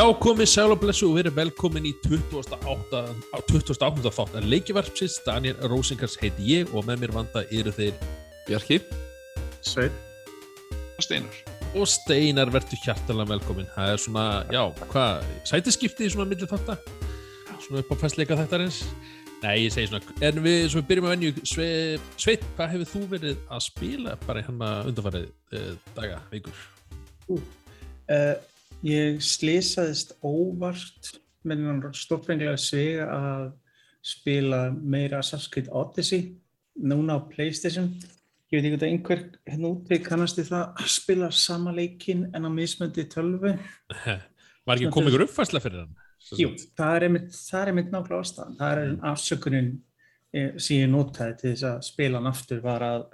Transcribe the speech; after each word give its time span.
Já, 0.00 0.06
komið 0.16 0.46
sæl 0.48 0.72
og 0.72 0.78
blessu 0.80 1.10
og 1.10 1.18
verið 1.18 1.34
velkomin 1.36 1.84
í 1.84 1.90
28. 2.06 3.00
á 3.36 3.36
28. 3.36 4.08
þátt 4.08 4.38
að 4.38 4.46
leikjavarpsins, 4.48 5.18
Daniel 5.26 5.58
Rósingars 5.68 6.14
heiti 6.22 6.46
ég 6.54 6.70
og 6.72 6.86
með 6.88 7.02
mér 7.02 7.12
vanda 7.18 7.42
eru 7.52 7.68
þeir 7.76 7.98
Bjarki 8.46 8.78
Svein 9.60 9.92
og 10.96 11.04
Steinar. 11.04 11.36
og 11.74 11.84
Steinar 11.92 12.48
verður 12.48 12.80
hjartalega 12.80 13.34
velkomin. 13.34 13.68
Það 13.74 13.92
er 13.92 14.00
svona, 14.06 14.24
já, 14.48 14.62
hvað, 14.94 15.28
sætiskipti 15.52 16.08
í 16.08 16.14
svona 16.14 16.30
millir 16.32 16.48
þátta? 16.48 16.78
Svona 17.66 17.84
upp 17.84 17.92
á 17.92 17.96
fæstleika 18.00 18.38
þættarins? 18.40 18.80
Nei, 19.44 19.66
ég 19.66 19.74
segi 19.76 19.90
svona, 19.92 20.16
en 20.30 20.40
við, 20.46 20.62
svo 20.72 20.80
við 20.80 20.92
byrjum 20.94 21.10
að 21.10 21.16
venju, 21.18 21.34
Sveit, 21.52 22.12
Sveit, 22.16 22.48
hvað 22.56 22.78
hefur 22.78 22.94
þú 22.94 23.02
verið 23.18 23.44
að 23.52 23.66
spila 23.68 24.16
bara 24.24 24.48
hérna 24.48 24.72
undanfarið 24.88 25.28
eh, 25.60 25.74
daga, 25.92 26.22
vikur? 26.32 26.64
uh, 28.08 28.49
Ég 28.86 29.18
slísaðist 29.20 30.14
óvart 30.24 31.10
með 31.44 31.66
einhvern 31.66 31.96
stórfenglega 31.96 32.56
svega 32.60 33.08
að 33.12 33.42
spila 34.04 34.60
meira 34.72 35.20
Assassin's 35.20 35.50
Creed 35.52 35.68
Odyssey 35.68 36.30
núna 36.80 37.18
á 37.20 37.28
Playstation. 37.28 37.90
Ég 38.50 38.64
veit 38.64 38.70
ekki 38.70 38.78
hvað 38.78 38.86
einhver 38.88 39.22
hérna 39.50 39.72
úti 39.74 40.00
kannast 40.00 40.40
í 40.40 40.46
það 40.48 40.80
að 40.80 40.88
spila 40.96 41.28
sama 41.34 41.74
leikinn 41.76 42.24
en 42.32 42.48
á 42.48 42.50
mismöndi 42.50 43.04
tölvu. 43.12 43.52
Var 44.66 44.80
ekki 44.80 44.94
komið 44.96 45.12
ykkur 45.12 45.26
uppfærsla 45.28 45.60
fyrir 45.60 45.84
hann? 45.84 45.94
Jú, 46.40 46.50
það 46.76 46.96
er 46.96 47.06
einmitt, 47.08 47.92
nákvæmlega 47.92 48.24
ástæðan. 48.24 48.58
Það 48.58 48.80
er 48.80 48.90
afsökunin 49.12 49.70
eh, 50.32 50.50
sem 50.56 50.82
ég 50.82 50.92
notaði 50.92 51.36
til 51.36 51.52
þess 51.52 51.68
að 51.68 51.80
spila 51.92 52.20
hann 52.20 52.32
aftur 52.32 52.64
var 52.64 52.84
að, 52.86 53.08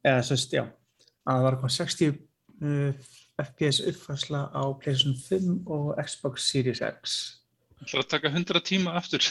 eða 0.00 0.26
sérst, 0.32 0.56
já 0.56 0.64
að 0.64 1.34
það 1.36 1.44
var 1.44 1.56
eitthvað 1.56 1.76
60 1.76 2.10
uh, 2.10 3.10
FPS 3.42 3.80
uppfærsla 3.90 4.46
á 4.52 4.62
PlayStation 4.80 5.16
5 5.16 5.70
og 5.70 5.94
Xbox 6.04 6.50
Series 6.50 6.82
X 6.84 7.18
Það 7.80 7.88
ætlar 7.88 8.04
að 8.04 8.10
taka 8.12 8.30
100 8.34 8.60
tíma 8.68 8.92
aftur. 8.98 9.26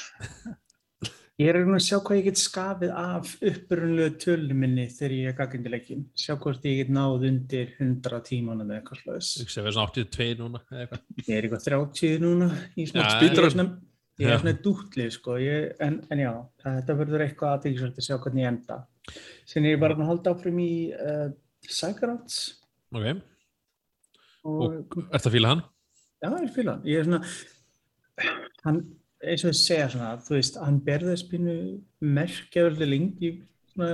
Ég 1.39 1.47
er 1.53 1.55
að 1.61 1.83
sjá 1.85 1.99
hvað 2.03 2.17
ég 2.17 2.25
get 2.25 2.39
skafið 2.41 2.89
af 2.99 3.29
upprunlegu 3.47 4.15
tölunum 4.19 4.57
minni 4.59 4.87
þegar 4.91 5.13
ég 5.15 5.29
er 5.29 5.35
gaggindi 5.37 5.71
leikin. 5.71 6.01
Sjá 6.17 6.33
hvort 6.35 6.65
ég 6.67 6.81
get 6.81 6.89
náð 6.91 7.27
undir 7.29 7.69
100 7.77 8.19
tímanum 8.27 8.67
eða 8.67 8.81
eitthvað 8.81 9.03
slags. 9.05 9.29
Ég 9.45 9.53
sé 9.53 9.63
við 9.63 9.77
svona 9.77 9.93
82 9.93 10.35
núna 10.41 10.61
eða 10.65 10.81
eitthvað. 10.83 11.05
Ég 11.21 11.31
er 11.37 11.47
eitthvað 11.47 11.63
30 11.69 12.19
núna 12.25 12.49
í 12.73 12.87
svona 12.89 13.05
Já, 13.05 13.21
ég 13.23 13.39
er 13.39 13.53
svona, 13.53 13.67
ég 14.19 14.27
Já. 14.27 14.33
er 14.33 14.43
svona 14.43 14.55
dútlið 14.65 15.15
sko, 15.15 15.37
ég, 15.45 15.71
en, 15.87 16.01
en 16.11 16.23
já, 16.25 16.31
þetta 16.65 16.99
verður 17.05 17.25
eitthvað 17.29 17.55
aðeinsvægt 17.55 18.03
að 18.03 18.09
sjá 18.09 18.17
hvernig 18.25 18.43
ég 18.43 18.51
enda. 18.51 18.81
Sen 19.47 19.63
er 19.63 19.77
ég 19.77 19.83
bara 19.85 19.95
að 19.95 20.09
halda 20.09 20.35
áfram 20.35 20.59
í 20.65 20.71
uh, 20.91 21.29
Psychonauts 21.69 22.41
Ok, 22.89 23.05
og, 24.49 24.97
ert 25.09 25.23
það 25.23 25.29
að 25.29 25.35
fíla 25.37 25.51
hann? 25.53 25.65
já, 26.19 26.29
ég 26.35 26.53
fýla 26.55 26.75
hann. 26.75 26.87
Ég 26.89 27.01
er 27.01 27.07
svona, 27.07 27.19
hann, 28.65 28.79
eins 29.23 29.43
og 29.45 29.51
ég 29.51 29.59
segja 29.59 29.89
svona, 29.93 30.13
þú 30.25 30.37
veist, 30.37 30.57
hann 30.63 30.79
berði 30.85 31.17
spínu 31.19 31.57
merkjaverði 32.17 32.89
lengi 32.89 33.35
svona, 33.73 33.91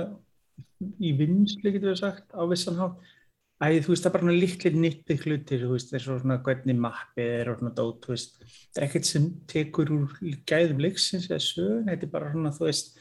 í 1.00 1.12
vinslu, 1.16 1.72
getur 1.74 1.92
við 1.92 2.00
sagt, 2.02 2.26
á 2.34 2.42
vissan 2.50 2.80
hátt. 2.80 3.12
Æ, 3.56 3.80
þú 3.80 3.94
veist, 3.94 4.04
það 4.04 4.10
er 4.10 4.14
bara 4.18 4.36
litli 4.36 4.72
nýttið 4.76 5.22
hlutir, 5.24 5.62
þú 5.64 5.72
veist, 5.72 5.94
og 5.96 6.20
svona 6.20 6.40
hvernig 6.44 6.76
mappið 6.76 7.30
er 7.38 7.50
og 7.50 7.62
svona 7.62 7.72
dót, 7.78 8.02
þú 8.04 8.12
veist. 8.12 8.36
Það 8.74 8.82
er 8.82 8.88
ekkert 8.88 9.08
sem 9.08 9.30
tekur 9.48 9.92
úr 9.96 10.18
gæðum 10.50 10.82
leiksins 10.84 11.30
eða 11.30 11.40
sögun, 11.40 11.86
þetta 11.88 12.04
er 12.04 12.12
bara 12.12 12.34
svona, 12.34 12.52
þú 12.52 12.66
veist, 12.68 13.00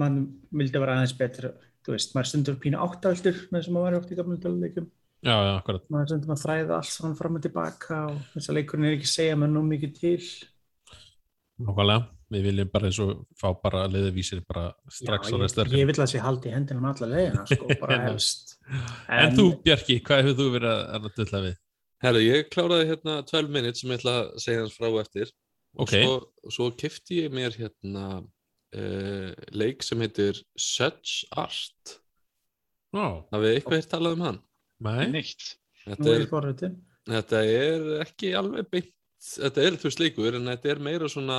mann 0.00 0.18
vildi 0.50 0.82
vera 0.82 0.98
aðeins 0.98 1.14
betur, 1.20 1.52
þú 1.86 1.94
veist, 1.94 2.16
maður 2.16 2.30
stundur 2.32 2.58
pínu 2.64 2.80
áttavöldur 2.82 3.38
með 3.52 3.60
þess 3.60 3.70
að 3.70 3.78
var 3.84 3.98
oft 4.00 4.10
í 4.10 4.18
gamla 4.18 4.40
töluleikum 4.42 4.90
Já, 5.24 5.34
já, 5.40 5.52
akkurat. 5.58 5.84
maður 5.88 6.02
er 6.04 6.08
stundum 6.12 6.34
að 6.34 6.42
þræða 6.44 6.74
allt 6.78 6.92
saman 6.92 7.14
fram 7.16 7.38
og 7.38 7.44
tilbaka 7.46 8.00
og 8.10 8.18
þess 8.34 8.50
að 8.52 8.58
leikurinn 8.58 8.88
er 8.90 8.96
ekki 8.98 9.08
að 9.08 9.14
segja 9.14 9.36
maður 9.40 9.54
nú 9.56 9.62
mikið 9.70 9.94
til 10.00 10.18
Nákvæmlega. 11.64 12.02
Við 12.34 12.42
viljum 12.48 12.70
bara 12.72 12.88
eins 12.88 12.98
og 13.04 13.10
fá 13.38 13.46
bara 13.62 13.82
leiðavísir 13.86 14.40
bara 14.48 14.64
strax 14.90 15.28
á 15.30 15.36
Já, 15.36 15.40
restar. 15.44 15.68
ég, 15.70 15.82
ég 15.84 15.86
vil 15.90 16.00
að 16.02 16.08
sé 16.10 16.22
haldi 16.24 16.48
í 16.50 16.54
hendina 16.56 16.80
um 16.80 16.86
alla 16.88 17.08
leiðina 17.12 17.44
sko, 17.46 17.68
bara 17.82 17.98
helst 18.08 18.54
En, 19.12 19.36
þú, 19.36 19.44
Bjarki, 19.62 19.98
hvað 20.02 20.22
hefur 20.24 20.38
þú 20.40 20.46
verið 20.56 20.70
að, 20.72 20.82
að 20.96 21.18
dilla 21.20 21.40
við? 21.44 21.58
Herru, 22.04 22.22
ég 22.24 22.48
kláraði 22.52 22.88
hérna 22.90 23.14
12 23.28 23.52
minutes 23.54 23.84
sem 23.84 23.92
ég 23.94 24.00
ætla 24.00 24.14
að 24.22 24.32
segja 24.42 24.64
hans 24.64 24.74
frá 24.80 24.88
eftir 25.04 25.30
og 25.74 25.84
Ok. 25.84 25.92
svo, 25.94 26.16
svo 26.56 26.66
kefti 26.80 27.20
ég 27.22 27.32
mér 27.36 27.54
hérna 27.60 28.06
uh, 28.24 29.30
leik 29.54 29.84
sem 29.86 30.02
heitir 30.02 30.40
Such 30.58 31.22
Art 31.38 31.94
Ó, 32.94 33.04
hafið 33.30 33.46
þið 33.46 33.54
eitthvað 33.60 33.78
hér 33.80 33.88
talað 33.94 34.18
um 34.18 34.26
hann? 34.26 34.42
Nei. 34.82 35.10
Neitt. 35.12 35.54
nú 35.84 35.94
Þetta 35.94 36.10
er 36.10 36.14
er, 36.14 36.24
ég 36.24 36.30
forröðin 36.32 36.76
þetta 37.08 37.44
er 37.44 37.86
ekki 38.04 38.32
alveg 38.38 38.68
beint 38.72 38.92
þetta 39.24 39.64
er 39.64 39.78
þú 39.80 39.92
leikur 40.00 40.38
en 40.38 40.50
þetta 40.52 40.72
er 40.72 40.82
meira 40.82 41.08
svona 41.10 41.38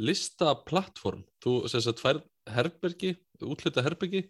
listaplattform 0.00 1.24
þú 1.42 1.54
sem 1.70 1.82
sagt 1.84 2.02
færð 2.02 2.24
herbergi 2.50 3.14
útluta 3.40 3.84
herbergi 3.84 4.24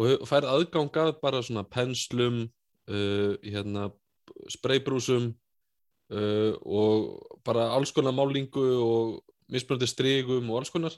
og 0.00 0.24
færð 0.28 0.50
aðgangað 0.54 1.14
bara 1.22 1.42
svona 1.44 1.64
penslum 1.68 2.42
uh, 2.90 3.32
hérna 3.44 3.90
spraybrúsum 4.52 5.30
uh, 6.12 6.52
og 6.64 7.40
bara 7.44 7.70
alls 7.76 7.92
konar 7.92 8.16
málingu 8.16 8.64
og 8.80 9.20
mismunandi 9.50 9.88
strigum 9.90 10.50
og 10.50 10.60
alls 10.60 10.72
konar 10.72 10.96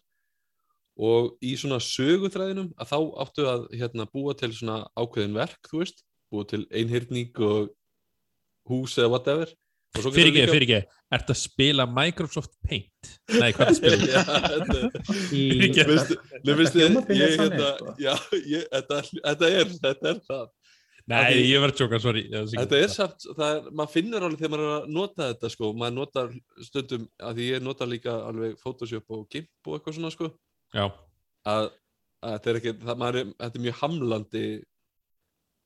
og 1.03 1.37
í 1.41 1.55
svona 1.57 1.81
söguþræðinum 1.81 2.73
að 2.77 2.91
þá 2.91 2.99
áttu 3.25 3.47
að 3.49 3.63
hérna, 3.81 4.05
búa 4.13 4.35
til 4.37 4.51
svona 4.53 4.83
ákveðin 4.93 5.39
verk, 5.39 5.71
þú 5.71 5.81
veist 5.81 6.03
búa 6.33 6.49
til 6.49 6.65
einhyrning 6.73 7.43
og 7.45 7.73
hús 8.71 8.97
eða 8.99 9.13
whatever 9.13 9.53
Og 9.93 10.01
svo 10.01 10.13
getur 10.13 10.23
Fyrir 10.23 10.31
ekki, 10.33 10.53
fyrir 10.53 10.65
ekki. 10.65 11.01
Ert 11.13 11.31
að 11.35 11.37
spila 11.37 11.85
Microsoft 11.85 12.55
Paint? 12.65 13.11
Nei, 13.37 13.51
hvað 13.53 13.81
er 13.91 13.99
nei, 15.37 15.69
veistu, 15.85 16.79
hljómar 16.81 17.05
pínu 17.09 17.21
ég, 17.21 17.35
þannig, 17.37 17.59
hérna, 17.59 17.69
sko. 17.77 17.93
já, 18.01 18.15
ég, 18.39 18.65
þetta, 18.73 19.01
þetta 19.19 19.51
er, 19.59 19.75
þetta 19.85 20.11
er 20.15 20.23
það. 20.31 20.47
Nei, 21.13 21.21
ég 21.51 21.61
var 21.61 21.75
að 21.75 21.83
tjóka, 21.83 22.01
sorry. 22.01 22.23
Þetta 22.55 22.79
er 22.79 22.95
samt, 22.95 23.27
það 23.37 23.47
er, 23.51 23.69
maður 23.69 23.93
finnur 23.99 24.25
alveg 24.25 24.41
þegar 24.41 24.55
maður 24.55 24.65
er 24.71 24.75
að 24.79 24.89
nota 24.97 25.29
þetta, 25.35 25.53
sko, 25.53 25.71
maður 25.83 25.97
notar 25.99 26.33
stundum, 26.71 27.07
að 27.21 27.39
því 27.41 27.51
ég 27.51 27.65
nota 27.67 27.89
líka 27.91 28.17
alveg 28.31 28.57
Photoshop 28.63 29.17
og 29.19 29.27
GIMP 29.35 29.69
og 29.69 29.77
eitthvað 29.77 29.99
svona, 29.99 30.15
sko, 30.15 30.33
Já, 30.73 30.87
að, 31.53 31.69
að 32.25 32.37
þetta 32.39 32.53
er 32.55 32.61
ekki, 32.63 32.77
er, 32.81 33.19
þetta 33.35 33.53
er 33.53 33.67
mjög 33.67 33.81
hamlandi 33.83 34.47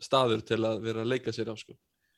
staður 0.03 0.43
til 0.47 0.59
að 0.67 0.83
vera 0.85 1.05
að 1.05 1.13
leika 1.15 1.33
sér 1.35 1.49
á, 1.53 1.55
sko. 1.57 1.77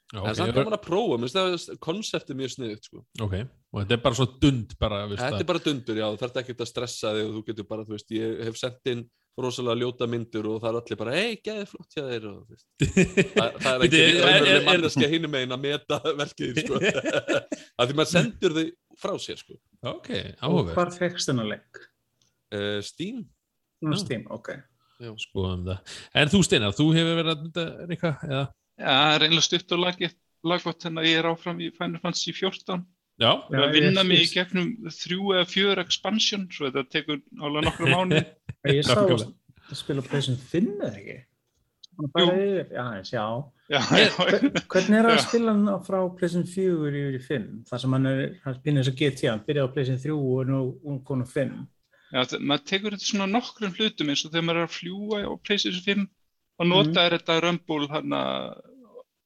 já 0.09 0.19
en 0.23 0.31
ok. 0.31 0.37
samt 0.39 0.55
gaman 0.57 0.77
að 0.79 0.85
prófa, 0.87 1.19
minnst 1.21 1.37
það 1.37 1.79
konseptið 1.85 2.39
mjög 2.41 2.53
sniðugt, 2.55 2.89
sko. 2.89 3.03
Ok, 3.23 3.35
og 3.73 3.81
þetta 3.83 3.97
er 3.99 4.03
bara 4.07 4.19
svo 4.19 4.27
dund 4.41 4.75
bara, 4.81 5.01
Þetta 5.13 5.41
er 5.43 5.49
bara 5.53 5.63
dundur, 5.67 6.01
já, 6.01 6.07
þú 6.15 6.21
þarf 6.23 6.39
ekki 6.43 6.57
að 6.59 6.71
stressa 6.73 7.13
þig 7.17 7.27
og 7.29 7.35
þú 7.37 7.43
getur 7.51 7.67
bara, 7.69 7.85
þú 7.85 7.95
veist, 7.97 8.15
ég 8.17 8.41
hef 8.49 8.57
sendt 8.61 8.93
inn 8.95 9.03
rosalega 9.39 9.79
ljóta 9.79 10.09
myndur 10.11 10.49
og 10.51 10.57
það 10.65 10.71
er 10.73 10.79
allir 10.81 10.99
bara, 10.99 11.13
hei, 11.15 11.37
geði 11.45 11.67
flott 11.71 11.93
hjá 11.95 12.03
þeir 12.09 12.25
og 12.33 12.39
veist, 12.49 12.67
það, 13.37 13.59
það 13.63 13.69
er 13.75 13.85
ekki 13.87 14.01
er- 14.03 14.17
er- 14.33 14.49
er- 14.57 14.65
manneskja 14.67 15.11
hinum 15.13 15.31
megin 15.37 15.55
að 15.55 15.63
meta 15.69 16.01
verkið, 16.23 16.59
sko, 16.65 16.81
að 17.79 17.93
því 17.93 17.99
maður 18.01 18.11
sendur 18.17 18.57
þau 18.57 18.65
frá 18.99 19.13
sér, 19.23 19.39
sko. 19.45 19.55
Ok, 19.93 20.09
áhuga. 20.43 20.73
hvar 20.75 20.91
fegst 20.97 21.31
þennan 21.31 21.53
leik? 21.53 21.85
Uh, 22.51 22.81
Steam, 22.83 23.23
Nú 23.85 23.93
Já. 23.95 24.01
Steam, 24.03 24.25
ok 24.35 24.57
Skoðum 24.99 25.65
það. 25.69 25.97
En 26.19 26.31
þú, 26.33 26.41
Steinar, 26.47 26.73
þú 26.77 26.87
hefur 26.97 27.19
verið 27.21 27.33
að 27.35 27.93
eitthvað, 27.95 28.25
eða? 28.29 28.45
Já, 28.79 28.89
það 28.95 29.15
er 29.19 29.27
einlega 29.29 29.47
stutt 29.49 29.75
og 29.77 29.83
lagið 29.85 30.17
lagvott 30.49 30.85
hennar 30.87 31.07
ég 31.09 31.19
er 31.19 31.29
áfram 31.33 31.61
í 31.63 31.69
Final 31.75 32.01
Fantasy 32.03 32.33
14 32.35 32.85
Já, 33.19 33.31
og 33.35 33.55
að 33.55 33.65
Já, 33.65 33.73
vinna 33.75 34.05
mig 34.07 34.21
í 34.23 34.29
gegnum 34.31 34.69
þrjú 34.95 35.33
eða 35.35 35.47
fjör 35.51 35.81
expansion 35.83 36.45
svo 36.55 36.69
þetta 36.69 36.85
tekur 36.95 37.19
álega 37.43 37.65
nokkru 37.67 37.89
mánu 37.91 38.21
Ég 38.71 38.85
sá 38.87 38.95
að 39.03 39.25
spila 39.75 40.05
PlayStation 40.07 40.39
5 40.39 40.69
eða 40.79 40.93
ekki? 41.01 41.17
Þannig 41.99 42.29
að 42.31 42.77
já, 42.77 42.85
eins, 42.95 43.11
já. 43.11 43.25
Já, 43.69 43.81
já, 43.99 44.07
Hvern- 44.15 44.61
Hvernig 44.71 44.99
er 45.01 45.09
að 45.11 45.17
Já. 45.19 45.23
spila 45.27 45.55
hann 45.57 45.83
frá 45.89 45.99
PlayStation 46.15 46.47
4 46.47 46.93
yfir 47.03 47.17
í 47.19 47.23
5? 47.27 47.49
Það 47.69 47.83
sem 47.83 47.97
hann 47.99 48.07
er, 48.13 48.21
hann 48.45 48.57
spila 48.61 48.79
eins 48.85 48.91
og 48.93 48.97
GTA, 49.03 49.33
hann 49.35 49.43
byrjaði 49.49 49.67
á 49.67 49.73
PlayStation 49.75 50.05
3 50.07 50.15
og 50.39 50.53
nú 50.53 50.61
hún 50.87 51.01
konum 51.11 51.27
5. 51.35 51.59
já, 52.13 52.23
það- 52.25 52.45
maður 52.49 52.65
tekur 52.73 52.97
þetta 52.97 53.11
svona 53.11 53.29
nokkrum 53.33 53.75
hlutum 53.77 54.09
eins 54.13 54.25
og 54.25 54.33
þegar 54.33 54.47
maður 54.49 54.63
er 54.63 54.69
að 54.71 54.77
fljúa 54.79 55.21
á 55.29 55.33
PlayStation 55.45 55.85
5 55.85 56.09
og 56.59 56.67
nota 56.73 57.05
er 57.07 57.19
þetta 57.19 57.41
Rumble 57.45 57.89
hana, 57.93 58.23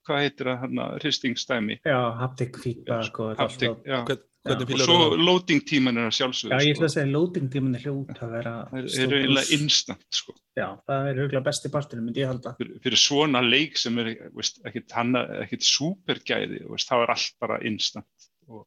hvað 0.08 0.20
heitir 0.26 0.50
það, 0.50 0.60
hana, 0.66 0.88
hristingstæmi 0.98 1.78
Já, 1.86 2.00
haptic 2.18 2.58
feedback 2.58 3.18
og 3.22 3.32
þetta 3.36 3.42
Haptic, 3.46 3.68
allt. 3.70 3.84
já. 3.86 3.98
hvern, 4.08 4.22
hvernig 4.42 4.72
og 4.74 4.80
svo 4.82 4.96
það? 4.98 5.20
loading 5.28 5.60
tíman 5.70 5.96
er 6.00 6.08
að 6.08 6.10
Já, 6.10 6.16
sjálfsögðu 6.18 6.58
ég 6.58 6.72
ætla 6.74 6.74
sko. 6.74 6.88
að 6.88 6.94
segja 6.96 7.12
loading 7.12 7.50
tíman 7.52 7.76
er 7.78 7.84
hljótt 7.86 8.22
að 8.26 8.32
vera 8.34 8.54
það 8.72 8.78
er 8.82 9.14
eiginlega 9.14 9.52
instant 9.58 10.04
sko. 10.10 10.34
Já, 10.58 10.66
það 10.90 11.06
er 11.12 11.20
huglega 11.22 11.44
besti 11.46 11.70
parturinn, 11.72 12.04
myndi 12.08 12.24
ég 12.24 12.32
halda. 12.32 12.56
fyrir, 12.58 12.80
fyrir 12.82 12.98
svona 13.04 13.40
leik 13.46 13.78
sem 13.78 13.98
er 14.02 14.10
veist, 14.34 14.58
ekkit, 14.66 14.90
hana, 14.98 15.22
ekkit 15.46 15.62
supergæði 15.70 16.64
veist, 16.68 16.90
þá 16.90 16.96
er 17.06 17.14
allt 17.14 17.32
bara 17.40 17.60
instant 17.62 18.28
og 18.48 18.66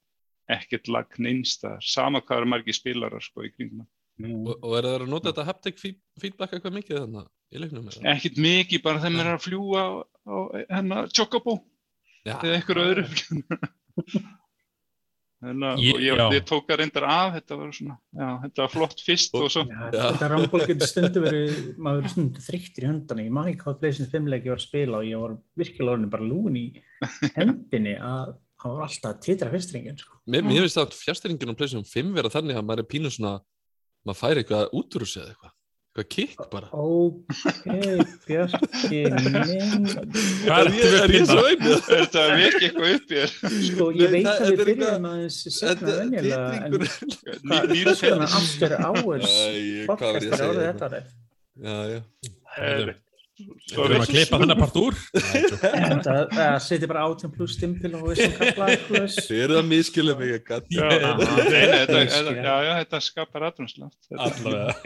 ekkert 0.49 0.87
lagn 0.87 1.25
einstæðar 1.27 1.83
sama 1.83 2.21
hvað 2.21 2.37
eru 2.41 2.45
margir 2.55 2.73
spilarar 2.79 3.21
sko, 3.21 3.43
í 3.43 3.51
kringum 3.51 3.83
það. 3.83 3.91
Mm. 4.15 4.45
Og, 4.47 4.53
og 4.63 4.73
er 4.79 4.85
það 4.87 5.01
að 5.03 5.09
nota 5.11 5.31
þetta 5.33 5.43
haptic 5.49 5.79
feed- 5.81 5.99
feedback 6.23 6.53
eitthvað 6.55 6.75
mikið 6.77 7.01
þannig 7.01 7.25
í 7.51 7.59
leiknum? 7.59 7.89
ekkert 8.13 8.37
mikið 8.45 8.83
bara 8.85 9.01
þegar 9.03 9.15
maður 9.17 9.31
er 9.31 9.35
að 9.35 9.45
fljúa 9.45 9.81
á, 9.83 9.89
á 10.23 10.35
hennar 10.77 11.09
Chocobo 11.11 11.55
Já, 12.25 12.37
eða 12.39 12.53
einhverju 12.55 12.85
öðru 12.93 14.23
Þannig 15.45 15.65
að 15.67 15.81
Ég- 15.83 15.93
og 15.97 16.01
ég, 16.01 16.21
ég 16.33 16.45
tók 16.47 16.71
að 16.71 16.79
reyndar 16.79 17.05
af, 17.11 17.33
þetta 17.35 17.57
var 17.59 17.73
svona, 17.75 17.95
já, 18.15 18.29
þetta 18.45 18.61
var 18.63 18.71
flott 18.71 19.01
fyrst 19.03 19.35
og 19.37 19.49
svo, 19.51 19.63
Já, 19.67 19.81
Já. 19.91 20.05
þetta 20.15 20.29
rambol 20.31 20.61
getur 20.65 20.89
stundu 20.89 21.21
verið, 21.25 21.57
maður 21.75 21.99
verið 21.99 22.13
stundu 22.15 22.45
þreyttir 22.45 22.85
í 22.85 22.89
höndana. 22.89 23.25
Ég 23.27 23.35
man 23.35 23.49
ekki 23.51 23.61
hvað 23.65 23.77
Blazing 23.83 24.09
5 24.15 24.29
leik 24.31 24.47
ég 24.47 24.53
var 24.55 24.61
að 24.61 24.65
spila 24.65 25.01
og 25.01 25.05
ég 25.11 25.21
var 25.21 25.35
virkilega 25.59 25.97
orðin 25.97 26.13
bara 26.15 26.29
lúin 26.31 26.57
í 26.57 26.65
hendinni 27.35 27.97
að 27.99 28.31
hann 28.63 28.77
var 28.79 28.87
alltaf 28.87 29.11
að 29.11 29.21
titra 29.27 29.51
fyrstringin. 29.53 29.99
Sko. 30.01 30.17
Mér, 30.33 30.47
finnst 30.49 30.79
það 30.79 30.97
fjárstæringin 31.03 31.51
á 31.53 31.57
PlayStation 31.59 31.85
5 31.91 32.15
vera 32.15 32.31
þannig 32.33 32.57
að 32.57 32.65
maður 32.71 32.85
er 32.85 32.89
pínu 32.95 33.11
svona 33.13 33.35
maður 34.05 34.19
fær 34.21 34.37
eitthvað 34.41 34.63
út 34.79 34.95
úr 34.99 35.05
þessu 35.05 35.19
eða 35.21 35.31
eitthvað 35.35 35.51
eitthvað 35.95 36.09
kikk 36.11 36.41
bara 36.51 36.67
Ok, 36.75 37.23
Bjarki 38.27 38.99
minn. 39.15 39.85
Hvað 40.43 40.59
Er 40.59 40.69
ég, 40.75 40.95
er 41.05 41.13
svo 41.29 41.43
einu? 41.47 41.77
þetta 41.85 42.25
vekki 42.35 42.65
eitthvað 42.67 42.89
upp 42.97 43.05
í 43.05 43.15
þér. 43.15 43.29
Sko, 43.69 43.87
Nei, 43.87 44.01
ég 44.01 44.09
veit 44.15 44.25
það- 44.25 44.35
að 44.35 44.41
þetta 44.41 44.49
við 44.49 44.59
er 44.59 44.67
byrjum 44.69 44.83
eitthvað- 44.85 45.07
aðeins 45.13 45.37
setna 45.55 45.95
venjulega, 46.01 46.39
en 46.55 46.71
vegna 48.03 48.27
aftur 48.41 48.75
að 48.75 48.83
er 50.19 50.35
segja 50.35 50.51
orðið 50.51 50.65
hérna? 50.65 50.75
þetta 50.75 50.87
árið. 50.91 51.05
Já, 51.65 51.75
já 51.95 53.04
Við 53.35 53.79
erum 53.83 54.03
að 54.03 54.11
klippa 54.11 54.39
þennan 54.41 54.61
part 54.61 54.77
úr. 54.79 54.99
Það 56.35 56.57
setja 56.65 56.89
bara 56.91 57.05
18 57.09 57.33
pluss 57.35 57.57
stimpil 57.57 57.91
og 57.99 58.05
við 58.09 58.21
sem 58.21 58.35
plus. 58.87 59.17
Þið 59.27 59.41
eru 59.47 59.57
að 59.59 59.65
miskilja 59.71 60.15
mig 60.19 60.35
þetta, 62.79 63.01
skapar 63.03 63.47
aðrumslátt. 63.49 63.99
Allavega. 64.15 64.77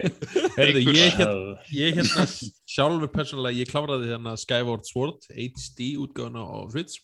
Heyrðu, 0.58 0.86
ég, 0.98 1.20
hérna, 1.20 1.60
ég 1.76 2.00
hérna 2.00 2.26
sjálfur 2.30 3.14
persónulega, 3.14 3.62
ég 3.62 3.70
kláraði 3.70 4.10
hérna 4.16 4.34
Skyward 4.40 4.90
Sword 4.90 5.30
HD 5.30 5.94
útgáðuna 6.02 6.48
á 6.50 6.58
Switch 6.74 7.04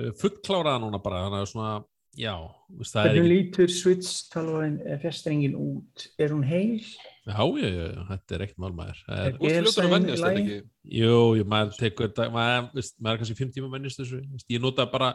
Uh, 0.00 0.08
fullkláraði 0.16 0.86
núna 0.86 0.98
bara 1.04 1.26
þannig 1.26 1.42
að 1.42 1.48
svona, 1.50 1.72
já 2.16 2.32
er 2.32 3.08
Hvernig 3.10 3.26
lítur 3.28 3.72
Switch 3.72 4.30
talvaðin 4.32 4.78
fjastringin 5.02 5.56
út? 5.58 6.06
Er 6.16 6.32
hún 6.32 6.46
heil? 6.48 6.80
Já, 7.22 7.38
já, 7.62 7.68
já, 7.70 8.02
þetta 8.08 8.34
er 8.34 8.42
ekkert 8.46 8.60
málmaður 8.62 9.00
það 9.06 9.20
er, 9.22 9.34
Þú 9.36 9.46
ert 9.48 9.58
fljótur 9.62 9.86
að 9.86 9.92
vennjast 9.92 10.24
þetta 10.24 10.40
ekki? 10.40 10.56
Jú, 10.98 11.18
jú, 11.38 11.44
maður 11.52 11.76
tekur 11.78 12.08
þetta 12.08 12.24
maður, 12.34 12.64
veist, 12.74 12.94
maður 12.98 13.14
er 13.14 13.20
kannski 13.22 13.36
fimm 13.38 13.52
tíma 13.54 13.68
mennist 13.70 14.00
þessu. 14.02 14.18
Veist, 14.32 14.48
ég 14.50 14.62
nota 14.64 14.86
bara 14.90 15.10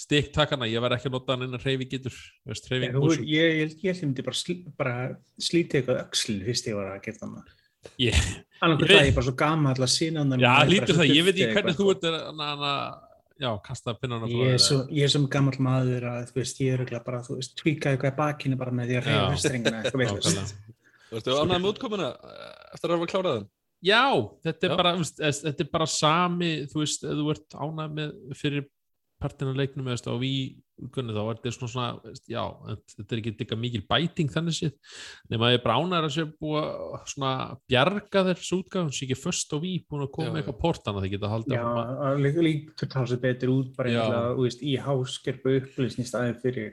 stiktakana 0.00 0.68
ég 0.70 0.80
verð 0.80 0.96
ekki 0.96 1.10
að 1.10 1.16
nota 1.18 1.36
hann 1.36 1.44
innan 1.44 1.60
hreyfi 1.60 1.88
getur 1.90 2.16
veist, 2.48 2.70
hreyfing 2.70 2.96
Ég, 2.96 3.28
ég, 3.28 3.74
ég, 3.74 3.84
ég 3.90 4.00
myndi 4.06 4.24
bara, 4.24 4.40
sl, 4.40 4.56
bara 4.80 4.94
slíti 5.36 5.82
eitthvað 5.82 6.00
öxl 6.06 6.38
fyrst 6.48 6.72
ég 6.72 6.80
var 6.80 6.94
að 6.94 7.04
gera 7.04 7.20
þannig. 7.26 7.52
ég, 8.06 8.24
Annars 8.64 8.82
er 8.86 8.94
það 8.94 9.06
ég 9.10 9.14
bara 9.20 9.28
svo 9.28 9.36
gammal 9.44 9.76
að 9.76 9.92
sína 9.98 10.24
hann. 10.24 10.40
já, 10.40 10.50
lítur 10.68 10.96
það, 10.96 11.12
ég 11.12 11.28
veit 11.28 11.36
ekki 11.36 11.54
hvernig 11.60 11.78
þú 11.78 11.92
ert 11.92 12.08
að, 12.08 12.18
að, 12.48 12.66
að, 12.72 12.98
já, 13.40 13.50
kasta 13.68 13.96
pinnana 14.00 14.28
frá 14.28 14.40
Ég 14.48 14.56
er 14.56 14.64
svo, 14.64 14.82
ég 14.88 15.04
er 15.04 15.12
svo 15.12 15.22
gammal 15.32 15.56
maður 15.68 16.08
að 16.10 16.26
þú 16.32 16.40
veist, 16.40 16.60
ég 16.64 16.84
er 16.88 17.00
bara, 17.04 17.22
þú 17.24 17.38
veist, 17.38 17.56
tvíka 17.60 17.92
eitthvað 17.92 18.12
í 18.12 18.18
bakinu 18.20 18.60
bara 18.60 18.76
með 18.80 18.92
því 18.92 19.00
að 19.00 19.08
reyða 19.08 19.24
fyrstringina 19.32 19.80
eitthvað 19.84 20.04
veist. 20.16 20.69
Þú 21.10 21.20
ert 21.20 21.30
ánægð 21.34 21.56
með 21.64 21.70
útkomuna 21.74 22.10
eh, 22.14 22.50
eftir 22.76 22.90
að 22.92 22.98
hafa 22.98 23.10
klárað 23.14 23.38
þann 23.40 23.48
Já, 23.80 24.02
þetta 24.44 24.66
er, 24.66 24.70
Já. 24.74 24.76
Bara, 24.76 24.90
veist, 25.00 25.22
þetta 25.46 25.64
er 25.64 25.68
bara 25.72 25.86
sami, 25.88 26.50
þú 26.68 26.82
veist, 26.82 27.04
ef 27.08 27.16
þú 27.16 27.30
ert 27.32 27.54
ánægð 27.56 27.94
með 27.96 28.36
fyrir 28.36 28.66
partina 29.20 29.52
leiknum 29.56 29.88
eða 29.92 30.12
á 30.12 30.16
vígunni 30.20 31.12
þá 31.16 31.20
er 31.22 31.38
þetta 31.38 31.50
svona 31.52 31.70
svona, 31.72 31.86
veist, 32.04 32.24
já, 32.28 32.40
þetta 32.68 32.94
þetta 32.98 33.12
er 33.16 33.20
ekki 33.22 33.32
eitthvað 33.36 33.60
mikil 33.60 33.82
bæting 33.88 34.30
þannig 34.32 34.56
séð, 34.56 34.74
nema 35.32 35.48
að 35.48 35.52
ég 35.54 35.58
er 35.60 35.64
bara 35.64 35.76
ánægð 35.80 36.06
að 36.08 36.14
sé 36.14 36.24
búið 36.40 36.68
að 36.68 37.08
svona 37.14 37.32
bjarga 37.72 38.22
þessu 38.30 38.60
útgáðum, 38.62 38.92
sé 38.96 39.04
ekki 39.08 39.18
först 39.20 39.52
á 39.52 39.56
ví 39.64 39.72
búin 39.88 40.04
að 40.06 40.12
koma 40.16 40.30
með 40.32 40.40
eitthvað 40.42 40.60
portana 40.62 41.02
það 41.04 41.12
geta 41.16 41.32
haldið 41.34 41.56
Já, 41.56 41.60
áfram 41.64 41.80
að- 41.80 42.04
að 42.10 42.22
lí- 42.24 42.44
lítur 42.48 42.92
það 42.96 43.10
sér 43.12 43.22
betur 43.26 43.54
út 43.56 43.72
bara 43.76 43.92
einhverja, 43.92 44.22
þú 44.36 44.46
veist, 44.48 44.64
í 44.64 44.76
háskerpu 44.88 45.56
upplýsni 45.60 46.08
staðin 46.08 46.40
fyrir 46.40 46.72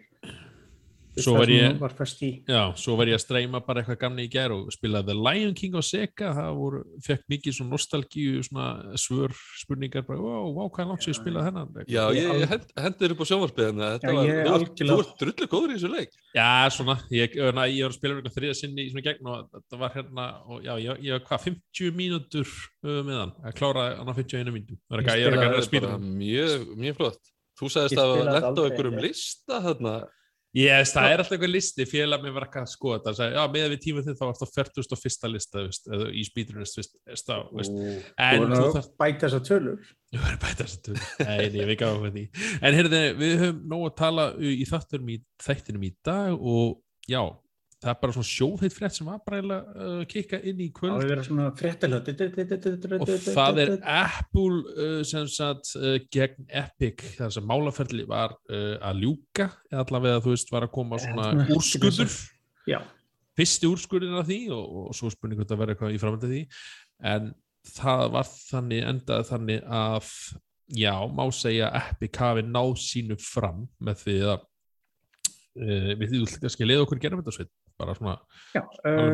Svo 1.24 1.34
það 1.34 1.40
var 1.42 1.48
ég- 1.52 1.80
var. 1.82 1.94
Já, 2.48 2.62
svo 2.78 2.96
var 2.98 3.06
ég 3.10 3.16
að 3.18 3.24
streyma 3.26 3.60
bara 3.66 3.82
eitthvað 3.82 4.00
gamni 4.04 4.26
í 4.28 4.32
gær 4.32 4.52
og 4.54 4.68
spilaði 4.72 5.06
The 5.10 5.16
Lion 5.18 5.54
King 5.58 5.74
á 5.74 5.82
Sega. 5.82 6.30
Það 6.38 6.52
voru, 6.60 6.82
fekk 7.06 7.24
mikið 7.32 7.56
svona 7.58 7.72
nostalgíu 7.74 8.44
svona 8.46 8.68
svör 8.96 9.34
spurningar 9.62 10.06
bara, 10.08 10.20
wow, 10.22 10.52
wow, 10.54 10.70
hvað 10.70 10.84
er 10.86 10.90
langt 10.92 11.04
sem 11.04 11.14
ég 11.14 11.20
spilaði 11.22 11.46
hennan 11.50 11.74
Já, 11.88 12.04
Ég 12.14 12.30
ég, 12.42 12.48
hend, 12.52 12.66
hendi 12.78 12.98
þér 13.06 13.16
upp 13.16 13.24
á 13.24 13.28
sjónvarpið 13.32 13.70
en 13.70 13.82
þetta 13.84 14.08
Já, 14.08 14.14
var, 14.14 14.26
ég 14.26 14.34
þú 14.34 14.42
ert- 14.42 14.58
algjörlega- 14.58 14.98
þú 14.98 15.06
ert 15.08 15.18
drullu 15.24 15.48
góður 15.54 15.70
í 15.72 15.78
þessu 15.78 15.92
leik. 15.96 16.12
Já, 16.36 16.50
svona, 16.78 16.96
ég, 17.12 17.36
na, 17.56 17.64
ég 17.68 17.82
var 17.88 17.92
að 17.92 17.98
spila 17.98 18.14
eitthvað 18.18 18.38
þriða 18.38 18.56
sinni 18.62 18.86
í 18.86 18.92
svona 18.92 19.06
gegn 19.08 19.32
og 19.34 19.50
þetta 19.58 19.80
var 19.82 19.92
hérna 19.98 20.26
og 20.48 20.62
já, 20.64 20.74
ég, 20.78 21.02
ég 21.08 21.12
var 21.18 21.24
hvað, 21.28 21.48
50 21.48 21.92
mínútur 21.98 22.48
uh, 22.84 23.02
með 23.08 23.18
hann, 23.24 23.34
að 23.48 23.58
klára 23.58 23.88
hann 23.98 24.08
á 24.08 24.14
51 24.14 24.54
mínútum 24.54 24.78
Það 24.88 24.98
er 24.98 25.04
ekki- 25.04 25.18
ég 25.18 25.28
ekki 25.28 25.38
að 25.38 25.48
Það 25.48 25.58
er 25.58 25.68
spila 25.68 25.98
mjög, 25.98 26.68
mjög 26.78 26.96
flott. 27.02 27.34
Þú 27.58 27.70
sagðist 27.74 27.98
að 27.98 28.12
spilaði 28.12 28.26
lenda 28.28 28.38
á 28.38 28.50
aldrei, 28.52 28.66
einhverjum 28.70 29.00
lista 29.02 29.56
þarna 29.66 29.94
Yes, 30.58 30.92
það 30.96 31.12
er 31.12 31.22
alltaf 31.22 31.36
eitthvað 31.36 31.52
listi, 31.54 31.86
félag 31.86 32.24
mér 32.24 32.34
var 32.34 32.48
ekki 32.48 32.62
að 32.64 32.70
skoða 32.72 32.98
þetta, 32.98 33.14
sagði, 33.20 33.36
já, 33.38 33.44
með 33.54 33.66
við 33.74 33.82
tíma 33.84 34.04
þinn 34.06 34.18
þá 34.18 34.24
var 34.24 34.38
það 34.40 34.54
41. 34.56 35.30
lista, 35.34 35.64
veist, 35.68 35.90
eða 35.94 36.08
í 36.10 36.24
spýtrunist, 36.26 36.80
veist, 36.80 36.96
veist, 37.12 37.28
þá, 37.28 37.36
veist, 37.60 37.76
en 37.78 38.38
Þú 38.38 38.48
þú 38.48 38.54
verður 38.56 38.80
að 38.82 38.90
bæta 39.04 39.28
þessar 39.28 39.44
tölur. 39.52 39.92
Ég 40.16 40.24
verður 40.24 40.40
bæta 40.42 40.64
þessu 40.64 40.80
töl. 40.88 40.98
Nei, 41.28 41.44
nei, 41.54 41.64
við 41.70 41.80
gáum 41.84 42.02
með 42.06 42.18
því. 42.18 42.26
En 42.58 42.78
heyrðu, 42.80 43.02
við 43.20 43.36
höfum 43.44 43.60
nóg 43.74 43.86
að 43.90 43.98
tala 44.02 44.28
í 44.40 44.68
þáttunum 44.72 45.14
í 45.14 45.20
þættinum 45.46 45.86
í 45.86 45.92
dag 46.08 46.48
og 46.56 46.78
já, 47.12 47.22
það 47.78 47.92
er 47.92 47.98
bara 48.02 48.14
svona 48.16 48.28
sjóðheit 48.28 48.74
frétt 48.74 48.96
sem 48.96 49.08
var 49.08 49.20
bara 49.26 49.40
að 49.40 49.52
uh, 49.54 50.06
kikka 50.10 50.38
inn 50.50 50.60
í 50.66 50.68
kvöld. 50.74 50.94
Og 50.98 51.04
það 53.28 53.60
er 53.62 53.70
Apple 53.94 54.58
sem 55.06 55.28
sagt 55.30 55.76
uh, 55.78 56.00
gegn 56.14 56.46
Epic. 56.50 56.98
Þar 57.20 57.32
sem 57.36 57.46
málaferli 57.48 58.06
var 58.10 58.32
uh, 58.50 58.76
að 58.82 59.02
ljúka 59.06 59.46
eða 59.70 59.82
allavega 59.86 60.24
þú 60.26 60.32
veist 60.34 60.52
var 60.56 60.64
að 60.66 60.76
koma 60.80 60.96
svona 61.04 61.26
úrskurður. 61.54 62.14
Fyrsti 63.38 63.66
úrskurðin 63.70 64.18
af 64.18 64.26
því 64.26 64.42
og, 64.56 64.66
og 64.88 64.94
svo 64.98 65.08
spurning 65.14 65.38
hvort 65.38 65.52
það 65.52 65.62
verður 65.62 65.74
eitthvað 65.76 65.94
í 65.94 66.02
framhaldið 66.02 66.32
því. 66.34 66.44
En 67.14 67.24
það 67.78 68.04
var 68.18 68.26
þannig 68.34 68.82
endaði 68.90 69.24
þannig 69.30 69.62
að 69.78 70.06
já, 70.82 70.96
má 71.14 71.26
segja 71.36 71.68
að 71.70 71.82
Epic 71.94 72.14
hafi 72.24 72.42
náð 72.48 72.72
sínu 72.82 73.16
fram 73.22 73.60
með 73.78 73.96
því 74.02 74.18
að 74.34 74.42
við 75.58 76.12
því 76.12 76.20
þú 76.22 76.40
kannski 76.42 76.68
leiða 76.68 76.84
okkur 76.86 77.00
gerum 77.02 77.22
þetta 77.22 77.34
sveit 77.34 77.52
bara 77.78 77.96
svona, 77.98 78.18
já. 78.56 78.64
Uh, 78.82 79.14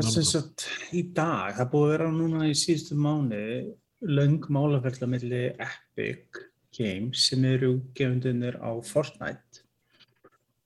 í 0.96 1.04
dag, 1.16 1.58
það 1.58 1.72
búið 1.74 1.86
að 1.86 1.94
vera 1.94 2.12
núna 2.16 2.48
í 2.50 2.56
síðustu 2.58 2.98
mánu 3.00 3.44
löng 4.04 4.48
málaferðla 4.52 5.10
milli 5.12 5.44
Epic 5.52 6.42
Games 6.76 7.28
sem 7.30 7.44
eru 7.48 7.76
gefundunir 7.96 8.58
á 8.60 8.72
Fortnite 8.84 9.64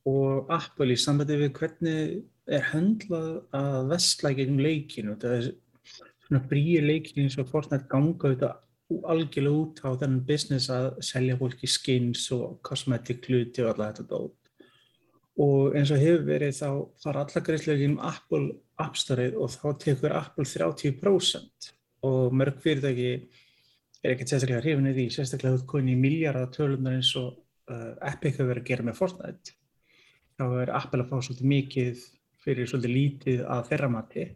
og 0.08 0.50
Apple 0.54 0.94
í 0.96 1.00
sambandi 1.00 1.38
við 1.42 1.54
hvernig 1.58 2.20
er 2.48 2.70
höndlað 2.72 3.32
að 3.58 3.90
vestla 3.92 4.32
gegn 4.38 4.62
leikinu. 4.64 5.18
Það 5.20 5.36
er 5.36 5.50
svona 6.28 6.44
brýir 6.48 6.86
leikinu 6.88 7.26
eins 7.26 7.38
og 7.42 7.50
Fortnite 7.52 7.90
ganga 7.92 8.32
þetta 8.32 8.54
algjörlega 9.12 9.64
út 9.66 9.82
á 9.84 9.90
þennan 10.00 10.24
business 10.28 10.72
að 10.72 10.94
selja 11.04 11.36
fólki 11.40 11.68
skins 11.68 12.24
og 12.36 12.62
cosmetic 12.64 13.28
hluti 13.28 13.66
og 13.66 13.74
alla 13.74 13.92
þetta 13.92 14.08
dót. 14.14 14.37
Og 15.44 15.76
eins 15.78 15.92
og 15.94 16.02
hefur 16.02 16.24
verið 16.26 16.56
þá 16.58 16.70
fara 17.04 17.26
alla 17.26 17.44
greiðslega 17.46 17.90
um 17.92 18.00
Apple 18.02 18.56
App 18.82 18.98
Store 18.98 19.28
og 19.38 19.52
þá 19.54 19.68
tekur 19.84 20.16
Apple 20.18 20.48
30% 20.50 21.72
og 22.08 22.34
mörg 22.34 22.58
fyrirtæki 22.64 23.12
er 24.04 24.14
ekkert 24.14 24.32
sérstaklega 24.32 24.64
hrifin 24.64 24.90
í 24.90 24.96
því, 24.96 25.06
sérstaklega 25.14 25.60
út 25.60 25.68
komin 25.70 25.94
í 25.94 26.00
miljardar 26.00 26.50
tölunar 26.54 26.98
eins 26.98 27.12
og 27.20 27.38
uh, 27.72 27.94
Epic 28.10 28.38
hefur 28.38 28.52
verið 28.52 28.64
að 28.64 28.70
gera 28.72 28.88
með 28.88 29.00
Fortnite. 29.00 29.56
Þá 30.38 30.46
er 30.62 30.74
Apple 30.78 31.04
að 31.04 31.12
fá 31.12 31.18
svolítið 31.26 31.52
mikið 31.54 32.04
fyrir 32.44 32.70
svolítið 32.70 32.94
lítið 32.94 33.46
að 33.50 33.64
þeirra 33.72 33.90
mati. 33.92 34.28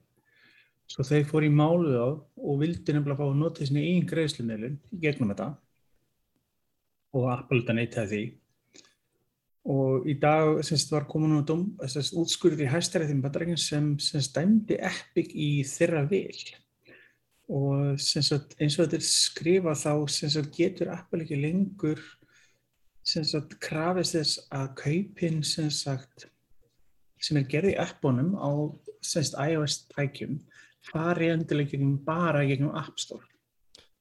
Svo 0.92 1.06
þeir 1.08 1.28
fóru 1.30 1.48
í 1.48 1.54
málu 1.56 1.94
á 1.96 2.10
og 2.12 2.58
vildi 2.60 2.96
nefnilega 2.96 3.22
fá 3.22 3.28
að 3.30 3.38
nota 3.40 3.68
sinni 3.68 3.86
einn 3.94 4.08
greiðslumiðlun 4.10 4.80
í 4.92 5.02
gegnum 5.06 5.32
þetta 5.32 5.52
og 7.16 7.28
Apple 7.32 7.62
þetta 7.62 7.78
neytaði 7.78 8.10
því. 8.12 8.24
Og 9.70 10.08
í 10.10 10.16
dag 10.18 10.58
semst, 10.66 10.90
var 10.90 11.06
komin 11.10 11.38
á 11.38 11.46
dóm, 11.46 11.68
semst, 11.86 12.16
útskurður 12.18 12.66
í 12.66 12.72
hæstaréttin 12.72 13.22
Bandarækjum 13.22 13.60
sem 13.62 13.92
semst, 14.02 14.34
dæmdi 14.34 14.80
Epic 14.82 15.36
í 15.38 15.62
þeirra 15.70 16.02
vil. 16.10 16.40
Og 17.52 18.00
semst, 18.02 18.56
eins 18.58 18.80
og 18.80 18.88
þetta 18.88 18.98
er 18.98 19.06
skrifað 19.06 19.84
þá 19.84 19.94
getur 20.56 20.94
Apple 20.96 21.26
ekki 21.26 21.38
lengur 21.38 22.02
krafist 23.60 24.16
þess 24.16 24.40
að 24.54 24.68
kaupin 24.78 25.42
sem 25.44 27.38
er 27.38 27.48
gerði 27.50 27.76
appunum 27.78 28.36
á 28.38 28.50
iOS 29.02 29.88
tækjum 29.94 30.40
fari 30.90 31.30
endilega 31.30 31.76
gegnum 31.76 31.98
bara 32.06 32.46
gegnum 32.46 32.76
App 32.76 33.00
Store. 33.00 33.26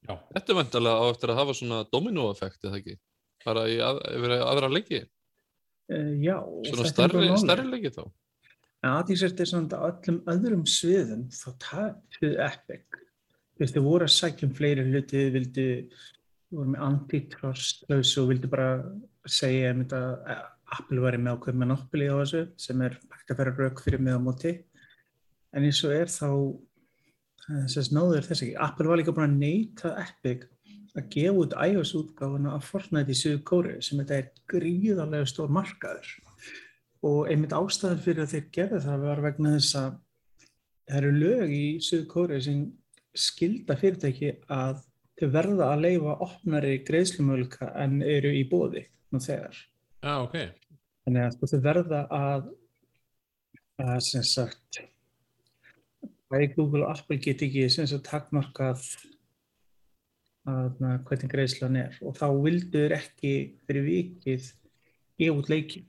já, 0.07 0.17
Þetta 0.33 0.51
er 0.51 0.55
vantarlega 0.57 0.97
á 0.97 1.05
eftir 1.11 1.29
að 1.29 1.39
hafa 1.41 1.53
svona 1.53 1.83
domino-effekt 1.91 2.65
eða 2.65 2.77
ekki 2.79 2.97
bara 3.45 3.67
í 3.69 3.77
að, 3.81 4.01
aðra 4.41 4.69
leiki 4.69 5.03
Uh, 5.91 6.13
já, 6.23 6.37
svona 6.69 6.87
starri, 6.87 7.29
starri 7.41 7.67
leiki 7.67 7.91
þá? 7.91 8.05
En 8.81 8.95
aðtísert 8.95 9.41
er 9.43 9.49
svona 9.49 9.77
að 9.77 9.89
öllum 9.91 10.19
öðrum 10.31 10.63
sviðum 10.69 11.25
þá 11.35 11.49
tapuð 11.65 12.37
Epic. 12.47 13.01
Þú 13.51 13.63
veist, 13.63 13.75
þið 13.75 13.85
voru 13.85 14.07
að 14.07 14.15
sækja 14.15 14.47
um 14.47 14.55
fleiri 14.57 14.85
hluti, 14.87 15.19
þið 15.19 15.35
vildu, 15.35 15.65
þið 16.47 16.57
voru 16.57 16.73
með 16.73 16.85
antitrust 16.87 17.83
lausu 17.91 18.23
og 18.23 18.31
vildu 18.31 18.49
bara 18.51 18.71
segja 19.29 19.75
um 19.75 19.83
þetta 19.83 20.39
Apple 20.71 21.03
væri 21.03 21.19
með 21.19 21.35
ákveð 21.35 21.59
monopoly 21.61 22.07
á 22.07 22.15
þessu 22.21 22.41
sem 22.63 22.81
er 22.87 22.97
hægt 23.11 23.33
að 23.33 23.41
vera 23.43 23.55
rauk 23.59 23.83
fyrir 23.83 24.01
með 24.01 24.17
á 24.17 24.21
móti. 24.23 24.53
En 25.51 25.67
eins 25.67 25.83
og 25.85 25.93
er 25.93 26.09
þá 26.09 26.29
þess 27.75 27.91
náður 27.91 28.25
þess 28.29 28.45
ekki. 28.45 28.55
Apple 28.65 28.87
var 28.89 29.01
líka 29.01 29.13
búin 29.15 29.27
að 29.27 29.41
neyta 29.43 29.93
Epic 29.99 30.47
að 30.97 31.07
gefa 31.13 31.37
út 31.39 31.55
iOS 31.55 31.93
útgáfuna 31.99 32.55
af 32.57 32.67
Fortnite 32.67 33.13
í 33.13 33.17
Suður 33.17 33.41
Kóri 33.47 33.77
sem 33.83 34.01
þetta 34.01 34.17
er 34.17 34.29
gríðarlega 34.51 35.29
stór 35.29 35.51
markaður 35.53 36.09
og 37.07 37.31
einmitt 37.31 37.55
ástæðan 37.55 38.03
fyrir 38.03 38.25
að 38.25 38.33
þeir 38.35 38.47
gerðu 38.57 38.81
það 38.85 39.05
var 39.07 39.23
vegna 39.25 39.53
þess 39.55 39.77
að 39.79 39.91
það 40.91 40.97
eru 40.99 41.11
lög 41.17 41.53
í 41.55 41.65
Suður 41.87 42.07
Kóri 42.11 42.39
sem 42.45 42.63
skilda 43.17 43.77
fyrirtæki 43.79 44.33
að 44.51 44.81
þau 45.19 45.27
verða 45.35 45.69
að 45.71 45.83
leifa 45.85 46.17
opnari 46.25 46.77
greiðslumölka 46.87 47.71
en 47.83 47.99
eru 48.01 48.31
í 48.35 48.43
bóði 48.49 48.85
nú 49.11 49.21
þegar. 49.21 49.57
Já, 50.01 50.13
ok. 50.23 50.37
Þannig 51.05 51.27
að 51.27 51.51
þau 51.51 51.61
verða 51.65 52.01
að, 52.15 52.47
að 53.81 53.99
sem 54.07 54.25
sagt, 54.25 54.81
Google 56.55 56.85
og 56.85 56.93
Apple 56.93 57.19
get 57.19 57.43
ekki 57.43 57.67
sem 57.71 57.87
sagt 57.89 58.07
takmarkað 58.07 58.85
að 60.47 60.79
hvernig 61.05 61.29
greiðslan 61.31 61.75
er 61.77 61.97
og 62.01 62.15
þá 62.17 62.27
vildur 62.41 62.95
ekki 62.95 63.33
fyrir 63.67 63.83
vikið 63.85 64.47
gefa 65.21 65.37
út 65.37 65.49
leiki. 65.51 65.83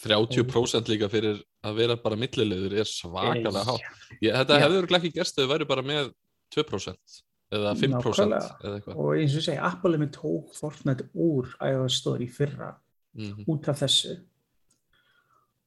30% 0.00 0.88
líka 0.90 1.08
fyrir 1.12 1.42
að 1.62 1.74
vera 1.76 1.96
bara 2.00 2.16
millilegur 2.16 2.72
er 2.80 2.88
svakalega 2.88 3.62
hátt. 3.68 3.84
Þetta 4.22 4.60
hefði 4.62 4.78
örugglega 4.80 5.02
ekki 5.04 5.18
gerst 5.18 5.38
ef 5.38 5.44
þau 5.44 5.52
væri 5.52 5.68
bara 5.68 5.82
með 5.84 6.12
2% 6.56 7.20
eða 7.52 7.74
5% 7.76 8.00
Nákvæmlega. 8.00 8.56
eða. 8.64 8.94
Og 8.96 9.12
eins 9.18 9.36
og 9.36 9.42
segja, 9.44 9.62
Apple 9.68 9.98
með 10.00 10.12
tók 10.16 10.54
Fortnite 10.56 11.08
úr 11.14 11.52
í 12.24 12.28
fyrra 12.30 12.74
Mhm. 13.14 13.44
út 13.50 13.68
af 13.68 13.80
þessu 13.80 14.16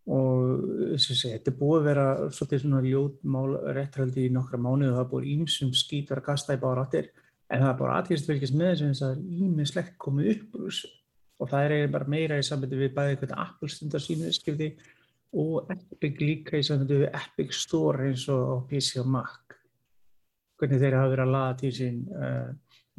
og 0.07 0.93
eins 0.93 1.05
og 1.11 1.15
segja, 1.19 1.37
þetta 1.39 1.51
er 1.51 1.59
búið 1.59 1.79
að 1.79 1.87
vera 1.87 2.05
svolítið 2.35 2.61
svona 2.63 2.81
ljótmál 2.83 3.51
réttraldi 3.75 4.25
í 4.27 4.31
nokkra 4.31 4.59
mánuði 4.59 4.91
og 4.91 4.97
það 4.97 5.03
er 5.05 5.11
búið 5.13 5.27
ímsum 5.37 5.71
skít 5.75 6.09
vera 6.09 6.21
að 6.21 6.25
kasta 6.25 6.55
í 6.57 6.59
bára 6.63 6.83
áttir 6.87 7.09
en 7.53 7.61
það 7.61 7.69
er 7.69 7.79
bara 7.79 7.95
aðtíðist 7.99 8.29
fylgjast 8.29 8.57
með 8.57 8.83
eins 8.87 9.01
að 9.03 9.13
það 9.13 9.15
er 9.15 9.45
ímislegt 9.45 9.95
komið 10.01 10.29
upp 10.33 10.57
úr 10.57 10.67
þessu 10.67 10.91
og 11.39 11.49
það 11.51 11.65
er 11.65 11.73
eiginlega 11.75 11.93
bara 11.95 12.11
meira 12.13 12.39
í 12.39 12.45
sambandi 12.47 12.79
við 12.79 12.93
bæði 12.97 13.17
hvernig 13.21 13.41
Apple 13.43 13.71
stundar 13.71 14.03
sínu 14.03 14.33
skipti 14.33 14.69
og 15.43 15.71
Epic 15.73 16.21
líka 16.21 16.59
í 16.59 16.65
sambandi 16.65 17.01
við 17.03 17.17
Epic 17.19 17.57
Store 17.57 18.07
eins 18.09 18.27
og 18.31 18.65
PC 18.69 19.01
og 19.01 19.09
Mac 19.15 19.57
hvernig 20.61 20.81
þeir 20.81 20.97
hafa 20.99 21.11
verið 21.11 21.25
að 21.25 21.35
laða 21.35 21.57
til 21.59 21.73
sín 21.75 21.99
uh, 22.13 22.49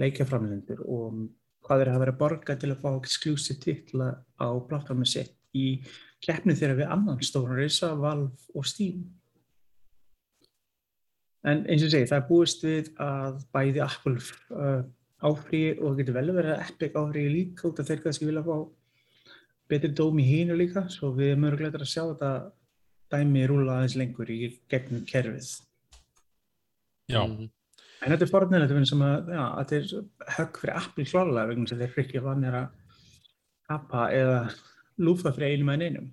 leikjaframlendur 0.02 0.82
og 0.84 1.24
hvað 1.64 1.80
þeir 1.80 1.92
hafa 1.92 2.02
verið 2.02 2.14
að 2.14 2.20
borga 2.20 2.56
til 2.60 2.72
að 2.74 2.82
fá 2.82 2.90
exclusive 2.98 3.60
titla 3.62 4.10
á 4.36 4.48
plattformi 4.68 5.08
sitt 5.08 5.38
í 5.54 5.68
keppni 6.24 6.56
þeirra 6.58 6.78
við 6.80 6.90
annan 6.96 7.22
stóran 7.24 7.60
reysa, 7.60 7.92
Valve 7.96 8.32
og 8.56 8.66
Steam. 8.66 9.04
En 11.44 11.64
eins 11.68 11.82
og 11.82 11.88
ég 11.90 11.92
segi, 11.92 12.08
það 12.08 12.20
er 12.20 12.28
búist 12.28 12.62
við 12.64 12.86
að 13.04 13.42
bæði 13.52 13.82
Apple 13.84 14.16
uh, 14.56 14.84
áfríi 15.24 15.74
og 15.76 15.90
það 15.90 15.98
getur 16.00 16.16
vel 16.16 16.30
verið 16.38 16.54
að 16.54 16.62
Epic 16.70 16.96
áfríi 16.96 17.32
líka 17.32 17.68
út 17.68 17.80
af 17.82 17.88
þeir 17.90 18.02
kannski 18.04 18.28
vilja 18.28 18.44
fá 18.46 18.56
betri 19.68 19.90
dóm 19.96 20.20
í 20.20 20.24
hínu 20.28 20.56
líka, 20.56 20.86
svo 20.92 21.12
við 21.16 21.34
erum 21.34 21.46
örgulega 21.50 21.80
að 21.80 21.90
sjá 21.90 22.02
þetta 22.04 22.30
dæmi 23.12 23.44
rúla 23.48 23.78
aðeins 23.78 23.96
lengur 24.00 24.32
í 24.32 24.38
gegnum 24.72 25.04
kerfið. 25.08 25.50
Já, 27.12 27.20
Mhm. 27.26 27.50
En 28.04 28.12
þetta 28.12 28.22
er 28.26 28.28
forðnilegt 28.32 28.70
að 28.70 28.76
finna 28.76 28.86
sem 28.90 29.02
að, 29.04 29.28
já, 29.32 29.44
þetta 29.58 29.76
er 29.76 30.32
högg 30.36 30.58
fyrir 30.60 30.76
Apple 30.76 31.04
klálega 31.08 31.48
vegna 31.48 31.68
sem 31.68 31.78
þeir 31.78 32.00
ekki 32.02 32.20
vanir 32.24 32.56
að 32.58 32.66
kappa 33.68 34.08
eða 34.12 34.38
lúfa 35.00 35.32
fyrir 35.32 35.54
einum 35.54 35.70
en 35.72 35.80
einum. 35.80 36.10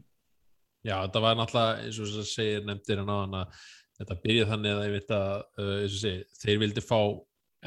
já, 0.85 0.95
þetta 1.05 1.21
var 1.21 1.35
náttúrulega 1.35 1.83
eins 1.85 1.99
og 1.99 2.07
það 2.07 2.29
segir 2.31 2.63
nefndir 2.65 2.99
en 2.99 3.11
áðan 3.11 3.35
að 3.41 3.59
þetta 4.01 4.21
byrjaði 4.23 4.51
þannig 4.51 4.77
að 4.77 4.85
ég 4.85 4.95
veit 4.97 5.13
að 5.17 5.33
uh, 5.41 5.75
og 5.81 5.93
segir, 5.97 6.23
þeir 6.41 6.63
vildi 6.63 6.85
fá 6.85 6.99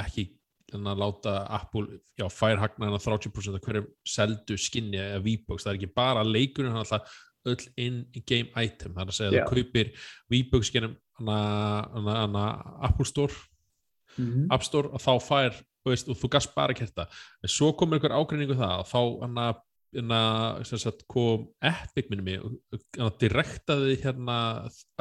ekki 0.05 0.27
að 0.75 0.99
láta 0.99 1.33
Apple 1.55 2.01
já, 2.19 2.27
fær 2.33 2.59
hagnaðina 2.59 2.99
30% 2.99 3.59
af 3.59 3.63
hverjum 3.69 3.89
seldu 4.09 4.57
skinni 4.59 4.99
eða 4.99 5.23
V-Box, 5.23 5.63
það 5.63 5.73
er 5.73 5.79
ekki 5.79 5.95
bara 5.95 6.25
leikurinn, 6.27 6.75
hann 6.75 6.83
er 6.83 6.89
alltaf 6.89 7.21
öll 7.45 7.67
in-game 7.79 8.51
item, 8.57 8.95
það 8.97 9.03
er 9.05 9.13
að 9.13 9.19
segja 9.19 9.31
að 9.31 9.37
Já. 9.37 9.45
þú 9.45 9.59
kaupir 9.61 9.91
V-Box 10.33 10.73
genum 10.75 10.97
Apple 12.89 13.07
Store 13.07 13.37
Mm 14.17 14.33
-hmm. 14.33 14.47
App 14.51 14.63
Store 14.63 14.89
og 14.89 15.01
þá 15.01 15.13
fær 15.21 15.53
þú 15.85 15.91
veist, 15.91 16.09
og 16.09 16.17
þú 16.17 16.29
gast 16.31 16.55
bara 16.55 16.73
að 16.73 16.79
kerta 16.79 17.07
en 17.43 17.49
svo 17.49 17.73
kom 17.73 17.93
einhver 17.93 18.13
ágreiningu 18.13 18.55
það 18.55 18.79
og 18.79 18.87
þá 18.87 19.01
sagt, 20.65 21.05
kom 21.11 21.47
Epic 21.65 22.11
minni 22.11 22.25
mig 22.27 22.41
og 22.43 23.19
direktaði 23.21 23.99
hérna 24.03 24.39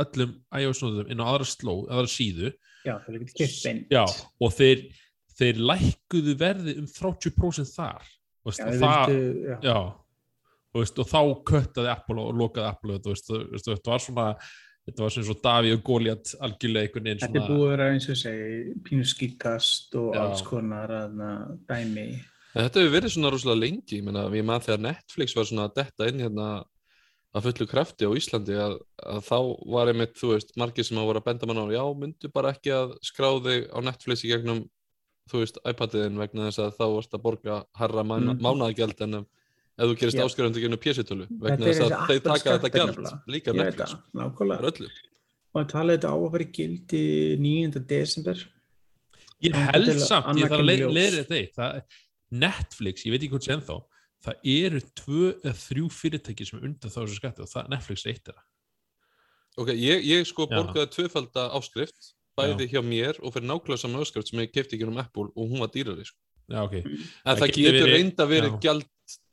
öllum 0.02 0.36
iOS-nóðum 0.54 1.12
inn 1.14 1.24
á 1.24 1.26
aðra 1.32 1.48
sló, 1.50 1.76
aðra 1.90 2.12
síðu 2.12 2.54
Já, 2.84 2.98
er 3.08 3.86
já, 3.94 4.04
og 4.44 4.52
þeir, 4.58 4.84
þeir 5.38 5.62
lækkuðu 5.72 6.36
verði 6.40 6.78
um 6.82 6.90
30% 6.90 7.74
þar 7.74 8.04
Já, 8.04 8.50
og 8.50 8.58
þeir 8.58 8.80
það, 8.82 9.14
vildu, 9.14 9.48
já. 9.48 9.58
já, 9.64 9.78
veist, 10.76 11.00
og 11.00 11.10
þá 11.14 11.20
köttaði 11.48 11.94
Apple 11.94 12.26
og 12.26 12.38
lokaði 12.42 12.70
Apple 12.70 13.00
veist, 13.08 13.32
þetta 13.32 13.94
var 13.94 14.04
svona 14.04 14.28
þetta 14.84 15.06
var 15.06 15.14
sem 15.16 15.26
svo 15.28 15.36
Daví 15.40 15.72
og 15.78 15.84
Goliath 15.88 16.36
algjörlega 16.44 16.90
einhvern 16.90 17.08
veginn 17.08 17.24
Þetta 17.24 17.46
búið 17.48 17.64
að 17.64 17.72
vera 17.72 17.90
eins 17.94 18.10
og 18.12 18.20
segi 18.20 18.76
pínu 18.84 19.08
skýtkast 19.08 19.98
og 20.00 20.10
Já. 20.12 20.22
alls 20.26 20.44
konar 20.48 20.92
aðna, 20.98 21.32
dæmi. 21.70 22.08
Þetta 22.54 22.80
hefur 22.84 22.94
verið 22.94 23.14
svona 23.16 23.32
rosalega 23.34 23.62
lengi, 23.64 23.98
ég 23.98 24.04
meina, 24.06 24.28
ég 24.30 24.46
maður 24.46 24.68
þegar 24.68 24.82
Netflix 24.86 25.34
var 25.38 25.48
svona 25.50 25.64
að 25.70 25.76
detta 25.80 26.08
inn 26.12 26.20
hérna 26.22 26.48
að 27.34 27.48
fullu 27.48 27.66
krafti 27.72 28.06
á 28.06 28.12
Íslandi 28.14 28.58
að, 28.62 28.76
að 29.10 29.22
þá 29.26 29.38
var 29.74 29.90
einmitt, 29.90 30.14
þú 30.20 30.28
veist, 30.36 30.52
margir 30.62 30.86
sem 30.86 31.00
að 31.02 31.08
voru 31.10 31.22
að 31.24 31.26
benda 31.32 31.48
mann 31.50 31.62
á, 31.66 31.74
já, 31.74 31.82
myndu 31.98 32.30
bara 32.36 32.52
ekki 32.54 32.74
að 32.76 32.94
skrá 33.10 33.32
þig 33.42 33.66
á 33.74 33.78
Netflix 33.88 34.22
í 34.22 34.30
gegnum, 34.30 34.60
þú 35.34 35.42
veist, 35.42 35.58
iPadiðin 35.66 36.20
vegna 36.22 36.46
þess 36.52 36.62
að 36.62 36.76
þá 36.78 36.86
varst 36.94 37.18
að 37.18 37.24
borga 37.26 37.58
herra 37.80 38.04
mána, 38.06 38.36
Mhm. 38.36 38.44
mánaðagjald 38.46 39.02
en 39.08 39.18
um, 39.24 39.26
ef 39.80 39.90
þú 39.90 39.98
gerist 40.04 40.20
Já. 40.20 40.26
áskrifandi 40.28 40.62
gegnum 40.62 40.84
Þetta 41.26 41.42
vegna 41.50 41.66
þess 41.66 41.82
að 41.82 41.90
þeir 41.90 42.22
Apple 42.22 42.38
taka 42.38 42.58
þetta 42.60 42.86
nefnilega. 42.86 43.22
líka 43.34 43.54
Netflix, 43.58 43.96
nákvæmlega. 44.14 44.90
Og 45.56 45.62
að 45.64 45.68
tala 45.74 45.94
þetta 45.98 46.10
á 46.14 46.18
að 46.22 46.32
í 46.46 46.52
gildi 46.54 47.04
9. 47.42 47.80
desember. 47.90 48.38
Ég 49.44 49.54
held 49.74 50.00
samt, 50.00 50.38
ég 50.38 50.48
þarf 50.50 50.62
að 50.62 50.94
leira 50.94 51.18
þetta 51.18 51.36
eitt 51.42 51.56
það, 51.58 51.82
Netflix, 52.34 53.06
ég 53.06 53.14
veit 53.14 53.22
ekki 53.24 53.36
hvort 53.36 53.46
sem 53.48 53.62
þá 53.62 53.76
það 54.24 54.50
eru 54.54 54.80
tvö 54.96 55.24
eða 55.44 55.54
þrjú 55.60 55.88
fyrirtæki 55.92 56.46
sem 56.48 56.60
er 56.60 56.68
undan 56.70 56.92
þá 56.94 57.00
þessu 57.04 57.18
skatti 57.20 57.44
og 57.44 57.50
það 57.52 57.70
Netflix 57.74 58.06
er 58.06 58.14
eitt 58.14 58.28
þeirra 58.30 58.44
Ok, 59.62 59.70
ég, 59.78 60.02
ég 60.10 60.26
sko 60.26 60.48
Já. 60.50 60.56
borgaði 60.58 60.90
tvöfalda 60.96 61.44
áskrift, 61.60 62.08
bæði 62.40 62.66
hjá 62.72 62.82
mér 62.82 63.20
og 63.22 63.36
fyrir 63.36 63.46
nákvæmlega 63.52 63.84
saman 63.84 64.02
áskrift 64.02 64.32
sem 64.32 64.40
ég 64.42 64.50
kefti 64.56 64.80
ekki 64.80 64.88
um 64.90 64.98
Apple 64.98 65.28
og 65.36 65.52
hún 65.52 65.62
var 65.62 65.70
dýrari, 65.70 66.02
sko. 66.08 66.18
Já, 66.50 66.64
ok, 66.66 66.74
En 66.82 67.36
Það 67.36 67.38
það, 67.44 67.52
getur 67.54 67.76
verið- 67.78 67.94
reynda 67.94 68.26
verið 68.32 68.50
já. 68.56 68.60
gjald, 68.66 68.88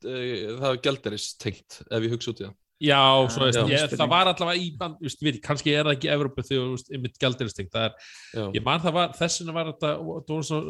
uh, 0.05 0.59
það 0.61 0.69
er 0.75 0.83
gjaldaris 0.85 1.29
tengt 1.41 1.79
ef 1.89 2.03
ég 2.05 2.13
hugsa 2.13 2.31
út 2.35 2.43
í 2.43 2.45
það. 2.51 2.55
Já, 2.81 3.29
svo 3.29 3.45
veist, 3.45 3.59
já. 3.61 3.67
ég, 3.69 3.93
það 3.93 4.09
var 4.09 4.29
allavega 4.31 4.57
í 4.65 4.69
band, 4.81 4.95
veist, 5.05 5.21
við, 5.21 5.37
kannski 5.45 5.75
er 5.77 5.85
það 5.85 5.97
ekki 5.99 6.09
Evrópu 6.15 6.45
þegar 6.49 6.63
þú 6.65 6.71
veist, 6.79 6.89
einmitt 6.97 7.19
gældiristing, 7.21 7.69
það 7.75 7.85
er, 7.91 8.07
Já. 8.33 8.45
ég 8.57 8.65
man 8.65 8.81
það 8.81 8.95
var, 8.97 9.11
þessina 9.19 9.53
var 9.53 9.69
þetta, 9.75 9.91
það 10.01 10.33
var 10.33 10.47
svo, 10.49 10.61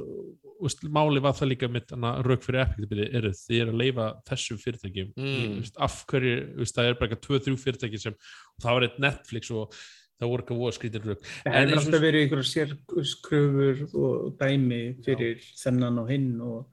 veist, 0.65 0.83
máli 0.99 1.23
var 1.23 1.37
það 1.39 1.51
líka 1.53 1.69
mitt 1.71 1.95
rauk 2.27 2.43
fyrir 2.43 2.65
epiktibili, 2.65 3.07
eru 3.15 3.31
þið 3.31 3.61
eru 3.63 3.71
að 3.77 3.81
leifa 3.85 4.09
þessum 4.33 4.59
fyrirtækjum, 4.65 5.13
Mm. 5.21 5.55
veist, 5.61 5.79
af 5.87 6.01
hverju, 6.11 6.35
veist, 6.59 6.75
það 6.81 6.91
er 6.91 6.99
bara 6.99 7.09
eitthvað 7.11 7.23
tvö, 7.29 7.41
þrjú 7.47 7.57
fyrirtæki 7.63 8.01
sem, 8.03 8.19
það 8.61 8.75
var 8.81 8.89
eitt 8.89 8.99
Netflix 9.07 9.51
og 9.55 9.79
það 10.21 10.29
voru 10.35 10.43
eitthvað 10.43 10.61
voða 10.65 10.77
skrítir 10.81 11.07
rauk. 11.07 11.23
Það 11.47 11.63
og- 11.63 11.79
alltaf 11.79 12.03
verið 12.03 12.27
einhverja 12.27 12.51
sérkröfur 12.51 13.95
og 13.95 14.37
dæmi 14.43 14.83
fyrir 15.07 15.39
þennan 15.63 15.99
og 16.03 16.11
hinn 16.11 16.41
og 16.43 16.67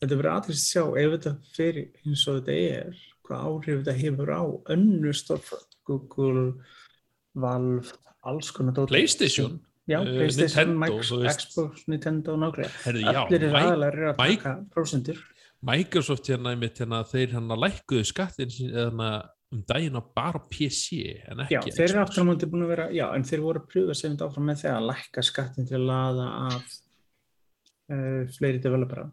þetta 0.00 0.16
verður 0.16 0.32
aðeins 0.32 0.56
að 0.56 0.68
sjá 0.72 0.84
ef 1.04 1.14
þetta 1.18 1.32
fyrir 1.54 1.88
eins 2.06 2.24
og 2.28 2.40
þetta 2.40 2.56
er, 2.80 2.96
hvað 3.30 3.48
áhrif 3.48 3.80
þetta 3.80 3.96
hefur 4.02 4.34
á 4.34 4.42
önnu 4.76 5.14
stórfrönd, 5.16 5.80
Google, 5.88 6.44
Valve, 7.40 7.96
alls 8.26 8.50
konar 8.54 8.74
dót. 8.76 8.90
PlayStation, 8.92 9.60
Já, 9.90 10.00
uh, 10.02 10.06
PlayStation, 10.20 10.68
Nintendo, 10.68 10.78
Microsoft, 10.84 11.10
þú 11.16 11.24
veist. 11.24 11.48
Xbox, 11.48 11.84
Nintendo, 11.90 12.36
nákvæmlega. 12.38 12.76
herðu, 12.84 13.00
já, 13.06 13.20
Allir 13.24 13.46
aðalega 13.50 13.92
eru 13.94 14.08
að 14.12 14.20
taka 14.20 14.52
prósendur. 14.74 15.22
Microsoft 15.70 16.28
hérna, 16.30 16.52
einmitt, 16.54 16.78
hérna, 16.80 17.00
þeir 17.04 17.34
hérna 17.34 17.56
lækkuðu 17.58 18.04
skattin 18.08 18.52
hérna, 18.60 19.08
um 19.50 19.64
daginn 19.66 19.98
á 19.98 20.02
bara 20.14 20.38
PC 20.46 21.00
en 21.26 21.42
ekki 21.42 21.56
Já, 21.56 21.60
þeir 21.74 21.82
eru 21.88 21.96
Xbox. 21.96 22.04
aftur 22.06 22.22
á 22.22 22.26
móti 22.30 22.46
búin 22.52 22.62
að 22.64 22.70
vera, 22.70 22.86
já, 22.94 23.06
en 23.16 23.26
þeir 23.26 23.42
voru 23.42 23.60
að 23.60 23.66
pröfa 23.72 23.96
sem 23.98 24.12
þetta 24.14 24.28
áfram 24.30 24.46
með 24.46 24.60
þegar 24.62 24.78
að 24.78 24.88
lækka 24.92 25.24
skattin 25.26 25.66
til 25.68 25.76
að 25.80 25.88
laða 25.90 26.28
af 26.46 26.76
uh, 27.90 28.22
fleiri 28.38 28.62
developera. 28.62 29.08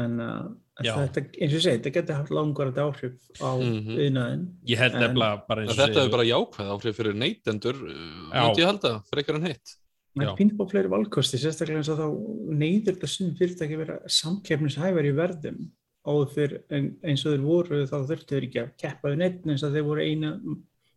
En 0.00 0.14
uh, 0.24 0.30
Já. 0.32 0.71
Þetta, 0.82 1.22
eins 1.40 1.52
og 1.52 1.58
ég 1.58 1.62
segi, 1.62 1.78
þetta 1.78 1.92
getur 1.96 2.14
haft 2.18 2.30
langvarandi 2.30 2.80
áhrif 2.82 3.14
á 3.40 3.50
mm 3.56 3.78
-hmm. 3.86 4.46
Ég 4.66 4.78
held 4.78 4.94
En- 4.94 5.00
nefnilega 5.02 5.46
bara 5.48 5.62
eins 5.62 5.70
og 5.70 5.76
Þetta 5.76 5.94
segir- 5.94 6.06
er 6.06 6.10
bara 6.10 6.30
jákvæð 6.32 6.72
áhrif 6.74 6.96
fyrir 6.96 7.14
neytendur, 7.14 7.74
uh, 7.74 8.30
Já. 8.32 8.42
myndi 8.46 8.60
ég 8.62 8.66
halda, 8.66 9.02
frekar 9.12 9.34
en 9.36 9.42
heitt. 9.42 9.76
Það 10.16 10.24
Já. 10.24 10.30
er 10.30 10.36
pínt 10.36 10.56
á 10.60 10.64
fleiri 10.70 10.88
valkosti, 10.88 11.36
sérstaklega 11.38 11.78
eins 11.78 11.88
og 11.88 11.98
þá 11.98 12.08
neyður 12.52 12.94
þetta 12.96 13.08
sinn 13.08 13.34
fyrirtæki 13.36 13.74
að 13.74 13.78
vera 13.86 13.98
samkeppnishæfar 14.06 15.04
í 15.08 15.12
verðum 15.16 15.70
áður 16.06 16.28
fyrr 16.34 16.62
en 16.70 16.96
eins 17.04 17.24
og 17.24 17.32
þeir 17.32 17.44
voru 17.46 17.86
þá 17.86 17.98
þurftu 18.08 18.34
þeir 18.34 18.42
ekki 18.48 18.60
að 18.60 18.70
keppa 18.76 19.08
við 19.08 19.16
neitt 19.18 19.46
eins 19.46 19.62
og 19.62 19.72
þeir 19.72 19.84
voru 19.86 20.00
eina 20.02 20.38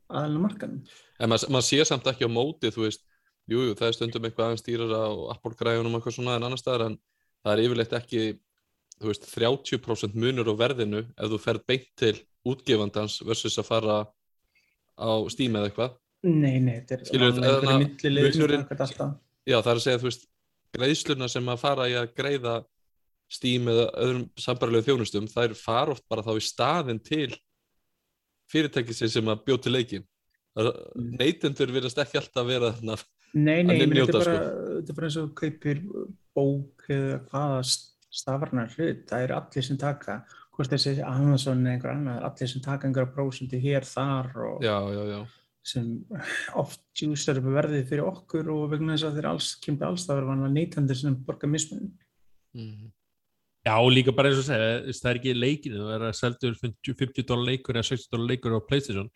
aðalina 0.09 0.39
markanum. 0.41 0.81
En 1.19 1.29
maður 1.29 1.49
mað 1.49 1.63
sér 1.69 1.85
samt 1.85 2.03
ekki 2.05 2.25
á 2.25 2.29
móti, 2.29 2.69
þú 2.73 2.81
veist, 2.85 3.01
jú, 3.47 3.59
jú, 3.69 3.73
það 3.75 3.87
er 3.87 3.93
stundum 3.93 4.23
eitthvað 4.25 4.45
aðeins 4.49 4.65
dýrar 4.65 4.91
á 4.91 5.05
Apple-græðunum 5.35 5.95
og 5.95 6.01
eitthvað 6.01 6.17
svona 6.17 6.35
en 6.35 6.43
annar 6.43 6.57
staðar 6.57 6.85
en 6.89 6.97
það 7.45 7.53
er 7.53 7.63
yfirleitt 7.65 7.93
ekki, 7.93 8.39
þú 9.01 9.11
veist, 9.11 9.27
30% 9.31 10.15
munur 10.19 10.51
á 10.51 10.55
verðinu 10.59 11.03
ef 11.05 11.31
þú 11.31 11.39
ferð 11.41 11.65
beint 11.69 11.89
til 11.99 12.15
útgefandans 12.45 13.19
versus 13.25 13.57
að 13.59 13.69
fara 13.69 13.97
á 14.95 15.11
Steam 15.33 15.57
eða 15.57 15.69
eitthvað. 15.69 15.97
Nei, 16.25 16.57
nei, 16.59 16.79
þetta 16.79 16.95
er 16.95 17.03
Skilur, 17.09 18.55
þetta 18.69 18.87
alltaf. 18.87 19.17
Já, 19.45 19.59
það 19.59 19.71
er 19.71 19.79
að 19.79 19.83
segja, 19.83 20.01
þú 20.01 20.09
veist, 20.09 20.27
greiðsluna 20.75 21.29
sem 21.31 21.51
að 21.51 21.61
fara 21.61 21.89
í 21.91 21.97
að 21.99 22.13
greiða 22.17 22.55
Steam 23.35 23.69
eða 23.69 23.85
öðrum 24.03 24.25
sambarlegu 24.39 24.85
þjónustum, 24.87 25.27
þær 25.29 25.55
fara 25.57 25.95
oft 25.95 26.05
bara 26.09 26.23
þá 26.25 26.33
í 26.37 26.45
staðin 26.45 27.01
til 27.01 27.31
fyrirtækisins 28.53 29.15
sem 29.17 29.31
að 29.31 29.41
bjóð 29.47 29.63
til 29.65 29.73
leikin. 29.73 30.05
Mm. 30.55 31.15
Neytendur 31.19 31.73
virðast 31.73 31.99
ekki 32.03 32.21
alltaf 32.21 32.47
vera 32.47 32.71
þarna. 32.77 32.97
Nei, 33.35 33.65
nei, 33.65 33.75
Að 33.75 33.81
meina, 33.81 33.97
njóta, 33.97 34.21
þetta 34.21 34.21
er 34.21 34.85
bara, 34.85 34.93
er 34.93 35.07
eins 35.09 35.17
og 35.19 35.31
kaupir 35.35 35.81
bók 36.37 36.85
eða 36.87 37.17
hvaða 37.31 37.57
stafarnar 38.15 38.71
hlut, 38.75 39.05
það 39.09 39.25
eru 39.27 39.37
allir 39.37 39.67
sem 39.67 39.79
taka, 39.81 40.19
hvort 40.55 40.71
þessi 40.71 40.97
Amazon 41.05 41.65
eða 41.65 41.73
einhver 41.75 41.93
annar, 41.93 42.21
allir 42.29 42.51
sem 42.51 42.63
taka 42.63 42.87
einhverja 42.87 43.13
prósundi 43.15 43.59
hér, 43.63 43.87
þar 43.87 44.31
og 44.47 44.65
Já, 44.65 44.77
já, 44.95 45.03
já. 45.11 45.21
sem 45.65 45.87
oft 46.61 46.81
djúsar 46.95 47.41
upp 47.41 47.49
verðið 47.57 47.87
fyrir 47.91 48.09
okkur 48.09 48.51
og 48.53 48.67
vegna 48.73 48.95
þess 48.95 49.09
að 49.09 49.19
þeir 49.19 49.31
alls, 49.33 49.53
kemur 49.63 49.89
alls 49.89 50.05
það 50.07 50.21
verður 50.21 50.53
neytandir 50.53 51.01
sem 51.01 51.17
borga 51.27 51.49
mismunum. 51.49 51.91
Mm. 52.55 52.91
Já, 53.65 53.75
líka 53.89 54.13
bara 54.13 54.29
eins 54.29 54.43
og 54.43 54.45
segja, 54.45 54.93
það 54.93 55.09
er 55.09 55.19
ekki 55.19 55.31
leikinu, 55.33 55.79
það 55.81 55.95
er 55.95 56.03
að 56.05 56.17
seldur 56.19 56.57
50 56.59 56.97
50 56.99 57.25
dólar 57.25 57.47
leikur 57.49 57.79
eða 57.79 57.87
60 57.89 58.11
dólar 58.13 58.29
leikur 58.29 58.53
á 58.53 58.67
Playstation 58.67 59.07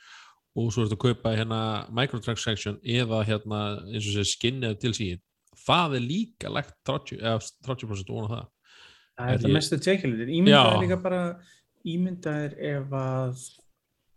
og 0.58 0.72
svo 0.74 0.86
ertu 0.88 0.98
að 0.98 1.04
kaupa 1.04 1.34
hérna 1.38 1.60
microtransaction 1.94 2.80
eða 2.82 3.20
hérna 3.28 3.60
eins 3.86 4.08
og 4.10 4.16
segja 4.16 4.32
skin 4.32 4.64
eða 4.66 4.80
til 4.82 4.94
síðan. 4.98 5.22
Það 5.60 5.96
er 6.00 6.06
líka 6.08 6.50
lagt 6.50 6.74
30, 6.90 7.22
eða 7.22 7.44
30% 7.68 8.10
ofan 8.16 8.26
á 8.26 8.34
það. 8.34 8.48
Það 9.20 9.28
er 9.28 9.34
Er 9.34 9.38
þetta 9.40 9.50
ég- 9.50 9.58
mestu 9.60 9.78
tekjulitur. 9.84 10.30
Ímyndaður 10.32 10.76
Já. 10.78 10.82
líka 10.84 10.98
bara, 11.04 11.22
ímyndaður 11.86 12.54
ef 12.70 12.94
að 13.00 13.42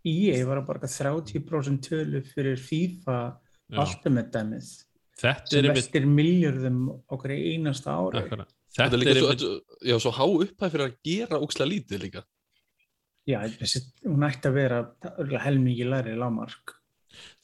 EA 0.05 0.45
var 0.47 0.57
að 0.61 0.65
borga 0.67 0.87
30% 0.87 1.81
tölu 1.89 2.21
fyrir 2.33 2.57
FIFA. 2.59 3.17
Ultimate 3.73 4.31
Þetta 5.17 5.47
sem 5.49 5.59
er 5.59 5.63
einmitt, 5.69 5.77
vestir 5.79 6.05
miljörðum 6.05 6.79
okkur 7.09 7.31
í 7.33 7.39
einasta 7.55 7.93
ári. 7.95 8.21
akkurat. 8.23 8.51
Þetta 8.73 8.89
Þetta 8.89 8.93
er 8.93 8.99
líka 8.99 9.09
er 9.09 9.15
svo, 9.15 9.27
einmitt, 9.27 9.43
þetta- 9.43 9.89
já, 9.89 9.95
svo 9.99 10.11
há 10.11 10.25
upphæð 10.43 10.71
fyrir 10.73 10.85
að 10.87 10.95
gera 11.03 11.39
óksla 11.39 11.65
lítið 11.69 11.99
líka. 12.03 12.23
Já, 13.27 13.39
þessi, 13.47 13.81
hún 14.05 14.23
ætti 14.27 14.49
að 14.49 14.53
vera 14.53 14.79
helmingi 15.39 15.85
læri 15.87 16.15
lámark. 16.17 16.73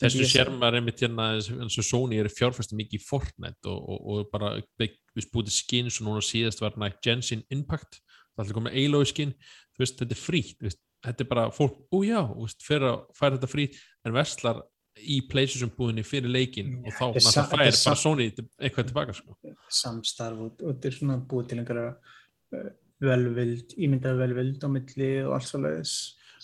Þessu 0.02 0.28
sér 0.30 0.52
maður 0.54 0.80
einmitt 0.80 1.04
hérna 1.04 1.30
eins 1.38 1.80
og 1.80 1.88
Sony 1.88 2.20
er 2.20 2.32
fjárfæstu 2.34 2.78
mikið 2.80 3.00
í 3.00 3.06
Fortnite 3.06 3.72
og, 3.72 3.80
og, 3.80 4.00
og 4.14 4.30
bara 4.34 4.56
við 4.80 5.30
búið 5.34 5.54
skins 5.56 6.00
og 6.02 6.10
núna 6.10 6.24
síðast 6.26 6.64
var 6.64 6.78
nægt 6.80 7.02
Genshin 7.06 7.46
Impact 7.54 8.00
það 8.00 8.46
ætla 8.46 8.54
að 8.54 8.58
koma 8.60 8.76
Aloy 8.76 9.08
skin 9.10 9.36
þú 9.36 9.84
veist, 9.84 10.02
þetta 10.02 10.16
er 10.16 10.22
frítt, 10.24 10.82
þetta 11.06 11.26
er 11.26 11.30
bara 11.30 11.48
fólk, 11.56 11.80
ó 11.92 11.98
já, 12.04 12.20
þú 12.28 12.44
veist, 12.48 12.66
fyrir 12.68 12.90
að 12.90 13.00
færa 13.18 13.38
þetta 13.38 13.52
frítt 13.54 13.80
en 14.06 14.16
verslar 14.16 14.62
í 15.00 15.22
PlayStation 15.30 15.72
búðinni 15.76 16.04
fyrir 16.08 16.32
leikin 16.32 16.74
Já, 16.74 16.80
og 16.84 16.96
þá 16.96 17.06
náttúrulega 17.06 17.32
þetta 17.32 17.42
er 17.42 17.76
fær 17.78 17.90
bara 17.90 18.02
Sony 18.02 18.28
eitthvað 18.28 18.90
tilbaka 18.90 19.16
sko. 19.16 19.36
Samstarf 19.80 20.44
og, 20.46 20.64
og 20.64 20.74
þetta 20.74 20.90
er 20.90 20.98
svona 20.98 21.18
búið 21.30 21.52
til 21.52 21.60
einhverja 21.62 21.92
uh, 21.94 22.70
velvild, 23.06 23.76
ímyndaður 23.80 24.24
velvild 24.26 24.66
á 24.66 24.70
milli 24.74 25.12
og 25.24 25.36
alls 25.38 25.54
og 25.56 25.64
leiðis. 25.66 25.96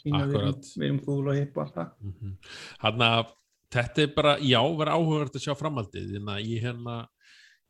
Sína 0.06 0.24
við 0.30 0.46
við 0.78 0.88
erum 0.88 1.02
Google 1.06 1.34
og 1.34 1.40
hip 1.42 1.58
og 1.58 1.66
allt 1.66 1.80
það. 1.82 2.36
hann 2.86 3.06
að 3.10 3.34
þetta 3.76 4.04
er 4.06 4.12
bara, 4.16 4.36
já, 4.40 4.60
verið 4.62 4.96
áhugavert 5.00 5.36
að 5.40 5.46
sjá 5.48 5.56
framhaldið, 5.60 6.12
að 6.22 6.44
ég 6.46 6.66
hérna 6.70 6.98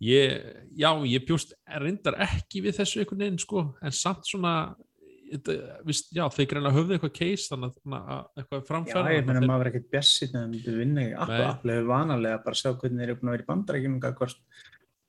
ég, 0.04 0.50
já, 0.76 0.90
ég 1.08 1.24
bjóst 1.26 1.56
reyndar 1.82 2.18
ekki 2.28 2.62
við 2.66 2.76
þessu 2.82 3.02
einhvern 3.02 3.24
veginn 3.24 3.40
sko, 3.42 3.64
en 3.82 3.96
samt 3.96 4.28
svona 4.28 4.76
já, 5.34 6.26
þeir 6.30 6.48
greinlega 6.52 6.76
höfðu 6.76 6.96
eitthvað 6.98 7.14
case 7.18 7.50
þannig 7.50 7.78
að- 7.88 8.28
eitthvað 8.38 8.60
Já, 8.60 8.66
framfæra 8.70 9.14
ég 9.16 9.26
meina 9.26 9.42
maður 9.48 9.66
er 9.66 9.72
ekkert 9.72 9.92
bjessið 9.96 10.36
en 10.42 10.54
þau 10.54 10.76
vinna 10.78 11.02
ekki. 11.02 11.16
Apple, 11.18 11.38
Nei. 11.40 11.50
Apple 11.50 11.74
hefur 11.74 11.90
vanalega 11.90 12.44
bara 12.44 12.56
að 12.56 12.62
sjá 12.62 12.72
hvernig 12.76 13.00
þeir 13.00 13.10
eru 13.10 13.16
búin 13.22 13.30
að 13.32 13.36
vera 13.36 13.46
í 13.46 13.50
bandarækjum 13.50 13.96
og 13.96 14.20
hvort 14.20 14.38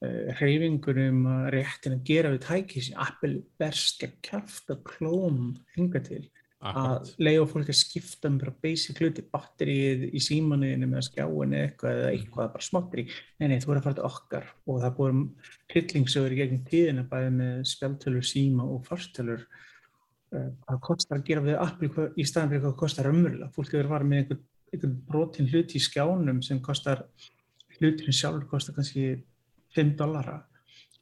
uh, 0.06 0.32
hreyfingur 0.40 1.02
um 1.08 1.20
að 1.34 1.44
réttin 1.56 1.96
að 1.98 2.04
gera 2.08 2.32
við 2.32 2.40
tæki 2.46 2.84
sem 2.86 2.98
Apple 3.06 3.42
berst 3.60 4.02
að 4.06 4.16
kæfta 4.22 4.78
klóm 4.88 5.56
hinga 5.76 6.00
til 6.06 6.24
að 6.64 7.10
leiða 7.20 7.46
fólk 7.50 7.68
að 7.68 7.76
skipta 7.76 8.30
um 8.30 8.38
bara 8.40 8.54
basic 8.64 9.00
hluti, 9.00 9.24
batterið 9.32 10.06
í 10.08 10.22
símanuðinu 10.24 10.88
með 10.88 11.04
skjáinu 11.10 11.58
eitthvað 11.60 12.00
eða 12.00 12.10
eitthvað 12.14 12.50
bara 12.54 12.64
smáttri. 12.64 13.04
Nei, 13.38 13.48
nei, 13.50 13.58
þú 13.60 13.70
voru 13.70 13.82
að 13.82 13.86
fara 13.86 13.98
til 13.98 14.06
okkar 14.08 14.48
og 14.64 14.80
það 14.82 14.96
búið 14.96 15.20
hryllingsögur 15.74 16.32
í 16.34 16.40
gegnum 16.40 16.64
tíðina 16.70 17.06
bæði 17.10 17.30
með 17.36 17.62
spjaldtölur, 17.72 18.26
síma 18.26 18.66
og 18.72 18.82
farstölur 18.88 19.44
uh, 19.44 20.50
hvað 20.64 20.82
kostar 20.88 21.20
að 21.20 21.28
gera 21.28 21.44
við 21.44 21.88
hvað, 21.92 22.10
í 22.16 22.26
staðan 22.26 22.52
fyrir 22.52 22.64
hvað 22.64 22.72
það 22.72 22.82
kostar 22.84 23.10
ömurlega. 23.12 23.52
Fólk 23.54 23.72
hefur 23.76 23.92
farið 23.92 24.12
með 24.12 24.22
einhvern, 24.22 24.44
einhvern 24.72 24.98
brotin 25.12 25.52
hluti 25.52 25.76
í 25.76 25.86
skjánum 25.86 26.42
sem 26.46 26.62
kostar, 26.64 27.04
hlutin 27.76 28.16
sjálfur 28.16 28.48
kostar 28.56 28.78
kannski 28.80 29.10
5 29.76 29.96
dollara 30.00 30.40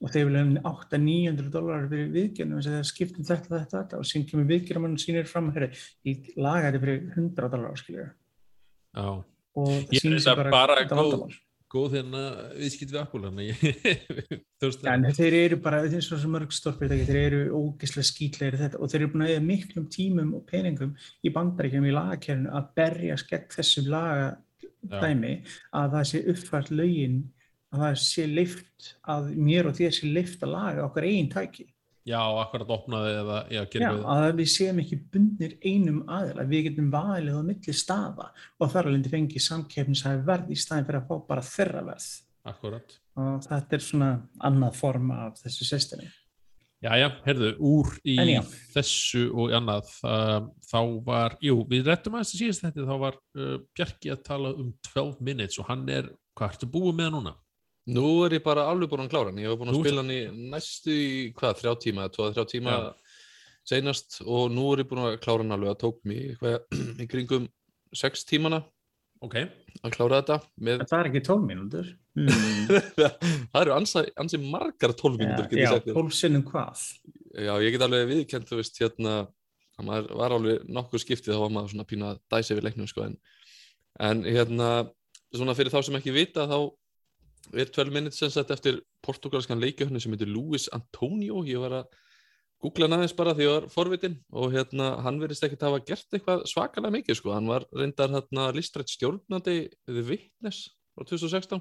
og 0.04 0.12
þeir 0.12 0.28
vilja 0.28 0.42
800-900 0.68 1.52
dólarar 1.54 1.86
fyrir 1.88 2.10
viðgjörnum 2.14 2.60
þess 2.60 2.70
að 2.70 2.76
það 2.76 2.90
skiptum 2.90 3.28
þetta, 3.30 3.52
þetta, 3.54 3.78
þetta. 3.78 4.00
Og 4.02 4.10
síðan 4.10 4.26
kemur 4.30 4.50
viðgjörnum 4.52 4.90
og 4.90 5.00
sínir 5.04 5.30
fram 5.30 5.48
herri, 5.56 5.70
ég 6.10 6.28
laga 6.36 6.68
þetta 6.68 6.82
fyrir 6.84 7.00
100 7.16 7.50
dólarar 7.56 7.80
skiljur 7.80 8.12
Já, 8.94 9.08
og 9.08 9.72
það 9.72 9.96
er 9.96 10.04
sig 10.04 10.14
þetta 10.20 10.36
bara, 10.42 10.54
bara 10.60 10.86
góð- 10.92 11.40
góð 11.74 11.96
hérna 11.96 12.22
viðskipt 12.54 12.92
við 12.94 13.00
veist 14.62 14.84
En 14.92 15.06
þeir 15.16 15.36
eru 15.40 15.58
bara, 15.64 15.80
þeir 15.88 15.98
eru 15.98 16.06
svo 16.06 16.18
sem 16.22 16.30
mörg 16.30 16.54
stórfyrirtæki, 16.54 17.06
þeir 17.08 17.20
eru 17.24 17.40
ógeðslega 17.58 18.08
skítlegir 18.10 18.58
þetta. 18.60 18.78
Og 18.78 18.92
þeir 18.92 19.00
eru 19.00 19.10
búin 19.14 19.26
að 19.26 19.32
eða 19.34 19.46
miklum 19.48 19.88
tímum 19.90 20.34
og 20.38 20.44
peningum 20.50 20.94
í 21.24 21.32
bandaríkjum 21.34 21.88
í 21.88 21.94
lagakerfinu 21.96 22.52
að 22.54 22.68
berja 22.78 23.18
skegg 23.20 23.48
þessum 23.56 23.90
laga 23.90 24.28
dæmi 24.84 25.34
að 25.74 25.96
það 25.96 26.08
sé 26.10 26.22
uppfært 26.34 26.70
lögin 26.74 27.18
að 27.74 27.84
það 27.84 28.00
sé 28.04 28.26
leift 28.30 28.90
að 29.14 29.30
mér 29.36 29.70
og 29.70 29.78
þér 29.78 29.96
sé 29.96 30.10
leift 30.10 30.44
að 30.46 30.54
laga 30.54 30.84
okkar 30.86 31.08
eigin 31.08 31.30
tæki. 31.32 31.68
Já, 32.04 32.20
akkurat 32.20 32.68
opnaði 32.74 33.12
eða 33.16 33.36
já, 33.48 33.62
Já, 33.80 33.88
að 34.12 34.26
við 34.42 34.48
séum 34.52 34.80
ekki 34.82 34.98
bundnir 35.12 35.54
einum 35.64 36.02
aðila, 36.12 36.44
við 36.50 36.66
getum 36.66 36.90
valið 36.92 37.38
á 37.40 37.42
milli 37.46 37.76
staða 37.76 38.26
og 38.60 38.74
þar 38.74 38.90
alveg 38.90 39.08
fengi 39.14 39.40
samkeppnishæfi 39.40 40.26
verð 40.26 40.52
í 40.52 40.58
staðin 40.60 40.84
fyrir 40.90 41.00
að 41.00 41.08
fá 41.08 41.30
bara 41.30 41.46
þeirra 41.48 41.86
verð. 41.86 42.10
Akkurat 42.44 42.98
Og 43.14 43.46
þetta 43.46 43.76
er 43.76 43.82
svona 43.86 44.10
annað 44.42 44.76
form 44.76 45.14
af 45.14 45.40
þessu 45.40 45.64
systemi. 45.68 46.10
Jæja, 46.84 47.08
heyrðu, 47.24 47.50
úr 47.64 47.92
í 48.04 48.16
þessu 48.74 49.28
og 49.30 49.54
annað 49.56 49.88
uh, 50.04 50.42
þá 50.68 50.80
var, 51.06 51.38
jú, 51.40 51.62
við 51.70 51.88
rettum 51.88 52.18
aðeins 52.18 52.34
til 52.34 52.40
síðast 52.42 52.66
þetta, 52.66 52.84
þá 52.90 52.96
var 53.00 53.16
uh, 53.16 53.54
Bjarki 53.72 54.12
að 54.12 54.24
tala 54.26 54.50
um 54.60 54.74
12 54.90 55.22
minutes 55.24 55.56
og 55.62 55.70
hann 55.70 55.86
er, 55.88 56.10
hvað 56.36 56.52
ertu 56.52 56.68
búið 56.74 56.98
með 56.98 57.14
núna? 57.14 57.34
Nú 57.92 58.06
er 58.24 58.38
ég 58.38 58.44
bara 58.44 58.68
alveg 58.70 58.88
búin 58.88 59.04
að 59.04 59.10
klára 59.12 59.28
hann. 59.32 59.40
Ég 59.42 59.50
hef 59.52 59.58
búin 59.60 59.72
að 59.72 59.80
spila 59.82 60.00
hann 60.04 60.12
í 60.14 60.20
næstu, 60.54 60.94
í, 60.94 61.16
hvað, 61.36 61.58
þrjá 61.60 61.74
tíma, 61.84 62.06
tvoða 62.14 62.36
þrjá 62.38 62.46
tíma 62.54 62.76
Já. 62.78 62.86
seinast 63.74 64.20
og 64.24 64.46
nú 64.54 64.70
er 64.72 64.84
ég 64.84 64.88
búin 64.92 65.04
að 65.04 65.18
klára 65.24 65.44
hann 65.44 65.56
alveg 65.56 65.74
að 65.74 65.82
tók 65.84 66.00
mér 66.08 66.30
eitthvað 66.32 66.80
í 67.04 67.08
kringum 67.10 67.50
sex 67.94 68.24
tímana 68.28 68.62
Ok, 69.24 69.36
að 69.80 69.92
klára 69.94 70.18
þetta 70.20 70.36
með, 70.66 70.82
það 70.90 70.98
er 70.98 71.08
ekki 71.10 71.22
12 71.28 71.46
mínútur. 71.52 71.92
Mm. 72.14 72.68
það 73.50 73.56
eru 73.58 73.72
ansi, 73.74 74.00
ansi 74.22 74.38
margar 74.38 74.92
12 74.94 75.16
mínútur, 75.18 75.48
get 75.50 75.58
já, 75.58 75.64
ég 75.64 75.72
sagt 75.72 75.88
þér. 75.88 75.96
12 75.96 76.12
sinnum 76.14 76.44
hvað? 76.46 76.82
Já, 77.42 77.50
ég 77.58 77.74
get 77.74 77.82
alveg 77.82 78.04
viðkend, 78.06 78.46
þú 78.46 78.58
veist, 78.60 78.78
hérna, 78.78 79.14
að 79.74 79.88
maður 79.88 80.12
var 80.20 80.34
alveg 80.36 80.68
nokkuð 80.76 81.02
skiptið, 81.02 81.32
þá 81.34 81.42
var 81.42 81.50
maður 81.56 81.72
svona 81.72 81.86
pínu 81.90 82.06
að 82.06 82.20
dæsa 82.30 82.54
yfir 82.54 82.68
leiknum, 82.68 82.86
sko, 82.86 83.08
en, 83.08 83.16
en 83.98 84.22
hérna, 84.28 84.68
svona 85.34 85.56
fyrir 85.58 85.74
þá 85.74 85.80
sem 85.88 85.98
ekki 85.98 86.14
vita, 86.14 86.46
þá 86.46 86.58
er 87.52 87.68
12 87.68 87.92
minutes 87.92 88.20
sem 88.22 88.32
sagt 88.32 88.52
eftir 88.54 88.80
portugalskan 89.04 89.60
leikjöfni 89.62 90.00
sem 90.02 90.14
heitir 90.14 90.30
Luis 90.30 90.68
Antonio, 90.72 91.42
ég 91.46 91.60
var 91.62 91.80
að 91.80 92.00
googla 92.64 92.88
hann 92.88 92.96
aðeins 92.98 93.16
bara 93.16 93.34
því 93.36 93.44
ég 93.44 93.52
var 93.52 93.68
forvitin 93.72 94.16
og 94.32 94.54
hérna, 94.54 94.94
hann 95.04 95.20
verðist 95.20 95.44
ekkert 95.44 95.66
hafa 95.66 95.82
gert 95.84 96.16
eitthvað 96.16 96.46
svakalega 96.48 96.94
mikið, 96.94 97.18
sko, 97.20 97.34
hann 97.36 97.50
var 97.50 97.66
reyndar 97.76 98.14
hérna 98.14 98.48
listrætt 98.56 98.92
stjórnandi 98.94 99.58
The 99.90 100.06
Witness 100.08 100.70
á 100.96 101.04
2016 101.04 101.60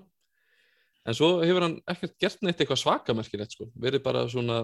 en 1.03 1.17
svo 1.17 1.33
hefur 1.43 1.67
hann 1.67 1.77
ekkert 1.91 2.15
gert 2.21 2.45
neitt 2.45 2.61
eitthvað 2.61 2.83
svakamerkilegt, 2.85 3.57
sko, 3.57 3.67
verið 3.75 4.05
bara 4.05 4.23
svona 4.31 4.63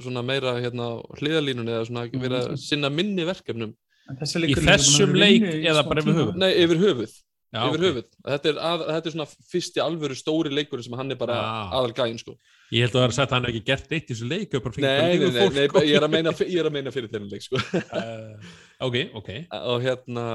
svona 0.00 0.22
meira 0.24 0.54
hérna 0.60 0.94
á 0.96 1.02
hliðalínunni 1.18 1.74
eða 1.74 1.88
svona 1.88 2.04
verið 2.12 2.36
að 2.38 2.60
sinna 2.62 2.90
minni 2.92 3.26
verkefnum. 3.28 3.72
Í 3.74 4.12
að 4.14 4.62
þessum 4.66 5.12
leik 5.18 5.44
eða 5.44 5.82
bara 5.86 6.02
yfir 6.02 6.16
höfuð? 6.16 6.38
Nei, 6.40 6.50
yfir 6.62 6.80
höfuð 6.82 7.16
Já, 7.50 7.64
yfir 7.66 7.80
okay. 7.80 7.88
höfuð, 7.88 8.10
þetta 8.28 8.48
er, 8.52 8.58
að, 8.62 8.82
þetta 8.86 9.08
er 9.08 9.14
svona 9.16 9.24
fyrsti 9.50 9.80
alvöru 9.82 10.16
stóri 10.18 10.52
leikurinn 10.54 10.86
sem 10.86 10.94
hann 11.00 11.10
er 11.10 11.18
bara 11.18 11.38
aðalgæðin 11.74 12.20
sko. 12.22 12.36
Ég 12.70 12.86
held 12.86 12.94
að 12.94 13.00
það 13.00 13.06
er 13.06 13.10
að 13.10 13.32
það 13.32 13.38
hefði 13.40 13.50
ekki 13.50 13.62
gert 13.66 13.90
neitt 13.90 14.04
í 14.04 14.14
þessu 14.14 14.28
leik 14.30 14.52
Nei, 14.54 14.90
nei, 15.18 15.30
nei, 15.34 15.48
nei 15.56 15.82
ég, 15.88 15.96
er 15.98 16.06
meina, 16.12 16.34
ég 16.46 16.60
er 16.62 16.68
að 16.68 16.76
meina 16.76 16.92
fyrir 16.94 17.10
þennan 17.10 17.32
leik 17.32 17.42
sko. 17.48 17.58
Uh, 17.90 18.52
Ok, 18.80 18.96
ok. 19.14 19.30
Og 19.68 19.82
hérna, 19.84 20.26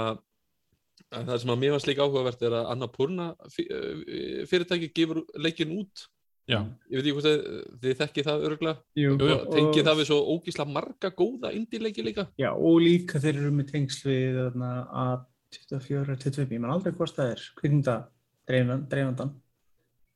það 1.14 1.38
sem 1.42 1.54
að 1.54 1.62
mér 1.62 1.72
fannst 1.74 1.88
líka 1.90 2.06
áhugavert 2.06 2.44
er 2.46 2.58
að 2.60 2.68
Anna 2.74 2.90
Purna 2.92 3.30
eh, 3.64 4.44
fyrirtæki 4.50 4.92
gefur 4.94 5.24
leikin 5.42 5.74
út. 5.80 6.06
Já. 6.46 6.60
Ég 6.92 7.00
veit 7.00 7.08
ekki 7.08 7.14
hvort 7.16 7.26
þið, 7.26 7.46
þið 7.82 7.96
þekkið 8.02 8.28
það 8.28 8.44
öruglega 8.46 9.40
Tengið 9.50 9.88
það 9.88 9.96
við 9.98 10.10
svo 10.12 10.18
ógísla 10.36 10.68
marga 10.70 11.10
góða 11.18 11.50
indie 11.58 11.82
leiki 11.82 12.06
líka. 12.06 12.28
Já, 12.38 12.52
og 12.54 12.78
líka 12.84 13.22
þeir 13.24 13.40
eru 13.40 13.54
með 13.56 13.72
tengslu 13.72 14.18
að 14.54 15.24
24, 15.56 16.20
25, 16.22 16.54
ég 16.56 16.62
man 16.62 16.76
aldrei 16.76 16.94
hvort 16.94 17.16
það 17.16 17.34
er 17.36 17.48
kvikmynda 17.60 17.98
dreifandan 18.46 19.34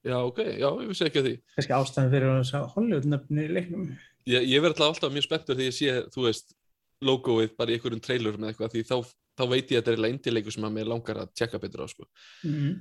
Já, 0.06 0.16
ok, 0.24 0.38
já, 0.56 0.68
ég 0.80 0.88
vissi 0.88 1.06
ekki 1.10 1.20
að 1.20 1.26
því. 1.28 1.34
Kanski 1.58 1.76
ástæðan 1.76 2.14
fyrir 2.14 2.30
að 2.32 2.38
það 2.48 2.62
er 2.62 2.70
Hollywood-nöfnir 2.76 3.50
í 3.50 3.56
leiknum. 3.58 3.88
Ég, 4.32 4.46
ég 4.48 4.64
verð 4.64 4.84
alltaf 4.86 5.12
mjög 5.12 5.26
spenntur 5.26 5.58
þegar 5.58 5.68
ég 5.68 5.76
sé, 5.76 5.96
þú 6.14 6.24
veist, 6.28 6.56
logoið 7.04 7.52
bara 7.60 7.74
í 7.74 7.76
einhverjum 7.76 8.04
trailerum 8.06 8.46
eða 8.46 8.54
eitthvað, 8.54 8.76
því 8.76 8.84
þá, 8.88 9.12
þá 9.36 9.44
veit 9.52 9.74
ég 9.74 9.76
að 9.76 9.82
þetta 9.82 9.92
er 9.92 10.04
leindileiku 10.06 10.54
sem 10.56 10.68
að 10.70 10.74
mér 10.78 10.90
langar 10.94 11.20
að 11.26 11.34
tjekka 11.36 11.60
betur 11.66 11.84
á, 11.84 11.88
sko. 11.92 12.08
Mm 12.46 12.56
-hmm. 12.56 12.80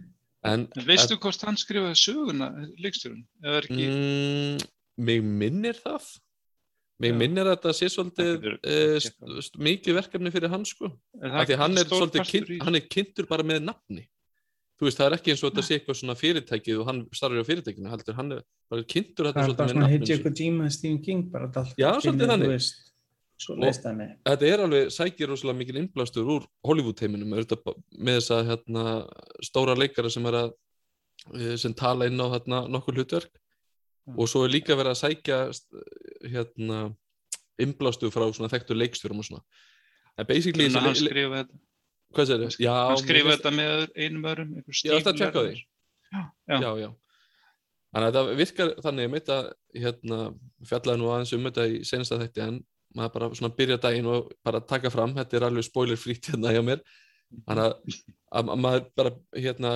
en, 0.52 0.66
en 0.78 0.86
Veistu 0.86 1.16
að... 1.16 1.20
hvort 1.24 1.44
hann 1.48 1.58
skrifaði 1.58 1.98
söguna, 2.04 2.48
leikstjórun? 2.78 3.26
Mm, 3.42 4.62
mig 5.02 5.22
mm, 5.22 5.34
minnir 5.42 5.82
það. 5.82 6.06
Já. 7.12 7.16
minnir 7.20 7.46
að 7.46 7.54
þetta 7.56 7.72
sé 7.78 7.88
svolítið 7.94 8.30
Það 8.42 8.54
uh, 8.74 9.40
st 9.46 9.58
mikið 9.62 9.94
verkefni 10.00 10.32
fyrir 10.34 10.50
hann 10.50 10.64
sko 10.66 10.88
er 11.22 11.46
því 11.46 11.54
að 11.54 11.60
hann 11.62 11.78
er 11.78 11.86
svolítið 11.92 12.50
í- 12.56 12.62
hann 12.64 12.74
er 12.80 12.86
kynntur 12.90 13.28
bara 13.30 13.44
með 13.46 13.62
nafni 13.68 14.02
þú 14.78 14.86
veist, 14.88 14.98
það 14.98 15.06
er 15.10 15.14
ekki 15.18 15.30
eins 15.34 15.44
og 15.44 15.52
þetta 15.52 15.62
sé 15.68 15.76
eitthvað 15.78 15.96
svona 16.00 16.14
fyrirtækið 16.18 16.80
og 16.82 16.86
hann 16.90 16.98
starfir 17.14 17.42
á 17.42 17.46
fyrirtækinu 17.50 17.90
heldur, 17.90 18.14
hann 18.18 18.32
er 18.36 18.42
bara 18.70 18.82
kynntur 18.82 19.26
Það 19.26 19.30
þetta 19.30 19.40
er 19.40 19.48
svolítið 19.48 19.58
bara 19.58 19.68
með 19.68 19.74
svona 19.74 19.86
nafninu 19.86 20.04
Hideo 20.04 20.18
sínu. 20.18 20.26
Kojima, 20.28 20.68
Stephen 20.74 21.00
King, 21.06 21.22
bara 21.32 21.48
allt. 21.54 21.72
Já, 21.78 21.88
allt 21.94 22.04
svolítið 22.06 22.30
þannig. 22.32 22.46
þú 22.46 22.54
veist, 22.56 22.84
Svo 23.38 23.54
leist 23.54 23.82
það 23.86 23.96
með. 23.98 24.12
þetta 24.26 24.46
er 24.50 24.60
alveg, 24.66 24.88
sækir 24.90 25.28
rosalega 25.30 25.58
mikil 25.62 25.76
innblástur 25.78 26.30
úr 26.34 26.46
Hollywood 26.66 26.98
heiminum 27.02 27.34
auðvitað 27.38 27.60
ba- 27.66 27.74
með 27.94 28.16
þess 28.18 28.30
að 28.34 28.48
hérna, 28.52 28.84
stóra 29.46 29.76
leikara 29.78 30.10
sem 30.10 30.26
er 30.26 30.38
að 30.42 30.48
eh, 31.38 31.56
sem 31.62 31.74
tala 31.78 32.06
inn 32.10 32.18
á 32.18 32.26
hérna, 32.34 32.64
nokkur 32.70 32.94
hlutverk. 32.98 33.30
Og 34.16 34.28
svo 34.30 34.44
er 34.46 34.52
líka 34.54 34.76
verið 34.78 34.94
að 34.94 35.00
sækja 35.02 35.38
hérna, 36.32 36.78
innblástur 37.60 38.12
frá 38.14 38.24
svona 38.32 38.50
þekktur 38.52 38.78
leikstjórum 38.78 39.18
og 39.22 39.26
svona 39.28 39.42
en 40.18 40.26
basically 40.28 40.68
Þannig 40.70 40.86
hann 40.86 40.98
skrifaði 40.98 41.40
þetta. 41.42 41.58
hvað 42.16 42.30
sér 42.30 42.40
þið? 42.44 42.56
Já, 42.64 42.72
Hann 42.78 43.02
finnst- 43.02 43.34
þetta 43.34 43.52
með 43.58 43.84
einum 44.06 44.24
öðrum, 44.32 44.54
einhver 44.56 44.80
Ég 44.84 44.96
ætla 44.98 45.12
að 45.12 45.18
tjekka 45.20 45.42
því. 45.44 45.60
Já, 46.08 46.22
já. 46.48 46.58
já, 46.62 46.70
já. 46.82 46.88
Þannig 47.88 48.06
að 48.08 48.16
þetta 48.16 48.36
virkar 48.38 48.70
þannig, 48.84 49.04
ég 49.06 49.12
meit 49.12 49.28
að 49.32 49.46
hérna, 49.82 50.18
fjallaði 50.68 50.98
nú 51.02 51.10
aðeins 51.12 51.32
um 51.36 51.44
þetta 51.48 51.66
í 51.68 51.78
senasta 51.88 52.18
þætti 52.22 52.42
en 52.46 52.58
maður 52.96 53.12
bara 53.18 53.28
svona 53.36 53.54
byrja 53.56 53.78
daginn 53.84 54.06
og 54.08 54.32
bara 54.44 54.60
taka 54.60 54.90
fram, 54.90 55.14
þetta 55.14 55.36
er 55.38 55.46
alveg 55.48 55.64
spoiler 55.68 55.96
frýtt 56.00 56.30
hérna 56.32 56.52
hjá 56.56 56.62
mér 56.64 56.80
þannig 57.46 57.64
að, 57.64 57.74
að, 58.32 58.48
að 58.54 58.60
maður 58.64 58.86
bara 58.96 59.12
hérna, 59.36 59.72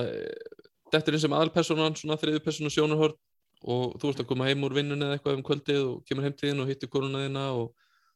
dettur 0.93 1.13
inn 1.17 1.21
sem 1.23 1.35
aðalpersonan 1.37 1.95
svona 1.97 2.17
þriðu 2.21 2.41
personu 2.45 2.71
sjónarhort 2.73 3.17
og 3.63 3.95
þú 3.99 4.11
ert 4.11 4.21
að 4.23 4.29
koma 4.29 4.47
heim 4.49 4.63
úr 4.67 4.75
vinnunni 4.75 5.07
eða 5.07 5.17
eitthvað 5.17 5.37
um 5.37 5.43
kvöldið 5.47 5.81
og 5.87 5.99
kemur 6.07 6.25
heim 6.27 6.35
til 6.35 6.49
þín 6.49 6.63
og 6.63 6.69
hittir 6.69 6.91
konuna 6.91 7.21
þína 7.23 7.43
og, 7.55 7.69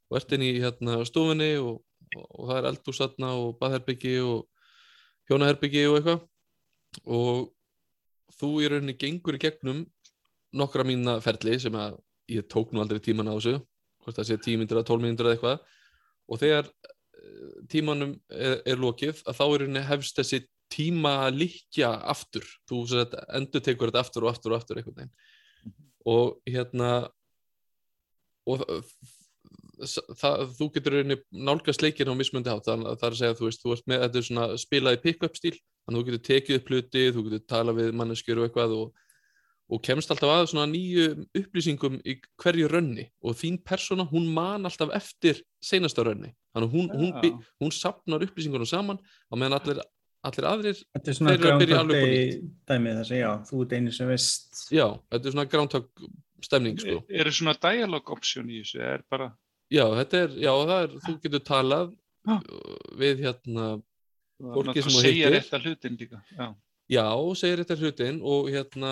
og 0.10 0.18
ert 0.20 0.34
inn 0.36 0.44
í 0.44 0.50
hérna, 0.60 0.98
stofunni 1.08 1.52
og, 1.62 1.78
og, 2.18 2.42
það 2.50 2.58
er 2.58 2.70
eldhús 2.72 3.00
þarna 3.04 3.30
og 3.40 3.54
baðherbyggi 3.62 4.18
og 4.28 4.42
hjónaherbyggi 5.32 5.86
og 5.88 6.00
eitthvað. 6.00 6.26
Og 7.16 7.48
þú 8.38 8.52
í 8.64 8.68
rauninni 8.74 8.98
gengur 9.00 9.38
í 9.38 9.42
gegnum 9.42 9.86
nokkra 10.58 10.86
mína 10.88 11.18
ferli 11.24 11.56
sem 11.62 11.76
að 11.80 11.98
ég 12.32 12.48
tók 12.52 12.74
nú 12.74 12.84
aldrei 12.84 13.00
tíman 13.04 13.32
á 13.32 13.36
þessu 13.38 13.56
hvort 14.04 14.20
það 14.20 14.30
sé 14.30 14.38
10 14.44 14.60
mínútur 14.60 14.80
eða 14.82 14.90
12 14.92 15.06
mínútur 15.06 15.30
eða 15.30 15.38
eitthvað. 15.38 15.74
Og 16.28 16.44
þegar 16.44 16.68
eh, 16.68 17.58
tímanum 17.72 18.14
er, 18.28 18.60
er 18.68 18.84
lokið 18.84 19.24
að 19.24 19.40
þá 19.40 19.46
í 19.48 19.58
rauninni 19.64 19.88
hefst 19.88 20.20
þessi 20.20 20.44
tíma 20.72 21.14
að 21.24 21.42
líkja 21.46 21.94
aftur. 22.12 22.44
Þú 22.68 22.84
endur 23.40 23.64
tekur 23.64 23.92
þetta 23.92 24.04
aftur 24.04 24.28
og 24.28 24.34
aftur 24.34 24.52
og 24.52 24.60
aftur 24.60 24.82
veginn 24.82 25.12
og 26.08 26.38
hérna 26.48 26.92
og 28.48 28.64
það, 30.18 30.44
þú 30.58 30.68
getur 30.76 30.96
nálgast 31.32 31.84
leikinn 31.84 32.10
á 32.10 32.16
mismundi 32.18 32.52
hátt. 32.52 32.68
Þannig 32.68 32.92
að 32.92 33.02
það 33.02 33.10
er 33.10 33.16
að 33.16 33.20
segja 33.22 33.38
þú 33.40 33.50
veist, 33.50 33.64
þú 33.64 33.74
ert 33.76 33.90
með 33.92 34.06
þetta 34.06 34.22
er 34.22 34.28
svona 34.30 34.46
spilað 34.62 34.98
í 34.98 35.02
pick-up 35.04 35.36
stíl 35.38 35.58
þannig 35.58 35.98
að 35.98 36.00
þú 36.00 36.06
getur 36.08 36.24
tekið 36.30 36.58
upp 36.60 36.72
hluti, 36.72 37.04
þú 37.16 37.26
getur 37.28 37.44
talað 37.52 37.78
við 37.82 37.92
manneskjur 38.00 38.42
og 38.42 38.48
eitthvað 38.48 38.74
og, 38.78 39.04
og 39.68 39.84
kemst 39.84 40.12
alltaf 40.14 40.32
að 40.34 40.48
svona 40.52 40.66
nýju 40.72 41.06
upplýsingum 41.42 42.00
í 42.08 42.18
hverju 42.44 42.72
rönni. 42.72 43.06
Og 43.24 43.38
þín 43.40 43.60
persóna, 43.68 44.08
hún 44.08 44.28
man 44.34 44.68
alltaf 44.68 44.92
eftir 44.98 45.44
seinasta 45.64 46.04
rönni, 46.08 46.34
þannig 46.56 46.68
að 46.72 46.76
hún, 46.76 46.90
hún, 46.96 47.14
by- 47.22 47.36
hún 47.64 47.76
sapnar 47.76 48.24
upplýsingunum 48.28 48.68
saman 48.70 49.00
á 49.04 49.34
meðan 49.36 49.60
allir, 49.60 49.84
allir 50.26 50.48
aðrir 50.50 50.80
Þetta 50.96 51.12
er 51.12 51.18
svona 51.18 51.34
Þeir 51.34 51.40
eru 51.44 51.50
að 51.52 51.62
byrja 51.62 51.82
Groundhog 51.82 52.48
dæmið 52.72 52.96
þess 53.02 53.14
að 53.14 53.20
já, 53.22 53.30
þú 53.50 53.60
ert 53.64 53.76
einu 53.78 53.94
sem 53.98 54.10
veist. 54.12 54.62
já, 54.74 54.86
þetta 55.12 55.30
er 55.30 55.36
svona 55.36 55.50
groundhog 55.52 56.08
stemning 56.48 56.80
sko. 56.82 56.96
Er, 57.10 57.28
er 57.28 57.36
svona 57.36 57.56
dialog 57.68 58.12
option 58.14 58.50
í 58.50 58.62
þessu? 58.62 58.82
Er 58.84 59.04
bara, 59.10 59.30
já, 59.74 59.84
þetta 60.00 60.24
er, 60.26 60.36
já, 60.44 60.52
það 60.72 60.82
er, 60.86 60.96
þú 61.06 61.16
getur 61.24 61.44
talað 61.48 61.94
uh, 62.30 62.42
við 63.02 63.24
hérna 63.26 63.70
Fólki 64.38 64.84
sem 64.86 64.94
þú 64.94 65.02
hittir. 65.08 65.34
rétt 65.34 65.56
að 65.58 65.66
hlutin 65.66 65.98
líka. 65.98 66.20
Já. 66.38 66.48
já, 66.94 67.06
segir 67.40 67.64
þetta 67.64 67.80
hlutin 67.82 68.20
og 68.22 68.52
hérna 68.54 68.92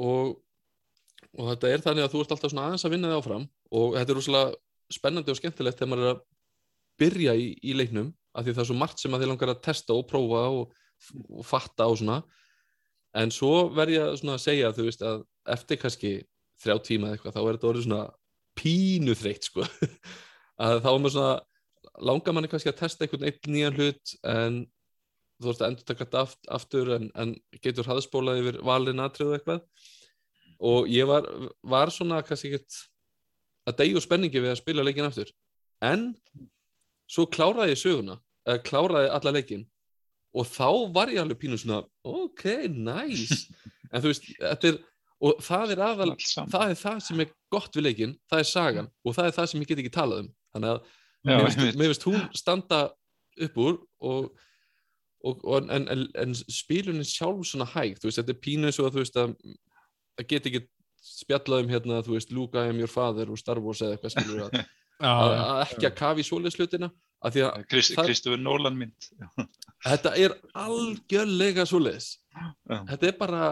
og, 0.00 0.38
og 1.36 1.50
þetta 1.52 1.72
er 1.72 1.84
þannig 1.84 2.06
að 2.06 2.14
þú 2.14 2.22
ert 2.24 2.36
alltaf 2.36 2.54
svona 2.54 2.68
aðeins 2.70 2.86
að 2.88 2.94
vinna 2.96 3.10
þig 3.12 3.20
áfram 3.20 3.44
og 3.72 3.98
þetta 3.98 4.14
er 4.14 4.18
rosalega 4.18 4.54
spennandi 4.92 5.32
og 5.32 5.38
skemmtilegt 5.40 5.80
þegar 5.80 5.90
maður 5.92 6.06
er 6.06 6.14
að 6.14 6.22
byrja 7.02 7.34
í, 7.36 7.46
í 7.60 7.76
leiknum 7.76 8.08
af 8.32 8.44
því 8.44 8.54
það 8.54 8.62
er 8.64 8.70
svo 8.70 8.78
margt 8.80 9.02
sem 9.02 9.14
að 9.14 9.24
þið 9.24 9.32
langar 9.32 9.52
að 9.52 9.62
testa 9.66 9.96
og 9.96 10.06
prófa 10.10 10.42
og, 10.48 10.74
og 11.28 11.46
fatta 11.46 11.88
og 11.90 11.98
svona. 12.00 12.18
En 13.18 13.32
svo 13.34 13.68
verð 13.76 13.96
ég 13.98 14.26
að 14.32 14.40
segja 14.40 14.72
þú 14.72 14.88
veist 14.88 15.04
að 15.04 15.24
eftir 15.52 15.80
kannski 15.82 16.12
þrjá 16.62 16.76
tíma 16.86 17.08
eða 17.08 17.18
eitthvað 17.18 17.36
þá 17.36 17.40
er 17.42 17.56
þetta 17.56 17.70
orðið 17.70 17.86
svona 17.88 18.04
pínu 18.58 19.16
þreytt 19.18 19.48
sko. 19.48 19.66
Að 20.62 20.78
þá 20.84 20.88
er 20.92 21.00
maður 21.00 21.14
svona 21.16 21.32
langar 22.06 22.36
manni 22.36 22.50
kannski 22.52 22.70
að 22.70 22.78
testa 22.78 23.04
einhvern 23.04 23.26
einn 23.26 23.52
nýjan 23.54 23.76
hlut 23.76 24.12
en 24.28 24.60
þú 25.42 25.48
veist 25.48 25.64
að 25.64 25.72
endur 25.72 25.88
taka 25.88 26.04
þetta 26.04 26.22
aft, 26.22 26.40
aftur 26.54 26.92
en, 26.96 27.08
en 27.18 27.34
getur 27.64 27.88
hraðspólað 27.88 28.42
yfir 28.42 28.58
valin 28.64 29.02
atriðu 29.02 29.36
eitthvað. 29.36 29.64
Og 30.62 30.86
ég 30.92 31.08
var, 31.10 31.26
var 31.66 31.90
svona 31.90 32.20
kannski 32.22 32.52
ekkert 32.52 32.78
að 33.66 33.78
deyja 33.80 33.98
úr 33.98 34.04
spenningi 34.04 34.42
við 34.42 34.52
að 34.52 34.60
spila 34.60 34.84
leikin 34.86 35.08
aftur. 35.08 35.32
En 35.82 36.12
svo 37.12 37.26
kláraði 37.28 37.74
ég 37.74 37.82
söguna 37.82 38.16
eða 38.48 38.62
kláraði 38.66 39.10
alla 39.12 39.34
leikin 39.36 39.66
og 40.32 40.48
þá 40.48 40.68
var 40.94 41.12
ég 41.12 41.20
alveg 41.20 41.40
pínu 41.42 41.58
svona 41.60 41.82
ok, 42.08 42.46
nice. 42.72 43.44
En 43.92 44.00
þú 44.00 44.08
veist, 44.08 44.28
þetta 44.40 44.70
er 44.70 44.78
og 45.22 45.42
það 45.44 45.74
er 45.74 45.80
aðal, 45.84 46.12
það 46.50 46.70
er 46.72 46.78
það 46.80 47.02
sem 47.06 47.20
er 47.22 47.32
gott 47.52 47.76
við 47.76 47.84
leikin, 47.86 48.14
það 48.30 48.40
er 48.42 48.48
sagan 48.48 48.88
og 49.04 49.14
það 49.14 49.28
er 49.28 49.34
það 49.36 49.50
sem 49.50 49.62
ég 49.62 49.68
get 49.70 49.82
ekki 49.82 49.92
talað 49.94 50.22
um. 50.24 50.30
Þannig 50.54 50.72
að 50.72 50.80
Já, 51.22 51.34
mér 51.36 51.44
einmitt. 51.50 51.76
mér 51.78 51.92
finnst 51.92 52.06
hún 52.08 52.24
standa 52.34 52.80
upp 53.46 53.60
úr 53.62 53.76
og, 54.02 54.32
og, 55.22 55.44
og 55.44 55.70
en, 55.76 55.86
en, 55.92 56.06
en 56.18 56.34
spilunin 56.40 57.06
sjálf 57.06 57.44
svona 57.46 57.68
hæg, 57.70 58.00
þú 58.00 58.08
veist, 58.08 58.18
þetta 58.18 58.34
er 58.34 58.40
pínu 58.42 58.72
svo 58.74 58.88
að 58.88 58.96
þú 58.96 59.04
veist 59.04 59.20
að 59.22 59.36
að 60.18 60.28
geta 60.32 60.50
ekki 60.50 60.64
spjallað 61.02 61.64
um 61.64 61.72
hérna, 61.72 62.02
þú 62.06 62.16
veist, 62.16 62.32
Luke, 62.34 62.58
I 62.58 62.72
am 62.72 62.80
your 62.80 62.90
father 62.90 63.30
og 63.30 63.38
Star 63.40 63.60
Wars 63.62 63.82
eða 63.82 63.96
eitthvað 63.96 64.16
skilur 64.16 64.44
að, 64.48 64.58
að, 65.00 65.32
að 65.38 65.60
ekki 65.66 65.86
að 65.88 65.94
kafi 65.98 66.22
svoleiðs 66.26 66.56
það- 67.96 68.06
Kristofur 68.08 68.38
Nolan 68.42 68.76
mynd. 68.78 69.08
Þetta 69.86 70.12
er 70.18 70.34
algjörlega 70.58 71.64
svoleiðis 71.66 72.16
Já. 72.34 72.84
þetta 72.90 73.06
er 73.08 73.16
bara, 73.18 73.42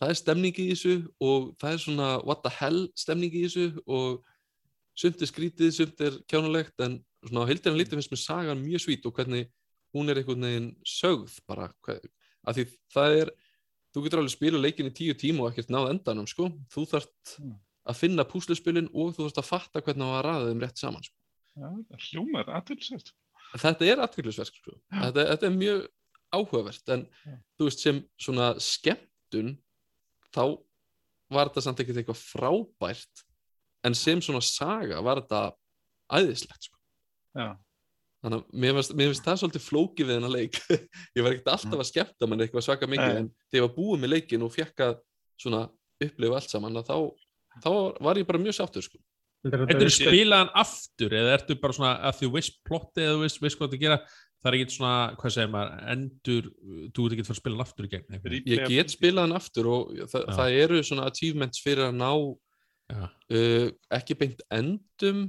það 0.00 0.08
er 0.14 0.18
stemning 0.22 0.54
í 0.58 0.66
þessu 0.72 0.94
og 1.20 1.50
það 1.60 1.72
er 1.72 1.82
svona 1.84 2.08
what 2.24 2.42
the 2.42 2.50
hell 2.58 2.88
stemning 2.96 3.32
í 3.34 3.44
þessu 3.46 3.82
og 3.86 4.22
sumt 4.98 5.20
er 5.22 5.30
skrítið, 5.30 5.72
sumt 5.76 6.00
er 6.00 6.16
kjánulegt 6.30 6.80
en 6.84 6.98
svona 7.24 7.44
á 7.44 7.48
heildina 7.50 7.76
lítið 7.78 7.98
finnst 7.98 8.12
mér 8.14 8.22
sagan 8.24 8.64
mjög 8.64 8.84
svít 8.86 9.06
og 9.06 9.14
hvernig 9.18 9.48
hún 9.94 10.08
er 10.10 10.20
einhvern 10.20 10.44
veginn 10.48 10.70
sögð 10.86 11.38
bara, 11.48 11.68
að 11.88 12.54
því 12.58 12.64
það 12.94 13.16
er 13.22 13.30
þú 13.94 14.02
getur 14.04 14.20
alveg 14.22 14.34
spila 14.36 14.58
leikin 14.60 14.88
í 14.90 14.94
tíu 14.94 15.14
tíma 15.18 15.44
og 15.46 15.52
ekkert 15.52 15.70
náð 15.72 15.90
endanum 15.94 16.26
sko, 16.28 16.50
þú 16.72 16.84
þarft 16.90 17.38
Mm. 17.38 17.56
Að 17.88 18.00
finna 18.02 18.26
púsluspilin 18.28 18.90
og 18.92 19.14
þú 19.16 19.26
þarft 19.26 19.40
að 19.42 19.48
fatta 19.48 19.82
hvernig 19.84 20.04
það 20.04 20.14
var 20.14 20.28
að 20.28 20.36
ræða 20.36 20.50
þeim 20.50 20.64
rétt 20.64 20.82
saman 20.82 21.06
sko. 21.06 21.16
Það 21.58 22.08
hljómar 22.08 22.50
aðtilsvært. 22.58 23.12
þetta 23.58 23.88
er 23.88 24.02
aðteglisverk 24.04 24.58
sko. 24.60 24.74
þetta, 24.92 25.24
þetta 25.32 25.48
er 25.48 25.54
mjög 25.56 25.86
áhugavert 26.28 26.92
en 26.92 27.06
Já. 27.08 27.36
þú 27.56 27.68
veist 27.70 27.84
sem 27.84 28.02
svona 28.20 28.48
skemmtun 28.60 29.54
þá 30.34 30.42
var 31.32 31.48
þetta 31.48 31.64
samt 31.64 31.80
ekkert 31.82 32.02
eitthvað 32.02 32.20
frábært 32.20 33.24
en 33.86 33.96
sem 33.96 34.20
svona 34.24 34.42
saga 34.44 35.00
var 35.04 35.22
þetta 35.22 35.42
æðislegt 36.18 36.68
sko. 36.68 36.78
Já. 37.36 37.56
Þannig 38.18 38.40
að 38.42 38.58
mér 38.58 38.78
finnst, 38.80 39.22
það 39.22 39.40
svolítið 39.42 39.62
flókið 39.62 40.08
við 40.08 40.16
hennar 40.16 40.32
leik. 40.34 40.56
ég 41.16 41.22
var 41.22 41.34
ekkert 41.34 41.50
alltaf 41.52 41.82
að 41.84 41.90
skemmta 41.92 42.28
mann 42.28 42.42
eitthvað 42.42 42.64
svaka 42.66 42.88
mikið, 42.90 43.20
en 43.20 43.28
þegar 43.46 43.60
ég 43.60 43.66
var 43.68 43.76
búið 43.76 44.02
með 44.02 44.12
leikin 44.16 44.46
og 44.46 44.54
fekk 44.54 44.82
að 44.88 44.96
svona 45.38 45.60
upplifa 46.02 46.40
allt 46.40 46.50
saman, 46.50 46.80
að 46.80 46.90
þá, 46.90 46.96
þá 47.64 47.70
var 48.04 48.20
ég 48.20 48.28
bara 48.28 48.42
mjög 48.42 48.58
sáttur, 48.58 48.86
sko. 48.86 49.00
Þetta 49.48 49.76
er 49.78 49.92
spilaðan 49.94 50.48
aftur 50.58 51.12
eða 51.14 51.36
ertu 51.36 51.54
bara 51.62 51.76
svona 51.76 51.92
að 52.08 52.16
þú 52.22 52.30
veist 52.34 52.56
plottið 52.66 53.04
eða 53.04 53.12
þú 53.14 53.20
veist, 53.22 53.42
veist 53.44 53.58
hvað 53.60 53.74
það 53.74 53.84
gera 53.84 53.98
það 54.38 54.50
er 54.50 54.56
ekkert 54.58 54.74
svona, 54.74 54.96
hvað 55.18 55.34
segir 55.34 55.50
maður, 55.52 55.78
endur 55.94 56.48
þú 56.94 57.04
ert 57.04 57.14
ekki 57.14 57.24
að 57.24 57.28
fara 57.28 57.36
að 57.36 57.40
spila 57.40 57.56
hann 57.56 57.64
aftur 57.64 57.86
í 57.86 57.90
gegn. 57.92 58.18
Ég 58.46 58.64
get 58.70 58.94
spilað 58.94 59.26
hann 59.26 59.38
aftur 59.38 59.70
og 59.72 59.90
það, 59.98 60.22
Já. 60.22 60.34
það 60.38 60.58
eru 60.62 60.82
svona 60.86 61.08
achievements 61.10 61.62
fyrir 61.64 61.88
að 61.88 61.96
ná 61.98 62.10
uh, 62.94 63.66
ekki 63.98 64.18
beint 64.20 64.44
endum 64.54 65.24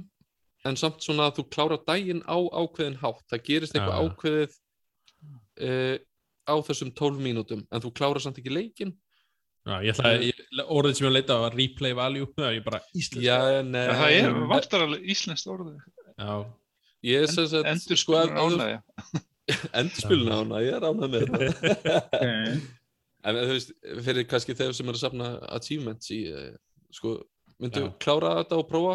en 0.68 0.78
samt 0.78 1.02
svona 1.02 1.30
að 1.30 1.40
þú 1.40 1.46
klára 1.56 1.80
daginn 1.88 2.22
á 2.28 2.38
ákveðin 2.38 3.00
hátt. 3.00 3.24
Það 3.32 3.44
gerist 3.48 3.74
eitthvað 3.74 4.06
ákveðið 4.06 4.56
uh, 5.66 5.96
á 6.46 6.54
þessum 6.70 6.94
12 7.02 7.24
mínútum 7.24 7.64
en 7.66 7.82
þú 7.82 7.94
klára 7.96 8.22
samt 8.22 8.38
ekki 8.42 8.54
leikinn. 8.54 8.94
Já, 9.70 9.76
ég 9.86 9.92
ætla 9.94 10.10
að, 10.10 10.24
ég, 10.26 10.40
orðið 10.66 10.96
sem 10.98 11.06
ég 11.06 11.12
leita 11.14 11.36
var 11.44 11.54
replay 11.54 11.94
value, 11.94 12.26
það 12.36 12.48
er 12.48 12.56
ég 12.58 12.64
bara 12.66 12.80
íslensk 12.98 13.22
Já, 13.24 13.38
nei, 13.62 13.84
Já, 13.86 13.92
það 14.00 14.14
er, 14.18 14.38
vantar 14.50 14.84
alveg 14.86 15.08
íslenskt 15.14 15.50
orðið. 15.54 15.76
Já, 16.20 16.32
ég 17.10 17.24
er 17.26 17.30
sem 17.30 17.46
sagt, 17.52 17.68
Endur 17.70 18.00
sko, 18.02 18.16
ef 18.18 18.32
þú- 18.34 18.44
ánægja. 18.44 18.80
endurspilun 19.80 20.34
ána, 20.34 20.60
ég 20.62 20.76
er 20.78 20.86
ánað 20.90 21.14
með 21.14 21.30
þetta. 21.30 22.02
En 23.28 23.36
þú 23.36 23.48
veist, 23.52 23.72
fyrir 24.06 24.24
kannski 24.30 24.54
þeir 24.56 24.70
sem 24.72 24.88
eru 24.88 24.96
að 24.96 25.02
safna 25.02 25.26
achievements 25.52 26.08
í, 26.14 26.20
eh, 26.32 26.54
sko, 26.96 27.18
myndu 27.60 27.82
Já. 27.84 27.88
klára 28.00 28.30
þetta 28.38 28.56
og 28.62 28.68
prófa, 28.70 28.94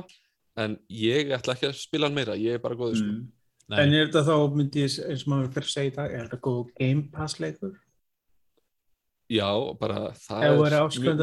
en 0.57 0.77
ég 0.89 1.29
ætla 1.35 1.53
ekki 1.53 1.67
að 1.69 1.75
spila 1.77 2.09
hann 2.09 2.17
meira, 2.17 2.33
ég 2.41 2.57
er 2.57 2.63
bara 2.63 2.77
góður, 2.79 2.97
sko. 3.03 3.11
Mm. 3.11 3.27
nei, 3.69 3.77
En 3.83 3.93
er 3.93 4.07
þetta 4.07 4.23
þá, 4.25 4.33
myndi 4.55 4.81
ég, 4.81 4.95
eins 5.05 5.27
og 5.27 5.29
maður 5.35 5.51
fyrir 5.59 5.69
að 5.69 5.75
segja 5.75 5.95
dag, 5.99 6.15
er 6.17 6.25
þetta 6.25 6.41
góð 6.47 6.63
Game 6.79 7.03
Pass 7.13 7.37
leikur? 7.43 7.75
Já, 9.29 9.47
bara 9.79 10.11
það 10.13 10.43
Ef 10.45 10.51
er 10.53 10.73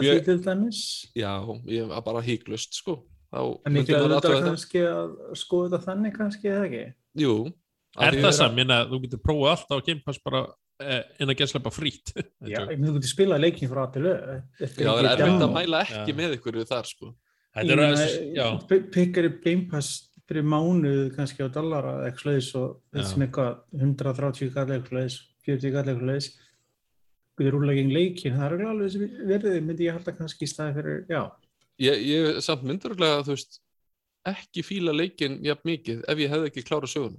mjög- 0.02 0.20
því 0.20 0.24
til 0.26 0.38
dæmis? 0.42 0.78
Já, 1.14 1.32
ég 1.70 1.86
var 1.88 2.00
bara 2.02 2.20
híklust, 2.22 2.74
sko. 2.74 3.04
Þá 3.32 3.38
En 3.66 3.72
að 3.72 4.08
þetta 4.16 4.32
þetta. 4.32 4.48
kannski 4.50 4.80
að 4.82 5.12
skoða 5.38 5.68
þetta 5.70 5.84
þannig 5.86 6.16
kannski, 6.16 6.48
eða 6.50 6.64
ekki? 6.68 6.82
Jú. 7.22 7.36
er 8.00 8.12
það 8.12 8.32
að- 8.48 8.54
minna, 8.56 8.78
þú 8.90 9.00
getur 9.04 9.20
prófað 9.22 9.50
allt 9.52 9.70
á 9.70 9.76
Game 9.86 10.00
Pass 10.04 10.18
bara 10.24 10.46
eh, 10.80 11.02
inn 11.20 11.28
að 11.28 11.36
gæslepa 11.38 11.70
frít 11.70 12.12
Já, 12.42 12.58
að 12.66 12.74
þú 12.74 12.94
getur 12.98 13.12
spilað 13.14 13.40
leikin 13.44 13.68
frá 13.70 13.82
að 13.86 13.92
til 13.92 14.02
lög. 14.02 14.42
Já, 14.58 14.66
það 14.90 14.98
er 14.98 15.10
erfitt 15.12 15.44
að 15.46 15.52
mæla 15.54 15.82
ekki 15.86 16.12
Já. 16.12 16.16
með 16.18 16.36
ykkur 16.38 16.58
við 16.58 16.66
þar, 16.72 16.86
sko. 16.90 17.14
Er 17.54 17.64
að, 17.78 18.90
Pikkar 18.92 19.24
upp 19.28 19.42
Game 19.44 19.68
Pass 19.70 20.08
fyrir 20.26 20.42
mánuð 20.48 21.14
kannski 21.14 21.44
á 21.44 21.48
dollara 21.52 22.06
eitthvað 22.08 22.38
þessum 22.94 23.26
eitthvað 23.26 23.58
130 23.76 24.50
kall 24.54 24.66
eitthvað 24.72 24.88
sleiðis, 24.88 25.18
40 25.46 25.72
kall 25.76 25.84
eitthvað 25.92 26.08
rúlega 27.40 27.78
gegn 27.80 27.92
leikin, 27.94 28.34
það 28.36 28.52
er 28.58 28.64
alveg 28.68 28.96
verðið, 29.30 29.60
myndi 29.66 29.86
ég 29.88 29.96
halda 29.96 30.12
kannski 30.16 30.44
í 30.44 30.50
staði 30.52 30.74
fyrir, 30.78 31.04
já, 31.08 31.22
Ég, 31.82 32.02
ég 32.06 32.40
samt 32.44 32.62
myndur 32.68 32.92
að 32.94 33.22
þú 33.26 33.32
veist, 33.34 33.56
ekki 34.28 34.62
fíla 34.62 34.92
leikinn 34.94 35.38
jafn 35.42 35.64
mikið 35.66 36.02
ef 36.12 36.18
ég 36.20 36.30
hefði 36.30 36.50
ekki 36.50 36.62
klárað 36.68 36.92
söguna. 36.92 37.18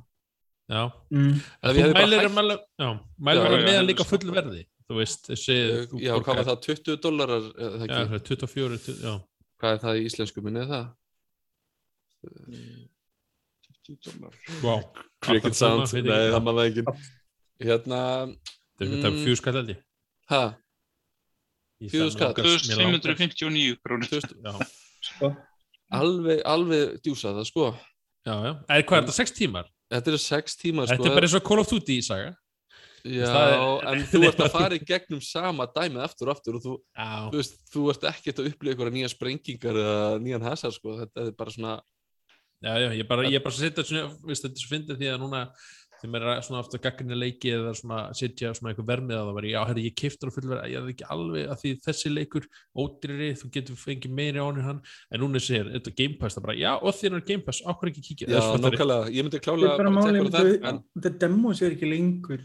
já 0.69 0.83
mm. 1.11 1.33
Ef 1.33 1.73
Þú 1.73 1.75
ég 1.75 1.83
hefði 1.83 1.93
bara 1.93 2.05
mælir 2.07 2.29
um 2.29 2.37
alveg, 2.43 2.59
já, 2.79 2.89
mælir 3.17 3.47
alveg 3.49 3.65
meðan 3.67 3.87
líka 3.89 4.05
full 4.07 4.31
verði 4.31 4.61
þú 4.87 4.99
veist, 5.01 5.25
þessi 5.27 5.57
þú 5.91 5.99
Já, 6.05 6.13
hvað 6.21 6.35
var 6.39 6.47
það, 6.51 6.61
20 6.69 6.97
dollarar, 7.03 7.43
eða 7.57 7.77
það 7.81 7.87
Já, 7.89 7.97
ekki? 7.97 8.07
það 8.13 8.17
er 8.19 8.25
24, 8.29 8.77
20, 8.87 9.03
já 9.03 9.13
Hvað 9.63 9.73
er 9.73 9.81
það 9.83 9.97
í 9.99 10.05
íslensku 10.11 10.41
minni, 10.43 10.63
það? 10.69 10.85
20 13.83 13.99
dólar. 14.05 14.33
Wow. 14.63 14.81
Cricket 15.23 15.55
sound, 15.55 15.87
nei, 15.93 15.99
ekki. 16.03 16.31
það 16.33 16.43
maður 16.47 16.69
ekki. 16.69 16.83
Hérna, 17.63 17.99
Þetta 18.79 19.07
er 19.07 19.11
Mm. 19.13 19.19
fjögur 19.23 19.37
skall 19.39 19.53
held 19.59 19.69
ég 19.73 19.81
Í 21.83 21.89
langar- 21.91 22.35
2559 22.37 23.77
krónir. 23.83 24.21
sko. 25.03 25.33
alveg, 25.93 26.39
alveg 26.47 26.93
djúsa 27.03 27.33
það, 27.35 27.45
sko. 27.49 27.65
já, 28.25 28.33
já 28.45 28.51
Er 28.69 28.83
hvað 28.87 28.97
er 28.97 29.03
þetta, 29.03 29.17
6 29.19 29.35
tímar? 29.39 29.65
Þetta 29.93 30.07
eru 30.13 30.17
sex 30.23 30.55
tímar, 30.57 30.87
sko. 30.87 30.95
Þetta 30.95 31.09
er 31.11 31.15
bara 31.17 31.27
eins 31.27 31.35
og 31.37 31.43
Call 31.45 31.59
of 31.61 31.69
Duty 31.69 31.97
saga 32.01 32.31
Já, 33.03 33.27
er- 33.27 33.87
en 33.91 34.05
þú 34.07 34.21
ert 34.29 34.39
að 34.39 34.51
fara 34.57 34.77
í 34.79 34.85
gegnum 34.87 35.19
sama 35.21 35.67
dæmið 35.67 36.05
aftur 36.05 36.29
og 36.31 36.37
aftur 36.37 36.55
og 36.55 36.63
þú, 36.63 36.75
þú 36.95 37.35
veist, 37.35 37.57
þú 37.73 37.81
ert 37.91 38.05
ekkert 38.13 38.39
að 38.39 38.47
upplifa 38.53 38.73
ykkur 38.77 38.91
nýja 38.95 39.09
sprengingar 39.11 39.75
eða 39.81 40.21
nýjan 40.23 40.45
hasar, 40.47 40.71
sko. 40.71 40.95
Þetta 41.01 41.25
er 41.27 41.35
bara 41.35 41.51
svona, 41.51 41.73
já, 42.63 42.73
já, 42.79 42.89
ég 42.95 43.07
bara, 43.09 43.27
ég 43.27 43.35
er 43.41 43.43
bara 43.43 43.53
að 43.53 43.59
setja 43.67 43.83
svona, 43.83 44.05
veist, 44.23 44.45
þetta 44.47 44.55
er 44.55 44.63
svo 44.63 44.71
fyndið 44.71 45.01
því 45.03 45.11
að 45.11 45.19
núna 45.25 45.41
þeim 46.03 46.17
er 46.19 46.25
svona 46.43 46.59
aftur 46.59 46.81
gaggrinni 46.83 47.15
leiki 47.15 47.53
eða 47.55 47.73
svona 47.79 47.99
setja 48.17 48.51
svona 48.57 48.73
eitthvað 48.73 48.89
vermið 48.89 49.15
að 49.15 49.27
það 49.29 49.37
var 49.37 49.47
já, 49.47 49.59
herri, 49.69 49.85
ég 49.87 49.95
keiftur 50.01 50.29
að 50.29 50.37
fullverða, 50.37 50.69
ég 50.69 50.81
hafði 50.81 50.95
ekki 50.95 51.07
alveg 51.15 51.51
að 51.53 51.61
því 51.61 51.73
þessi 51.87 52.11
leikur 52.11 52.47
ódýrri, 52.83 53.29
þú 53.39 53.51
getur 53.57 53.79
fengið 53.79 54.15
meiri 54.19 54.43
ánir 54.43 54.67
hann, 54.67 54.81
en 55.09 55.23
núna 55.23 55.41
segir 55.43 55.71
þetta 55.71 55.95
Game 56.01 56.19
Pass, 56.19 56.35
það 56.37 56.47
bara, 56.49 56.57
já, 56.59 56.71
og 56.75 56.97
þín 56.99 57.17
er 57.19 57.25
Game 57.31 57.47
Pass 57.47 57.63
okkur 57.73 57.93
ekki 57.93 58.05
kíkja, 58.09 58.31
já, 58.33 58.41
nákvæmlega, 58.59 59.13
ég 59.15 59.27
myndi 59.29 59.43
Það 59.43 59.67
er 59.69 59.77
bara 59.79 59.93
málið, 59.95 60.19
tekka 60.19 60.27
á 60.27 60.43
það, 60.43 60.51
en 60.53 60.59
þetta- 60.59 61.03
þetta 61.07 61.23
demos 61.23 61.61
er 61.63 61.77
ekki 61.77 61.91
lengur 61.91 62.43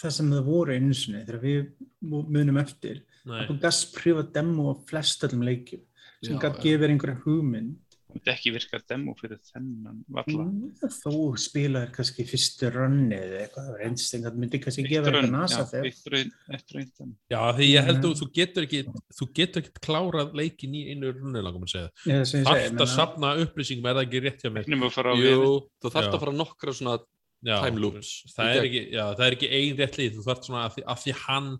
það 0.00 0.16
sem 0.16 0.32
það 0.32 0.44
voru 0.48 0.76
einu 0.76 0.96
sinni 0.96 1.24
þegar 1.24 1.40
við 1.44 1.70
munum 2.00 2.60
eftir. 2.60 3.02
Nei, 3.28 3.44
þú 3.48 3.56
gast 3.60 3.94
pröfa 3.96 4.24
demo 4.32 4.72
á 4.72 4.74
flest 4.88 5.24
öllum 5.28 5.44
leikjum 5.44 5.82
sem 6.24 6.36
já. 6.36 6.50
gefur 6.62 6.88
einhverja 6.92 7.20
hugmynd 7.24 7.76
Þetta 8.10 8.32
ekki 8.34 8.50
virka 8.54 8.80
demo 8.90 9.14
fyrir 9.18 9.38
þennan 9.50 10.00
valla. 10.10 10.44
Mm, 10.44 10.72
þó 11.00 11.12
spilaður 11.38 11.92
kannski 11.94 12.24
fyrstu 12.28 12.70
runni 12.74 13.16
eða 13.16 13.38
eitthvað, 13.44 13.68
það 13.70 13.84
einstaklega, 13.86 14.30
það 14.30 14.40
myndi 14.44 14.60
kannski 14.64 14.84
gefa 14.88 15.10
eitthvað 15.12 15.30
nasa 15.34 15.64
þegar 15.70 15.88
eitt 15.90 16.10
raun, 16.14 16.32
eitt 16.56 16.74
demo. 16.98 17.12
já, 17.30 17.40
því 17.60 17.68
ég 17.70 17.84
held 17.90 18.00
Mhm. 18.00 18.10
að 18.10 18.20
þú 18.20 18.28
getur 18.40 18.66
ekki 18.66 18.80
þú 19.20 19.28
getur 19.40 19.62
ekki 19.62 19.72
klárað 19.86 20.34
leikin 20.40 20.74
í 20.74 20.82
einu 20.94 21.12
runni 21.14 21.42
langum 21.44 21.64
að 21.64 21.72
segja, 21.74 22.24
segi, 22.26 22.44
þarft 22.44 22.84
að 22.84 22.92
sapna 22.96 23.32
upplýsingum 23.44 23.86
er 23.86 23.94
það 23.94 24.04
ekki 24.08 24.22
rétt 24.26 24.42
hjá 24.42 24.50
mér 24.50 24.64
jú, 24.66 25.70
þú 25.80 25.90
þarft 25.94 26.10
Já. 26.10 26.14
að 26.14 26.20
fara 26.20 26.32
nokkra 26.36 26.72
svona, 26.74 26.98
time 27.44 27.78
loops 27.80 28.10
það 28.36 28.50
er, 28.56 28.64
ekki, 28.68 28.82
já, 28.92 29.04
það 29.16 29.26
er 29.26 29.36
ekki 29.36 29.48
ein 29.50 29.76
rétt 29.80 29.96
líð 29.96 30.16
þú 30.18 30.24
þarft 30.26 30.44
svona 30.50 30.64
að 30.68 30.98
því 31.04 31.12
hann 31.24 31.58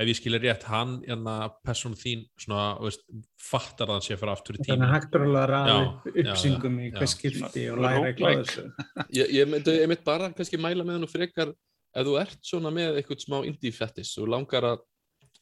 ef 0.00 0.10
ég 0.10 0.16
skilja 0.18 0.40
rétt, 0.40 0.66
hann, 0.70 0.98
hérna, 1.04 1.34
person 1.66 1.94
þín 1.98 2.22
svona, 2.40 2.66
þú 2.78 2.88
veist, 2.88 3.02
fattar 3.50 3.90
að 3.90 3.98
hann 3.98 4.06
sé 4.06 4.14
að 4.16 4.22
fara 4.22 4.36
aftur 4.36 4.56
í 4.56 4.60
Þannig 4.60 4.70
tíma 4.70 4.88
að 4.88 4.94
hægt 4.94 5.16
er 5.18 5.24
alveg 5.26 5.42
að 5.42 5.50
ræða 5.50 5.72
Já, 5.72 5.80
upp 5.80 6.06
upplýsingum 6.12 6.78
í 6.78 6.86
já. 6.86 6.92
hvers 6.96 7.16
skipti 7.16 7.64
og 7.70 7.82
læra 7.84 8.04
eitthvað 8.08 8.30
á 8.30 8.40
þessu. 8.40 8.64
ég, 9.20 9.34
ég 9.36 9.50
myndi 9.50 9.76
einmitt 9.84 10.06
bara 10.06 10.30
kannski 10.36 10.60
mæla 10.60 10.86
með 10.86 10.98
hann 10.98 11.08
og 11.08 11.12
frekar 11.12 11.52
ef 11.90 12.06
þú 12.06 12.16
ert 12.22 12.40
svona 12.46 12.72
með 12.74 13.00
eitthvað 13.00 13.24
smá 13.26 13.38
indie 13.44 13.74
fettis 13.76 14.14
og 14.22 14.30
langar 14.32 14.68
að 14.72 14.84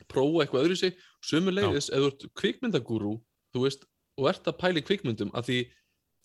prófa 0.09 0.45
eitthvað 0.45 0.67
öðru 0.67 0.79
sig 0.81 0.99
sömuleiðis 1.29 1.91
ef 1.93 2.03
þú 2.03 2.11
ert 2.13 2.29
kvikmyndagúrú 2.41 3.17
þú 3.55 3.65
veist, 3.65 3.85
og 4.19 4.31
ert 4.31 4.49
að 4.51 4.59
pæla 4.61 4.81
í 4.83 4.87
kvikmyndum 4.87 5.35
af 5.37 5.47
því 5.49 5.63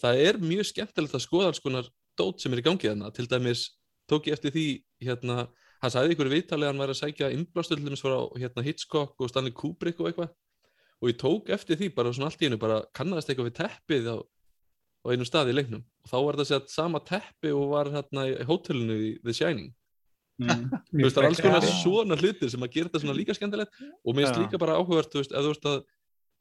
það 0.01 0.23
er 0.27 0.39
mjög 0.41 0.69
skemmtilegt 0.71 1.17
að 1.17 1.25
skoða 1.25 1.51
alls 1.51 1.61
konar 1.63 1.89
dót 2.19 2.41
sem 2.41 2.53
er 2.53 2.61
í 2.61 2.65
gangi 2.65 2.89
þarna. 2.89 3.11
Til 3.13 3.27
dæmis 3.29 3.67
tók 4.09 4.27
ég 4.29 4.37
eftir 4.37 4.53
því 4.53 4.65
hérna, 5.03 5.47
hann 5.83 5.91
sagði 5.93 6.15
ykkur 6.15 6.31
viðtalið 6.31 6.65
að 6.65 6.71
hann 6.71 6.81
væri 6.83 6.95
að 6.95 6.99
sækja 7.01 7.29
innblástur 7.35 7.79
til 7.79 7.87
dæmis 7.87 8.03
frá 8.03 8.15
hérna, 8.39 8.63
Hitchcock 8.63 9.19
og 9.19 9.31
Stanley 9.31 9.53
Kubrick 9.55 9.99
og 9.99 10.09
eitthvað. 10.09 10.33
Og 11.03 11.11
ég 11.11 11.19
tók 11.19 11.51
eftir 11.51 11.79
því 11.79 11.89
bara 11.97 12.13
svona 12.15 12.29
allt 12.31 12.43
í 12.43 12.47
hennu 12.47 12.59
bara 12.61 12.81
kannast 12.95 13.29
eitthvað 13.29 13.49
við 13.49 13.57
teppið 13.59 14.09
á, 14.15 14.17
á 14.23 15.05
einu 15.11 15.27
stað 15.27 15.51
í 15.51 15.57
leiknum. 15.57 15.83
Og 16.05 16.11
þá 16.11 16.17
var 16.17 16.37
þetta 16.39 16.49
sett 16.53 16.71
sama 16.71 17.01
teppi 17.03 17.51
og 17.51 17.73
var 17.73 17.91
hérna 17.91 18.27
í 18.31 18.37
hótelinu 18.47 18.99
í 19.09 19.09
The 19.19 19.35
Shining. 19.35 19.73
Mm, 20.41 20.69
þú 20.93 21.03
veist, 21.03 21.17
það 21.17 21.23
er 21.25 21.29
alls 21.29 21.43
konar 21.43 21.67
Já. 21.67 21.73
svona 21.81 22.17
hlutir 22.17 22.53
sem 22.53 22.63
að 22.63 22.77
gera 22.77 22.89
þetta 22.89 23.03
svona 23.03 23.17
líka 23.17 23.35
skemmtilegt. 23.35 23.83
Og 24.07 24.15
mér 24.15 24.29
finnst 24.29 24.39
Já. 24.39 24.45
líka 24.47 24.61
bara 24.63 24.79
áhugavert, 24.79 25.11
þú 25.11 25.21
veist, 25.21 25.35
að 25.35 25.49
þú 25.49 25.53
veist 25.53 25.69
að 25.73 25.83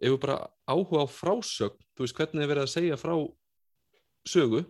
ef 0.02 0.10
við 0.10 0.20
bara 0.22 0.38
áhuga 0.66 1.04
á 1.04 1.06
frásögn 1.10 1.78
þú 1.94 2.06
veist, 2.06 2.16
hvernig 2.18 2.42
er 2.42 2.50
verið 2.50 2.66
að 2.66 2.72
segja 2.72 2.98
frá 2.98 3.14
sögu? 4.26 4.62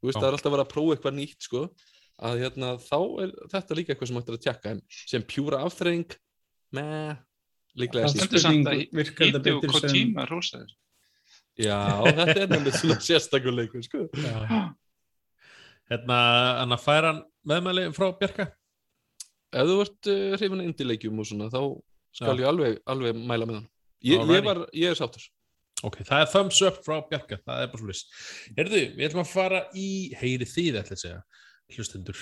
Þú 0.00 0.08
veist, 0.08 0.18
það 0.18 0.28
er 0.28 0.36
alltaf 0.36 0.52
verið 0.52 0.64
að 0.64 0.72
prófa 0.72 0.96
eitthvað 0.96 1.16
nýtt 1.18 1.46
sko, 1.46 1.62
að 2.22 2.42
hérna, 2.42 2.74
þá 2.82 2.98
er 3.24 3.32
þetta 3.54 3.76
líka 3.78 3.92
eitthvað 3.94 4.10
sem 4.10 4.18
hægt 4.20 4.30
er 4.30 4.36
að 4.38 4.44
tjekka, 4.46 4.72
en 4.76 4.82
sem 4.92 5.24
pjúra 5.26 5.62
afþreying 5.66 6.16
með 6.76 7.16
líklega 7.82 8.06
Það 8.08 8.14
Stendur 8.16 8.42
samt 8.44 8.70
að 8.70 8.80
þetta 9.00 9.26
Hiti 9.26 9.54
og 9.56 9.62
betur 9.64 9.74
sem- 9.78 9.88
Kojima 9.88 10.26
rósaðir. 10.28 10.72
já, 11.58 11.78
þetta 12.20 12.38
er 12.42 12.48
nefnir 12.52 12.76
svona 12.78 12.98
sérstakuleikur, 13.08 13.84
sko. 13.88 14.06
Hérna, 15.92 16.18
hann 16.62 16.72
að 16.76 16.84
færa 16.84 17.12
meðmæli 17.48 17.88
frá 17.96 18.08
Bjarka? 18.16 18.48
Ef 19.52 19.68
þú 19.68 19.80
ert 19.84 20.08
uh, 20.08 20.36
hrifin 20.38 20.62
að 20.62 20.68
indileikjum 20.70 21.18
og 21.20 21.28
svona, 21.28 21.50
þá 21.52 21.60
skal 22.16 22.36
Já. 22.38 22.40
ég 22.40 22.48
alveg, 22.48 22.78
alveg 22.88 23.18
mæla 23.18 23.48
með 23.48 23.58
hann. 23.58 23.68
Ég, 24.02 24.22
ég, 24.32 24.44
var, 24.46 24.62
ég 24.76 24.92
er 24.92 24.96
sáttur. 24.98 25.26
Ok, 25.82 25.98
það 26.06 26.22
er 26.22 26.28
thumbs 26.30 26.60
up 26.62 26.78
frá 26.86 27.00
Bjarka 27.10 27.38
það 27.42 27.64
er 27.64 27.70
bara 27.72 27.82
svolítið 27.82 28.56
Herðu, 28.58 28.82
við 28.94 29.06
ætlum 29.08 29.22
að 29.24 29.30
fara 29.32 29.60
í 29.74 29.86
heyri 30.20 30.46
ætla 30.84 30.94
að 30.94 31.00
segja 31.00 31.20
hlustendur 31.70 32.18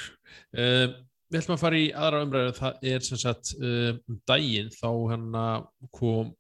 um, 0.53 0.99
við 1.31 1.41
ætlum 1.41 1.57
að 1.57 1.63
fara 1.63 1.79
í 1.81 1.89
aðra 1.95 2.23
umræðu 2.27 2.53
það 2.59 2.87
er 2.93 3.07
sem 3.07 3.21
sagt 3.23 3.55
um 3.57 3.99
um 4.11 4.21
daginn 4.29 4.71
þá 4.75 4.89
hann 5.13 5.41
kom 5.95 6.35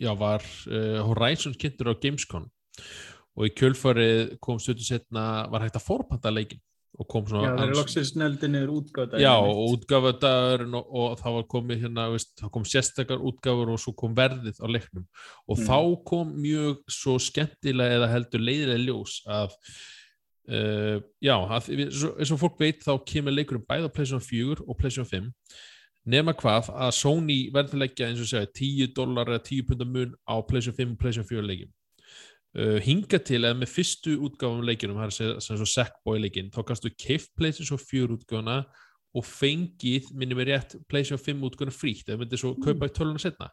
já, 0.00 0.14
var 0.16 0.44
uh, 0.70 1.00
Horizon 1.10 1.56
kynntur 1.58 1.92
á 1.92 2.00
Gamescom 2.00 2.48
og 3.36 3.46
í 3.46 3.54
kjölfarið 3.54 4.36
kom 4.42 4.58
stötu 4.62 4.84
setna 4.86 5.46
var 5.52 5.66
hægt 5.66 5.78
að 5.78 5.86
forpanta 5.86 6.32
leikin 6.32 6.62
og 7.00 7.06
kom 7.08 7.24
Já, 7.24 7.30
svona 7.30 7.52
það 7.54 7.62
er 7.64 7.78
loksins 7.78 8.10
neldinir 8.18 8.72
útgáta. 8.74 9.20
Já, 9.22 9.32
og 9.38 9.60
útgáfadagurinn 9.76 10.74
og, 10.76 10.88
og 10.90 11.14
það 11.20 11.36
var 11.36 11.46
komið 11.54 11.84
hérna, 11.84 12.08
veist, 12.12 12.32
það 12.40 12.52
kom 12.56 12.66
sérstakar 12.68 13.22
útgáfur 13.30 13.70
og 13.72 13.80
svo 13.80 13.94
kom 13.96 14.16
verðið 14.18 14.58
á 14.60 14.66
leiknum 14.68 15.06
og 15.46 15.56
Mm. 15.60 15.64
þá 15.70 15.78
kom 16.10 16.34
mjög 16.42 16.82
svo 16.90 17.16
skemmtilega 17.22 18.00
eða 18.00 18.10
heldur 18.10 18.44
leiðilega 18.44 18.84
ljós 18.84 19.20
að 19.30 19.56
uh, 20.48 21.00
já, 21.20 21.34
eins 21.36 22.32
og 22.32 22.40
fólk 22.40 22.60
veit 22.60 22.80
þá 22.84 22.94
kemur 23.06 23.34
leikurinn 23.34 23.66
bæði 23.68 23.90
á 23.90 23.94
PlayStation 23.94 24.24
4 24.24 24.64
og 24.66 24.78
PlayStation 24.78 25.08
5 25.08 25.28
nema 26.10 26.32
hvað 26.32 26.70
að 26.72 26.94
Sony 26.96 27.40
verður 27.52 27.82
leggja 27.82 28.08
eins 28.08 28.22
og 28.22 28.30
segja 28.30 28.48
10 28.48 28.94
dólar 28.96 29.28
eða 29.28 29.44
10 29.50 29.68
pundar 29.68 29.90
mun 29.90 30.14
á 30.24 30.34
PlayStation 30.40 30.78
5 30.78 30.94
og 30.94 31.02
PlayStation 31.02 31.28
4 31.28 31.46
leikjum. 31.50 31.72
Uh, 32.50 32.78
hinga 32.82 33.20
til 33.22 33.44
eða 33.44 33.54
með 33.60 33.70
fyrstu 33.70 34.16
útgáfum 34.26 34.64
leikjunum, 34.66 34.98
það 34.98 35.10
er 35.10 35.42
sem 35.44 35.58
svo 35.60 35.68
Sackboy 35.70 36.18
leikinn, 36.18 36.48
þá 36.50 36.64
kannstu 36.66 36.90
keift 36.98 37.30
PlayStation 37.38 37.78
4 37.78 38.16
útgáfuna 38.16 38.56
og 39.10 39.24
fengið, 39.26 40.12
minnum 40.14 40.38
við 40.38 40.52
rétt, 40.52 40.76
PlayStation 40.90 41.18
5 41.18 41.40
útgáfuna 41.48 41.74
frítt, 41.74 42.06
eða 42.06 42.20
myndir 42.20 42.38
svo 42.38 42.52
kaupa 42.62 42.86
í 42.86 42.92
töluna 42.94 43.18
setna. 43.18 43.48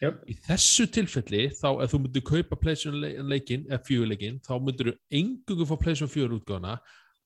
Jöp. 0.00 0.22
Í 0.24 0.36
þessu 0.46 0.86
tilfelli, 0.94 1.42
þá 1.58 1.68
ef 1.84 1.92
þú 1.92 2.00
myndir 2.06 2.24
kaupa 2.30 2.58
PlayStation 2.62 2.96
le- 3.02 3.26
leikinn, 3.34 3.66
eða 3.68 3.82
4 3.90 4.08
leikinn, 4.08 4.40
þá 4.46 4.54
myndir 4.56 4.92
þú 4.92 4.94
engungu 5.20 5.68
fá 5.68 5.74
PlayStation 5.82 6.12
4 6.14 6.38
útgáfuna 6.38 6.78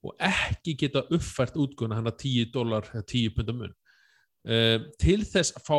og 0.06 0.26
ekki 0.30 0.74
geta 0.82 1.04
uppfært 1.06 1.58
útgáfuna 1.62 2.00
hann 2.00 2.10
að 2.10 2.18
10 2.24 2.50
dólar 2.54 2.90
eða 2.90 3.06
10 3.06 3.36
pundar 3.38 3.58
mun. 3.60 3.76
Uh, 4.46 4.90
til 5.02 5.22
þess 5.26 5.54
að 5.58 5.66
fá 5.66 5.78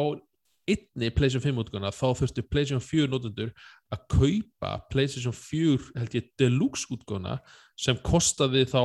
einni 0.67 1.11
PlayStation 1.15 1.43
5 1.43 1.61
útgáfuna 1.63 1.91
þá 1.95 2.07
þurftu 2.19 2.43
PlayStation 2.51 2.83
4 2.83 3.11
notendur 3.11 3.51
að 3.95 4.07
kaupa 4.11 4.71
PlayStation 4.91 5.35
4 5.35 5.91
held 5.95 6.17
ég 6.17 6.31
deluxe 6.39 6.87
útgáfuna 6.91 7.37
sem 7.79 7.99
kostaði 8.03 8.65
þá 8.67 8.81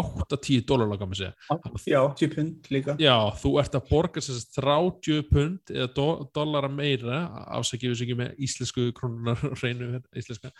8-10 0.00 0.64
dólar 0.68 0.88
laga 0.90 1.06
með 1.06 1.20
segja 1.20 1.92
Já, 1.92 2.00
10 2.18 2.32
pund 2.34 2.70
líka. 2.74 2.96
já, 2.98 3.14
þú 3.40 3.52
ert 3.62 3.76
að 3.78 3.88
borga 3.90 4.22
sem 4.24 4.38
sagt 4.38 4.58
30 4.58 5.22
pund 5.30 5.72
eða 5.74 5.88
do, 5.96 6.06
dollara 6.34 6.70
meira 6.72 7.20
ásækjum 7.58 7.94
við 7.94 8.04
ekki 8.06 8.18
með 8.18 8.34
íslensku 8.48 8.88
krónunar 8.98 9.40
reynu 9.62 10.00
íslenska 10.18 10.50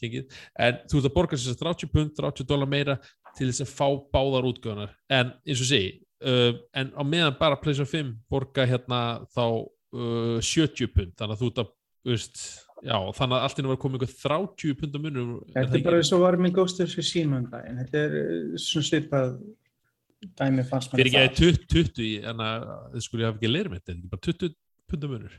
gengið. 0.00 0.28
en 0.58 0.82
þú 0.88 1.00
ert 1.02 1.10
að 1.10 1.16
borga 1.18 1.38
sem 1.38 1.52
sagt 1.52 1.64
30 1.64 1.92
pund 1.94 2.14
30 2.16 2.48
dólar 2.48 2.70
meira 2.70 2.98
til 3.36 3.50
þess 3.50 3.64
að 3.66 3.74
fá 3.76 3.88
báðar 4.14 4.48
útgáðunar 4.52 4.94
en 5.12 5.34
eins 5.44 5.64
og 5.64 5.68
segi 5.72 5.90
uh, 6.24 6.52
en 6.78 6.94
á 6.96 7.02
meðan 7.04 7.36
bara 7.40 7.58
PlayStation 7.60 7.90
5 7.92 8.14
borga 8.30 8.64
hérna 8.66 9.02
þá 9.34 9.44
uh, 9.44 10.38
70 10.40 10.94
pund 10.94 11.12
þannig 11.18 11.36
að 11.36 11.42
þú 11.44 11.50
ert 11.52 11.62
að 11.64 11.74
veist, 12.08 12.40
já, 12.84 12.98
þannig 13.18 13.36
að 13.38 13.44
allt 13.48 13.58
inn 13.62 13.68
var 13.72 13.78
komið 13.82 13.98
ykkur 14.04 14.12
30 14.22 14.74
pund 14.80 14.92
á 14.94 15.00
munum 15.02 15.30
Þetta 15.54 15.74
er 15.78 15.84
bara 15.88 15.98
eins 16.02 16.12
og 16.14 16.20
var 16.22 16.36
með 16.38 16.52
Ghost 16.58 16.80
of 16.84 16.88
Tsushima 16.92 17.40
um 17.42 17.46
daginn. 17.50 17.80
Þetta 17.82 17.98
er 18.04 18.12
eh, 18.20 18.58
svona 18.62 18.86
svipað 18.88 19.28
dæmi 20.38 20.62
fannst 20.66 20.90
mér 20.92 20.98
fyrir 20.98 21.10
ekki 21.14 21.22
að 21.24 21.36
20, 21.38 21.66
20 21.74 22.02
í- 22.08 22.22
en 22.26 22.38
að 22.42 22.64
þið 22.94 23.02
skulle 23.08 23.26
hafa 23.28 23.38
ekki 23.38 23.50
leira 23.52 23.70
með 23.70 23.78
þetta, 23.82 23.92
ekki 23.98 24.10
bara 24.14 24.24
20 24.28 24.54
pundar 24.90 25.12
munur 25.14 25.34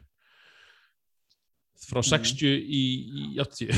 frá 1.90 2.00
Mhm. 2.00 2.10
60 2.12 2.48
í, 2.60 2.84
í 3.10 3.40
80 3.40 3.70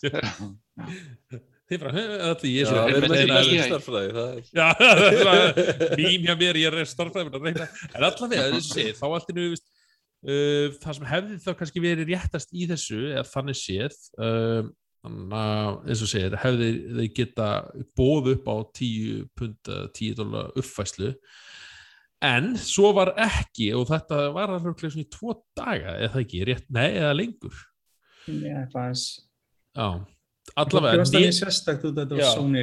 þið 1.70 1.78
frá, 1.82 1.90
allir 1.92 2.50
ég 2.50 2.60
er 2.60 2.64
Já, 2.64 2.70
svo 2.70 2.78
við 2.82 2.96
erum 2.98 3.12
ekki 3.14 3.50
í 3.54 3.58
nei. 3.60 3.66
starffræði, 3.68 4.10
það 4.16 4.28
er... 4.30 4.42
Já, 4.58 4.66
það 4.80 5.02
er 5.06 5.12
svona 5.20 5.98
mín 6.00 6.24
hjá 6.26 6.34
mér, 6.40 6.58
ég 6.58 6.66
er 6.80 6.88
starffræðin 6.90 7.36
að 7.38 7.44
reyna, 7.46 7.66
en 7.94 8.06
allavega, 8.08 8.46
þessu 8.56 8.72
sé, 8.74 8.86
þá 8.98 9.04
allt 9.10 9.30
innu, 9.34 9.44
veist, 9.52 9.66
uh, 10.26 10.66
það 10.82 10.98
sem 10.98 11.08
hefði 11.12 11.38
þá 11.44 11.50
kannski 11.60 11.84
verið 11.84 12.12
réttast 12.12 12.52
í 12.54 12.66
þessu, 12.70 13.00
eða 13.14 13.26
þannig 13.30 13.60
séð, 13.60 13.96
uh, 14.20 14.68
að, 15.06 15.78
eins 15.88 16.04
og 16.04 16.10
segir, 16.10 16.36
hefði 16.42 16.70
þeir 16.98 17.14
geta 17.16 17.48
bóð 17.96 18.34
upp 18.34 18.50
á 18.52 18.56
10 18.80 19.24
pund, 19.38 19.72
10 19.96 20.18
dólar 20.18 20.52
uppfæslu, 20.60 21.14
en 22.20 22.52
svo 22.60 22.92
var 22.96 23.14
ekki, 23.16 23.70
og 23.78 23.88
þetta 23.88 24.26
var 24.36 24.52
alveg 24.52 24.84
svona 24.84 25.06
í 25.06 25.10
tvo 25.12 25.38
daga, 25.56 25.96
eða 26.04 26.24
ekki, 26.24 26.44
rétt, 26.48 26.68
nei, 26.68 26.90
eða 26.92 27.16
lengur, 27.16 27.66
Já, 28.28 28.66
Það 28.70 28.82
að 28.84 28.94
þetta 28.94 29.04
Já. 29.74 29.88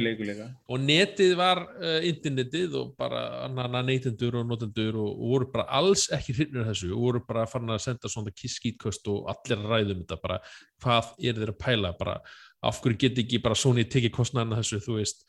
Leikur 0.04 0.26
líka. 0.28 0.46
og 0.68 0.80
netið 0.84 1.32
var 1.38 1.60
uh, 1.64 1.98
internetið 2.08 2.76
og 2.82 2.92
bara 2.98 3.48
neytendur 3.82 4.36
og 4.40 4.46
notendur 4.50 4.98
og, 5.00 5.10
og 5.14 5.32
voru 5.32 5.50
bara 5.54 5.66
alls 5.80 6.08
ekki 6.14 6.36
hryfnir 6.36 6.66
þessu 6.68 6.92
og 6.94 7.02
voru 7.06 7.22
bara 7.28 7.46
fann 7.50 7.70
að 7.72 7.82
senda 7.86 8.10
svona 8.12 8.32
kisskítköst 8.36 9.08
og 9.12 9.28
allir 9.32 9.64
ræðum 9.68 10.04
þetta 10.04 10.20
bara 10.22 10.40
hvað 10.84 11.12
er 11.24 11.40
þeir 11.40 11.54
að 11.54 11.60
pæla 11.64 11.92
bara 11.98 12.18
af 12.62 12.80
hverju 12.82 12.98
geti 13.04 13.24
ekki 13.26 13.42
bara 13.44 13.54
Sony 13.58 13.84
tekið 13.86 14.14
kostnæðina 14.18 14.58
þessu 14.60 14.80
þú 14.84 14.98
veist 15.00 15.24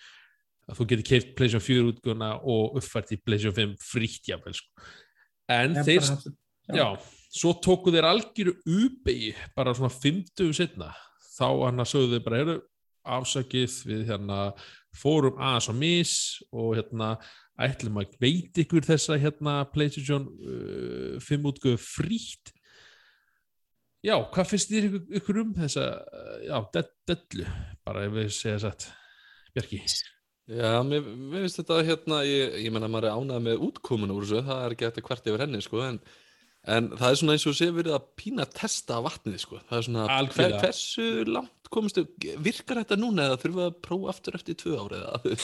að 0.69 0.77
þú 0.81 0.89
geti 0.91 1.07
keift 1.13 1.31
PlayStation 1.37 1.65
4 1.65 1.87
útgöna 1.93 2.33
og 2.43 2.77
uppfært 2.79 3.15
í 3.15 3.19
PlayStation 3.21 3.55
5 3.57 3.77
frítt 3.81 4.29
jáfnvel 4.29 4.53
sko. 4.57 4.89
en 5.49 5.73
Ég 5.79 5.85
þeir 5.87 6.01
bara 6.03 6.15
haft- 6.15 6.27
já. 6.77 6.87
svo 7.33 7.53
tóku 7.61 7.93
þeir 7.93 8.05
algjöru 8.09 8.53
ubegi 8.65 9.31
bara 9.55 9.73
svona 9.73 9.89
50 9.93 10.53
setna 10.53 10.91
þá 11.39 11.47
hann 11.47 11.83
að 11.83 11.91
sögðu 11.93 12.17
þeir 12.17 12.25
bara 12.27 12.41
eru 12.43 12.57
afsakið 13.09 13.77
við 13.89 14.05
hérna 14.09 14.39
fórum 14.99 15.39
aðeins 15.39 15.69
á 15.71 15.73
mis 15.79 16.13
og 16.51 16.75
hérna 16.77 17.13
ætlum 17.59 17.99
að 18.01 18.15
veit 18.21 18.61
ykkur 18.63 18.85
þessa 18.87 19.17
hérna 19.19 19.59
PlayStation 19.73 20.27
uh, 20.29 21.17
5 21.23 21.49
útgöfu 21.51 21.81
frítt. 21.83 22.53
Já, 24.05 24.15
hvað 24.31 24.53
finnst 24.53 24.71
þér 24.71 24.87
ykkur, 24.87 25.01
ykkur 25.19 25.41
um 25.41 25.51
þessa 25.57 25.89
uh, 25.99 26.37
já, 26.45 26.55
de- 26.75 26.85
dellu, 27.11 27.49
bara 27.87 28.05
ef 28.07 28.15
við 28.15 28.31
segja 28.37 28.61
satt 28.63 28.87
Bjarki. 29.55 29.81
Já, 30.49 30.79
mér, 30.85 31.03
mér 31.03 31.43
finnst 31.45 31.59
þetta 31.59 31.81
hérna, 31.85 32.23
ég, 32.25 32.55
ég 32.63 32.73
menna 32.73 32.89
maður 32.89 33.09
er 33.09 33.19
ánægð 33.19 33.43
með 33.45 33.65
útkomuna 33.67 34.15
úr 34.15 34.25
þessu, 34.25 34.45
það 34.47 34.63
er 34.63 34.75
ekki 34.75 34.87
að 34.87 35.01
hvert 35.09 35.29
yfir 35.29 35.43
henni, 35.43 35.61
sko, 35.65 35.83
en, 35.85 35.99
en 36.67 36.89
það 36.97 37.09
er 37.09 37.19
svona 37.21 37.35
eins 37.35 37.45
og 37.47 37.55
sé 37.55 37.69
verið 37.73 37.95
að 37.95 38.07
pína 38.19 38.45
testa 38.51 38.99
vatnið, 39.03 39.37
sko, 39.43 39.59
það 39.69 39.77
er 39.77 39.85
svona, 39.87 40.07
hver, 40.35 40.55
hversu 40.59 41.07
langt 41.29 41.69
komistu, 41.71 42.05
virkar 42.43 42.81
þetta 42.81 42.97
núna 42.99 43.29
eða 43.29 43.39
þurfum 43.39 43.61
við 43.61 43.69
að 43.69 43.77
prófa 43.85 44.13
aftur 44.13 44.39
eftir 44.39 44.57
tvö 44.59 44.79
árið 44.83 45.05
eða? 45.05 45.35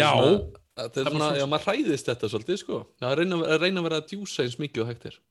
Já, 0.00 0.10
það 0.80 0.98
er 1.00 1.12
svona, 1.12 1.30
já, 1.38 1.44
maður 1.48 1.70
hræðist 1.70 2.10
þetta 2.10 2.32
svolítið, 2.32 2.58
sko, 2.64 2.80
það 3.00 3.14
að 3.14 3.22
reyna, 3.22 3.38
að 3.46 3.62
að 3.70 3.88
vera 3.88 4.02
að 4.02 4.10
djúsa 4.12 4.44
eins 4.44 4.58
mikið 4.60 4.84
og 4.84 4.92
hægt 4.92 5.08
er. 5.12 5.22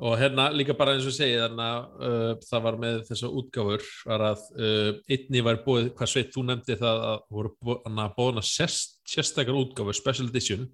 og 0.00 0.16
hérna 0.16 0.48
líka 0.56 0.74
bara 0.74 0.96
eins 0.96 1.06
og 1.06 1.12
ég 1.12 1.18
segi 1.20 1.38
þannig 1.38 1.64
að 1.70 2.10
uh, 2.10 2.30
það 2.50 2.66
var 2.66 2.78
með 2.82 3.00
þessa 3.12 3.32
útgáfur 3.40 3.88
var 4.08 4.26
að 4.30 4.44
uh, 4.56 4.92
einni 5.12 5.46
var 5.46 5.62
búið, 5.62 5.90
hvað 5.94 6.12
sveit 6.14 6.34
þú 6.34 6.46
nefndi 6.48 6.78
það 6.80 7.06
að 7.12 7.24
voru 7.36 7.78
að 7.84 8.46
sérst, 8.48 8.98
sérstakar 9.06 9.60
útgáfur, 9.60 9.94
special 9.94 10.30
edition 10.32 10.70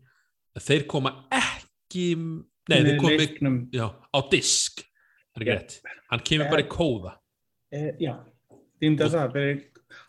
þeir 0.57 0.87
koma 0.89 1.19
ekki 1.35 1.66
nei, 2.17 2.77
þeir 2.81 2.91
með 2.91 3.01
komi 3.05 3.21
leiknum. 3.23 3.61
já, 3.75 3.87
á 3.93 4.19
disk 4.33 4.83
það 5.37 5.47
er 5.47 5.55
ekki 5.55 5.95
hann 6.11 6.27
kemur 6.33 6.53
bara 6.53 6.67
í 6.67 6.69
kóða 6.73 7.17
Eh, 7.75 7.97
já, 7.99 8.13
þýmda 8.81 9.09
það. 9.11 9.65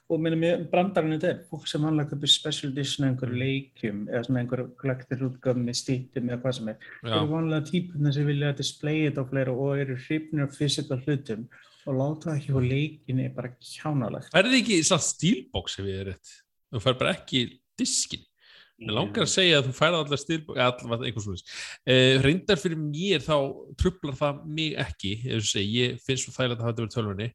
Og 0.08 0.21
minnum 0.23 0.43
ég, 0.45 0.62
brandarinn 0.71 1.17
þetta 1.17 1.30
er 1.34 1.39
fólk 1.50 1.65
sem 1.67 1.84
vanlega 1.84 2.13
köpur 2.13 2.30
special 2.32 2.69
edition 2.71 3.08
einhverju 3.10 3.39
leikjum 3.41 4.04
eða 4.08 4.21
svona 4.23 4.43
einhverju 4.43 4.67
klaktir 4.80 5.23
útgáfum 5.26 5.65
með 5.67 5.78
stýttum 5.82 6.30
eða 6.30 6.38
hvað 6.43 6.56
sem 6.56 6.69
er. 6.71 6.78
Það 7.02 7.15
eru 7.17 7.32
vanlega 7.34 7.65
típuna 7.67 8.13
sem 8.15 8.30
vilja 8.30 8.52
að 8.54 8.62
displaya 8.62 9.10
þetta 9.10 9.26
á 9.26 9.30
fleira 9.34 9.56
og 9.65 9.82
eru 9.82 9.97
hrifnir 10.06 10.45
af 10.45 10.56
physical 10.56 11.00
hlutum 11.02 11.43
og 11.88 12.00
láta 12.00 12.30
það 12.30 12.38
ekki 12.38 12.56
á 12.56 12.62
leikinni 12.69 13.26
er 13.28 13.36
bara 13.36 13.52
kjánalegt. 13.58 14.32
færði 14.38 14.62
ekki 14.62 14.80
samt 14.88 15.08
stílbox 15.10 15.78
ef 15.82 15.89
ég 15.91 16.00
er 16.06 16.10
rétt 16.13 16.34
þú 16.71 16.84
fær 16.86 16.97
bara 17.02 17.15
ekki 17.17 17.43
diskin 17.80 18.23
Mér 18.77 18.93
langar 18.93 19.23
að 19.25 19.31
segja 19.33 19.57
að 19.57 19.67
þú 19.67 19.73
færði 19.73 19.99
allar 20.03 20.19
stilbók, 20.21 20.57
eða 20.57 20.67
allavega 20.69 21.07
einhvers 21.09 21.25
svona. 21.25 21.45
Uh, 21.89 22.15
reyndar 22.21 22.59
fyrir 22.61 22.77
mér 22.81 23.23
þá 23.25 23.37
trublar 23.81 24.17
það 24.19 24.43
mig 24.59 24.75
ekki, 24.83 25.13
eins 25.25 25.47
og 25.47 25.49
segi, 25.49 25.79
ég 25.81 26.03
finnst 26.05 26.27
svo 26.27 26.33
þægilegt 26.35 26.61
að 26.61 26.67
hafa 26.67 26.75
þetta 26.75 26.83
verið 26.85 26.97
tölvunni 26.97 27.29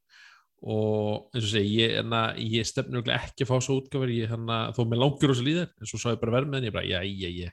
og 0.62 1.34
eins 1.34 1.48
og 1.48 1.50
segi, 1.50 1.72
ég, 1.80 1.96
enna, 1.98 2.20
ég 2.38 2.70
örugglega 2.84 3.18
ekki 3.18 3.42
að 3.42 3.50
fá 3.50 3.56
svo 3.66 3.80
útgáfur, 3.80 4.12
ég 4.14 4.30
hann 4.30 4.52
að 4.54 4.76
þó 4.76 4.82
með 4.86 5.02
langur 5.02 5.32
og 5.34 5.38
svo 5.40 5.46
líðar, 5.48 5.72
en 5.82 5.90
svo 5.90 5.98
sá 5.98 6.12
ég 6.12 6.20
bara 6.22 6.36
verð 6.36 6.52
með 6.52 6.60
henni, 6.60 6.70
ég 6.70 6.76
bara, 6.76 6.86
já, 6.86 7.00
já, 7.02 7.32
já, 7.40 7.50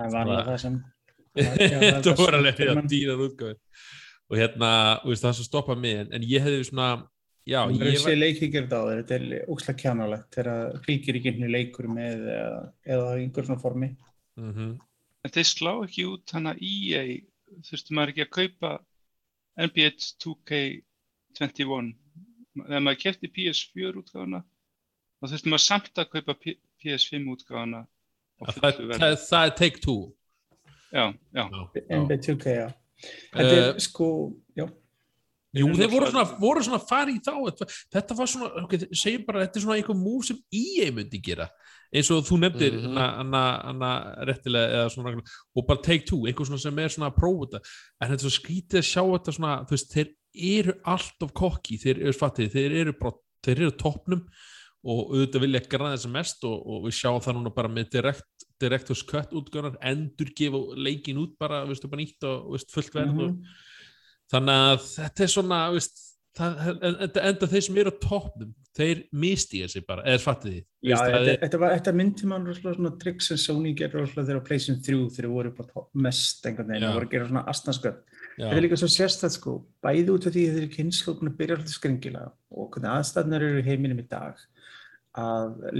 Það 0.00 0.14
vanlega 0.18 0.36
Bara- 0.36 0.50
það 0.50 0.60
sem... 0.66 0.76
það 1.40 2.04
sem 2.10 2.36
alveg 2.36 2.74
mann- 2.76 2.90
dýrar 2.90 3.24
útgáfur 3.24 3.56
og 4.30 4.38
hérna, 4.38 4.70
þú 5.00 5.10
veist, 5.14 5.24
það 5.24 5.38
sem 5.40 5.48
stoppa 5.48 5.74
mig, 5.80 5.96
en, 6.04 6.12
en 6.18 6.28
ég 6.28 6.44
hefði 6.44 6.68
svona, 6.68 6.90
já, 7.46 7.60
Það 7.66 7.80
er 7.86 7.90
ég 7.92 8.00
sé 8.04 8.14
leikíkjur 8.18 8.66
þetta 8.66 8.80
á 8.80 8.84
þér, 8.90 9.00
þetta 9.00 9.16
er 9.38 9.48
óslægt 9.54 9.80
kjánalegt 9.82 10.28
þegar 10.36 10.50
það 10.50 10.84
fylgir 10.86 11.18
ekki 11.20 11.30
einhvern 11.32 11.54
leikur 11.54 11.88
með 11.90 12.24
eða, 12.36 12.60
eða 12.96 13.08
í 13.18 13.24
einhver 13.24 13.48
svona 13.48 13.62
formi. 13.62 13.90
mm 14.36 14.70
En 15.20 15.30
þeir 15.34 15.44
slá 15.44 15.72
ekki 15.84 16.04
út 16.08 16.30
hana 16.32 16.54
EA, 16.56 17.02
þurftu 17.68 17.92
maður 17.92 18.12
ekki 18.14 18.22
að 18.24 18.30
kaupa 18.38 18.70
NBA 19.60 19.90
2K21. 20.24 21.90
Þegar 22.56 22.80
maður 22.86 23.00
kefti 23.02 23.28
PS4 23.36 24.00
útgáfuna, 24.00 24.40
þá 25.20 25.26
þurftu 25.34 25.52
maður 25.52 25.64
samt 25.66 26.00
að 26.00 26.08
kaupa 26.14 26.34
P- 26.40 26.56
PS5 26.80 27.28
útgáfuna. 27.34 27.82
á 28.40 28.42
það, 28.48 28.80
það, 28.96 29.16
það, 29.28 29.44
er 29.44 29.54
take 29.60 29.80
two 29.84 29.98
Já, 30.90 31.04
já. 31.36 31.44
NBA 31.86 32.16
2K, 32.24 32.54
já. 32.56 32.68
Þetta 33.30 33.44
Eh, 33.44 33.68
er 33.68 33.78
sko, 33.84 34.08
já, 34.56 34.64
Jú, 35.50 35.66
Þeir 35.74 35.90
voru 35.90 36.06
svona, 36.12 36.38
voru 36.38 36.60
svona 36.62 36.78
að 36.78 36.88
fara 36.88 37.10
í 37.10 37.18
þá 37.18 37.32
þetta, 37.90 38.14
var 38.14 38.28
svona, 38.30 38.50
ok, 38.62 38.74
segjum 38.94 39.24
bara 39.26 39.40
þetta 39.46 39.58
er 39.58 39.64
svona 39.64 39.78
einhver 39.80 39.96
múf 39.98 40.28
sem 40.28 40.36
EA 40.54 40.92
myndi 40.94 41.18
gera 41.26 41.48
eins 41.90 42.10
og 42.14 42.22
þú 42.22 42.36
nefndir 42.38 42.76
Mhm. 42.78 42.94
hana, 42.94 43.40
hana, 43.66 43.88
réttilega 44.28 44.76
eða 44.78 44.92
svona 44.94 45.16
og 45.56 45.66
bara 45.66 45.82
take 45.82 46.06
two, 46.06 46.20
einhver 46.30 46.46
svona 46.46 46.60
sem 46.62 46.78
er 46.78 46.86
svona 46.88 47.10
að 47.10 47.16
prófa 47.18 47.48
þetta, 47.50 47.60
en 48.00 48.10
þetta 48.12 48.20
er 48.24 48.28
svo 48.28 48.34
skrítið 48.38 48.78
að 48.78 48.86
sjá 48.92 49.02
þetta 49.10 49.34
svona, 49.34 49.56
þú 49.66 49.74
veist, 49.74 49.90
þeir 49.96 50.08
eru 50.62 50.74
allt 50.86 51.22
of 51.26 51.32
kokki, 51.34 51.78
þeir 51.82 51.98
eru 52.04 52.12
fattið, 52.12 52.52
þeir 52.54 52.76
eru 52.84 52.92
bara, 53.00 53.12
þeir 53.42 53.56
eru 53.58 53.70
á 53.74 53.80
toppnum 53.82 54.22
og 54.86 55.10
auðvitað 55.10 55.40
vilja 55.42 55.60
græða 55.66 55.96
þess 55.96 56.06
að 56.06 56.12
mest 56.14 56.44
og, 56.46 56.62
og 56.70 56.84
við 56.86 56.94
sjáum 57.00 57.20
það 57.26 57.34
núna 57.40 57.54
bara 57.54 57.68
með 57.68 57.90
direct, 57.90 58.46
director's 58.62 59.02
cut 59.04 59.34
útgönar, 59.34 59.74
endur 59.82 60.30
gefa 60.30 60.62
leikin 60.78 61.18
út 61.18 61.34
bara, 61.40 61.64
veistu, 61.66 61.90
bara 61.90 62.02
nýtt 62.04 62.22
og 62.22 62.52
veist, 62.54 62.70
fullt 62.70 62.94
verð 62.94 63.18
og 63.18 63.34
Mhm. 63.34 63.42
Þannig 64.30 64.64
að 64.70 64.86
þetta 64.94 65.26
er 65.26 65.32
svona 65.34 65.60
veist, 65.74 66.02
það, 66.38 66.64
en, 66.72 66.98
enda, 67.10 67.50
þeir 67.50 67.66
sem 67.66 67.80
eru 67.82 67.92
á 67.94 68.02
toppnum 68.02 68.52
þeir 68.76 69.00
misti 69.22 69.62
þessi 69.64 69.82
bara, 69.86 70.04
eða 70.06 70.22
fattið 70.22 70.52
því 70.54 70.60
Já, 70.90 70.94
það 70.96 71.64
þetta, 71.74 71.94
myndi 71.96 72.28
mann 72.30 72.46
rosalega 72.46 72.76
svona 72.78 72.92
tricks 73.02 73.30
sem 73.30 73.40
Sony 73.40 73.74
rosalega 73.74 74.28
þegar 74.28 74.40
á 74.40 74.46
PlayStation 74.46 74.78
3 74.86 75.00
þegar 75.16 75.34
voru 75.34 75.52
bara 75.58 75.84
mest 76.06 76.46
einhvern 76.46 76.70
veginn 76.70 76.86
og 76.88 76.96
voru 76.96 77.08
að 77.08 77.16
gera 77.16 77.28
svona 77.28 77.42
astansköld. 77.50 77.98
já, 78.38 78.44
Þetta 78.44 78.56
er 78.60 78.64
líka 78.64 78.78
svo 78.80 78.90
sérstætt 78.94 79.36
sko, 79.36 79.56
bæði 79.84 80.14
út 80.14 80.28
af 80.30 80.36
því 80.36 80.46
að 80.46 80.54
þeir 80.54 80.62
eru 80.62 80.76
kynnskókn 80.76 81.32
að 81.32 81.36
byrja 81.42 81.58
alltaf 81.58 81.76
skringilega 81.76 82.30
og 82.30 82.70
hvernig 82.70 82.92
aðstæðnar 82.94 83.46
eru 83.48 83.60
í 83.60 83.66
heiminum 83.66 84.00
í 84.00 84.06
dag 84.08 84.46
að 85.18 85.72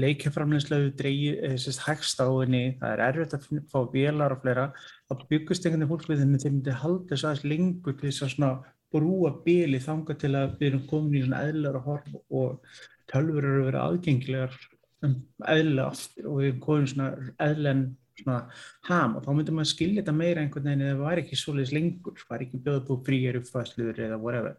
eða 1.38 1.58
sérst 1.62 1.84
hægst 1.86 2.18
á 2.18 2.26
henni, 2.26 2.76
það 2.80 2.92
er 2.92 3.02
erfitt 3.06 3.36
að 3.36 3.44
fá 3.70 3.78
vélar 3.92 4.34
og 4.34 4.42
fleira, 4.42 4.64
þá 5.06 5.26
byggust 5.30 5.66
einhvern 5.66 5.84
veginn 5.84 5.92
fólk 5.92 6.08
við 6.08 6.22
þeim 6.22 6.34
að 6.34 6.44
þeir 6.44 6.54
myndi 6.56 6.76
halda 6.82 7.12
þess 7.12 7.26
aðeins 7.28 7.46
lengur 7.52 7.94
til 7.94 8.08
þess 8.08 8.24
að 8.26 8.32
svona 8.34 8.52
brúa 8.90 9.30
bíli 9.44 9.78
þanga 9.82 10.16
til 10.18 10.32
að 10.34 10.56
við 10.58 10.68
erum 10.72 10.84
komin 10.90 11.20
í 11.20 11.22
svona 11.24 11.44
eðlilega 11.46 11.84
horf 11.84 12.16
og 12.40 12.80
tölfur 13.10 13.46
eru 13.46 13.62
að 13.62 13.68
vera 13.70 13.86
aðgengilegar 13.86 14.58
um 15.06 15.16
eðlilega 15.46 15.94
aftur 15.94 16.28
og 16.30 16.40
við 16.40 16.48
erum 16.48 16.62
komin 16.66 16.90
svona 16.90 17.10
eðlen 17.46 17.84
svona 18.20 18.40
ham. 18.88 19.16
Og 19.16 19.24
þá 19.24 19.30
myndi 19.36 19.54
maður 19.56 19.70
skilja 19.72 20.02
þetta 20.02 20.16
meira 20.16 20.44
einhvern 20.44 20.68
veginn 20.68 20.84
eða 20.86 20.96
það 20.96 21.06
var 21.06 21.22
ekki 21.22 21.38
svoleiðis 21.40 21.74
lengur, 21.76 22.18
það 22.18 22.34
var 22.34 22.44
ekki 22.46 22.62
bjóða 22.66 22.84
búið 22.88 23.06
fríar 23.06 23.40
uppfæsluður 23.40 24.02
eða 24.06 24.20
whatever. 24.20 24.58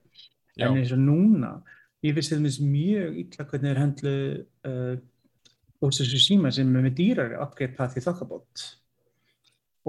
já, 0.55 0.67
En 0.67 0.79
eins 0.79 0.95
og 0.95 1.03
núna, 1.03 1.51
ég 2.05 2.17
finnst 2.17 2.33
þetta 2.33 2.67
mjög 2.67 3.17
illa 3.23 3.47
hvernig 3.47 3.71
þeir 3.71 3.81
höndlu 3.81 4.13
uh, 4.67 4.93
Ghost 5.81 6.03
of 6.03 6.09
Tsushima 6.09 6.51
sem 6.53 6.69
er 6.75 6.85
með 6.85 6.97
dýrari 6.99 7.39
upgrade 7.41 7.77
path 7.77 7.97
í 7.97 8.03
þokkabót. 8.05 8.65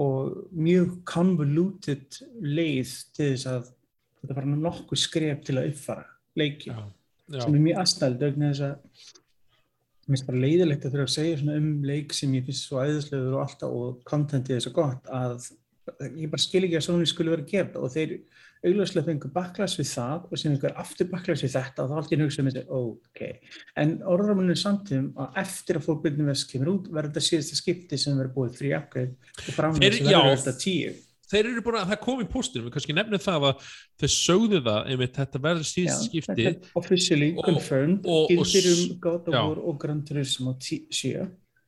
Og 0.01 0.49
mjög 0.57 0.99
convoluted 1.05 2.17
leið 2.41 2.93
til 3.13 3.33
þess 3.35 3.49
að 3.51 3.73
þetta 4.23 4.37
var 4.39 4.47
nokkuð 4.49 5.01
skref 5.03 5.43
til 5.45 5.59
að 5.59 5.73
uppfara 5.73 6.07
leiki 6.39 6.71
já, 6.71 6.79
já, 7.29 7.41
sem 7.43 7.57
er 7.57 7.65
mjög 7.67 7.81
aðstæld 7.83 8.23
vegna 8.23 8.53
þess 8.53 8.65
að 8.65 9.03
mér 10.03 10.15
finnst 10.15 10.29
bara 10.29 10.43
leiðilegt 10.43 10.85
að 10.87 10.95
þurfa 10.95 11.09
að 11.09 11.13
segja 11.13 11.41
svona 11.41 11.57
um 11.59 11.67
leik 11.87 12.15
sem 12.17 12.33
ég 12.35 12.47
finnst 12.47 12.67
svo 12.67 12.81
æðislegur 12.81 13.35
og 13.37 13.43
alltaf 13.43 13.75
og 13.77 13.99
kontentið 14.09 14.57
er 14.57 14.65
svo 14.65 14.73
gott 14.75 15.11
að 15.13 15.49
ég 16.17 16.31
bara 16.31 16.43
skil 16.43 16.63
ekki 16.63 16.79
að 16.79 16.85
Sony 16.87 17.07
skulle 17.09 17.35
vera 17.35 17.47
það 17.51 17.77
og 17.83 17.93
þeir 17.93 18.15
augljóslega 18.63 19.07
fengur 19.09 19.31
backlash 19.33 19.79
við 19.79 19.89
það 19.91 20.27
og 20.29 20.39
sem 20.39 20.53
einhver 20.53 20.75
aftur 20.79 21.09
backlash 21.11 21.43
við 21.43 21.55
þetta 21.57 21.83
og 21.83 21.89
þá 21.89 21.95
alltaf 21.99 22.13
ég 22.15 22.23
hugsa 22.23 22.43
um 22.43 22.49
þessi, 22.49 22.63
ok. 22.79 23.23
En 23.83 23.95
orðramunum 24.13 24.59
samtíðum 24.59 25.09
að 25.19 25.39
eftir 25.43 25.79
að 25.79 25.87
fórbyrnum 25.89 26.29
vest 26.31 26.47
kemur 26.51 26.71
út 26.77 26.91
verður 26.91 27.11
þetta 27.11 27.25
síðasta 27.27 27.59
skipti 27.59 27.99
sem 27.99 28.19
verður 28.19 28.35
búið 28.37 28.61
frí 28.61 28.71
upgrade 28.77 29.33
og 29.35 29.57
framlega 29.57 29.97
sem 29.97 30.07
verður 30.11 30.31
þetta 30.37 30.55
tíu. 30.63 30.95
Þeir 31.33 31.47
eru 31.49 31.61
búin 31.65 31.79
að 31.79 31.91
það 31.93 32.01
kom 32.03 32.19
í 32.21 32.25
postunum, 32.29 32.65
við 32.67 32.73
kannski 32.75 32.93
nefnum 32.93 33.21
það 33.23 33.45
að 33.47 33.69
þeir 34.03 34.11
sögðu 34.13 34.59
það, 34.67 34.89
einmitt 34.91 35.15
þetta 35.17 35.39
verður 35.41 35.69
síðast 35.69 36.03
skipti 36.09 36.33
þetta 36.35 36.51
er 36.51 36.75
officially 36.79 37.29
confirmed. 37.39 38.09
gildir 38.29 38.67
um 38.73 38.99
God 39.01 39.31
of. 39.31 39.37
War 39.39 39.63
og 39.63 39.79
Gran 39.81 40.03
Turismo 40.05 40.53
7 40.61 41.23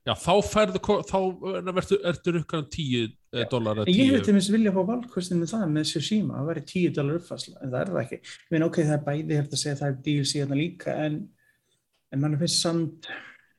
já, 0.05 0.13
þá 0.21 0.33
færðu, 0.45 0.81
þá 1.09 1.19
verður 1.67 2.07
ertu 2.11 2.33
rukkan 2.35 2.65
10 2.71 3.13
Já. 3.35 3.45
dólar 3.51 3.83
En 3.83 3.91
ég 3.91 4.11
hefði 4.11 4.23
til 4.23 4.33
dæmis 4.33 4.49
vilja 4.53 4.71
að 4.71 4.77
fá 4.77 4.89
valkostin 4.91 5.41
með 5.41 5.53
það 5.53 5.63
með 5.75 5.87
Tsushima, 5.89 6.39
það 6.39 6.49
væri 6.51 6.65
10 6.71 6.97
dólar 6.97 7.21
uppfærsla, 7.21 7.55
en 7.59 7.71
það 7.71 7.79
er 7.81 7.93
það 7.93 8.01
ekki. 8.03 8.19
Ég 8.25 8.53
meina, 8.55 8.69
ok, 8.69 8.81
það 8.81 8.97
er 8.97 9.05
bæði, 9.07 9.25
ég 9.25 9.41
hef 9.41 9.49
að 9.49 9.61
segja 9.63 9.75
að 9.75 9.81
það 9.81 9.89
er 9.91 9.97
DLC 10.07 10.41
hérna 10.41 10.59
líka, 10.59 10.97
en, 11.05 11.17
en 12.11 12.23
mann 12.23 12.37
finnst 12.41 12.61
samt, 12.61 13.09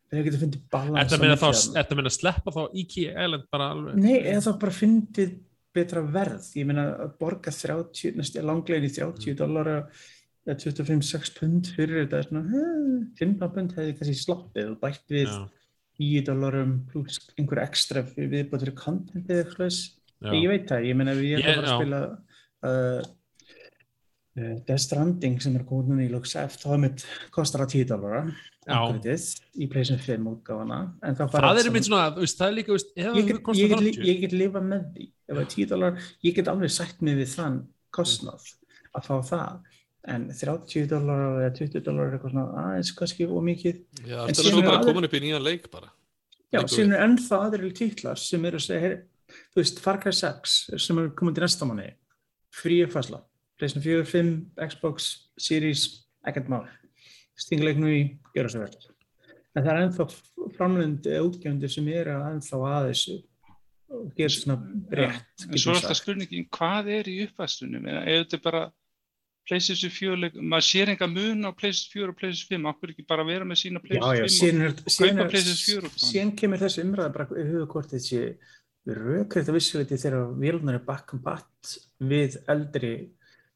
þeir 0.07 0.29
geta 0.29 0.43
fundið 0.45 0.69
balans. 0.77 1.17
Þetta 1.17 1.53
þetta 1.81 1.99
meina 1.99 2.15
sleppa 2.15 2.55
þá 2.55 2.63
IKEA 2.85 3.27
Island 3.27 3.51
bara 3.53 3.71
alveg 3.75 4.01
Nei, 4.01 4.17
eða 4.23 4.45
þá 4.47 4.53
bara 4.63 4.77
fyndið 4.79 5.35
betra 5.77 6.03
verð. 6.09 6.47
Ég 6.57 6.69
meina, 6.69 6.87
að 7.05 7.17
borga 7.21 7.53
30, 7.53 8.17
næstu 8.17 8.45
langlegin 8.45 8.87
í 8.89 8.93
30 8.95 9.37
dólar 9.43 9.73
eða 9.75 9.83
25-6 10.47 11.33
pund 11.37 11.69
fyrir 11.75 12.05
þetta, 12.05 12.23
svona, 12.29 12.45
eh, 12.55 12.99
15 13.19 13.53
pund 13.55 13.75
hefði 13.77 13.97
kannski 13.99 14.19
sloppið 14.21 14.73
og 14.73 14.79
bætt 14.83 15.03
við 15.11 15.27
já, 15.27 15.41
10 16.01 16.27
dólarum 16.29 16.73
pluss 16.91 17.21
einhver 17.37 17.63
ekstra 17.65 18.03
fyrir 18.07 18.33
viðbútt 18.35 18.65
fyrir 18.65 18.77
contentið 18.81 19.45
eitthvað 19.45 19.79
Ég 20.33 20.49
veit 20.49 20.65
það, 20.71 20.87
ég 20.89 20.97
meina 20.97 21.13
við 21.17 21.35
erum 21.37 21.59
að 21.61 21.73
spila 21.75 21.99
uh, 22.67 23.01
uh, 24.41 24.55
Death 24.67 24.83
Stranding 24.87 25.37
sem 25.45 25.57
er 25.59 25.65
komið 25.69 25.91
núna 25.93 26.07
í 26.07 26.11
Lux 26.13 26.33
F, 26.41 26.57
þá 26.63 26.77
mitt 26.81 27.05
kostar 27.35 27.67
að 27.67 27.75
10 27.77 27.91
dólara 27.91 28.23
Já. 28.25 28.79
upgradeið 28.79 29.27
í 29.61 29.69
PlayStation 29.73 30.03
5 30.07 30.31
útgáfana 30.33 30.81
en 31.05 31.19
það, 31.19 31.37
það 31.37 31.61
er 31.61 31.71
einmitt 31.71 31.89
svona, 31.89 32.09
það 32.17 32.47
er 32.49 32.57
líka, 32.57 32.79
ég 32.81 33.11
það 33.11 33.21
get, 33.29 33.43
kostar 33.47 33.63
ég, 33.63 33.75
get, 33.75 33.85
li- 33.85 33.95
30 34.01 34.11
ég 34.11 34.23
get 34.25 34.37
lifa 34.41 34.63
með 34.65 34.89
því. 34.97 35.09
Ef 35.27 35.35
það 35.35 35.43
er 35.45 35.51
10 35.55 35.71
dólar, 35.75 36.05
ég 36.27 36.39
get 36.41 36.53
alveg 36.55 36.75
sætt 36.81 37.05
mig 37.07 37.21
við 37.21 37.33
þann 37.37 37.61
kostnað 37.97 38.49
að 38.97 39.11
fá 39.11 39.15
það 39.31 39.76
en 40.13 40.27
30 40.31 40.89
dólar 40.91 41.25
eða 41.43 41.53
20 41.59 41.85
dólar 41.87 42.09
er 42.09 42.17
eitthvað 42.17 42.35
svona 42.35 42.63
aðeins 42.63 42.93
kannski 42.97 43.27
og 43.27 43.45
mikið 43.47 43.77
Já, 44.07 44.23
En 44.23 44.31
þetta 44.31 44.43
er 44.43 44.49
síðan 44.49 44.63
er 44.63 44.71
bara 44.71 44.87
komin 44.87 45.09
upp 45.09 45.17
í 45.17 45.21
nýjan 45.25 45.45
leik 45.45 45.69
bara. 45.73 45.93
Já, 46.55 46.61
síðan 46.71 46.97
er 46.97 47.05
ennþá 47.07 47.39
aðrir 47.49 47.77
titlar 47.77 48.21
sem 48.23 48.49
eru 48.49 48.61
að 48.61 48.67
segja, 48.69 48.83
heyr, 48.85 48.97
þú 49.51 49.63
veist, 49.63 49.81
Far 49.83 50.01
Cry 50.03 50.15
6 50.15 50.57
sem 50.87 51.01
er 51.03 51.13
komið 51.19 51.39
til 51.39 51.47
næsta 51.47 51.69
manni, 51.69 51.89
frí 52.55 52.81
uppfærsla, 52.87 53.23
PlayStation 53.59 53.85
4, 53.85 54.09
5, 54.13 54.35
Xbox, 54.71 55.09
Series, 55.49 55.87
ekkert 56.27 56.51
mál. 56.53 56.67
Stinguleiknum 57.37 57.91
í, 57.93 58.03
gera 58.37 58.53
svo 58.53 58.63
vel. 58.63 58.93
En 59.57 59.65
það 59.65 59.73
er 59.73 59.83
ennþá 59.87 60.07
framlöndi 60.57 61.13
eða 61.13 61.27
útgefndir 61.27 61.73
sem 61.73 61.89
eru 61.93 62.15
ennþá 62.31 62.61
að 62.71 62.91
þessu 62.93 63.17
og 63.97 64.09
gera 64.17 64.35
svona 64.35 64.57
rétt. 65.01 65.47
En 65.47 65.61
svo 65.61 65.73
er 65.73 65.81
alltaf 65.81 65.99
spurningin, 66.01 66.49
hvað 66.53 66.91
er 66.97 67.11
í 67.11 67.21
uppvæstunum? 67.27 67.87
Eða 67.91 68.05
þetta 68.23 68.39
er 68.39 68.45
bara 68.45 68.63
PlayStation 69.49 69.91
4, 69.95 70.17
leik- 70.23 70.37
maður 70.43 70.67
sér 70.67 70.89
enga 70.95 71.07
mun 71.07 71.45
á 71.47 71.51
PlayStation 71.55 71.93
4 72.03 72.09
og 72.13 72.17
PlayStation 72.19 72.63
5, 72.65 72.71
okkur 72.73 72.93
ekki 72.95 73.07
bara 73.07 73.25
vera 73.25 73.45
með 73.47 73.61
sína 73.63 73.81
PlayStation 73.85 74.27
5 74.27 74.37
síðan, 74.37 74.61
er, 74.67 74.73
og 74.75 74.97
kaupa 74.99 75.25
er, 75.25 75.31
PlayStation 75.31 75.81
4 75.81 75.89
útgáfuna. 75.91 76.11
síðan 76.11 76.33
kemur 76.41 76.59
þessi 76.65 76.83
umræða 76.85 77.13
bara 77.15 77.27
huga 77.31 77.67
hvort 77.73 77.91
þessi 77.95 78.23
rökriðt 78.87 79.49
að 79.51 79.57
vissuleiti 79.59 79.99
þegar 79.99 80.27
vélunar 80.39 80.75
er 80.79 80.85
bakkombatt 80.87 81.77
við 82.01 82.37
eldri. 82.49 82.93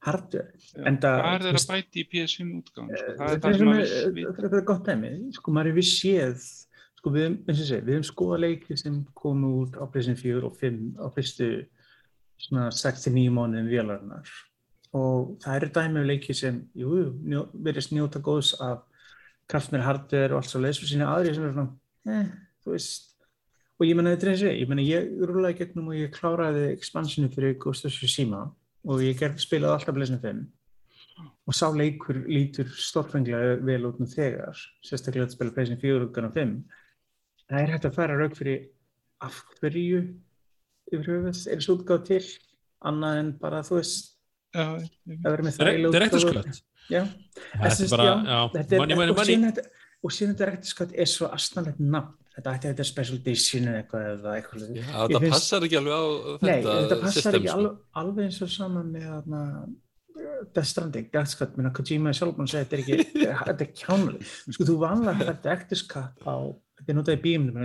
Já, 0.00 0.86
En 0.86 0.96
það- 0.96 1.20
Hvað 1.20 1.34
er 1.34 1.40
þú 1.40 1.44
þeirra 1.44 1.52
veist- 1.52 1.70
bæti 1.70 2.00
í 2.00 2.08
PS5 2.08 2.52
útgáðan? 2.62 2.96
Sko? 2.96 3.12
Það 3.18 3.32
er 3.34 3.38
það 3.40 3.50
er, 3.50 3.58
sem 3.58 3.66
maður 3.68 3.80
er, 3.84 4.10
vill 4.10 4.24
vita. 4.26 4.42
þetta 4.42 4.56
er 4.56 4.64
gott 4.64 4.84
dæmi, 4.86 5.10
sko 5.34 5.52
maður 5.52 5.68
hefur 5.70 5.86
séð, 5.90 6.66
sko 6.96 7.10
við, 7.10 7.26
eins 7.48 7.60
og 7.60 7.66
segi, 7.68 7.82
við 7.84 7.94
hefum 7.98 8.08
skoðað 8.10 8.40
leiki 8.46 8.78
sem 8.78 9.04
komu 9.14 9.50
út 9.66 9.72
á 9.76 9.84
PlayStation 9.92 10.16
4 10.16 10.44
og 10.46 10.56
5 10.56 10.96
á 10.96 11.06
fyrstu 11.12 11.66
svona 12.40 12.70
69 12.72 13.28
mánuðum 13.28 13.68
vélarinnar 13.68 14.24
og 14.96 15.36
það 15.42 15.56
eru 15.56 15.70
dæmi 15.76 16.00
af 16.00 16.08
leiki 16.08 16.34
sem, 16.34 16.62
jú, 16.74 17.02
njó, 17.22 17.44
verðist 17.54 17.92
njóta 17.94 18.22
góðs 18.24 18.54
af 18.62 18.82
kraftmir 19.50 19.84
hardware 19.86 20.34
og 20.34 20.40
allt 20.40 20.50
svo 20.50 20.62
leiðs 20.62 20.82
og 20.82 20.90
sína 20.90 21.10
aðri 21.14 21.34
sem 21.34 21.46
er 21.46 21.54
svona, 21.54 21.74
eh, 22.10 22.30
þú 22.64 22.74
veist, 22.74 23.10
og 23.78 23.86
ég 23.86 23.96
menna 23.96 24.14
þetta 24.14 24.26
er 24.26 24.32
eins 24.32 24.42
og 24.42 24.50
ég, 24.50 24.58
ég 24.60 24.70
menna 24.70 24.86
ég 24.86 25.26
rúlaði 25.30 25.58
gegnum 25.60 25.90
og 25.92 25.98
ég 25.98 26.14
kláraði 26.14 26.64
expansionu 26.74 27.30
fyrir 27.34 27.58
Ghost 27.62 27.86
of 27.86 27.94
Tsushima 27.94 28.42
og 28.84 29.04
ég 29.04 29.18
gerði 29.18 29.44
spilaði 29.44 29.76
alltaf 29.76 29.96
PlayStation 29.96 30.24
5 30.24 31.30
og 31.48 31.56
sá 31.56 31.66
leikur 31.74 32.20
lítur 32.26 32.68
stórfenglega 32.78 33.56
vel 33.66 33.86
út 33.88 33.98
með 34.00 34.14
þegar, 34.16 34.60
sérstaklega 34.86 35.26
að 35.26 35.34
spila 35.34 35.54
PlayStation 35.56 35.80
4 35.82 36.06
og 36.06 36.34
5. 36.36 36.52
Það 37.50 37.62
er 37.62 37.72
hægt 37.74 37.88
að 37.88 37.96
færa 37.96 38.18
rauk 38.18 38.36
fyrir 38.38 38.68
af 39.20 39.40
hverju 39.58 40.04
yfir 40.90 41.10
höfuð 41.10 41.28
er 41.30 41.60
þessu 41.60 41.76
útgáð 41.76 42.06
til 42.08 42.22
annað 42.86 43.20
en 43.20 43.32
bara 43.40 43.64
þú 43.66 43.80
veist 43.80 44.09
Já, 44.50 44.64
ég- 44.82 45.20
að 45.24 45.30
vera 45.30 45.42
með 45.46 45.58
Direct- 45.60 45.92
Director's 45.94 46.24
útgáfu. 46.24 46.44
Cut. 46.50 46.62
Já, 46.90 47.02
Þetta 47.04 47.68
Þessi- 47.68 47.84
er 47.84 47.90
þetta 48.56 48.72
er, 48.74 48.78
money, 48.80 48.96
og 50.02 50.10
síðan 50.16 50.32
þetta 50.34 50.40
þetta 50.40 50.72
Cut 50.78 50.92
er 50.96 51.06
svo 51.06 51.28
astanlegt 51.30 51.78
nafn 51.80 52.16
þetta 52.34 52.54
ætti 52.56 52.66
að 52.66 52.72
þetta 52.72 52.80
er 52.80 52.88
special 52.88 53.16
edition 53.20 53.68
eða 53.70 53.82
eitthvað 53.84 54.08
eða 54.14 54.32
eitthvað 54.40 54.64
Já, 54.74 54.82
þetta 54.90 55.20
finnst- 55.20 55.36
passar 55.36 55.66
ekki 55.68 55.78
alveg 55.80 55.94
á 55.94 56.02
Nei, 56.40 56.50
þetta 56.50 56.74
þetta 56.80 56.98
passar 57.04 57.12
system, 57.20 57.38
ekki 57.40 57.48
sko. 57.50 57.58
alveg, 57.60 57.78
alveg 58.02 58.24
eins 58.26 58.42
og 58.42 58.48
saman 58.56 58.92
með 58.94 59.06
þarna, 59.10 59.42
Death 60.54 60.66
Stranding, 60.68 61.10
Death 61.12 61.36
Cut, 61.38 61.56
minna 61.56 61.70
Kojima 61.70 62.10
sjálf 62.16 62.36
að 62.36 62.50
segja 62.50 62.64
þetta 62.64 62.76
er 62.76 62.82
ekki, 62.82 62.96
þetta 63.48 63.60
er 63.66 63.72
kjánuleg. 63.80 64.24
Sko 64.56 64.64
þú 64.68 64.76
vanlega 64.82 65.18
þetta 65.20 65.42
Director's 65.46 65.82
Cut 65.86 66.26
á, 66.26 66.34
þetta 66.80 66.88
er 66.90 66.98
notað 66.98 67.16
í 67.18 67.22
bíumnum, 67.24 67.56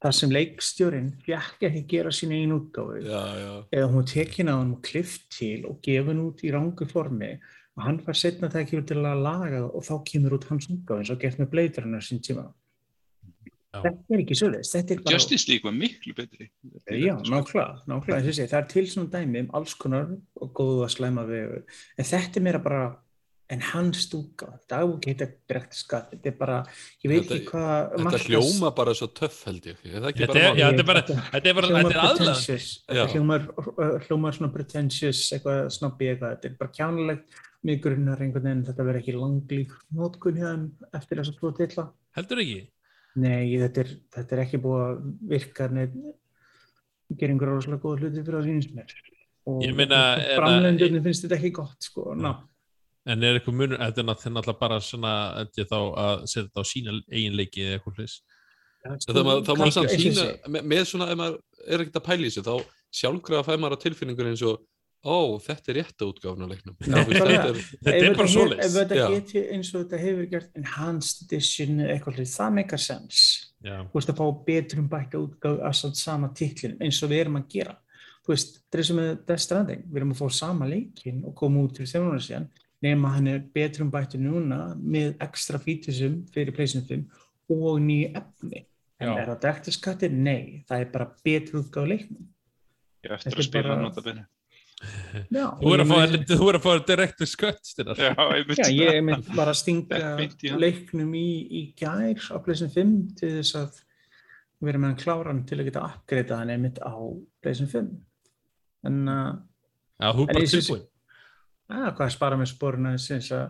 þar 0.00 0.16
sem 0.16 0.32
leikstjórin 0.32 1.08
fjekk 1.24 1.66
ekki 1.68 1.82
gera 1.88 2.12
sína 2.14 2.38
einu 2.40 2.60
já. 2.72 3.22
eða 3.70 3.90
hún 3.92 4.06
tekin 4.08 4.48
á 4.48 4.56
hann 4.56 4.76
og 4.76 4.82
klift 4.82 5.28
til 5.36 5.66
og 5.68 5.80
gefin 5.84 6.22
út 6.24 6.44
í 6.44 6.52
rangu 6.54 6.88
formi 6.88 7.34
og 7.76 7.84
hann 7.84 8.00
fær 8.04 8.16
setna 8.16 8.48
það 8.48 8.64
ekki 8.64 8.82
til 8.88 9.02
að 9.04 9.22
laga 9.26 9.60
og 9.66 9.84
þá 9.84 9.94
kemur 10.08 10.38
út 10.38 10.48
hans 10.48 10.70
útgáð 10.72 11.02
eins 11.02 11.12
og 11.12 11.20
gert 11.20 11.38
með 11.38 11.52
Blade 11.52 11.84
Runner 11.84 12.04
sín 12.04 12.22
tíma 12.24 12.48
Já. 13.70 13.84
þetta 13.84 14.14
er 14.16 14.22
ekki 14.24 14.36
er 14.80 15.02
bara 15.04 15.14
Justice 15.14 15.46
League 15.46 15.62
var 15.62 15.74
miklu 15.76 16.14
betri. 16.16 16.48
Já, 16.90 17.14
nákvæmlega, 17.22 17.84
nákvæmlega, 17.86 18.46
það 18.50 18.56
er 18.58 18.66
til 18.72 18.86
svona 18.90 19.12
dæmi 19.12 19.44
um 19.44 19.52
alls 19.54 19.76
konar 19.78 20.08
og 20.42 20.50
góðu 20.58 20.80
að 20.88 20.90
slæma 20.96 21.22
við, 21.28 21.52
en 21.94 22.08
þetta 22.08 22.40
er 22.40 22.44
meira 22.48 22.62
bara 22.64 22.80
enhanced 23.50 24.12
útgáð, 24.14 24.56
dagbúk 24.70 25.06
heita 25.10 25.26
brekt 25.50 25.74
skatt, 25.74 26.10
þetta 26.14 26.30
er 26.30 26.36
bara, 26.38 26.56
ég 27.04 27.10
veit 27.10 27.24
ekki 27.26 27.48
hvað 27.50 27.72
Þetta 27.90 28.04
markas- 28.06 28.26
hljóma 28.30 28.70
bara 28.76 28.94
svo 28.94 29.08
töff 29.20 29.44
held 29.48 29.64
ég. 29.70 29.76
Er 29.84 30.00
það 30.00 30.08
ekki 30.12 30.22
Þetta 30.24 30.34
bara 30.34 30.40
er, 30.40 30.50
mál? 30.50 30.60
já, 30.60 30.66
þetta 30.70 30.80
er 30.84 30.88
bara, 30.90 31.02
þetta- 31.02 31.50
er 31.50 31.54
bara, 31.58 31.68
hljómar 31.70 31.90
þetta 31.90 32.00
er 32.00 32.16
pretentious, 32.16 32.68
þetta 32.88 33.06
hljómar, 33.14 33.46
uh, 33.58 33.98
hljómar 34.06 34.32
svona 34.38 34.52
pretentious, 34.54 35.22
eitthvað 35.34 35.60
snobby 35.78 36.04
eitthvað, 36.12 36.34
þetta 36.36 36.44
er 36.50 36.56
bara 36.60 36.70
kjánulegt, 36.78 37.38
mjög 37.64 37.80
grunnar 37.84 38.18
einhvern 38.24 38.46
veginn, 38.48 38.64
þetta 38.70 38.86
verður 38.88 39.00
ekki 39.02 39.16
langlík 39.18 39.72
nótkun 39.94 40.38
hjá 40.40 40.48
þeim 40.54 40.70
eftir 40.94 41.18
þess 41.20 41.32
að 41.34 41.38
tvo 41.40 41.52
titla. 41.58 41.88
Heldur 42.16 42.38
ekki? 42.44 42.60
Nei, 43.16 43.56
þetta 43.58 43.78
er, 43.84 43.88
þetta 44.14 44.32
er 44.36 44.42
ekki 44.46 44.58
búið 44.62 44.82
að 44.86 45.00
virka 45.34 45.66
neitt, 45.68 45.94
gera 47.18 47.32
einhverja 47.34 47.56
rosalega 47.56 47.82
góða 47.82 47.98
hluti 48.04 48.22
fyrir 48.22 48.38
að. 48.38 48.86
Og 49.50 49.62
Ég 49.64 49.74
meina, 49.74 50.14
er 50.20 50.38
það- 50.38 50.38
framlendurinn 50.38 51.02
finnst 51.02 51.24
þetta 51.26 51.36
ekki 51.40 51.50
gott, 51.52 51.76
sko, 51.82 52.14
ná. 52.14 52.36
En 53.08 53.22
er 53.24 53.38
eitthvað 53.38 53.56
munur, 53.56 53.78
þetta 53.80 54.02
er 54.02 54.06
náttúrulega 54.10 54.58
bara 54.60 54.76
svona, 54.84 55.12
þetta 55.40 55.62
er 55.62 55.68
þá 55.70 55.78
að 56.04 56.24
setja 56.28 56.42
þetta 56.48 56.60
á 56.60 56.64
sína 56.68 56.96
eiginleiki 57.08 57.62
eða 57.64 57.78
eitthvað. 57.78 58.10
Það 58.80 59.16
það 59.16 59.24
má 59.24 59.32
Kannski- 59.44 59.72
samt 59.76 59.94
sína, 59.94 60.24
segi, 60.24 60.50
með, 60.56 60.66
með 60.72 60.84
svona, 60.88 61.06
ef 61.12 61.16
maður 61.20 61.38
er 61.68 61.82
ekkert 61.84 61.96
að 62.00 62.04
pæla 62.10 62.20
í 62.20 62.28
þessu, 62.30 62.44
þá 62.44 62.54
sjálfkrafa 63.00 63.46
fæ 63.48 63.56
maður 63.60 63.76
á 63.76 63.82
tilfinningur 63.84 64.28
eins 64.30 64.44
og, 64.48 64.62
ó, 65.00 65.16
þetta 65.40 65.72
er 65.72 65.78
rétta 65.80 66.08
útgáfna 66.10 66.48
leiknum. 66.50 66.76
Þetta 66.80 67.00
er, 67.00 68.14
bara 68.16 68.26
hef- 68.26 68.32
svoleiðis. 68.34 68.64
Ef 68.68 68.76
þetta 68.78 69.08
geti 69.16 69.42
eins 69.56 69.72
og 69.74 69.82
þetta 69.84 70.00
hefur 70.04 70.30
gert 70.34 70.56
enhanced 70.60 71.22
edition 71.26 71.80
eða 71.80 71.92
eitthvað 71.96 72.20
hlut, 72.20 72.32
það 72.36 72.56
meikar 72.60 72.82
sens. 72.84 73.22
Já, 73.64 73.76
Þú 73.88 73.96
veist 73.96 74.12
að 74.12 74.20
fá 74.20 74.26
betrum 74.46 74.88
bækka 74.92 75.20
útgáð 75.24 75.60
af 75.68 75.76
samt 75.76 75.96
sama 76.00 76.28
titlin 76.36 76.76
eins 76.80 77.00
og 77.04 77.10
við 77.12 77.24
erum 77.26 77.36
að 77.40 77.48
gera. 77.56 77.76
Þú 78.24 78.32
veist, 78.34 78.58
þetta 78.60 78.78
er 78.78 78.88
sem 78.90 78.96
með 79.00 79.10
Death 79.28 79.44
Stranding, 79.44 79.84
við 79.88 80.00
erum 80.02 80.12
að 80.14 80.20
fá 80.20 80.32
sama 80.36 80.68
leikin 80.68 81.22
og 81.28 81.34
koma 81.36 81.64
út 81.64 81.74
til 81.76 81.88
þjónunar 81.88 82.20
síðan 82.24 82.48
nema 82.82 83.12
hann 83.16 83.28
er 83.28 83.38
betrum 83.54 83.90
bættu 83.92 84.18
núna 84.20 84.74
með 84.80 85.16
ekstra 85.20 85.60
fítusum 85.60 86.20
fyrir 86.32 86.54
PlayStation 86.56 86.86
5 86.88 87.06
og 87.50 87.80
nýju 87.84 88.10
efni. 88.16 88.64
En 89.00 89.08
Já. 89.08 89.14
er 89.18 89.30
það 89.30 89.40
direktur 89.44 89.72
skattir? 89.76 90.12
Nei, 90.12 90.64
það 90.68 90.80
er 90.84 90.90
bara 90.92 91.08
betur 91.24 91.62
útgáð 91.62 91.88
leiknum. 91.94 92.28
Ég 93.04 93.14
eftir 93.16 93.30
Þetta 93.32 93.40
að 93.40 93.48
spila 93.48 93.62
bara- 93.62 93.74
hann 93.74 93.84
nota 93.88 94.04
benni. 94.04 94.24
Já, 94.80 95.46
þú 95.60 95.72
er 95.74 95.82
að 95.84 96.26
þú 96.28 96.46
er 96.48 96.56
að 96.56 96.64
fá 96.64 96.72
direktu 96.88 97.26
skött. 97.28 97.72
Já, 97.76 98.14
einmitt. 98.16 98.60
Já, 98.60 98.68
ég 98.72 99.02
mynd 99.04 99.26
bara 99.36 99.52
að 99.52 99.58
stinga 99.60 100.00
Þetta 100.16 100.56
leiknum 100.60 101.12
í, 101.14 101.28
í 101.52 101.62
gær 101.76 102.16
á 102.32 102.36
PlayStation 102.40 102.72
5 102.72 103.16
til 103.20 103.32
þess 103.40 103.58
að 103.60 103.80
vera 104.60 104.78
með 104.80 104.88
hann 104.90 105.00
kláran 105.02 105.42
til 105.48 105.58
að 105.60 105.68
geta 105.68 105.84
uppgreita 105.84 106.38
hann 106.40 106.52
einmitt 106.54 106.80
á 106.80 106.92
PlayStation 107.42 107.68
5. 107.68 107.90
En 108.88 109.08
uh, 109.08 109.36
er 110.00 110.16
En 110.16 110.40
ég 110.40 110.86
að, 111.70 111.88
hvað 111.96 112.04
er 112.06 112.12
spara 112.14 112.36
með 112.38 112.50
að 112.50 112.54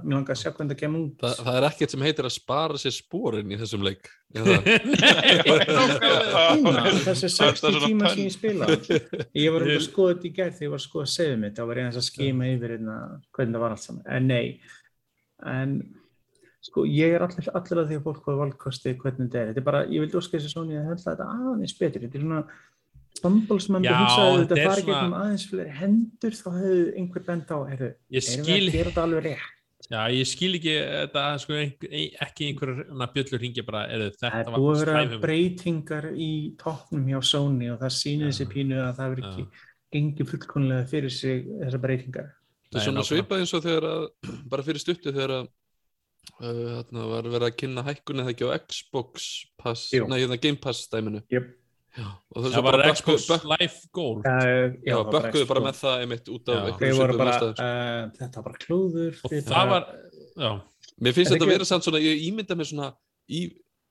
mér 0.05 0.15
langar 0.15 0.35
að 0.35 0.41
sjá 0.41 0.51
hvernig 0.51 0.73
það 0.73 0.81
kemur 0.81 1.03
út. 1.05 1.23
það, 1.23 1.39
það 1.47 1.59
er 1.59 1.67
ekkert 1.71 1.95
sem 1.95 2.05
heitir 2.07 2.29
að 2.29 2.35
spara 2.35 2.81
sér 2.81 2.95
sporin 2.97 3.53
í 3.53 3.59
þessum 3.61 3.87
leik. 3.87 4.11
Það? 4.37 4.69
Tíma, 6.51 6.83
þessi 7.07 7.31
Það 7.35 7.49
er 7.51 7.57
60 7.57 7.63
svona 7.63 7.81
tíma 7.85 8.13
sem 8.13 8.23
ég 8.25 8.35
spila. 8.35 8.69
Ég 9.37 9.55
var 9.55 9.61
um 9.67 9.73
að 9.75 9.87
skoða 9.87 10.17
þetta 10.17 10.29
í 10.29 10.35
gær 10.37 10.53
þegar 10.53 10.67
ég 10.67 10.75
var 10.75 10.83
að 10.83 10.87
skoða 10.87 11.15
segðu 11.15 11.39
mitt, 11.45 11.57
þá 11.57 11.65
var 11.71 11.81
ég 11.81 11.89
aðeins 11.89 12.01
að 12.03 12.09
skima 12.11 12.51
yfir 12.51 12.77
hérna, 12.77 12.99
hvernig 13.37 13.57
það 13.57 13.65
var 13.65 13.77
allt 13.77 13.87
saman. 13.87 14.07
En 14.19 14.31
nei, 14.31 14.47
en 15.57 15.79
sko 16.61 16.85
ég 16.85 17.17
er 17.17 17.25
allir, 17.25 17.53
allir 17.57 17.83
að 17.83 17.89
því 17.89 18.01
að 18.01 18.07
fólk 18.07 18.27
hafa 18.27 18.41
valkosti 18.45 18.97
hvernig 19.01 19.31
þetta 19.31 19.41
er. 19.41 19.53
Þetta 19.53 19.63
er 19.63 19.69
bara, 19.71 19.85
ég 19.89 20.05
vildi 20.05 20.21
óska 20.21 20.37
þessi 20.37 20.53
svona, 20.53 20.77
ég 20.77 20.91
held 20.91 21.01
að 21.01 21.09
þetta 21.09 21.31
aðeins 21.39 21.77
betur. 21.79 22.05
Þetta 22.05 22.21
er 22.21 22.27
svona 22.27 22.43
Já, 23.21 23.29
maður 23.29 23.51
hugsaði 23.51 24.27
að 24.31 24.41
þetta 24.41 24.55
þetta 24.55 24.61
er 24.61 24.69
fari 24.71 24.83
svona- 24.83 24.99
gegnum 25.01 25.17
aðeins 25.21 25.47
fyrir 25.51 25.73
hendur, 25.81 26.37
þá 26.41 26.47
hefðu 26.57 26.85
einhver 27.01 27.25
bent 27.27 27.51
á, 27.51 27.59
heyrðu, 27.71 27.89
Ég 28.11 28.29
erum 28.31 28.45
við 28.45 28.45
skil, 28.47 28.69
að 28.69 28.77
gera 28.77 28.91
þetta 28.91 29.03
alveg 29.05 29.25
rétt? 29.27 29.57
já, 29.91 30.01
ég 30.15 30.27
skil 30.31 30.53
ekki 30.55 30.75
þetta, 30.79 31.25
sko, 31.43 31.59
ekki 32.25 32.49
einhverjum 32.51 33.05
bjöllur 33.15 33.43
ringi 33.43 33.65
bara, 33.67 33.83
er 33.91 34.05
Það 34.11 34.21
þetta 34.21 34.41
er 34.41 34.57
búið 34.57 34.83
að 34.85 34.95
vera 34.95 35.21
breytingar 35.25 36.07
í 36.15 36.31
toppnum 36.61 37.07
hjá 37.11 37.21
Sony 37.27 37.71
og 37.75 37.81
það 37.81 37.95
sýnir 37.99 38.29
Já. 38.29 38.31
þessi 38.31 38.49
pínu 38.55 38.79
að 38.79 38.93
það 39.01 39.15
verður 39.15 39.31
ekki 39.31 39.47
gengið 39.91 40.31
fullkonlega 40.31 40.87
fyrir 40.87 41.11
sig 41.11 41.47
þessar 41.61 41.83
breytingar. 41.83 42.29
Það 42.71 42.81
er 42.81 42.87
svona 42.87 43.03
svipað 43.09 43.41
eins 43.43 43.55
og 43.59 43.65
þegar 43.67 43.89
að, 43.91 44.05
bara 44.53 44.63
fyrir 44.63 44.81
stuttu 44.85 45.11
þegar 45.11 45.33
að 45.41 45.49
uh, 46.41 46.67
þarna 46.79 47.07
var 47.11 47.31
verið 47.35 47.49
að 47.51 47.57
kynna 47.65 47.85
hækkun 47.89 48.23
eða 48.23 48.35
ekki 48.37 48.47
á 48.47 48.51
Xbox 48.71 49.31
Pass, 49.59 49.89
nei, 49.93 50.21
hérna 50.23 50.39
Game 50.41 50.61
Pass 50.63 50.87
dæminu. 50.93 51.25
Jöp. 51.33 51.51
Og 52.31 52.45
það 52.45 52.53
Það 52.55 52.65
var 52.67 52.83
Xbox 52.95 53.29
Live 53.51 53.79
Gold. 53.97 54.27
Uh, 54.27 54.75
Já, 54.87 54.97
bökkuðu 55.11 55.47
bara 55.51 55.63
með 55.65 55.79
það 55.81 56.05
einmitt 56.05 56.29
út 56.35 56.51
af 56.55 56.69
einhverjum 56.71 57.17
bara, 57.21 57.37
uh, 57.51 58.11
þetta 58.19 58.37
var 58.41 58.45
bara 58.51 58.61
klúður. 58.65 59.17
Og 59.25 59.33
það 59.35 59.49
bara- 59.51 59.71
var, 59.71 59.89
já, 60.37 60.51
Mér 61.01 61.15
finnst 61.17 61.31
Þetta 61.33 61.39
þetta 61.41 61.49
að 61.49 61.55
vera 61.57 61.65
samt 61.71 61.87
svona, 61.89 62.01
ég 62.05 62.23
ímynda 62.29 62.57
mér 62.61 62.69
svona 62.69 62.91
í, 63.31 63.41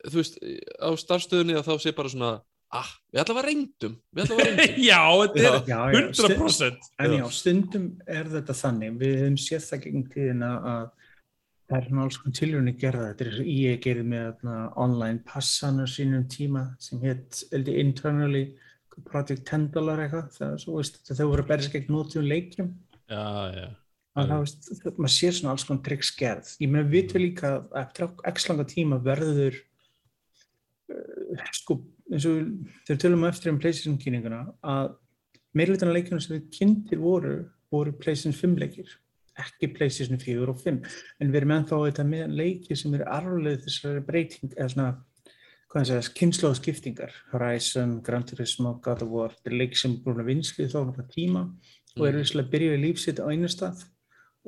þú 0.05 0.19
veist, 0.21 0.35
á 0.77 0.89
starfstöðunni 1.01 1.55
að 1.57 1.65
þá 1.65 1.73
sé 1.81 1.93
bara 1.97 2.11
svona, 2.13 2.31
ah, 2.71 2.89
við 3.11 3.21
ætla 3.23 3.35
að 3.41 3.47
reyndum, 3.49 3.95
að 4.13 4.29
já, 4.89 4.99
þetta 5.23 5.39
er 5.41 5.57
Já, 5.65 5.79
já, 5.89 6.13
stund- 6.13 6.37
100%. 6.37 6.89
En 6.99 7.15
já, 7.17 7.25
stundum 7.33 7.87
er 8.07 8.29
þetta 8.35 8.55
þannig. 8.61 8.99
Við 9.01 9.15
höfum 9.23 9.39
séð 9.41 9.65
það 9.71 9.83
gegn 9.87 10.05
tíðina 10.13 10.51
að 10.73 10.87
það 11.69 11.77
er 11.77 11.87
svona 11.87 12.05
alls 12.05 12.17
konar 12.19 12.37
tilhörni 12.39 12.73
gerða. 12.79 13.11
Þetta 13.11 13.27
er 13.27 13.51
ég 13.53 13.83
gerði 13.83 14.05
með 14.09 14.25
þarna, 14.25 14.55
online 14.85 15.21
passan 15.27 15.83
á 15.83 15.85
sínum 15.89 16.25
tíma 16.31 16.65
sem 16.81 17.01
hétt 17.03 17.43
eldi 17.55 17.77
internally 17.83 18.47
Project 19.07 19.45
10 19.47 19.69
dollar 19.71 20.01
eitthvað. 20.03 20.33
Það 20.35 21.19
þau 21.21 21.27
voru 21.29 21.45
að 21.45 21.51
berja 21.53 21.73
gegn 21.75 21.93
nótum 21.93 22.25
leikjum. 22.27 22.73
Já, 23.09 23.21
já. 23.55 23.67
að 24.19 24.33
það, 24.33 24.97
maður 24.97 25.13
sér 25.15 25.37
svona 25.37 25.53
alls 25.53 25.65
konar 25.67 25.85
tricks 25.85 26.11
gerð. 26.17 26.49
Ég 26.59 26.73
með 26.73 26.89
við 26.91 27.13
við 27.13 27.23
líka 27.23 27.53
að 27.53 27.77
eftir 27.83 28.09
x 28.33 28.49
langa 28.49 28.65
tíma 28.67 28.99
verður 29.05 29.61
uh, 30.91 31.45
sko, 31.55 31.79
eins 32.11 32.27
og 32.27 32.41
þegar 32.83 32.97
við 32.97 33.03
tölum 33.05 33.23
á 33.23 33.31
eftir 33.31 33.53
um 33.53 33.61
PlayStation 33.61 34.01
kynninguna 34.01 34.41
að 34.59 34.97
meirleitan 35.55 35.93
leikjum 35.95 36.21
sem 36.21 36.35
við 36.35 36.49
kynntir 36.57 37.01
voru 37.01 37.37
voru 37.73 37.93
PlayStation 37.95 38.35
5 38.35 38.59
leikir 38.61 38.91
ekki 39.43 39.71
PlayStation 39.75 40.19
4 40.21 40.49
og 40.51 40.63
5 40.63 40.79
en 41.19 41.31
við 41.31 41.41
erum 41.41 41.53
ennþá 41.55 41.79
þetta 41.85 42.07
með 42.07 42.35
leikir 42.39 42.79
sem 42.79 42.95
eru 42.97 43.07
arfleð 43.09 43.63
þessari 43.65 44.03
breyting 44.07 44.55
eða 44.55 44.69
svona 44.73 44.89
hvað 45.69 45.83
það 45.83 45.89
segja, 45.89 46.13
kynnslóð 46.17 46.55
skiptingar 46.57 47.15
Horizon, 47.31 47.99
Gran 48.05 48.25
Turismo, 48.25 48.73
God 48.83 49.03
of 49.05 49.11
War 49.13 49.33
þetta 49.35 49.51
er 49.51 49.57
leik 49.59 49.77
sem 49.77 49.93
er 49.93 50.03
búin 50.05 50.23
að 50.23 50.31
vinslið 50.31 50.71
þá 50.73 50.79
nokkra 50.81 51.05
tíma 51.11 51.43
og 51.97 52.05
eru 52.07 52.23
visslega 52.23 52.47
að 52.47 52.53
byrja 52.55 52.77
í 52.77 52.83
lífsitt 52.83 53.21
á 53.21 53.29
einu 53.29 53.49
stað 53.51 53.83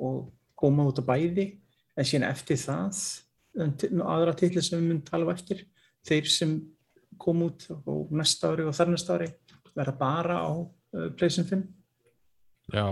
og 0.02 0.32
koma 0.58 0.88
út 0.90 1.02
á 1.02 1.04
bæði 1.06 1.48
en 1.98 2.08
síðan 2.08 2.30
eftir 2.32 2.58
það 2.62 3.02
um, 3.62 4.04
aðra 4.16 4.36
titli 4.38 4.64
sem 4.66 4.80
við 4.80 4.88
myndum 4.88 5.08
tala 5.10 5.28
um 5.28 5.34
eftir 5.34 5.66
þeir 6.08 6.30
sem 6.34 6.56
kom 7.22 7.44
út 7.46 7.68
á 7.70 7.94
næsta 8.18 8.54
ári 8.54 8.66
og 8.66 8.78
þar 8.78 8.94
næsta 8.96 9.18
ári 9.18 9.30
verða 9.76 9.96
bara 10.00 10.42
á 10.42 10.52
uh, 10.58 11.10
PlayStation 11.18 11.50
5 11.52 11.68
Já, 12.72 12.86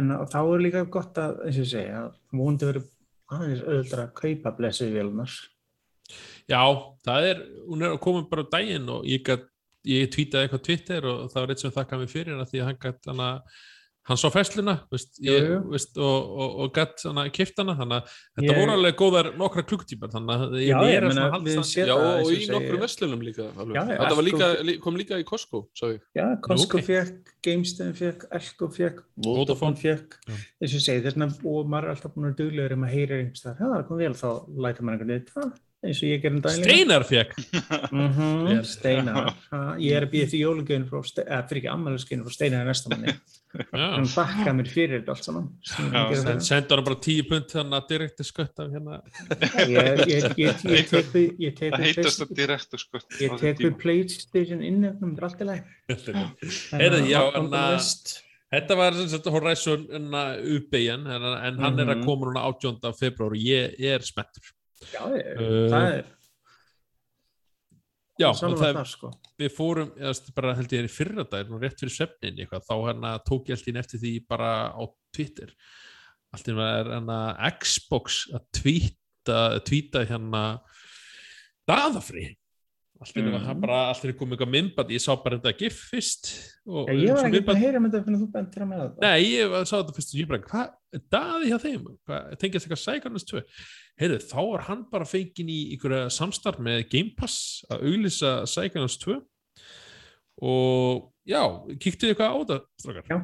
en 0.00 0.14
þá 0.30 0.38
er 0.42 0.64
líka 0.64 0.84
gott 0.92 1.18
að, 1.20 1.42
eins 1.46 1.58
og 1.58 1.64
ég 1.64 1.72
segja 1.72 2.00
að 2.04 2.16
vonandi 2.32 2.70
verður 2.70 2.88
aðeins 3.36 3.62
auðvitað 3.66 4.02
að 4.02 4.16
kaupa 4.20 4.52
blessu 4.58 4.88
vélunar 4.92 5.36
já, 6.46 6.60
það 7.06 7.30
er, 7.30 7.44
hún 7.66 7.84
er 7.84 7.94
að 7.94 8.02
koma 8.06 8.26
bara 8.30 8.46
á 8.46 8.52
daginn 8.56 8.90
og 8.92 9.06
ég, 9.08 9.30
ég 9.88 10.12
tweetaði 10.14 10.46
eitthvað 10.46 10.66
Twitter 10.68 11.08
og 11.10 11.24
það 11.32 11.40
var 11.40 11.54
eitt 11.54 11.64
sem 11.64 11.74
þakkaði 11.74 12.04
mig 12.04 12.12
fyrir 12.12 12.36
að 12.36 12.52
því 12.52 12.62
að 12.62 12.70
hann 12.70 12.82
gætt 12.84 13.10
hana 13.10 13.30
hann 14.06 14.18
sá 14.20 14.28
festluna 14.30 14.74
veist, 14.92 15.16
ég, 15.24 15.46
veist, 15.70 15.96
og, 15.98 16.28
og, 16.38 16.52
og 16.64 16.72
gætt 16.76 17.02
kipt 17.34 17.58
hana 17.58 17.74
þannig 17.78 17.96
að 17.96 18.12
þetta 18.38 18.46
Ég- 18.52 18.60
voru 18.60 18.74
alveg 18.76 18.96
góðar 19.00 19.28
nokkra 19.40 19.64
klukktímar 19.66 20.12
þannig 20.14 20.44
að 20.46 20.54
ég 20.62 20.92
er 20.96 21.06
að 21.10 21.18
halda 21.34 21.56
það 21.56 21.72
Já, 21.90 21.96
og 21.96 22.30
í 22.30 22.38
nokkrum 22.52 22.76
segi. 22.76 22.82
verslunum 22.84 23.24
líka. 23.26 23.48
Þetta 23.56 24.14
var 24.20 24.26
líka, 24.28 24.46
Elko- 24.52 24.66
lí- 24.70 24.78
kom 24.86 24.96
líka 25.00 25.18
í 25.18 25.24
Costco. 25.26 25.64
Já, 26.14 26.24
Costco 26.46 26.78
fekk, 26.86 27.34
GameStone 27.42 27.94
fekk, 27.98 28.26
Elko 28.30 28.68
fekk, 28.78 29.02
Vodafone. 29.26 29.76
Fekk, 29.76 30.16
eins 30.30 30.74
og 30.74 30.80
segi, 30.86 31.02
þess 31.02 31.14
vegna, 31.16 31.30
og 31.44 31.66
maður 31.70 31.90
er 31.90 31.94
alltaf 31.96 32.14
búin 32.14 32.30
að 32.30 32.38
duglegur 32.40 32.72
um 32.78 32.86
að 32.86 32.94
heyra 32.94 33.20
einhvers 33.20 33.42
þar, 33.42 33.58
það 33.60 33.86
kom 33.90 33.98
vel, 34.04 34.12
þá 34.14 34.28
læta 34.66 34.82
maður 34.86 34.96
einhvern 34.96 35.12
veginn, 35.14 35.32
"Ha, 35.36 35.50
eins 35.86 35.98
og 36.02 36.08
ég 36.08 36.22
gerum 36.22 36.40
líka. 36.42 36.64
Steinar 36.64 37.04
fekk 37.04 37.34
Mhm, 37.92 38.44
Vel. 38.46 38.62
Steinar, 38.64 39.34
Ha, 39.50 39.76
ég 39.78 39.92
er 39.96 40.06
að 40.06 40.10
býða 40.14 40.30
því 40.32 40.40
eða 41.26 41.48
fyrir 41.48 41.62
ekki 41.62 41.72
ammælusgjöfin 41.74 42.24
frá 42.24 42.32
Steinar 42.32 42.64
í 42.64 42.68
næsta 42.70 42.88
manni. 42.90 43.12
Hann 43.72 44.08
bakkaði 44.12 44.54
mér 44.58 44.68
fyrir 44.68 45.00
þetta 45.00 45.14
allt 45.14 45.24
saman. 45.26 45.46
Sen, 45.64 46.40
sendur 46.44 46.76
hann 46.80 46.84
bara 46.88 46.98
tíu 47.06 47.24
pund 47.28 47.48
þannig 47.52 47.78
að 47.78 47.88
direkti 47.92 48.26
skött 48.26 48.58
af 48.60 48.74
hérna 48.74 48.98
Það 51.70 51.86
heitast 51.86 52.22
að 52.26 52.34
direktu 52.36 52.80
sko. 52.82 53.00
ég 53.22 53.38
tek 53.40 53.62
við 53.64 53.76
PlayStation 53.80 54.62
innöfnum, 54.66 55.14
þetta 55.16 55.22
er 55.22 55.28
allt 55.30 55.40
í 55.40 55.48
læg. 55.50 55.60
Heyrðu, 56.82 57.02
já, 57.10 57.20
en 57.40 57.50
að- 57.50 58.22
Þetta 58.46 58.76
var 58.78 58.94
Horizon 59.34 59.86
uppeyjan 60.56 61.06
en, 61.10 61.24
en 61.48 61.56
hann 61.64 61.80
er 61.82 61.88
að 61.90 61.96
Mhm. 61.98 62.04
koma 62.06 62.28
núna 62.28 62.44
18. 62.46 62.92
februar 62.94 63.34
og 63.34 63.40
ég 63.42 63.74
er 63.80 63.98
Uh, 64.94 65.66
það 65.72 65.86
er 65.96 66.04
Já, 68.16 68.30
og 68.32 68.54
það, 68.56 68.78
sko. 68.88 69.10
við 69.36 69.50
fórum, 69.52 69.90
eða, 70.00 70.32
bara 70.36 70.54
held 70.56 70.72
ég 70.72 70.82
er 70.82 70.88
í 70.88 70.92
fyrra 70.92 71.24
dag, 71.28 71.50
nú 71.50 71.58
rétt 71.60 71.82
fyrir 71.82 71.92
svefnin 71.92 72.38
eitthvað, 72.40 72.64
þá 72.64 72.74
hérna 72.86 73.10
tók 73.26 73.50
ég 73.50 73.58
alltaf 73.58 73.80
eftir 73.82 74.02
því 74.02 74.12
bara 74.30 74.52
á 74.72 74.82
Twitter. 75.12 75.52
Alltaf 76.32 76.62
er 76.64 76.90
hérna 76.94 77.18
Xbox 77.60 78.22
að 78.32 78.46
tweeta 79.68 80.06
hérna 80.08 80.42
daðafri. 81.68 82.30
Alltaf 82.96 83.16
mm. 83.20 83.32
var 83.32 83.40
Mhm. 83.40 83.46
það 83.46 83.60
bara, 83.60 83.78
alltaf 83.90 84.04
er 84.08 84.14
komið 84.16 84.36
eitthvað 84.36 84.52
myndband, 84.54 84.92
ég 84.94 85.02
sá 85.04 85.12
bara 85.20 85.36
þetta 85.38 85.58
gif 85.60 85.80
fyrst. 85.90 86.28
Og, 86.66 86.88
Ég, 86.88 87.02
ég 87.04 87.12
var 87.12 87.26
ekki 87.28 87.42
að 87.52 87.60
heyra 87.60 87.80
þetta 87.84 88.00
fyrir 88.06 88.20
þú 88.22 88.28
bentir 88.32 88.62
að 88.64 88.68
með 88.70 88.80
þetta. 88.84 89.00
Nei, 89.04 89.24
ég 89.26 89.56
sá 89.68 89.74
þetta 89.76 89.96
fyrst 89.98 90.14
og 90.14 90.20
ég 90.20 90.28
bara, 90.30 90.40
hvað, 90.46 90.70
daði 91.12 91.50
hjá 91.50 91.58
þeim? 91.66 91.84
Hvað, 92.08 92.38
tengist 92.40 92.66
eitthvað 92.66 92.80
Psychonauts 92.80 93.28
2? 93.28 93.42
Heyrðu, 94.00 94.18
þá 94.32 94.40
var 94.50 94.64
hann 94.70 94.84
bara 94.90 95.04
feikin 95.04 95.48
í 95.52 95.58
einhverja 95.76 96.08
samstarf 96.16 96.58
með 96.64 96.88
Game 96.88 97.12
Pass 97.16 97.64
að 97.68 97.84
auglýsa 97.90 98.32
Psychonauts 98.48 98.96
2 99.04 99.20
og 100.46 101.12
já, 101.28 101.42
kíktu 101.80 102.06
þið 102.06 102.14
eitthvað 102.14 102.32
á 102.32 102.36
þetta, 102.40 102.58
strákar? 102.80 103.04
Já, 103.08 103.18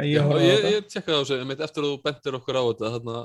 ég, 0.00 0.16
Já, 0.16 0.24
ég, 0.40 0.56
þetta. 0.56 0.72
ég 0.74 0.88
tjekkaði 0.92 1.16
á 1.16 1.20
þessu, 1.20 1.38
eftir 1.60 1.84
að 1.84 1.90
þú 1.90 2.02
bentir 2.04 2.36
okkur 2.40 2.56
á 2.60 2.62
þetta 2.68 2.92
þarna 2.96 3.18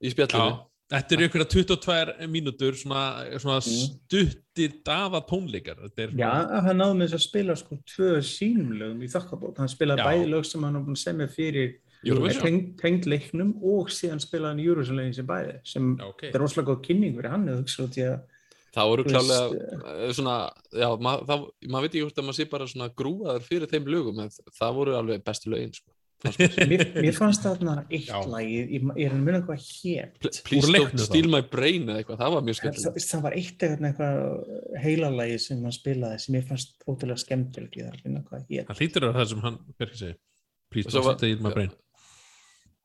í 0.00 0.12
spjallinu. 0.12 0.69
Þetta 0.90 1.14
eru 1.14 1.26
einhverja 1.28 1.46
22 1.52 2.26
mínútur 2.32 2.74
svona, 2.74 3.02
svona 3.38 3.60
Mm. 3.62 3.76
stuttir 4.08 4.72
daða 4.82 5.20
tónleikar. 5.28 5.76
Þetta 5.84 6.02
er 6.02 6.08
Já, 6.18 6.30
svona, 6.30 6.62
hann 6.66 6.80
náði 6.82 6.96
með 6.98 7.04
þess 7.06 7.18
að 7.18 7.28
spila 7.28 7.56
sko 7.56 7.78
tvö 7.92 8.10
sínum 8.26 8.72
lögum 8.80 9.04
í 9.06 9.10
þokkabót. 9.12 9.58
Hann 9.62 9.68
spilaði 9.70 10.02
Já. 10.02 10.06
bæði 10.10 10.26
lög 10.32 10.44
sem 10.50 10.62
hann 10.66 10.74
var 10.74 10.82
búin 10.82 10.98
að 10.98 11.04
semja 11.04 11.28
fyrir 11.30 11.76
Eurovision. 12.02 12.42
tengd, 12.42 12.76
tengd 12.80 13.06
leiknum 13.06 13.54
og 13.62 13.88
síðan 13.92 14.20
spilaði 14.24 14.50
hann 14.56 14.64
Eurovision-lögin 14.66 15.14
sem 15.14 15.26
bæði 15.26 15.54
sem 15.64 15.96
já, 15.96 16.04
ok. 16.08 16.20
þetta 16.26 16.34
er 16.34 16.40
rosalega 16.42 16.70
góð 16.74 16.82
kynning 16.88 17.14
fyrir 17.16 17.30
hann 17.30 17.46
eða 17.46 17.60
hugsa 17.62 17.82
út 17.86 17.98
í 18.00 18.04
að 18.08 18.20
Það 18.70 18.86
voru 18.90 19.02
klálega 19.04 19.50
veist, 19.50 19.84
eh, 19.84 20.12
svona, 20.14 20.34
já, 20.72 20.88
maður 21.02 21.82
veit 21.82 21.90
ekki 21.90 22.02
hvort 22.06 22.18
að 22.22 22.26
maður 22.28 22.38
sé 22.38 22.44
bara 22.50 22.66
svona 22.70 22.88
grúaður 22.94 23.42
fyrir 23.42 23.66
þeim 23.66 23.84
lögum, 23.90 24.20
en 24.22 24.30
það 24.30 24.74
voru 24.76 24.94
alveg 24.94 25.24
bestu 25.26 25.50
lögin, 25.50 25.72
sko. 25.74 25.90
Mér. 26.24 26.82
mér, 27.00 27.14
fannst 27.16 27.44
þarna 27.46 27.74
eitt 27.88 28.08
Já. 28.10 28.18
lagi, 28.28 28.56
ég, 28.76 28.86
er 29.06 29.14
að 29.16 29.22
minna 29.24 29.40
hvað 29.46 29.66
hér 29.66 30.08
Pl- 30.20 30.32
Please 30.46 30.72
þá. 30.74 31.04
steal 31.06 31.28
my 31.32 31.40
brain 31.52 31.86
eða 31.88 32.02
eitthvað, 32.02 32.20
það 32.22 32.34
var 32.36 32.42
mjög 32.48 32.56
það, 32.56 32.60
skemmtilegt. 32.60 33.10
það 33.10 33.22
var 33.26 33.36
eitt 33.40 33.66
eitthvað, 33.66 33.86
eitthvað 33.90 34.80
heilalagi 34.84 35.38
sem 35.46 35.62
hann 35.66 35.76
spilaði 35.76 36.18
sem 36.24 36.38
ég 36.40 36.48
fannst 36.50 36.74
ótrúlega 36.86 37.22
skemmtilegt 37.24 37.78
ég 37.80 37.86
þarf 37.88 38.00
að 38.00 38.08
finna 38.08 38.24
hvað 38.28 38.50
hér 38.50 38.66
Það 38.70 38.82
hlýtur 38.84 39.06
að 39.10 39.14
það 39.20 39.30
sem 39.34 39.44
hann 39.46 39.60
verkið 39.80 40.02
segir. 40.04 40.18
Please 40.70 40.98
Og 40.98 41.04
var- 41.08 41.16
steal 41.18 41.40
my 41.42 41.50
brain. 41.54 41.72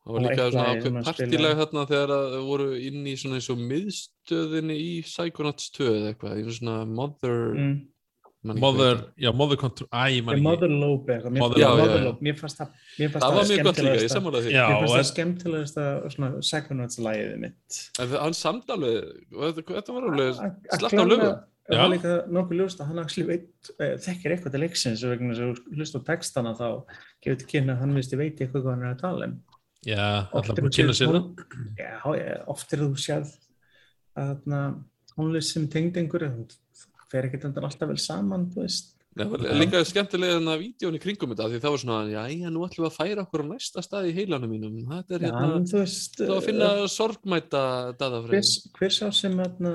Það 0.05 0.13
var 0.13 0.21
Það 0.21 0.29
líka 0.29 0.43
svona 0.53 0.69
lagið 0.69 0.97
partilag 1.05 1.55
þarna 1.59 1.83
þegar 1.89 2.11
að 2.15 2.25
þau 2.35 2.43
voru 2.45 2.65
inn 2.77 3.05
í 3.09 3.13
svona 3.17 3.37
eins 3.39 3.49
og 3.49 3.61
miðstöðinni 3.71 4.75
í 4.77 4.91
Psychonauts 5.05 5.71
2 5.73 5.87
eða 5.89 6.11
eitthvað, 6.13 6.35
einu 6.39 6.53
svona 6.59 6.75
Mother... 6.85 7.39
mm. 7.57 7.75
Mother, 8.45 8.99
já, 9.17 9.31
Mother 9.33 9.57
Control, 9.57 9.87
æ, 9.89 10.01
ég 10.17 10.23
man 10.25 10.35
The 10.35 10.39
ekki. 10.39 10.43
Mother 10.43 10.69
Lobe 10.69 11.15
Mother 11.39 11.57
já. 11.59 11.69
Mother. 11.77 12.03
Lobe. 12.05 12.19
mér 12.21 12.35
fannst 12.37 12.57
það 12.59 12.69
Það 13.15 13.35
var 13.35 13.43
mjög 13.49 13.63
gott 13.65 13.79
líka, 13.81 13.95
ég 14.05 14.11
sammála 14.13 14.41
því. 14.45 14.51
Mér 14.53 14.77
fannst 14.79 14.95
það 14.95 15.09
skemmtilegasta 15.09 15.85
svona 16.13 16.29
Psychonauts 16.45 16.99
lagið 17.01 17.33
mitt 17.41 17.79
En 17.99 18.07
það- 18.07 18.21
hann 18.21 18.33
samt 18.33 18.69
alveg, 18.69 19.03
þetta 19.33 19.63
þetta 19.65 19.93
var 19.97 20.03
alveg 20.11 20.29
Að- 20.29 20.39
að 20.45 20.79
slatt 20.79 20.93
á 20.93 20.95
klárlega- 20.95 21.17
lögum. 21.25 21.43
Það 21.65 21.79
var 21.81 21.89
líka 21.95 22.13
nokkuð 22.29 22.57
ljóst 22.61 22.79
að 22.79 22.85
hann 22.87 22.99
actually 22.99 23.25
veit, 23.27 23.71
eh, 23.81 23.95
þekkir 23.97 24.31
eitthvað 24.35 24.51
til 24.51 24.61
leiksins 24.61 25.03
og 25.03 25.09
vegna 25.15 25.33
þess 25.33 25.41
að 25.41 25.49
þú 25.55 25.75
hlust 25.79 25.95
á 25.97 26.01
textana 26.05 26.53
þá 26.53 26.67
gefur 27.25 27.37
til 27.41 27.47
kynna 27.49 27.73
að 27.73 27.79
hann 27.79 27.95
viðst 27.95 28.13
veit 28.17 28.37
eitthvað 28.37 28.61
hvað 28.61 28.69
hann 28.75 28.83
er 28.85 28.93
að 28.93 28.99
tala 29.01 29.25
um. 29.25 29.41
Já, 29.85 30.27
alltaf 30.29 30.55
búin 30.55 30.69
að 30.69 30.77
kynna 30.77 30.93
sér 30.93 31.09
það. 31.09 31.25
Já, 31.81 32.43
oft 32.47 32.73
er 32.73 32.77
þú 32.77 32.93
sérð 32.93 33.31
að 34.15 34.29
þarna, 34.45 34.83
tónlist 35.17 35.53
sem 35.53 35.67
tengd 35.67 35.97
einhverju, 35.97 36.29
fer 37.15 37.27
ekkert 37.29 37.47
endan 37.49 37.67
alltaf 37.69 37.89
vel 37.91 37.97
saman, 38.03 38.45
þú 38.53 38.63
veist. 38.65 38.91
Það 39.15 39.29
var 39.31 39.43
líka 39.55 39.79
skemmtilega 39.87 40.39
en 40.41 40.49
að 40.51 40.63
vídjóni 40.65 40.99
kringum 40.99 41.31
þetta, 41.31 41.45
því 41.47 41.59
það 41.63 41.71
var 41.75 41.81
svona, 41.85 41.99
já, 42.11 42.23
já, 42.35 42.49
nú 42.51 42.63
ætlum 42.65 42.83
við 42.83 42.89
að 42.89 42.97
færa 42.99 43.23
okkur 43.23 43.43
á 43.43 43.51
næsta 43.53 43.83
stað 43.85 44.09
í 44.09 44.15
heilanum 44.17 44.51
mínum. 44.51 44.73
Þetta 44.91 45.15
er 45.15 45.21
Já, 45.23 45.29
hérna, 45.31 45.61
veist, 45.71 46.17
það 46.19 46.33
var 46.33 46.41
að 46.41 46.47
finna 46.49 46.71
sorgmæta 46.91 47.61
hver, 47.61 47.95
daðafræðin. 48.01 48.73
hver 48.75 48.91
sá 48.97 49.05
sem 49.15 49.37
þarna, 49.39 49.71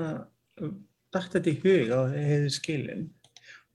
dætt 1.17 1.33
þetta 1.33 1.49
í 1.49 1.55
hug 1.63 1.89
á 1.89 1.99
heiði 2.13 2.51
skilin. 2.53 3.09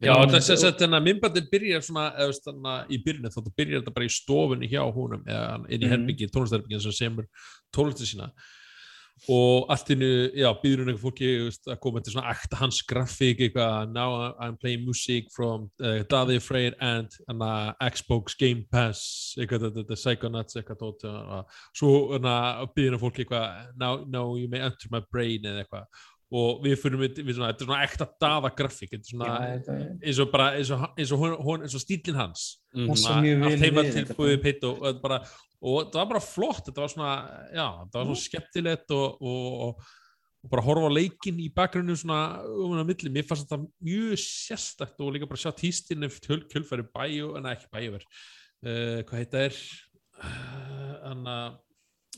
Já, 0.06 0.12
þess 0.28 0.50
og- 0.52 0.56
að 0.60 0.64
þetta 0.70 1.02
myndbandin 1.02 1.50
byrjar 1.50 1.82
svona, 1.82 2.06
eða 2.14 2.28
veist, 2.30 2.44
þarna 2.46 2.72
í 2.86 2.98
byrjunni, 3.02 3.32
þá 3.34 3.40
byrjar 3.56 3.80
þetta 3.82 3.94
bara 3.96 4.06
í 4.06 4.12
stofunni 4.20 4.68
hjá 4.70 4.82
húnum, 4.94 5.22
eða 5.26 5.66
inn 5.66 5.80
í 5.80 5.86
Mhm. 5.86 5.90
herbyggi, 5.96 6.30
tónlistarbyggin 6.30 6.82
sem 6.86 6.92
semur 6.92 7.26
tónlistir 7.74 8.06
sína 8.14 8.30
og 9.32 9.70
allt 9.72 9.90
innu, 9.94 10.10
já, 10.36 10.48
býður 10.60 10.82
hún 10.82 10.90
eitthvað 10.92 11.04
fólki 11.06 11.30
veist, 11.46 11.64
að 11.72 11.78
koma 11.82 12.02
til 12.04 12.12
svona 12.14 12.32
ekta 12.34 12.58
hans 12.60 12.82
grafík 12.86 13.40
eitthvað, 13.46 13.92
now 13.94 14.34
I'm 14.36 14.58
playing 14.60 14.84
music 14.84 15.30
from 15.34 15.70
uh, 15.80 16.02
Daði 16.10 16.36
Freyr 16.44 16.76
and 16.84 17.16
hana, 17.26 17.74
Xbox 17.88 18.36
Game 18.38 18.66
Pass 18.70 19.32
eitthvað, 19.40 19.70
þetta, 19.78 19.98
Psychonauts 19.98 20.60
eitthvað 20.60 20.84
og 20.90 21.56
svo 21.72 21.94
býður 22.76 22.98
hún 22.98 23.02
fólki 23.06 23.24
eitthvað, 23.24 23.72
now, 23.80 24.04
now 24.04 24.36
you 24.36 24.52
may 24.52 24.60
enter 24.60 24.92
my 24.92 25.02
brain 25.10 25.48
eða 25.48 25.64
eitthvað 25.64 26.04
og 26.32 26.62
við 26.64 26.78
fyrir 26.82 26.98
við, 26.98 27.18
við 27.22 27.36
svona, 27.36 27.52
þetta 27.52 27.62
er 27.62 27.68
svona 27.68 27.82
ekta 27.86 28.06
daða 28.24 28.50
grafík, 28.58 28.90
þetta 28.90 29.04
er 29.06 29.10
svona 29.12 29.26
Já, 29.30 29.50
þetta, 29.60 29.76
eins 30.02 30.18
og 30.24 30.30
bara, 30.32 30.46
eins 30.58 30.70
og, 30.74 30.86
eins 30.98 31.12
og, 31.14 31.20
hún, 31.22 31.36
hún, 31.46 31.66
eins 31.66 31.76
og 31.78 31.84
stílinn 31.84 32.18
hans 32.18 32.46
Mhm. 32.76 32.88
Passa 32.90 33.06
Svona 33.08 33.22
mjög 33.24 33.36
vel 33.40 33.46
allt 33.52 33.62
heima 33.64 33.82
við 33.82 33.92
til 33.92 34.02
þetta. 34.04 34.16
búið 34.18 34.40
pitt 34.42 34.64
og, 34.68 34.82
og, 34.82 34.98
bara, 35.00 35.20
og 35.62 35.86
það 35.92 36.00
var 36.02 36.08
bara 36.10 36.20
flott 36.20 36.66
þetta 36.66 36.82
var 36.82 36.90
svona, 36.92 37.12
já, 37.54 37.66
það 37.86 37.94
var 37.96 38.08
svona 38.10 38.24
skemmtilegt 38.24 38.90
og, 38.90 39.22
og, 39.22 39.46
og, 39.66 39.86
og 40.44 40.50
bara 40.52 40.64
horfa 40.66 40.90
á 40.90 40.96
leikinn 40.98 41.38
í 41.40 41.46
bakgrunnu 41.56 41.96
svona 41.96 42.18
um 42.44 42.74
að 42.76 42.90
milli, 42.90 43.12
mér 43.14 43.24
fannst 43.26 43.46
þetta 43.46 43.62
mjög 43.86 44.20
sérstakt 44.20 45.00
og 45.00 45.14
líka 45.14 45.30
bara 45.30 45.40
sjá 45.40 45.54
tístinn 45.56 46.04
eftir 46.04 46.44
kjölfæri 46.52 46.84
bæju, 46.92 47.32
en 47.38 47.48
ekki 47.54 47.70
bæjuver 47.72 48.04
uh, 48.04 49.00
hvað 49.08 49.22
heita 49.22 49.46
er 49.46 49.56
uh, 50.20 51.10
Anna 51.10 51.36
eh, 51.46 51.56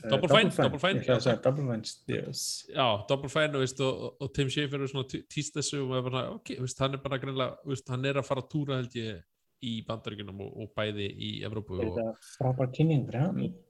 Double 0.05 0.29
Fine, 0.31 0.51
Double 0.55 0.79
Fine, 0.83 1.01
Double 1.43 1.65
Fine, 1.65 1.81
yes. 2.13 2.45
já, 2.71 2.87
Double 3.09 3.31
Fine 3.33 3.55
og, 3.57 3.65
veist, 3.65 3.81
og, 3.85 4.05
og 4.23 4.31
Tim 4.37 4.51
Schafer 4.53 4.85
er 4.85 4.93
svona 4.93 5.09
tíst 5.33 5.57
þessu 5.59 5.81
og 5.87 5.97
bara, 6.11 6.23
ok, 6.37 6.55
veist, 6.63 6.79
hann 6.85 6.95
er 6.95 7.03
bara 7.03 7.19
greinlega, 7.23 7.57
veist, 7.67 7.89
hann 7.91 8.07
er 8.09 8.21
að 8.23 8.29
fara 8.29 8.45
að 8.45 8.51
túra 8.55 8.79
held 8.83 8.95
ég 9.01 9.19
í 9.67 9.73
bandaríkunum 9.89 10.39
og, 10.45 10.51
og 10.63 10.69
bæði 10.79 11.09
í 11.19 11.31
Evrópu 11.43 11.81
Þetta 11.81 12.05
frábær 12.37 12.69
kynning 12.77 13.09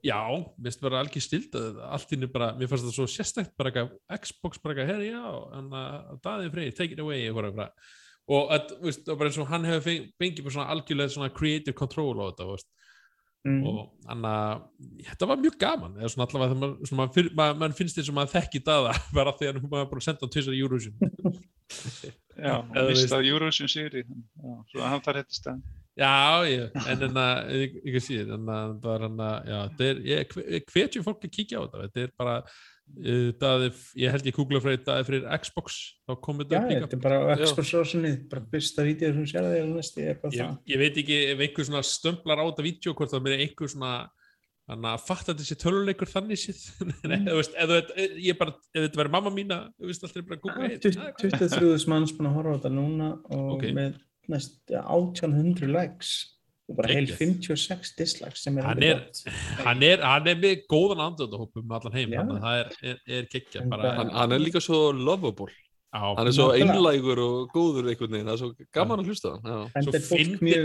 já, 0.05 0.19
mér 0.29 0.67
finnst 0.67 0.83
bara 0.83 0.99
algjör 1.01 1.25
stild 1.25 1.55
að 1.57 1.79
allt 1.87 2.13
inni 2.13 2.29
bara, 2.29 2.51
mér 2.59 2.69
fannst 2.69 2.85
það 2.85 2.97
svo 2.99 3.07
sérstækt 3.09 3.55
bara 3.57 3.71
eitthvað, 3.73 3.95
Xbox 4.21 4.61
bara 4.61 4.75
eitthvað, 4.75 4.91
herri 4.93 5.09
já 5.09 5.31
en 5.57 5.71
að 5.79 6.11
daðið 6.27 6.53
freyr, 6.53 6.75
take 6.77 6.93
it 6.93 7.01
away 7.01 7.23
og 7.33 7.39
bara 7.41 9.31
eins 9.31 9.39
og 9.41 9.49
hann 9.49 9.65
hefur 9.65 9.87
feng- 9.87 10.05
fengið 10.21 10.45
bara 10.45 10.55
svona 10.59 10.69
algjörlega 10.75 11.15
svona 11.15 11.33
creative 11.33 11.73
control 11.81 12.21
á 12.21 12.29
þetta, 12.29 12.49
veist 12.51 12.69
Mm. 13.47 13.61
og 13.63 13.77
hann 14.09 14.25
að 14.27 14.63
þetta 15.07 15.27
var 15.29 15.37
mjög 15.39 15.53
gaman 15.61 15.93
eða 15.95 16.09
svona 16.11 16.25
allavega 16.27 16.49
þegar 16.51 16.97
maður, 16.99 17.29
maður, 17.39 17.53
maður 17.61 17.75
finnst 17.77 17.95
þess 17.95 18.09
að 18.11 18.17
maður 18.17 18.33
þekki 18.33 18.59
daða 18.67 18.95
bara 19.15 19.31
því 19.39 19.47
að 19.51 19.59
maður 19.63 19.85
bara 19.93 20.03
senda 20.03 20.27
á 20.27 20.33
tvisar 20.33 20.57
í 20.57 20.59
Eurovision 20.59 20.95
Já, 22.39 22.55
Eða 22.71 22.83
veist- 22.87 23.03
mista 23.03 23.19
Eurovision 23.23 23.67
sigri. 23.71 24.01
Já, 24.07 24.51
svo 24.71 24.83
hann 24.87 25.01
þarf 25.03 25.17
þetta 25.21 25.35
stæðan. 25.37 25.63
Já, 25.99 26.11
ég, 26.47 26.77
en 26.87 27.01
en 27.09 27.17
að, 27.19 27.49
ekki 27.91 28.01
síðan, 28.05 28.29
en 28.37 28.51
að 28.55 28.75
það 28.85 28.93
er 28.93 29.03
hann 29.05 29.23
að, 29.25 29.49
já, 29.51 29.57
þetta 29.67 29.87
er, 29.89 29.97
ég 30.07 30.69
hvetjum 30.71 31.03
fólk 31.07 31.25
að 31.27 31.33
kíkja 31.35 31.59
á 31.59 31.61
þetta, 31.65 31.81
þetta 31.83 32.03
er 32.05 32.13
bara, 32.21 32.35
daði, 33.39 33.69
ég 34.01 34.11
held 34.11 34.25
ég 34.27 34.35
kúkla 34.35 34.59
frá 34.63 34.73
daði 34.75 35.05
fyrir 35.07 35.27
Xbox, 35.43 35.75
þá 36.07 36.13
kom 36.25 36.39
þetta 36.41 36.55
Já, 36.55 36.59
upp 36.61 36.69
líka. 36.71 36.87
þetta 36.87 36.97
er 36.97 37.03
bara. 37.05 37.35
Xbox 37.45 37.73
Rosinni, 37.77 38.11
bara 38.31 38.41
fyrsta 38.51 38.85
vídeo 38.87 39.11
sem 39.13 39.25
sér 39.29 39.45
það 39.45 39.57
eða 39.59 39.73
næsti 39.75 40.05
er 40.09 40.17
bara 40.23 40.33
Ég, 40.35 40.39
það. 40.41 40.57
ég 40.73 40.81
veit 40.83 40.97
ekki 41.03 41.19
ef 41.33 41.43
einhver 41.45 41.67
svona 41.69 41.83
stömblar 41.87 42.41
á 42.41 42.45
þetta 42.49 42.65
vídeo, 42.65 42.93
hvort 42.97 43.13
það 43.13 43.29
er 43.31 43.43
einhver 43.45 43.71
svona, 43.71 43.91
þannig 44.69 44.89
að 44.93 45.05
fatta 45.07 45.33
þessi 45.39 45.57
töluleikur 45.63 46.11
þannig 46.11 46.41
sér, 46.43 46.59
Mm. 47.09 47.29
eða 47.63 47.79
ég 48.19 48.37
bara, 48.37 48.53
ef 48.73 48.83
þetta 48.87 48.99
verður 49.03 49.13
mamma 49.15 49.31
mína, 49.33 49.57
þú 49.79 49.87
veist, 49.89 50.03
alltaf 50.03 50.27
bara 50.27 50.41
kúkla 50.43 50.67
heitt. 50.69 50.85
23.000 50.89 51.87
manns 51.89 52.11
búin 52.17 52.29
að 52.29 52.35
horfa 52.37 52.53
á 52.53 52.57
þetta 52.59 52.73
núna 52.75 53.07
og 53.31 53.55
Ok. 53.55 53.63
með 53.73 53.97
næst 54.29 54.59
ja, 54.69 54.83
1800 54.85 55.71
likes 55.73 56.11
og 56.69 56.75
bara 56.77 56.91
heil 56.93 57.07
Geggjað. 57.09 57.41
56 57.41 57.95
dislikes 57.97 58.43
sem 58.45 58.57
er 58.61 58.67
Hann 58.69 58.83
er-. 58.83 59.01
Hann 59.65 59.83
er, 59.83 60.03
hann 60.05 60.27
er 60.29 60.37
með 60.39 60.63
góðan 60.71 61.01
andöndahópum 61.07 61.63
um 61.65 61.71
allan 61.79 61.97
heim, 61.97 62.13
þannig 62.13 62.37
að 62.37 62.45
það 62.45 62.59
er, 62.61 62.69
er, 62.93 63.01
er 63.17 63.69
bara- 63.73 63.93
Hann, 63.97 64.09
hann 64.13 64.31
er 64.37 64.39
líka 64.43 64.61
svo 64.61 64.91
lovable. 64.93 65.49
á, 65.89 66.13
Hann 66.15 66.27
er 66.29 66.35
svo 66.37 66.51
einlægur 66.53 67.17
og 67.25 67.49
góður 67.55 67.89
einhvern 67.89 68.11
veginn. 68.13 68.27
Það 68.29 68.35
er 68.35 68.41
svo 68.43 68.67
gaman 68.77 68.99
að 69.01 69.07
hlusta 69.09 69.29
á 69.29 69.35
hann. 69.41 69.69
Svo 69.83 69.91
þetta 69.91 70.09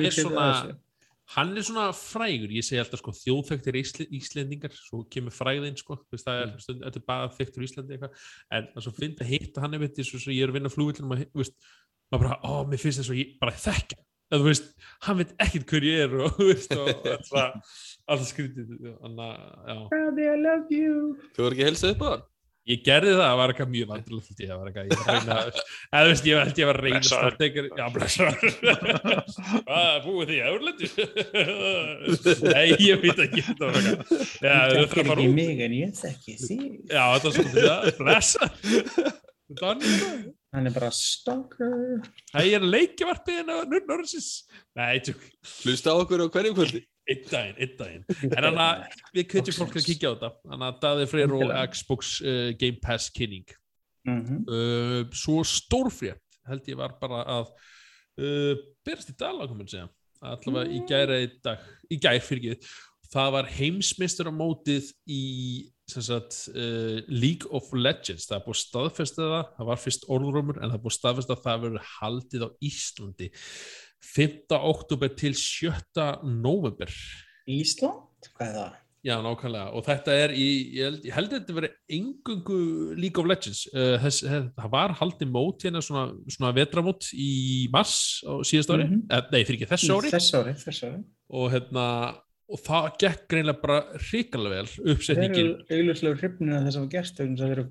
er 0.04 0.10
svona- 0.12 0.76
hann 1.34 1.56
er 1.56 1.62
svona 1.64 1.86
frægur, 1.96 2.50
ég 2.52 2.64
segi 2.66 2.80
alltaf 2.82 3.00
sko 3.00 3.12
þjóðþektir 3.16 3.78
Ísl 3.80 4.04
Íslendingar, 4.12 4.72
svo 4.76 5.04
kemur 5.08 5.32
fræðin 5.32 5.78
sko, 5.80 5.96
þú 5.96 6.12
veist, 6.12 6.26
það 6.28 6.42
er, 6.42 6.46
Mm. 6.52 6.58
bara 7.06 7.28
þektur 7.32 7.64
Íslandi 7.64 7.96
eitthvað, 7.96 8.12
en 8.52 8.62
það 8.68 8.76
er 8.76 8.84
svo 8.84 8.92
fyndi 8.92 9.20
að 9.24 9.30
hitta 9.32 9.60
hann 9.64 9.72
svo 10.20 10.32
ég 10.36 10.42
er 10.44 10.48
að 10.52 10.56
vinna 10.60 10.68
flugvillin 10.68 11.08
og 11.08 11.16
maður 11.16 11.56
bara, 12.12 12.36
ó, 12.44 12.64
mér 12.68 12.78
finnst 12.78 13.00
þess 13.00 13.10
að 13.10 13.20
ég 13.24 13.38
bara 13.40 13.52
þekka 13.52 13.96
en 14.34 14.42
þú 14.42 14.50
veist, 14.50 14.70
hann 15.06 15.20
veit 15.20 15.34
ekkert 15.46 15.74
hver 15.74 15.88
ég 15.88 16.04
er 16.04 16.14
og 16.26 16.36
þú 16.36 16.50
veist, 16.50 16.76
og 16.76 16.92
alltaf, 17.14 17.74
alltaf 18.04 18.28
skrítið, 18.30 18.76
þannig 19.00 19.26
að, 19.30 19.34
já. 19.70 19.80
Daddy, 19.96 20.28
I 20.28 20.38
love 20.42 20.78
you. 20.82 21.02
Þú 21.34 21.46
voru 21.46 21.58
ekki 21.58 21.68
helsað 21.70 21.96
upp 21.96 22.06
á 22.06 22.08
hann? 22.12 22.30
Ég 22.64 22.80
gerði 22.80 23.10
það, 23.12 23.26
það 23.26 23.34
var 23.38 23.50
eitthvað 23.52 23.72
mjög 23.74 23.88
vandrúlega 23.90 24.34
ég 24.40 24.52
var 24.56 24.68
eitthvað, 24.70 24.86
ég 24.88 24.92
var 24.96 25.04
að 25.04 25.16
reyna 25.18 25.34
eða 25.44 26.04
þú 26.04 26.08
veist, 26.08 26.28
ég 26.30 26.38
held 26.40 26.60
ég 26.60 26.68
var 26.70 26.78
að 26.78 26.86
reyna 26.86 27.18
einhver, 27.20 27.66
já, 27.76 27.84
blessaður 27.92 28.54
hvað, 29.66 29.98
búið 30.06 30.30
því 30.30 30.38
eurlendu 30.48 30.88
nei, 32.54 32.70
ég 32.86 33.02
veit 33.02 33.20
ekki 33.26 33.44
þetta 33.50 33.68
var 33.68 33.76
eitthvað 33.82 34.14
að 34.54 34.72
þekkir 34.78 35.10
fara 35.10 35.26
ekki 35.26 35.36
mig 35.36 35.60
en 35.66 35.76
ég 35.76 35.92
þekki 36.00 36.38
þig. 36.40 36.64
já, 36.88 37.04
þetta 37.04 37.26
var 37.28 37.36
svolítið 37.36 37.68
það, 37.68 37.84
blessa 38.00 38.48
Donny, 39.60 39.92
Hann 40.54 40.68
er 40.70 40.74
bara 40.76 40.90
stalker. 40.94 42.02
það 42.30 42.50
er 42.54 42.64
leikjavarpið 42.68 43.40
en 43.42 43.48
að 43.56 43.72
Norrisins 43.88 44.28
nei, 44.78 45.00
tjók, 45.02 45.22
Hlusta 45.64 45.90
á 45.90 45.98
okkur 45.98 46.22
á 46.22 46.26
hverju 46.30 46.54
kvöldi? 46.54 46.82
einn 47.10 47.24
daginn, 47.28 47.58
einn 47.60 47.74
daginn 47.76 48.04
en 48.38 48.46
hann 48.46 48.60
að, 48.64 48.84
við 49.12 49.26
kveitjum 49.34 49.56
fólk 49.58 49.74
að 49.76 49.88
kíkja 49.90 50.08
á 50.08 50.14
þetta 50.14 50.30
hann 50.54 50.62
að 50.68 50.78
Daði 50.86 51.08
Freyr 51.10 51.34
og. 51.36 51.50
Xbox 51.74 52.14
uh, 52.22 52.52
Game 52.60 52.80
Pass 52.82 53.10
kynning 53.12 53.44
Mhm. 54.04 54.42
uh, 54.52 55.02
svo 55.16 55.38
stórfrétt 55.48 56.34
held 56.44 56.66
ég 56.68 56.76
var 56.76 56.92
bara 57.00 57.22
að 57.38 57.46
uh, 58.20 58.52
berast 58.84 59.08
í 59.08 59.14
dag 59.16 59.32
langum 59.38 59.62
að 59.64 59.70
segja 59.72 59.86
allavega 60.20 60.72
í 60.76 60.82
gæra 60.88 61.16
í 61.24 61.30
dag 61.44 61.62
í 61.88 61.96
gær 62.04 62.20
fyrir 62.24 62.52
ekki 62.52 62.68
það 63.14 63.30
var 63.38 63.48
heimsmeistur 63.56 64.28
á 64.28 64.32
mótið 64.36 64.90
í 65.08 65.22
sagt, 65.88 66.36
uh, 66.56 67.00
League 67.12 67.46
of 67.52 67.68
Legends 67.76 68.24
það 68.28 68.38
er 68.38 68.44
búið 68.46 68.60
staðfestið 68.62 69.26
það 69.34 69.50
það 69.58 69.66
var 69.68 69.82
fyrst 69.82 70.06
orðrumur 70.08 70.60
en 70.62 70.70
það 70.70 70.78
er 70.78 70.84
búið 70.86 70.96
staðfestið 70.96 71.34
að 71.36 71.42
það 71.44 71.64
verður 71.66 71.90
haldið 71.98 72.44
á 72.46 72.48
Íslandi 72.70 73.28
5. 74.14 74.56
oktober 74.72 75.12
til 75.16 75.34
7. 75.36 76.08
november 76.40 76.90
Ísland? 77.48 78.30
Hvað 78.34 78.48
er 78.48 78.56
það? 78.62 78.80
Já, 79.04 79.18
nákvæmlega, 79.20 79.66
og 79.76 79.82
þetta 79.84 80.12
er 80.16 80.32
í, 80.32 80.44
ég 80.78 80.86
held, 80.86 81.02
ég 81.04 81.12
held 81.12 81.26
að 81.28 81.34
þetta 81.42 81.54
veri 81.58 81.68
engungu 81.92 82.54
League 82.96 83.20
of 83.20 83.26
Legends 83.28 83.66
uh, 83.76 83.98
þess, 84.00 84.22
hef, 84.32 84.46
það 84.56 84.70
var 84.72 84.94
haldið 84.96 85.28
mót 85.34 85.66
hérna 85.66 85.82
svona, 85.84 86.06
svona 86.32 86.54
vetramót 86.56 87.10
í 87.12 87.66
mars 87.74 88.22
á 88.24 88.40
síðast 88.48 88.72
ári, 88.72 88.86
Mhm. 88.88 89.02
eh, 89.12 89.26
nei 89.34 89.42
fyrir 89.44 89.58
ekki 89.60 89.68
þessu 89.74 89.98
ári 89.98 90.14
Þess 90.14 90.32
ári, 90.40 90.54
þess 90.56 90.86
ári. 90.88 91.02
og 91.36 91.52
hérna 91.52 91.84
og 92.44 92.60
það 92.60 92.86
gekk 93.00 93.22
greinlega 93.32 93.60
bara 93.62 93.78
hrikalega 93.96 94.52
vel 94.52 94.66
Þeir 94.68 94.84
eru 94.84 94.94
uppsetningin, 94.94 95.50
augljóslega 95.72 96.18
hrifnir 96.20 96.56
að 96.58 96.66
þess 96.68 96.78
að 96.80 96.88
gerst 96.92 97.20
eru 97.24 97.64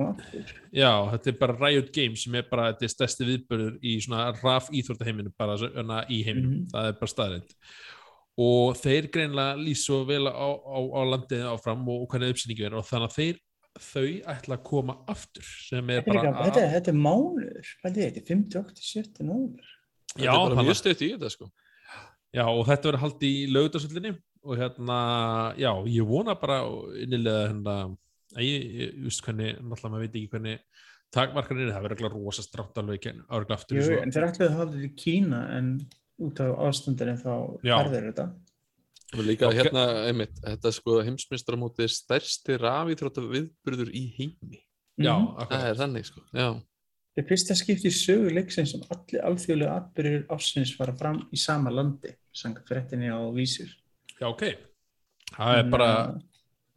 já, 0.73 0.91
þetta 1.13 1.29
er 1.33 1.37
bara 1.43 1.57
Riot 1.61 1.91
Games 1.93 2.23
sem 2.25 2.35
er 2.39 2.47
bara 2.49 2.71
þetta 2.71 2.87
er 2.87 2.93
stærsti 2.95 3.27
viðbörður 3.29 3.75
í 3.85 3.95
svona 4.01 4.23
raf 4.41 4.69
íþórtaheiminu 4.73 5.33
bara 5.37 5.57
svona 5.61 6.03
í 6.09 6.23
heiminum, 6.25 6.55
Mhm. 6.63 6.69
það 6.73 6.87
er 6.89 6.97
bara 7.03 7.13
staðrind 7.13 7.53
og 8.43 8.75
þeir 8.81 9.11
greinlega 9.13 9.57
lýs 9.61 9.85
svo 9.85 10.03
vel 10.09 10.25
á, 10.25 10.33
á, 10.33 10.77
á 10.89 11.01
landið 11.05 11.45
áfram 11.53 11.85
og 11.93 12.07
hvernig 12.09 12.33
uppsetningu 12.33 12.65
er 12.65 12.73
og 12.79 12.85
þannig 12.89 13.11
að 13.11 13.17
þeir 13.19 13.37
þau 13.77 14.07
ætla 14.33 14.57
að 14.57 14.63
koma 14.63 14.97
aftur 15.09 15.43
sem 15.69 15.89
er 15.89 16.01
Þetta 16.01 16.09
er, 16.09 16.13
bara 16.13 16.33
þetta, 16.33 16.43
þetta 16.49 16.91
er 16.91 16.97
er 18.07 18.11
þetta? 18.13 18.25
58, 18.27 18.81
70 18.89 19.23
nómur. 19.29 19.71
Þetta 20.13 20.25
já, 20.25 20.33
er 20.33 20.49
bara 20.55 20.65
mjög 20.67 20.77
stutt 20.81 21.01
í 21.01 21.09
þetta 21.13 21.29
sko. 21.33 21.47
já, 22.33 22.43
og 22.49 22.65
þetta 22.67 22.89
verður 22.89 23.03
haldið 23.05 23.33
í 23.37 23.47
lögutasöllinni 23.53 24.11
og 24.43 24.57
hérna, 24.59 24.97
já, 25.59 25.71
ég 25.87 26.07
vona 26.07 26.35
bara 26.39 26.61
innilega 26.99 27.47
hérna 27.51 27.75
að 28.33 28.43
ég, 28.43 28.63
ég, 28.63 28.93
ég 28.97 29.03
veist 29.07 29.23
hvernig, 29.25 29.55
náttúrulega 29.61 29.93
maður 29.93 30.05
veit 30.05 30.17
ekki 30.19 30.31
hvernig 30.33 30.63
takmarkanir, 31.13 31.69
það 31.73 31.85
verður 31.85 31.99
ekki 32.09 32.13
rosa 32.17 32.43
strátt 32.45 32.79
alveg 32.81 33.05
árið 33.29 33.53
aftur 33.55 33.77
Jú, 33.79 33.99
en 34.01 34.11
þeir 34.13 34.25
ætluðu 34.29 34.49
að 34.49 34.57
hafa 34.57 34.71
þetta 34.73 34.87
í 34.87 34.93
Kína 35.03 35.41
en 35.59 35.69
út 36.23 36.41
af 36.43 36.57
ástandinu 36.67 37.15
þá 37.21 37.31
harður 37.69 38.07
þetta. 38.09 38.27
Og 39.13 39.21
líka 39.27 39.49
Já, 39.51 39.57
hérna, 39.59 39.83
einmitt, 40.09 40.39
þetta 40.41 40.71
sko 40.73 40.99
heimsmyndstarmóti 41.05 41.85
stærsti 41.91 42.55
rafítrótta 42.57 43.21
viðburður 43.21 43.91
í 43.93 44.07
heimi. 44.17 44.61
já, 44.97 45.13
Mhm. 45.13 45.27
Það 45.37 45.41
akkurat 45.43 45.67
er 45.69 45.75
þannig 45.83 46.05
sko, 46.05 46.21
já. 46.33 46.47
Þetta 47.13 47.21
er 47.21 47.29
fyrsta 47.29 47.55
skipti 47.55 47.89
í 47.89 47.93
sögu 47.93 48.29
leiksins 48.33 48.71
sem 48.71 48.81
allir 48.89 49.21
alþjóðlega 49.21 49.75
atbyrjur 49.77 50.25
ásins 50.33 50.75
fara 50.75 50.93
fram 50.97 51.19
í 51.31 51.37
sama 51.37 51.69
landi, 51.69 52.09
sanga 52.33 52.61
fréttinni 52.65 53.05
á 53.13 53.21
vísur. 53.33 53.69
Já, 54.23 54.27
ok, 54.31 54.43
það 55.35 55.59
er 55.59 55.71
bara 55.75 55.91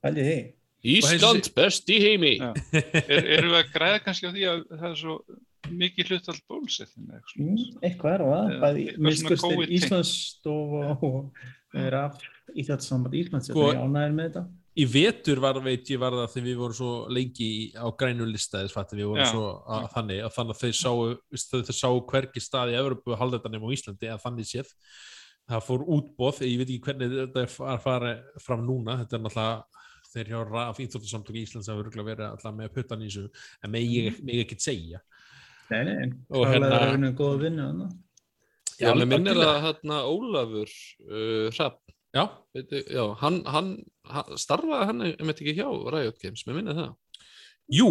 Hælið 0.06 0.30
þig. 0.30 0.52
Ísland 0.86 1.48
best 1.56 1.88
í 1.90 1.96
heimi. 1.98 2.34
Er, 3.10 3.24
erum 3.40 3.50
við 3.50 3.58
að 3.58 3.70
græða 3.74 4.02
kannski 4.04 4.28
á 4.28 4.32
því 4.36 4.44
að 4.52 4.60
það 4.70 4.88
er 4.92 4.98
svo 5.00 5.16
mikið 5.66 6.10
hlutall 6.12 6.36
bólsettin 6.46 7.08
eða 7.10 7.22
eitthvað 7.88 8.12
er 8.12 8.22
það, 8.28 8.76
COVID-tengt. 9.40 9.72
Íslandsstofa 9.80 10.92
og 11.08 11.88
raf 11.90 12.20
Íþjóðsamband 12.54 13.16
Íslands, 13.18 13.50
Sko- 13.50 13.66
er 13.72 13.80
ánægir 13.82 14.14
með 14.14 14.28
þetta. 14.28 14.44
í 14.76 14.84
vetur 14.92 15.40
var, 15.42 15.58
veit 15.64 15.90
ég 15.90 15.98
var 15.98 16.14
það 16.20 16.30
þegar 16.36 16.46
við 16.46 16.60
vorum 16.60 16.78
svo 16.78 16.92
lengi 17.16 17.50
á 17.74 17.86
grænum 17.98 18.30
listaðis 18.30 18.74
fattum 18.76 19.00
við 19.00 19.10
vorum 19.10 19.24
Já. 19.24 19.30
svo 19.32 19.44
að, 19.66 19.88
þannig 19.96 20.22
að 20.22 20.34
þannig 20.36 20.54
að 20.54 20.62
þeir 20.62 20.78
sáu, 20.84 20.96
þau, 21.50 21.60
þau 21.66 21.76
sáu 21.80 22.00
hvergi 22.12 22.44
stað 22.44 22.74
í 22.74 22.78
Evropu 22.78 23.16
að 23.16 23.20
halda 23.24 23.40
þetta 23.40 23.54
nema 23.56 23.66
á 23.66 23.74
Íslandi 23.74 24.12
að 24.12 24.22
þannig 24.28 24.50
séð 24.52 24.70
það 25.46 25.64
fór 25.68 25.84
útbóð, 25.96 26.42
ég 26.46 26.60
veit 26.60 26.70
ekki 26.70 26.84
hvernig 26.88 27.16
þetta 27.20 27.44
er 27.44 27.56
að 27.72 27.82
fara 27.84 28.12
fram 28.42 28.64
núna 28.66 29.00
þetta 29.02 29.18
er 29.18 29.24
náttúrulega 29.26 29.84
þeir 30.16 30.30
hjá 30.32 30.38
Raf 30.48 30.80
Íþróttasamtöku 30.80 31.40
Íslands 31.42 31.68
að 31.70 31.82
verið 32.06 32.24
alltaf 32.30 32.54
með 32.56 32.72
puttan 32.74 33.02
í 33.04 33.10
þessu 33.10 33.26
en 33.62 33.72
mig, 33.74 33.86
ég, 33.90 34.20
mig 34.24 34.42
ekki 34.44 34.58
segja. 34.62 35.02
Nei, 35.70 35.80
nei, 35.84 36.10
Og 36.30 36.46
hérna- 36.46 36.70
er 36.70 36.76
það 36.76 36.84
rauninu 36.86 37.12
góða 37.18 37.40
vinnu 37.42 37.66
þannig? 37.66 37.96
Já, 38.76 38.90
mér 38.92 39.08
minnir 39.10 39.40
að 39.40 39.58
hérna 39.64 39.98
Ólafur 40.04 40.72
uh, 41.08 41.48
Hrapp, 41.56 41.80
já, 42.14 42.24
veitu, 42.54 42.82
já, 42.92 43.02
hann, 43.22 43.40
hann, 43.48 43.70
hann 44.12 44.40
starfaði 44.40 44.88
hann 44.90 45.06
einmitt 45.08 45.40
ekki 45.42 45.56
hjá 45.56 45.66
Riot 45.66 46.20
Games, 46.22 46.44
mér 46.46 46.60
minnir 46.60 46.78
það. 46.78 46.92
Jú, 47.72 47.88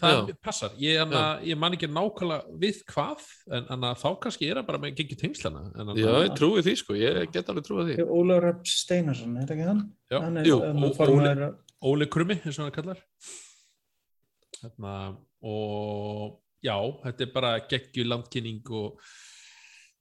það 0.00 0.32
passar 0.42 0.72
ég, 0.82 0.98
hana, 0.98 1.22
ég 1.46 1.58
man 1.58 1.76
ekki 1.76 1.88
nákvæmlega 1.90 2.56
við 2.62 2.80
hvað 2.90 3.26
en 3.54 3.68
hana, 3.70 3.92
þá 3.98 4.08
kannski 4.24 4.48
er 4.50 4.58
það 4.58 4.68
bara 4.70 4.80
með 4.82 4.96
gengið 4.98 5.20
tengslana 5.22 5.62
en 5.70 5.82
hana, 5.82 5.96
Já, 6.00 6.10
ég 6.26 6.34
trúi 6.38 6.64
því 6.66 6.74
sko, 6.80 6.96
ég 6.98 7.20
get 7.34 7.50
alveg 7.52 7.66
trúið 7.68 7.92
því. 7.92 8.06
Ólafur 8.06 8.46
Rapp 8.48 8.66
Steinarsson, 8.72 9.36
er 9.36 9.44
þetta 9.46 9.56
ekki 9.56 9.68
hann? 9.70 9.82
Já, 10.10 10.18
hann 10.18 10.40
er, 10.42 10.50
jú, 10.50 10.60
hann 10.64 10.82
Ó- 10.82 11.30
er 11.30 11.44
Óli 11.82 12.06
Krummi, 12.10 12.38
eins 12.42 12.58
og 12.58 12.66
hann 12.66 12.74
kallar. 12.74 13.00
Hérna, 14.62 14.94
og 15.42 16.38
já, 16.62 16.76
þetta 17.06 17.26
er 17.26 17.32
bara 17.34 17.52
geggju 17.70 18.06
landkynning 18.06 18.62
og 18.70 18.98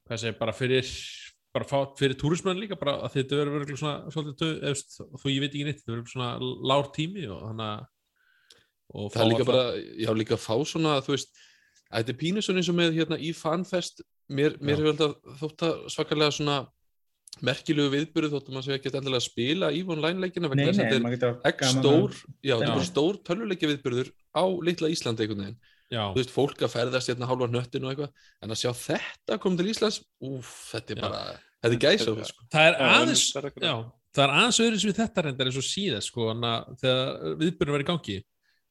hvað 0.10 0.22
segir, 0.26 0.38
bara 0.42 0.54
fyrir 0.54 0.90
bara 1.52 1.68
fá, 1.68 1.80
fyrir 2.00 2.16
túrismann 2.20 2.60
líka 2.62 2.78
bara 2.80 2.98
að 3.06 3.18
þetta 3.18 3.40
verður 3.42 3.58
verður 3.60 3.80
svona 3.82 4.12
svolítið 4.14 4.84
þó 5.20 5.26
ég 5.32 5.42
veit 5.44 5.50
ekki 5.52 5.66
neitt, 5.68 5.82
þetta 5.82 5.94
verður 5.96 6.14
svona 6.14 6.52
lár 6.72 6.88
tími 6.96 7.26
og 7.28 7.42
þannig 7.50 7.66
að 7.68 7.90
Það 8.92 9.22
er 9.24 9.30
líka 9.32 9.48
bara, 9.48 9.64
já, 10.06 10.12
líka 10.18 10.36
að 10.38 10.44
fá 10.46 10.56
svona, 10.68 10.98
þú 11.06 11.16
veist, 11.16 11.32
að 11.92 11.98
þetta 12.02 12.14
er 12.16 12.20
pínu 12.22 12.44
svona 12.44 12.62
eins 12.62 12.70
og 12.72 12.78
með 12.82 12.94
hérna 13.00 13.18
í 13.20 13.32
fanfest, 13.36 14.02
mér, 14.32 14.58
mér 14.60 14.80
hefur 14.82 14.94
alltaf 14.94 15.42
þótt 15.42 15.66
að 15.68 15.82
svakalega 15.96 16.36
svona 16.36 16.58
merkilegu 17.48 17.92
viðbyrðu 17.94 18.30
þótt 18.34 18.50
að 18.50 18.56
maður 18.58 18.66
sé 18.68 18.76
ekki 18.78 18.92
endilega 18.92 19.22
að 19.22 19.26
spila 19.26 19.70
í 19.72 19.82
online 19.88 20.20
leikina 20.26 20.50
vegna 20.52 20.66
þess 20.68 20.82
að 20.84 20.89
þetta 21.06 21.30
er 21.30 21.52
ekki 21.52 21.70
stór, 21.72 22.18
já, 22.44 22.56
þetta 22.56 22.66
Já. 22.66 22.68
er 22.68 22.74
bara 22.76 22.89
stór 22.89 23.20
tölvuleikja 23.30 23.70
viðbyrður 23.72 24.10
á 24.36 24.44
litla 24.68 24.89
Íslandi 24.92 25.24
einhvern 25.26 25.44
veginn. 25.46 25.60
já, 25.92 26.04
Þú 26.12 26.20
veist, 26.20 26.34
fólk 26.36 26.66
að 26.68 26.74
ferðast 26.76 27.12
hérna 27.12 27.30
hálfa 27.32 27.48
hnöttin 27.52 27.88
og 27.88 27.94
eitthvað, 27.94 28.12
en 28.44 28.54
að 28.56 28.60
sjá 28.62 28.72
þetta 28.82 29.39
koma 29.44 29.60
til 29.62 29.72
Íslands, 29.72 30.02
úf, 30.28 30.52
þetta 30.74 30.92
er 30.92 31.00
Já. 31.00 31.04
bara, 31.08 31.24
þetta 31.64 31.80
er 31.80 31.96
er- 31.96 32.30
sko. 32.32 32.46
það 32.52 32.68
er 32.68 32.78
aðeins 32.92 33.24
það 33.32 33.48
er 33.48 33.52
já, 33.64 33.76
það 34.12 34.24
er 34.28 34.36
aðeins 34.42 34.62
öðru 34.66 34.80
sem 34.84 34.92
við 34.92 35.00
þetta 35.02 35.26
reyndar 35.26 35.48
eins 35.52 35.62
og 35.64 35.68
síðast 35.72 36.12
sko, 36.12 36.28
þannig 36.32 36.52
að 36.52 36.80
þegar 36.84 37.36
viðbyrjum 37.42 37.76
var 37.80 37.86
í 37.86 37.89
gangi 37.92 38.18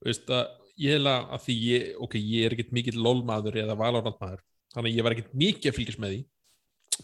veist 0.05 0.31
að 0.35 0.45
ég 0.81 0.97
hef 0.97 1.09
að 1.11 1.43
því 1.47 1.57
ég, 1.65 1.89
ok, 2.01 2.19
ég 2.21 2.47
er 2.47 2.57
ekkert 2.57 2.77
mikill 2.77 3.01
lólmaður 3.05 3.59
eða 3.65 3.79
valárandmaður, 3.81 4.45
þannig 4.75 4.93
að 4.93 5.01
ég 5.01 5.07
var 5.07 5.17
ekkert 5.17 5.35
mikið 5.43 5.71
að 5.71 5.77
fylgjast 5.79 6.03
með 6.03 6.15
því. 6.15 6.21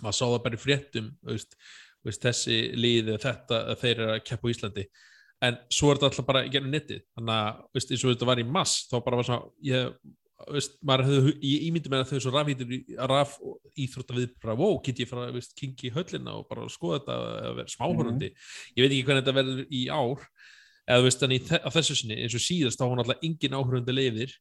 Maður 0.02 0.18
sá 0.18 0.24
það 0.26 0.38
bara 0.44 0.58
í 0.58 0.62
fréttum 0.62 1.10
veist, 1.24 1.58
veist, 2.04 2.24
þessi 2.24 2.60
lið 2.76 3.12
eða 3.12 3.22
þetta 3.26 3.60
að 3.72 3.82
þeir 3.82 3.94
eru 3.96 4.12
að 4.14 4.22
keppa 4.28 4.48
á 4.48 4.52
Íslandi. 4.52 4.86
En 5.46 5.58
svo 5.68 5.90
er 5.90 5.98
þetta 5.98 6.08
alltaf 6.10 6.28
bara 6.28 6.44
í 6.46 6.52
gennum 6.52 6.72
nettið 6.72 7.02
þannig 7.16 7.34
að 7.36 7.58
veist, 7.76 7.90
eins 7.92 8.04
og 8.04 8.14
þetta 8.14 8.28
var 8.30 8.40
í 8.40 8.46
mass 8.56 8.86
þá 8.88 8.96
bara 9.04 9.18
var 9.20 9.28
svona 9.28 9.50
ég, 9.68 9.90
veist, 10.52 10.76
maður 10.86 11.08
hefði, 11.10 11.34
ég 11.44 11.66
ímyndi 11.68 11.92
með 11.92 12.04
að 12.04 12.12
þau 12.12 12.24
svo 12.24 12.32
rafítur 12.34 12.72
raf 13.12 13.36
íþrótta 13.76 14.16
við 14.16 14.30
bara, 14.42 14.56
wow, 14.58 14.76
get 14.84 15.02
ég 15.02 15.10
fara 15.10 15.28
að 15.30 15.50
kingi 15.60 15.92
höllina 15.92 16.36
og 16.40 16.48
bara 16.50 16.68
skoða 16.72 17.00
þetta 17.00 17.16
eða 17.42 17.54
vera 17.60 17.74
smáhörandi 17.74 18.30
ég 18.32 18.80
veit 18.80 18.90
ekki 18.90 19.04
hvernig 19.08 19.24
þetta 19.24 19.36
verður 19.40 19.76
í 19.76 19.82
ár 19.92 20.26
eða 20.86 21.00
þú 21.02 21.06
veist, 21.08 21.22
í 21.26 21.38
þe- 21.50 21.62
á 21.66 21.68
þessu 21.76 21.96
sinni 22.00 22.16
eins 22.22 22.34
og 22.38 22.44
síðast, 22.46 22.78
þá 22.80 22.86
var 22.88 22.96
náttúrulega 23.00 23.26
engin 23.28 23.56
áhörandi 23.58 23.94
leiðir 23.96 24.34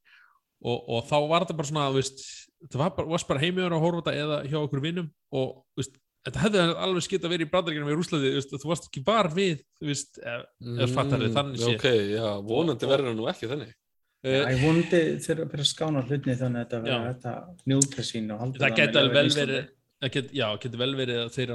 og, 0.65 0.77
og 0.89 1.05
þá 1.09 1.15
var 1.29 1.45
þetta 1.45 1.57
bara 1.59 1.69
svona 1.71 1.89
þú 1.91 1.99
veist, 1.99 2.25
þetta 2.65 2.81
var 2.81 2.95
bara, 2.97 3.11
varst 3.15 3.27
bara 3.29 3.43
heimjöður 3.43 3.75
að 3.77 3.85
horfa 3.85 4.01
á 4.01 4.03
þetta 4.05 4.17
eða 4.25 4.41
hjá 4.49 4.57
okkur 4.63 4.83
vinnum 4.85 5.09
og 5.35 5.47
þú 5.75 5.81
veist, 5.83 5.97
þetta 6.25 6.43
hefði 6.45 6.61
alveg 6.85 7.03
skilt 7.05 7.25
að 7.27 7.33
vera 7.35 7.45
í 7.45 7.49
brandaríkjunum 7.53 7.89
í 7.91 7.97
Rúslandi, 7.99 8.29
þú 8.33 8.39
veist, 8.39 8.53
þú 8.63 8.69
varst 8.71 8.87
ekki 8.89 9.03
var 9.05 9.27
við 9.35 9.59
þú 9.81 9.89
veist, 9.91 10.21
ef, 10.25 10.45
ef 10.85 10.93
fattar 10.95 11.25
þið 11.25 11.35
þannig 11.39 11.59
sé 11.61 11.65
Mm, 11.65 11.75
Ok, 11.75 11.89
já, 12.15 12.29
vonandi 12.49 12.89
verður 12.89 13.09
það 13.11 13.19
nú 13.19 13.27
ekki 13.33 13.49
þannig. 13.51 13.73
Já, 14.25 14.39
ég 14.49 14.61
vonandi 14.65 14.99
þeirra 15.21 15.45
fyrir 15.51 15.61
að 15.65 15.69
skána 15.69 16.01
hlutinni 16.07 16.35
þannig 16.39 16.57
að 16.57 16.63
þetta 16.65 16.79
verður 16.85 17.09
þetta 17.11 17.33
njóta 17.69 18.05
sín 18.07 18.31
og 18.33 18.39
halda 18.41 18.57
það 18.57 18.63
með 18.65 18.95
lifandi 18.95 19.13
vel 19.19 19.25
Íslandi. 19.29 19.59
Get, 20.11 20.31
já, 20.35 20.47
getur 20.61 20.81
vel 20.81 20.95
verið 20.99 21.19
að 21.23 21.33
þeir 21.35 21.51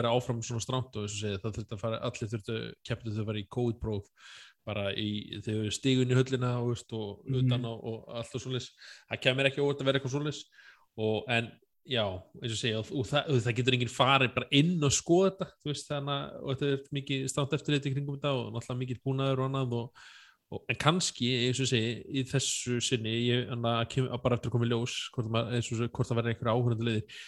er 0.00 0.10
áfram 0.12 0.42
svona 0.46 0.64
stránt 0.64 0.98
og 1.00 1.08
að 1.34 1.40
það 1.42 1.56
þurfti 1.58 1.76
að 1.76 1.80
fara, 1.82 2.02
allir 2.08 2.30
þurftu 2.32 2.58
keppnið 2.86 3.16
þau 3.16 3.22
að 3.24 3.30
fara 3.32 3.42
í 3.42 3.48
COVID-próf 3.56 4.10
bara 4.68 4.84
í, 4.92 5.08
þegar 5.44 5.64
við 5.64 5.72
stígun 5.78 6.12
í 6.12 6.18
höllina 6.18 6.50
veist, 6.68 6.92
og 6.92 7.22
Mhm. 7.24 7.38
utan 7.40 7.64
og, 7.64 7.78
og 7.84 8.04
allt 8.20 8.34
og 8.36 8.42
svoleiðis 8.44 8.70
það 9.08 9.22
kemur 9.24 9.48
ekki 9.48 9.64
óvart 9.64 9.80
að 9.80 9.88
vera 9.88 9.98
eitthvað 9.98 10.14
svoleiðis 10.14 10.42
og 10.98 11.24
en 11.28 11.50
já, 11.88 12.04
eins 12.42 12.52
og 12.52 12.60
segja 12.60 12.78
og, 12.82 12.90
og, 12.92 13.06
það, 13.08 13.28
og 13.32 13.42
það 13.46 13.56
getur 13.58 13.76
enginn 13.78 13.94
farið 13.94 14.34
bara 14.34 14.48
inn 14.52 14.84
og 14.84 14.92
skoða 14.92 15.30
þetta, 15.32 15.46
þú 15.62 15.70
veist, 15.72 15.88
þannig 15.88 16.14
að 16.14 16.42
og 16.42 16.58
þetta 16.60 16.72
er 16.76 16.96
mikið 16.98 17.28
stránt 17.32 17.54
eftir 17.56 17.74
þetta 17.78 17.88
í 17.88 17.92
kringum 17.96 18.18
þetta 18.18 18.32
og 18.36 18.50
náttúrulega 18.52 18.82
mikið 18.82 19.00
búnaður 19.08 19.40
og 19.40 19.48
annað 19.48 19.72
Og, 19.78 19.84
en 20.56 20.78
kannski, 20.80 21.28
eins 21.48 21.60
og 21.60 21.68
segi, 21.68 21.96
í 22.08 22.24
þessu 22.28 22.78
sinni, 22.84 23.14
ég 23.28 23.50
anna, 23.52 23.78
kem, 23.90 24.06
að 24.08 24.22
bara 24.24 24.38
eftir 24.38 24.50
að 24.50 24.54
koma 24.54 24.68
í 24.68 24.70
ljós, 24.70 24.94
hvort, 25.12 25.28
að 25.28 25.58
það 25.98 26.20
verður 26.20 26.30
einhverja 26.32 26.88
leiðir, 26.88 27.18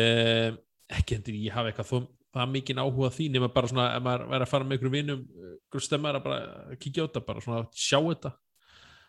um, 0.00 0.58
ekki 0.98 1.18
endur 1.18 1.38
ég 1.38 1.54
hafa 1.54 1.70
eitthvað 1.70 1.90
þó, 1.92 2.08
það 2.34 2.50
mikið 2.56 2.82
áhuga 2.82 3.12
því, 3.14 3.28
nema 3.34 3.50
bara 3.54 3.70
svona, 3.70 3.86
ef 3.94 4.04
maður 4.04 4.26
væri 4.32 4.46
að 4.46 4.52
fara 4.52 4.66
með 4.66 4.76
einhverjum 4.76 4.96
vinum, 4.96 5.22
einhverjum 5.52 5.86
stemmar 5.86 6.18
að 6.18 6.26
bara 6.26 6.76
kíkja 6.82 7.04
á 7.04 7.06
þetta, 7.06 7.24
bara 7.28 7.44
svona 7.44 7.62
sjá 7.72 7.98
þetta. 8.00 8.34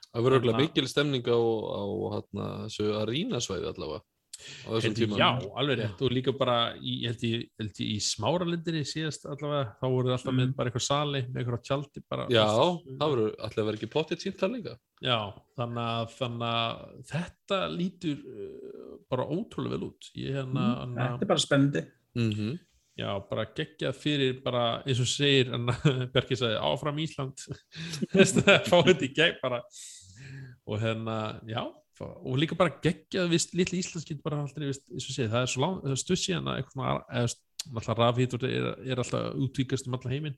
Það 0.10 0.26
verður 0.26 0.58
mikil 0.58 0.88
stemning 0.90 1.28
á, 1.30 1.40
á 1.40 1.84
hérna, 2.16 2.48
þessu 2.68 2.94
arínasvæði 3.02 3.70
allavega 3.74 4.06
á 4.40 4.70
þessum 4.76 4.96
tíma. 4.98 5.18
já, 5.20 5.30
alveg 5.62 5.80
rétt, 5.82 6.02
og 6.06 6.12
líka 6.16 6.34
bara 6.38 6.58
í, 6.80 6.94
held 7.08 7.24
ég, 7.28 7.48
held 7.60 7.82
ég 7.84 7.90
í 7.96 7.98
smáralindinni 8.04 8.84
síðast 8.88 9.26
allavega, 9.30 9.74
þá 9.82 9.86
voru 9.90 10.14
alltaf 10.16 10.34
með 10.34 10.48
Mm. 10.50 10.56
bara 10.56 10.70
eitthvað 10.72 10.86
sali, 10.88 11.22
með 11.28 11.42
eitthvað 11.44 11.64
tjaldi 11.70 12.04
bara. 12.10 12.28
Já, 12.30 12.46
það 13.00 13.12
verður 13.16 13.36
alltaf 13.40 13.66
verið 13.70 13.80
ekki 13.80 13.92
potið 13.98 14.26
það 14.40 14.56
líka. 14.56 14.78
Já, 15.02 15.18
þannig 15.58 15.84
að, 15.90 16.16
þannig 16.20 16.48
að 16.54 17.04
þetta 17.12 17.60
lítur 17.76 18.18
uh, 18.24 18.96
bara 19.10 19.28
ótrúlega 19.28 19.76
vel 19.78 19.88
út. 19.90 20.10
Ég 20.16 20.34
hérna, 20.40 20.66
Mm, 20.70 20.80
hana, 20.80 21.06
Þetta 21.18 21.24
er 21.28 21.32
bara 21.36 21.46
spennandi. 21.46 21.86
Mm 22.16 22.60
já, 23.00 23.14
bara 23.30 23.46
geggjað 23.56 23.96
fyrir 23.96 24.42
bara, 24.44 24.84
eins 24.84 25.00
og 25.00 25.08
segir, 25.08 25.54
hana, 25.54 25.72
Bjarki 26.14 26.36
sagði, 26.36 26.58
áfram 26.60 26.98
Ísland, 27.00 27.40
þess 28.12 28.42
að 28.44 28.66
fá 28.68 28.78
þetta 28.84 29.06
í 29.08 29.14
gegn 29.16 29.38
bara. 29.42 29.62
Og 30.68 30.82
hérna, 30.84 31.40
já, 31.48 31.64
og 32.00 32.40
líka 32.40 32.56
bara 32.60 32.76
geggjað, 32.84 33.30
vist, 33.34 33.54
litli 33.58 33.82
getur 33.84 34.24
bara 34.24 34.42
aldrei, 34.44 34.70
vist, 34.72 34.86
eins 34.88 35.08
og 35.10 35.16
segir, 35.16 35.30
það 35.34 35.46
er 35.46 35.52
svo 35.52 35.64
lang, 35.66 35.78
það 35.84 35.96
er 35.96 36.02
stuð 36.04 36.22
síðan 36.24 36.50
að 36.54 38.00
rafhýtur 38.00 38.46
er, 38.48 38.68
er 38.88 39.02
alltaf 39.04 39.36
útvíkast 39.36 39.88
um 39.90 39.98
alla 39.98 40.14
heiminn. 40.14 40.38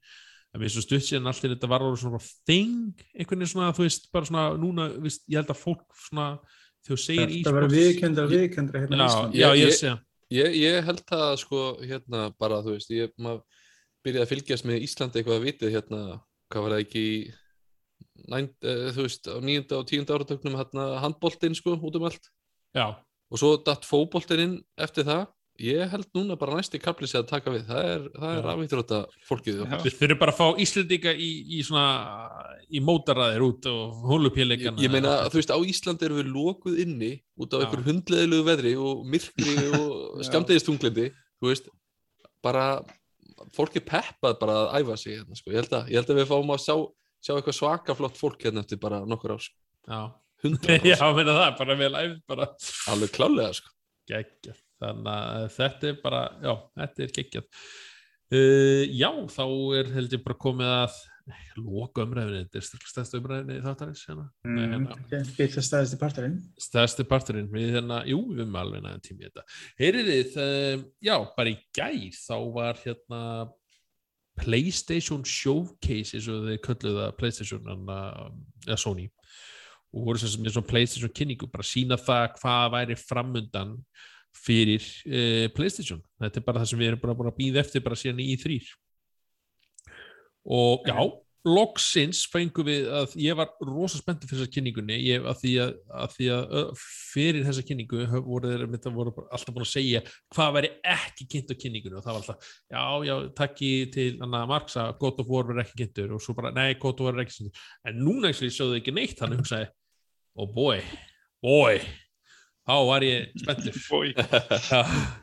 En 0.52 0.60
við 0.60 0.74
svo 0.74 0.82
stutt 0.84 1.06
síðan 1.08 1.30
allt 1.32 1.46
í 1.46 1.52
þetta 1.54 1.70
var 1.72 1.86
orðið 1.86 2.02
svona 2.02 2.20
þing, 2.50 3.04
einhvern 3.16 3.40
veginn 3.40 3.52
svona, 3.54 3.72
þú 3.78 3.86
veist, 3.86 4.10
bara 4.12 4.28
svona, 4.28 4.46
núna, 4.60 4.88
veist, 5.00 5.24
ég 5.32 5.40
held 5.40 5.54
að 5.54 5.62
fólk 5.62 5.86
svona, 6.10 6.26
þú 6.88 6.98
segir 7.00 7.30
Þetta 7.32 7.54
verður 7.56 7.76
viðkendra, 7.78 8.26
viðkendra 8.32 8.82
hérna 8.84 9.06
Já, 9.06 9.14
já, 9.32 9.48
ég 9.56 9.70
Ég- 9.70 9.78
sé. 9.78 9.94
Ég, 10.32 10.54
ég 10.56 10.84
held 10.88 11.04
það 11.08 11.30
sko 11.42 11.62
hérna 11.84 12.32
bara 12.40 12.62
þú 12.64 12.76
veist, 12.78 12.92
ég 12.96 13.12
maður 13.20 13.42
byrjaði 14.04 14.26
að 14.26 14.32
fylgjast 14.32 14.68
með 14.68 14.86
Íslandi 14.86 15.20
eitthvað 15.20 15.40
að 15.40 15.48
vitið 15.48 15.74
hérna, 15.76 16.02
hvað 16.52 16.66
var 16.66 16.76
það 16.76 16.84
ekki 16.86 17.02
í 17.04 17.16
nænd, 18.30 18.56
uh, 18.66 18.88
þú 18.96 19.06
veist, 19.08 19.28
á 19.30 19.38
nýjunda 19.42 19.80
og 19.80 19.90
tíunda 19.90 20.18
áratöknum 20.18 20.58
hérna 20.60 20.88
handboltinn 21.04 21.58
sko 21.58 21.78
út 21.78 22.00
um 22.00 22.08
allt. 22.10 22.32
Já, 22.76 22.96
og 23.32 23.40
svo 23.40 23.56
datt 23.66 23.88
fótboltinn 23.88 24.44
inn 24.46 24.58
eftir 24.80 25.08
það. 25.08 25.30
Ég 25.62 25.92
held 25.92 26.08
núna 26.16 26.38
bara 26.40 26.56
næsti 26.58 26.80
kapli 26.82 27.06
sér 27.10 27.22
að 27.22 27.34
taka 27.34 27.52
við. 27.54 27.66
Það 27.68 27.90
er, 27.90 28.06
það 28.16 28.38
er 28.38 28.48
afvittur 28.54 28.80
fólkið 29.28 29.58
við 29.60 29.98
þurfum 30.00 30.22
bara 30.22 30.34
að 30.34 30.40
fá 30.40 30.62
Íslendinga 30.64 31.12
í, 31.14 31.28
í 31.58 31.60
svona, 31.68 31.84
í 32.72 32.82
mótaraðir 32.82 33.46
út 33.46 33.68
og 33.70 33.82
ég, 33.84 34.08
hólupéleikana. 34.10 34.82
ég 34.82 34.94
meina, 34.94 35.18
þú 35.28 35.42
veist, 35.42 35.54
á 35.54 35.60
Íslandi 35.74 36.08
erum 36.08 36.22
við 36.22 36.32
lokuð 36.32 36.80
inni 36.86 37.12
út 37.38 37.54
af 37.54 37.62
Já. 37.62 37.66
einhverju 37.68 37.88
hundleðilegu 37.92 38.48
veðri 38.48 38.74
og 38.80 39.04
myrkri 39.12 39.58
og 39.82 40.24
skamdegistunglindi 40.26 41.12
þú 41.12 41.52
veist, 41.52 41.70
bara 42.42 42.66
fólk 43.56 43.78
er 43.80 43.86
peppað 43.86 44.40
bara 44.42 44.58
að 44.64 44.82
æfa 44.82 44.98
sig 45.00 45.18
hérna, 45.18 45.38
sko. 45.38 45.52
ég, 45.52 45.62
held 45.62 45.78
að, 45.78 45.92
ég 45.92 46.00
held 46.00 46.14
að 46.14 46.20
við 46.22 46.30
fáum 46.32 46.54
að 46.54 46.64
sjá, 46.66 46.76
sjá 47.22 47.36
eitthvað 47.36 47.58
svaka 47.58 47.96
flott 47.98 48.18
fólk 48.20 48.48
hérna 48.48 48.66
eftir 48.66 48.82
bara 48.82 49.04
nokkur 49.08 49.36
ár 49.36 49.46
sko. 49.46 49.58
Já, 49.88 50.02
hundra 50.46 50.80
já, 50.92 50.98
meina 51.18 51.38
það, 51.38 51.54
bara 51.62 51.78
vel 51.84 51.94
æfð, 52.02 52.18
bara 52.34 52.50
alveg 52.94 53.16
klálega 53.16 53.54
sko. 53.62 53.72
geggjað. 54.12 54.60
Þannig 54.82 55.14
að 55.14 55.48
þetta 55.56 55.90
er 55.92 55.98
bara, 56.02 56.26
já, 56.42 56.54
þetta 56.82 57.06
er 57.06 57.16
geggjað. 57.20 57.64
Uh, 58.32 58.84
já, 58.88 59.10
þá 59.36 59.46
er 59.78 59.96
held 59.98 60.14
ég 60.16 60.24
bara 60.26 60.42
komið 60.42 60.74
að 60.74 61.00
loka 61.62 62.06
umræðinni, 62.06 62.48
þetta 62.48 62.60
er 62.60 62.90
stærsta 62.90 63.20
umræðinni 63.20 63.58
þáttarins 63.64 64.04
hérna. 64.08 64.26
Mm, 64.48 64.60
hérna. 64.74 64.98
þetta 65.38 65.64
staðist 65.66 65.96
í 65.96 66.00
parturinn. 66.02 66.38
stærsti 66.60 67.06
parturinn 67.08 67.50
við 67.52 67.76
hérna, 67.78 68.02
jú, 68.10 68.22
við 68.32 68.44
erum 68.46 68.58
alveg 68.62 68.86
næðan 68.86 69.04
tími 69.06 69.28
þetta. 69.28 69.46
Heyriðið, 69.80 70.38
um, 70.46 70.86
já, 71.04 71.16
bara 71.38 71.54
í 71.54 71.58
gær 71.78 72.18
þá 72.18 72.38
var 72.58 72.82
hérna 72.82 73.22
PlayStation 74.40 75.26
Showcase 75.28 76.18
eins 76.18 76.30
og 76.32 76.48
þeir 76.48 76.62
kölluðu 76.66 77.02
það 77.02 77.18
PlayStation 77.20 77.68
hana, 77.68 77.98
eða 78.68 78.80
Sony. 78.80 79.10
Og 79.92 80.08
voru 80.08 80.22
sem 80.22 80.48
svona 80.48 80.70
PlayStation 80.70 81.12
kynningu 81.12 81.50
bara 81.52 81.68
sína 81.68 82.00
það 82.00 82.38
hvað 82.40 82.70
væri 82.78 82.98
framundan 83.00 83.76
fyrir 84.42 84.86
uh, 85.10 85.48
PlayStation. 85.56 86.00
Þetta 86.22 86.40
er 86.40 86.48
bara 86.48 86.64
það 86.64 86.72
sem 86.72 86.82
við 86.82 86.94
erum 86.94 87.04
bara 87.04 87.18
búin 87.20 87.34
að 87.34 87.40
býða 87.42 87.66
eftir 87.66 87.84
bara 87.84 88.00
síðan 88.00 88.24
í 88.24 88.38
þrýr 88.40 88.72
og 90.42 90.88
já, 90.88 90.98
loksins 91.48 92.22
fengum 92.30 92.68
við 92.68 92.88
að 92.94 93.16
ég 93.22 93.38
var 93.38 93.50
rosa 93.66 93.98
spenntur 93.98 94.30
fyrir 94.30 94.44
þessa 94.44 94.54
kynningunni. 94.54 94.98
Ég, 95.08 95.24
að, 95.26 95.40
því 95.42 95.54
að, 95.64 95.72
að 96.02 96.14
því 96.16 96.28
að 96.36 96.84
fyrir 96.84 97.48
þessa 97.48 97.66
kynningu 97.68 98.04
voru 98.28 98.52
þeir 98.52 98.66
að 98.68 98.98
voru 98.98 99.16
bara 99.16 99.32
alltaf 99.38 99.56
búin 99.56 99.66
að 99.66 99.72
segja 99.72 100.04
hvað 100.36 100.54
væri 100.58 100.72
ekki 100.94 101.28
kynnt 101.34 101.54
á 101.54 101.56
kynningunni 101.64 101.98
og 101.98 102.06
það 102.06 102.14
var 102.14 102.22
alltaf, 102.22 102.52
já, 102.76 102.84
já, 103.10 103.16
takki 103.42 103.72
til 103.96 104.10
Anna 104.22 104.44
Marks 104.50 104.78
að 104.82 104.94
God 105.02 105.24
of 105.24 105.34
War 105.34 105.50
verður 105.50 105.66
ekki 105.66 105.82
kynntur 105.82 106.16
og 106.18 106.24
svo 106.26 106.38
bara, 106.38 106.54
nei, 106.56 106.70
God 106.76 107.02
of 107.02 107.08
War 107.08 107.18
verður 107.18 107.26
ekki 107.26 107.40
kynntur. 107.40 107.66
En 107.90 108.00
núna 108.06 108.32
ekki 108.32 108.54
sjóðu 108.54 108.78
ekki 108.82 108.96
neitt 108.96 109.26
hann 109.26 109.36
hugsaði, 109.40 109.72
oh 110.38 110.54
boy, 110.54 110.80
boy 111.42 111.82
þá 112.68 112.76
var 112.88 113.08
ég 113.08 113.34
spenntur. 113.42 113.82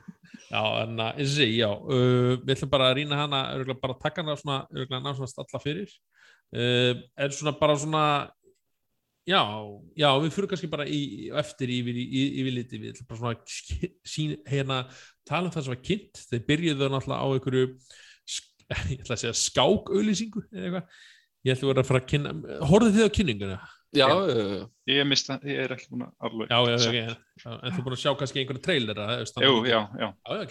já, 0.48 0.62
en 0.82 1.04
að, 1.04 1.20
segi, 1.34 1.60
já. 1.60 1.68
Uh, 1.68 2.34
við 2.42 2.54
ætlum 2.56 2.72
bara 2.72 2.88
að 2.90 2.98
rýna 3.00 3.20
hana 3.20 3.44
örugglega 3.54 3.82
bara 3.82 3.96
að 3.96 4.02
taka 4.06 4.24
hana 4.24 4.36
svona, 4.40 4.58
örugglega 4.74 5.04
ná 5.04 5.14
svona 5.16 5.44
alla 5.44 5.62
fyrir. 5.62 5.94
Uh, 6.48 7.04
en 7.20 7.34
svona 7.36 7.54
bara 7.60 7.76
svona 7.78 8.04
já, 9.28 9.42
já, 9.98 10.08
við 10.22 10.34
fyrir 10.34 10.50
kannski 10.52 10.70
bara 10.72 10.88
í, 10.88 11.00
eftir 11.36 11.72
yfir, 11.72 11.98
yfir 12.00 12.54
liti 12.56 12.80
við 12.80 12.94
ætlum 12.94 13.10
bara 13.10 13.22
svona 13.22 13.88
sín, 14.08 14.36
hérna, 14.48 14.82
tala 15.28 15.50
um 15.50 15.54
það 15.54 15.66
sem 15.66 15.74
var 15.74 15.82
kynnt. 15.90 16.22
Þeir 16.30 16.44
byrjuðu 16.48 16.92
náttúrulega 16.94 17.20
á 17.20 17.26
einhverju 17.28 17.66
ég 18.92 19.02
ætla 19.02 19.16
að 19.16 19.22
segja 19.22 19.36
skákauðlýsingu 19.42 20.44
eða 20.48 20.64
eitthvað. 20.64 21.02
Ég 21.46 21.54
ætla 21.54 21.68
að 21.68 21.72
vera 21.72 21.84
að 21.84 21.90
fara 21.90 22.02
að 22.02 22.08
kynna 22.12 22.32
horfðu 22.68 22.94
þið 22.96 23.08
á 23.08 23.16
kynninguna? 23.18 23.58
Já, 23.96 24.06
Já. 24.08 24.08
já, 24.28 24.44
já. 24.58 24.64
Ég, 24.88 25.06
mista, 25.08 25.36
ég 25.48 25.60
er 25.64 25.72
ekki 25.76 25.88
búin 25.92 26.04
að 26.06 26.26
alveg 26.28 26.50
Já, 26.52 26.58
já, 26.68 26.76
já, 26.92 27.04
já, 27.04 27.52
en 27.52 27.72
þú 27.72 27.78
er 27.80 27.84
búin 27.86 27.96
að 27.96 28.02
sjá 28.02 28.12
kannski 28.20 28.42
einhverju 28.42 28.62
trailer 28.64 29.00
Jú, 29.44 29.54
já, 29.68 29.80
já. 30.00 30.08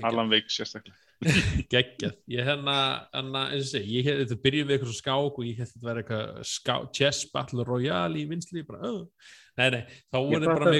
Alan 0.09 0.31
Wake 0.31 0.49
sérstaklega 0.53 1.03
geggjað 1.73 2.13
ég 2.29 2.45
hérna, 2.45 2.73
hérna 3.13 3.43
eins 3.49 3.63
og 3.65 3.71
segi, 3.71 3.95
ég 3.97 4.05
hef 4.05 4.19
þetta 4.21 4.37
byrjuð 4.43 4.67
við 4.69 4.75
eitthvað 4.75 4.91
svo 4.91 4.97
skák 4.99 5.39
og 5.41 5.47
ég 5.47 5.61
held 5.61 5.71
þetta 5.71 5.87
verið 5.87 6.03
eitthvað 6.03 6.43
ská, 6.51 6.75
chess 6.93 7.23
battle 7.33 7.65
royale 7.65 8.21
í 8.21 8.27
vinsli 8.29 8.61
bara, 8.67 8.91
uh. 8.91 9.31
nei, 9.57 9.67
nei, 9.73 9.81
þá 10.13 10.17
Ég 10.19 10.27
voru 10.35 10.51
bara 10.51 10.75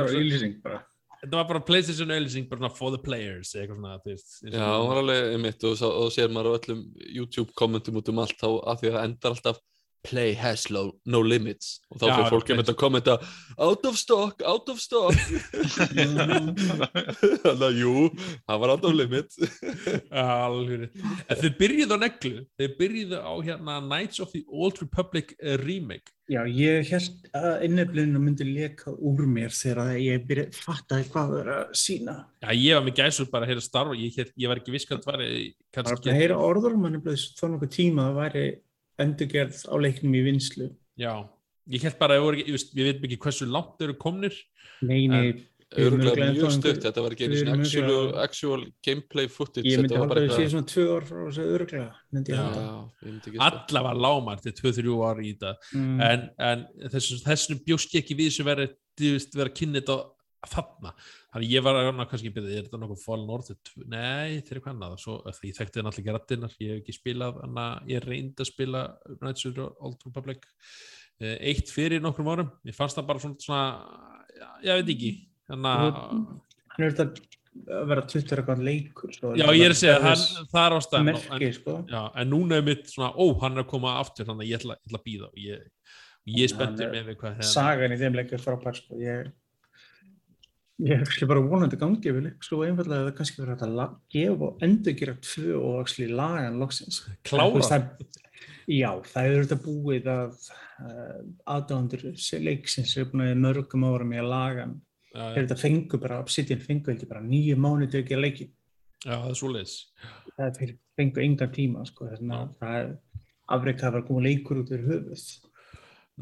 bara. 0.68 0.82
þetta 1.24 1.40
var 1.40 1.48
bara 1.54 1.64
PlayStation 1.72 2.14
auðlýsing 2.14 2.46
bara 2.52 2.70
for 2.70 2.94
the 2.94 3.02
players 3.02 3.56
eitthvað 3.58 3.80
svona, 3.80 3.96
þú 4.04 4.14
veist 4.14 4.36
Já, 4.46 4.62
það 4.62 4.86
var 4.92 5.02
alveg 5.02 5.32
einmitt 5.34 5.66
og, 5.72 5.82
og 5.90 6.14
sér 6.14 6.30
maður 6.38 6.54
á 6.54 6.58
öllum 6.60 6.86
YouTube 7.18 7.58
kommentum 7.58 7.98
út 7.98 8.14
um 8.14 8.22
allt 8.22 8.38
þá 8.38 8.50
að 8.54 8.84
því 8.84 8.92
að 8.92 8.98
það 9.00 9.10
endar 9.10 9.38
alltaf 9.38 9.64
play 10.04 10.34
has 10.34 10.70
low, 10.70 10.92
no 11.06 11.22
limits. 11.22 11.80
Og 11.92 12.02
þá 12.02 12.06
fyrir 12.08 12.30
fólk 12.34 12.52
einmitt 12.54 12.72
að 12.72 12.80
kommenta 12.80 13.18
out 13.58 13.86
of 13.90 13.98
stock, 14.00 14.44
out 14.46 14.70
of 14.72 14.80
stock. 14.82 15.14
Þannig 17.44 17.66
að 17.70 17.80
jú, 17.82 17.96
það 18.48 18.62
var 18.64 18.76
out 18.76 18.88
of 18.88 18.96
limit 18.96 19.40
Alveg 20.12 20.88
en 20.88 21.42
þau 21.42 21.50
byrjuðu 21.60 21.98
á 21.98 22.00
neglu. 22.06 22.36
Þau 22.60 22.68
byrjuðu 22.82 23.24
á 23.24 23.34
hérna 23.50 23.80
Knights 23.84 24.22
of 24.24 24.32
the 24.36 24.46
Old 24.48 24.80
Republic 24.84 25.36
eh, 25.42 25.58
remake. 25.64 26.14
Já, 26.28 26.42
ég 26.52 26.90
held 26.92 27.30
að 27.40 27.62
inneflinu 27.70 28.20
myndi 28.20 28.44
leka 28.44 28.92
úr 28.92 29.22
mér 29.32 29.54
þegar 29.56 29.94
ég 29.96 30.26
byrja, 30.28 30.50
fattaði 30.52 31.06
hvað 31.14 31.30
það 31.32 31.38
er 31.40 31.52
að 31.54 31.70
sína. 31.80 32.16
já, 32.44 32.50
ég 32.52 32.76
var 32.76 32.84
með 32.84 32.98
gæsur 33.00 33.30
bara 33.32 33.48
að 33.48 33.54
heyra 33.54 33.64
starfa 33.64 33.96
ég, 33.96 34.18
ég 34.36 34.52
var 34.52 34.60
ekki 34.60 34.74
viss 34.76 34.84
hvað 34.90 35.00
þetta 35.00 35.14
var 35.14 35.24
Það 35.78 35.88
var 35.88 36.12
að 36.12 36.20
heyra 36.20 36.40
orður, 36.44 36.76
mann 36.82 37.00
er 37.00 37.04
bleið 37.06 37.24
þó 37.38 37.46
nokkuð 37.54 37.72
tíma 37.78 38.04
að 38.04 38.10
það 38.10 38.20
væri 38.20 38.44
endurgerð 39.00 39.66
á 39.70 39.76
leiknum 39.78 40.14
í 40.18 40.24
vinslu. 40.26 40.72
já, 40.98 41.14
ég 41.70 41.82
held 41.84 42.00
bara 42.00 42.16
að 42.18 42.24
það 42.24 42.40
ég 42.48 42.66
við 42.74 42.90
veitum 42.92 43.06
ekki 43.10 43.20
hversu 43.26 43.46
langt 43.52 43.82
eru 43.82 43.94
komnir 44.00 44.34
Nei, 44.82 45.08
nei, 45.08 45.44
Við 45.68 45.84
erum 45.84 46.00
örgulega 46.00 46.16
örugglega 46.16 46.32
mjög 46.32 46.46
einhver- 46.48 46.84
þetta 46.86 47.02
var 47.04 47.12
ekki 47.12 47.26
actual, 47.52 48.04
actual 48.24 48.62
gameplay 48.88 49.28
footage 49.28 49.68
ég 49.68 49.82
myndi 49.82 49.98
var 49.98 50.08
halda 50.08 50.22
að 50.22 50.30
það 50.30 50.38
sé 50.38 50.50
svona 50.54 50.68
tvö 50.72 50.86
ár 50.96 51.04
frá 51.10 51.18
þessu 51.28 51.44
ég 52.32 52.38
ég 53.04 53.18
ekki 53.28 53.36
sko. 53.36 53.50
allavega 53.50 54.00
lámar 54.06 54.40
til 54.46 54.54
2-3 54.62 54.96
ári 55.10 55.26
í 55.28 55.34
þetta 55.36 55.52
Mm. 55.76 56.02
en, 56.08 56.30
en 56.40 56.66
þessum, 56.94 57.20
þessum 57.28 57.60
bjóst 57.68 57.92
ég 57.92 58.00
ekki 58.06 58.16
við 58.16 58.32
sem 58.32 58.46
verið 59.36 59.52
að 59.52 59.58
kynna 59.60 59.82
þetta 59.82 59.98
þarna 60.48 60.94
þannig 61.38 61.54
ég 61.54 61.64
var 61.66 61.78
að 61.78 62.02
kannski 62.10 62.32
byrja, 62.34 62.58
er 62.58 62.68
þetta 62.68 62.80
nokkuð 62.82 63.04
Fallen 63.04 63.32
Order 63.38 63.58
2? 63.70 63.86
Nei, 63.94 64.42
þeir 64.42 64.58
eru 64.58 64.64
hvað 64.66 64.74
annað 64.74 64.98
svo, 65.04 65.18
ég 65.30 65.58
þekkti 65.58 65.80
það 65.80 65.88
náttúrulega 65.88 66.02
ekki 66.02 66.16
rættinar, 66.18 66.58
ég 66.64 66.74
hef 66.74 66.82
ekki 66.82 66.96
spilað 66.98 67.40
hana, 67.44 67.68
ég 67.92 68.06
reyndi 68.08 68.44
að 68.44 68.50
spila 68.50 68.84
Knights 69.20 69.48
of 69.50 69.56
the 69.58 69.70
Old 69.86 70.06
Republic 70.08 70.48
eh, 71.22 71.38
eitt 71.52 71.72
fyrir 71.74 72.04
nokkrum 72.04 72.32
árum, 72.34 72.52
ég 72.66 72.78
fannst 72.78 72.98
það 72.98 73.10
bara 73.12 73.24
svona, 73.24 73.42
svona 73.46 74.58
ég 74.66 74.82
veit 74.82 74.94
ekki 74.98 75.14
þannig 75.48 75.72
að 75.78 76.86
er 76.86 76.94
þetta 76.94 77.28
að 77.74 77.90
vera 77.90 78.04
20 78.06 78.36
eitthvað 78.36 78.60
leikur 78.68 79.14
sko. 79.16 79.32
Já, 79.38 79.48
ég 79.56 79.64
er 79.66 79.74
að 79.74 79.80
segja, 79.80 79.98
hann, 80.04 80.26
það 80.52 80.60
er 80.64 80.76
ástæðan 80.78 81.08
merki, 81.10 81.50
sko. 81.56 81.78
Já, 81.90 82.02
en 82.22 82.30
núna 82.30 82.60
er 82.60 82.68
mitt 82.68 82.92
svona, 82.92 83.10
ó, 83.18 83.26
hann 83.42 83.58
er 83.58 83.64
að 83.64 83.72
koma 83.72 83.96
aftur 84.02 84.28
þannig 84.28 84.46
að 84.46 84.52
ég 84.52 84.62
ætla, 84.62 84.78
ég 84.78 84.92
ætla 84.92 85.02
að 85.02 85.08
býða 85.08 85.30
og 85.30 85.42
ég, 85.42 85.64
ég 86.36 86.46
er 86.46 86.54
spenntur 86.54 86.94
með 86.94 87.12
hvað 87.24 87.42
sagan 87.50 87.96
í 87.96 88.00
þeim 88.02 88.20
leikur 88.20 88.44
frábær 88.44 88.78
sko. 88.78 89.00
ég 89.02 89.32
ég 90.86 91.02
er 91.02 91.30
bara 91.30 91.42
vonandi 91.42 91.78
gangi 91.82 92.12
við 92.14 92.24
leik 92.28 92.44
svo 92.46 92.60
einfallega 92.66 93.02
að 93.02 93.08
það 93.10 93.16
kannski 93.18 93.42
verið 93.42 93.54
hægt 93.56 93.68
að 93.68 93.94
gefa 94.14 94.48
og 94.52 94.64
endur 94.68 94.98
gera 95.00 95.16
tvö 95.26 95.56
og 95.58 95.80
actually 95.82 96.12
lagan 96.14 96.60
loksins 96.62 97.00
Klára? 97.26 97.62
Það- 97.72 98.24
Já, 98.68 98.90
það 99.08 99.26
hefur 99.26 99.46
þetta 99.48 99.58
búið 99.64 100.08
að 100.12 100.34
uh, 100.84 101.22
aðdándur 101.56 102.02
leiksins 102.44 102.92
er 103.00 103.08
búin 103.10 103.24
að 103.26 103.32
í 103.32 103.40
mörgum 103.40 103.86
árum 103.88 104.12
í 104.14 104.20
að 104.22 104.30
laga 104.34 104.68
Þegar 105.18 105.38
þetta 105.48 105.56
fengu 105.58 105.98
bara, 106.04 106.20
Obsidian 106.22 106.60
fengu 106.62 106.92
ekki 106.94 107.08
bara 107.10 107.24
nýju 107.26 107.56
mánuði 107.58 107.88
til 107.96 108.02
að 108.04 108.10
gera 108.12 108.22
leiki. 108.22 108.46
já, 109.08 109.16
það 109.16 109.30
er 109.32 109.38
svo 109.40 109.50
leiðis 109.56 109.76
Það 110.36 110.44
er 110.46 110.58
fyrir 110.60 110.76
fengu 111.00 111.24
engan 111.24 111.54
tíma, 111.56 111.86
sko. 111.90 112.06
Þess 112.12 112.22
Já. 112.22 112.36
að 112.38 112.52
það 112.60 112.76
er 112.84 112.92
afreikað 113.56 113.88
að 113.88 113.96
vera 113.96 114.08
komið 114.12 114.28
leikur 114.28 114.60
út 114.62 114.70
fyrir 114.76 114.86
höfuð. 114.92 115.24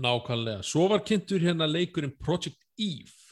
Nákvæmlega, 0.06 0.64
svo 0.64 0.86
var 0.94 1.04
kynntur 1.08 1.44
hérna 1.44 1.68
leikurinn 1.68 2.14
Project 2.24 2.62
Eve 2.80 3.25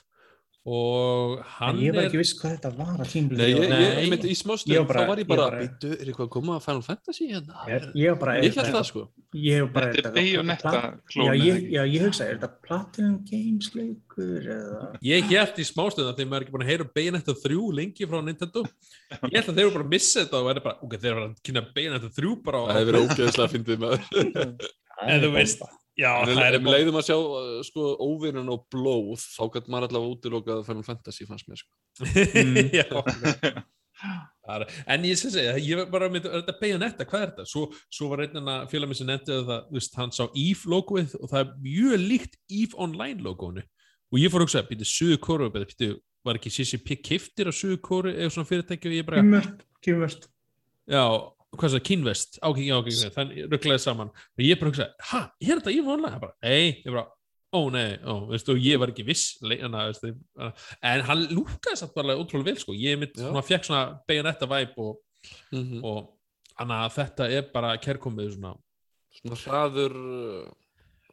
og 0.64 1.42
hann 1.58 1.76
En 1.76 1.82
ég 1.84 1.92
var 1.92 2.06
er 2.06 2.08
ekki 2.08 2.20
viss 2.22 2.30
hvað 2.40 2.54
þetta 2.56 2.70
var 2.78 3.02
að 3.04 3.10
tímlu. 3.12 3.36
Nei, 3.36 3.48
ég, 3.52 3.64
ég, 3.68 3.90
ég 4.00 4.12
myndi 4.14 4.30
í 4.32 4.36
smá 4.40 4.54
Ég 4.56 4.62
stund, 4.62 4.78
var 4.78 4.86
bara- 4.88 5.02
þá 5.04 5.10
var 5.10 5.20
ég 5.24 5.28
bara, 5.28 5.48
bara- 5.50 5.60
býttu, 5.66 5.90
er 5.98 6.06
eitthvað 6.08 6.28
að 6.28 6.32
koma 6.38 6.54
að 6.56 6.64
Final 6.68 6.84
Fantasy 6.88 7.28
hérna? 7.34 7.66
Ég, 7.68 7.88
ég 8.00 8.14
var 8.14 8.20
bara... 8.22 8.36
Ég 8.40 8.56
held 8.60 8.70
það 8.78 8.86
sko. 8.88 9.04
Ég 9.44 9.66
var 9.66 9.72
bara... 9.76 9.90
Þetta 9.98 10.10
er 10.10 10.16
Bayonetta 10.16 10.74
ekki? 10.80 11.28
já, 11.74 11.84
ég 11.84 12.06
hugsa, 12.06 12.28
er 12.30 12.38
þetta 12.40 12.52
Platinum 12.70 13.18
Games 13.28 13.70
leikur 13.76 14.48
eða... 14.56 14.82
ég 15.10 15.28
held 15.34 15.60
í 15.60 15.68
smástöðum 15.68 16.14
að 16.14 16.22
þeim 16.24 16.38
er 16.40 16.46
ekki 16.48 16.56
búin 16.56 16.64
að 16.64 16.72
heyra 16.72 16.88
Bayonetta 16.96 17.36
3 17.44 17.60
lengi 17.82 18.08
frá 18.14 18.20
Nintendo 18.24 18.64
ég 18.64 19.36
held 19.36 19.52
að 19.52 19.54
þeir 19.60 19.66
eru 19.68 19.76
bara 19.76 19.88
að 19.90 19.94
missa 19.98 20.24
þetta 20.24 20.40
og 20.40 20.48
verður 20.48 20.68
bara, 20.70 20.78
ok, 20.88 20.96
þeir 21.04 21.12
eru 21.18 21.26
að 21.28 21.36
kynna 21.44 21.66
Bayonetta 21.76 22.14
3 22.24 22.36
bara 22.48 22.64
á- 22.64 22.66
Það 22.72 22.80
hefur 22.80 22.94
verið 22.94 23.08
ógeðslega 23.10 23.48
að 23.50 23.56
fyndið 23.58 23.84
með 23.84 23.98
En 25.04 25.20
þú 25.26 25.30
veist, 25.34 25.64
já, 26.00 26.10
En 26.24 26.32
það 26.34 26.48
er 26.48 26.58
um 26.60 26.72
leiðum 26.72 26.98
að 27.00 27.08
sjá 27.10 27.18
uh, 27.20 27.60
sko 27.68 27.86
óvinnun 28.02 28.50
og 28.54 28.66
blóð 28.74 29.22
þá 29.36 29.44
gætt 29.58 29.70
maður 29.72 29.90
allavega 29.92 30.16
útilokað 30.18 30.66
Final 30.70 30.88
Fantasy 30.88 31.28
fannst 31.30 31.50
mér 31.52 31.62
sko. 31.62 31.72
Mm. 32.04 32.58
Já. 32.80 33.64
Er- 34.50 34.66
en 34.92 35.06
ég 35.08 35.16
sem 35.16 35.32
segja, 35.32 35.54
ég 35.62 35.78
var 35.80 35.92
bara 35.94 36.10
með 36.12 36.26
er 36.28 36.42
þetta 36.42 36.56
Bayonetta, 36.60 37.06
hvað 37.08 37.22
er 37.22 37.30
þetta? 37.30 37.46
Svo, 37.48 37.68
svo 37.94 38.10
var 38.12 38.26
einn 38.26 38.42
að 38.42 38.66
félag 38.74 38.90
mér 38.92 39.00
sem 39.00 39.08
nefndi 39.08 39.36
að 39.38 39.46
það, 39.52 39.62
þú 39.70 39.78
veist, 39.78 39.94
hann 40.02 40.12
sá 40.18 40.24
EVE 40.28 40.72
logoið 40.74 41.14
og 41.22 41.30
það 41.32 41.44
er 41.44 41.54
mjög 41.68 42.04
líkt 42.10 42.36
EVE 42.52 42.80
Online 42.84 43.24
logoinu 43.24 43.64
og 43.64 44.20
ég 44.22 44.34
fór 44.34 44.44
að 44.44 44.50
hugsa, 44.50 44.66
býttu 44.68 44.86
Suðu 44.90 45.20
Kóru, 45.24 45.48
var 46.24 46.38
ekki 46.40 46.52
CCP 46.54 46.98
kiftir 47.04 47.50
á 47.50 47.54
Suðu 47.56 47.80
Kóru 47.84 48.12
eða 48.14 48.34
svona 48.34 48.50
fyrirtæki 48.50 48.92
og 48.92 48.98
ég 48.98 49.08
bara, 49.08 49.24
kymvert. 49.84 50.28
já, 50.88 51.04
hvað 51.60 51.76
það, 51.76 51.84
Kynvest, 51.90 52.40
ákveð, 52.42 52.64
já, 52.68 52.76
ákveð, 52.80 53.04
þannig 53.18 53.52
rugglaði 53.52 53.84
saman 53.84 54.14
og 54.14 54.46
ég 54.46 54.60
bara 54.62 54.72
hugsa, 54.72 54.88
ha, 55.12 55.22
er 55.42 55.60
þetta 55.60 55.74
EVE 55.74 55.94
Online? 55.96 56.16
Það 56.16 56.26
bara, 56.26 56.36
nei, 56.44 56.66
ég 56.84 56.90
bara, 56.96 57.06
ó 57.54 57.60
nei, 57.74 57.90
ó, 58.02 58.14
veistu, 58.32 58.56
og 58.56 58.66
ég 58.66 58.82
var 58.82 58.94
ekki 58.94 59.06
viss 59.08 59.38
le- 59.46 59.60
hana, 59.62 59.86
veistu, 59.92 60.14
en 60.92 61.06
hann 61.10 61.24
lúkaði 61.32 61.80
satt 61.80 61.94
bara 61.96 62.18
ótrúlega 62.18 62.52
vel, 62.52 62.62
sko, 62.64 62.76
ég 62.78 63.00
mitt, 63.02 63.16
svona, 63.20 63.46
fekk 63.46 63.70
svona 63.70 63.84
Bayonetta 64.10 64.50
vibe 64.50 64.88
og 64.88 65.00
mm 65.52 65.64
-hmm. 65.64 65.84
og 65.84 66.10
þannig 66.58 66.78
að 66.86 66.94
þetta 66.98 67.30
er 67.30 67.50
bara 67.54 67.78
kærkomið 67.78 68.34
svona 68.36 68.56
Svona 69.14 69.38
hraður 69.38 69.94
uh, 69.94 70.48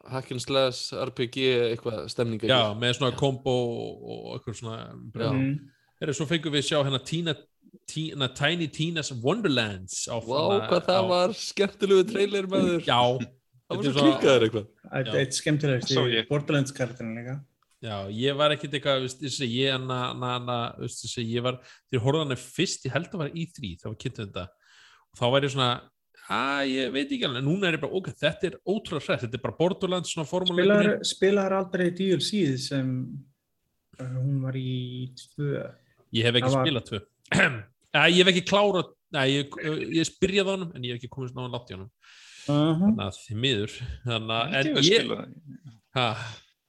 hack 0.09 0.31
and 0.31 0.41
slash 0.41 0.93
RPG 0.93 1.37
eitthvað 1.71 2.07
stemninga 2.09 2.47
já, 2.49 2.73
með 2.77 2.95
svona 2.97 3.17
kombo 3.17 3.53
og, 3.53 4.01
og 4.01 4.33
eitthvað 4.35 4.57
svona 4.57 4.77
Já. 5.13 5.31
Mm. 5.31 5.59
Heru, 6.01 6.13
svo 6.17 6.25
fengum 6.25 6.55
við 6.55 6.65
sjá 6.65 6.79
hérna 6.81 6.99
Tina, 7.05 7.35
Tina, 7.87 8.27
Tiny 8.35 8.67
Tina's 8.67 9.11
Wonderlands 9.23 10.07
Vá, 10.07 10.19
þarna- 10.25 10.67
hvað 10.69 10.85
það 10.89 11.03
á- 11.03 11.11
var 11.11 11.29
skemmtilegu 11.39 12.03
trailer 12.11 12.47
með 12.51 12.65
þér 12.67 12.83
já, 12.87 12.99
Það 13.71 13.77
var 13.77 13.77
þetta 13.77 13.77
er 13.79 13.83
svo 13.83 13.93
svo- 13.93 14.03
klikkaður 14.07 14.45
eitthvað 14.47 14.67
Þetta 14.91 15.13
er 15.15 15.19
eitt 15.21 15.37
skemmtilegast 15.37 15.91
í. 15.95 16.27
Borderlands 16.27 16.71
karakterinn 16.75 17.15
líka. 17.15 17.35
já, 17.81 17.95
ég 18.11 18.35
var 18.37 18.51
ekkit 18.51 18.75
eitthvað 18.77 19.05
þessi, 19.21 19.47
ég, 19.47 19.85
na, 19.87 20.13
na, 20.13 20.33
na, 20.39 20.57
þessi, 20.79 21.23
ég 21.25 21.41
var 21.41 21.59
þegar 21.91 22.03
horfðan 22.05 22.31
er 22.35 22.41
fyrst, 22.43 22.85
ég 22.85 22.91
held 22.91 23.07
að 23.11 23.17
var 23.23 23.29
í 23.31 23.45
þrý 23.55 23.71
þá 23.79 23.85
var 23.87 23.95
kynntum 24.03 24.27
þetta 24.27 24.43
og 24.43 25.17
þá 25.17 25.25
var 25.31 25.41
ég 25.47 25.51
svona 25.55 25.71
að 26.31 26.69
ég 26.71 26.91
veit 26.93 27.09
ekki 27.11 27.25
alveg, 27.27 27.41
en 27.41 27.47
núna 27.49 27.67
er 27.67 27.75
ég 27.77 27.81
bara 27.81 27.97
ok, 27.97 28.11
þetta 28.21 28.43
er 28.51 28.55
ótrúlega 28.67 29.07
hrætt, 29.07 29.23
þetta 29.25 29.39
er 29.39 29.43
bara 29.47 29.57
Borderlands 29.57 30.13
svona 30.13 30.27
formúleikurinn. 30.29 30.99
Spilar, 31.03 31.49
spilar 31.49 31.55
aldrei 31.57 31.89
DLC 31.91 32.57
sem 32.61 32.91
uh, 33.99 34.03
hún 34.05 34.41
var 34.43 34.53
í 34.55 35.09
tvö. 35.17 35.65
Ég 36.15 36.27
hef 36.27 36.37
ekki 36.39 36.51
var- 36.53 36.65
spilað 36.65 36.87
tvö. 36.89 37.01
Æ, 37.91 38.01
ég 38.07 38.21
hef 38.21 38.29
ekki 38.31 38.43
klárað, 38.47 38.91
nei, 39.15 39.25
ég, 39.33 39.57
ég 39.97 40.07
spyrjaði 40.07 40.47
á 40.47 40.53
honum 40.53 40.69
en 40.75 40.85
ég 40.87 40.93
hef 40.93 41.01
ekki 41.01 41.11
komist 41.11 41.35
náðan 41.35 41.55
látt 41.57 41.71
í 41.71 41.75
honum. 41.75 41.89
Uh 42.47 42.53
-huh. 42.55 42.85
Þannig 42.85 43.03
að 43.05 43.19
þið 43.25 43.41
miður. 43.45 43.73
Þannig 44.05 44.37
að, 44.37 44.47
Ég 44.47 44.61
en 44.61 44.75
hef 44.75 44.85
ég, 44.87 45.01
spilað 45.01 45.25
ha, 45.97 46.05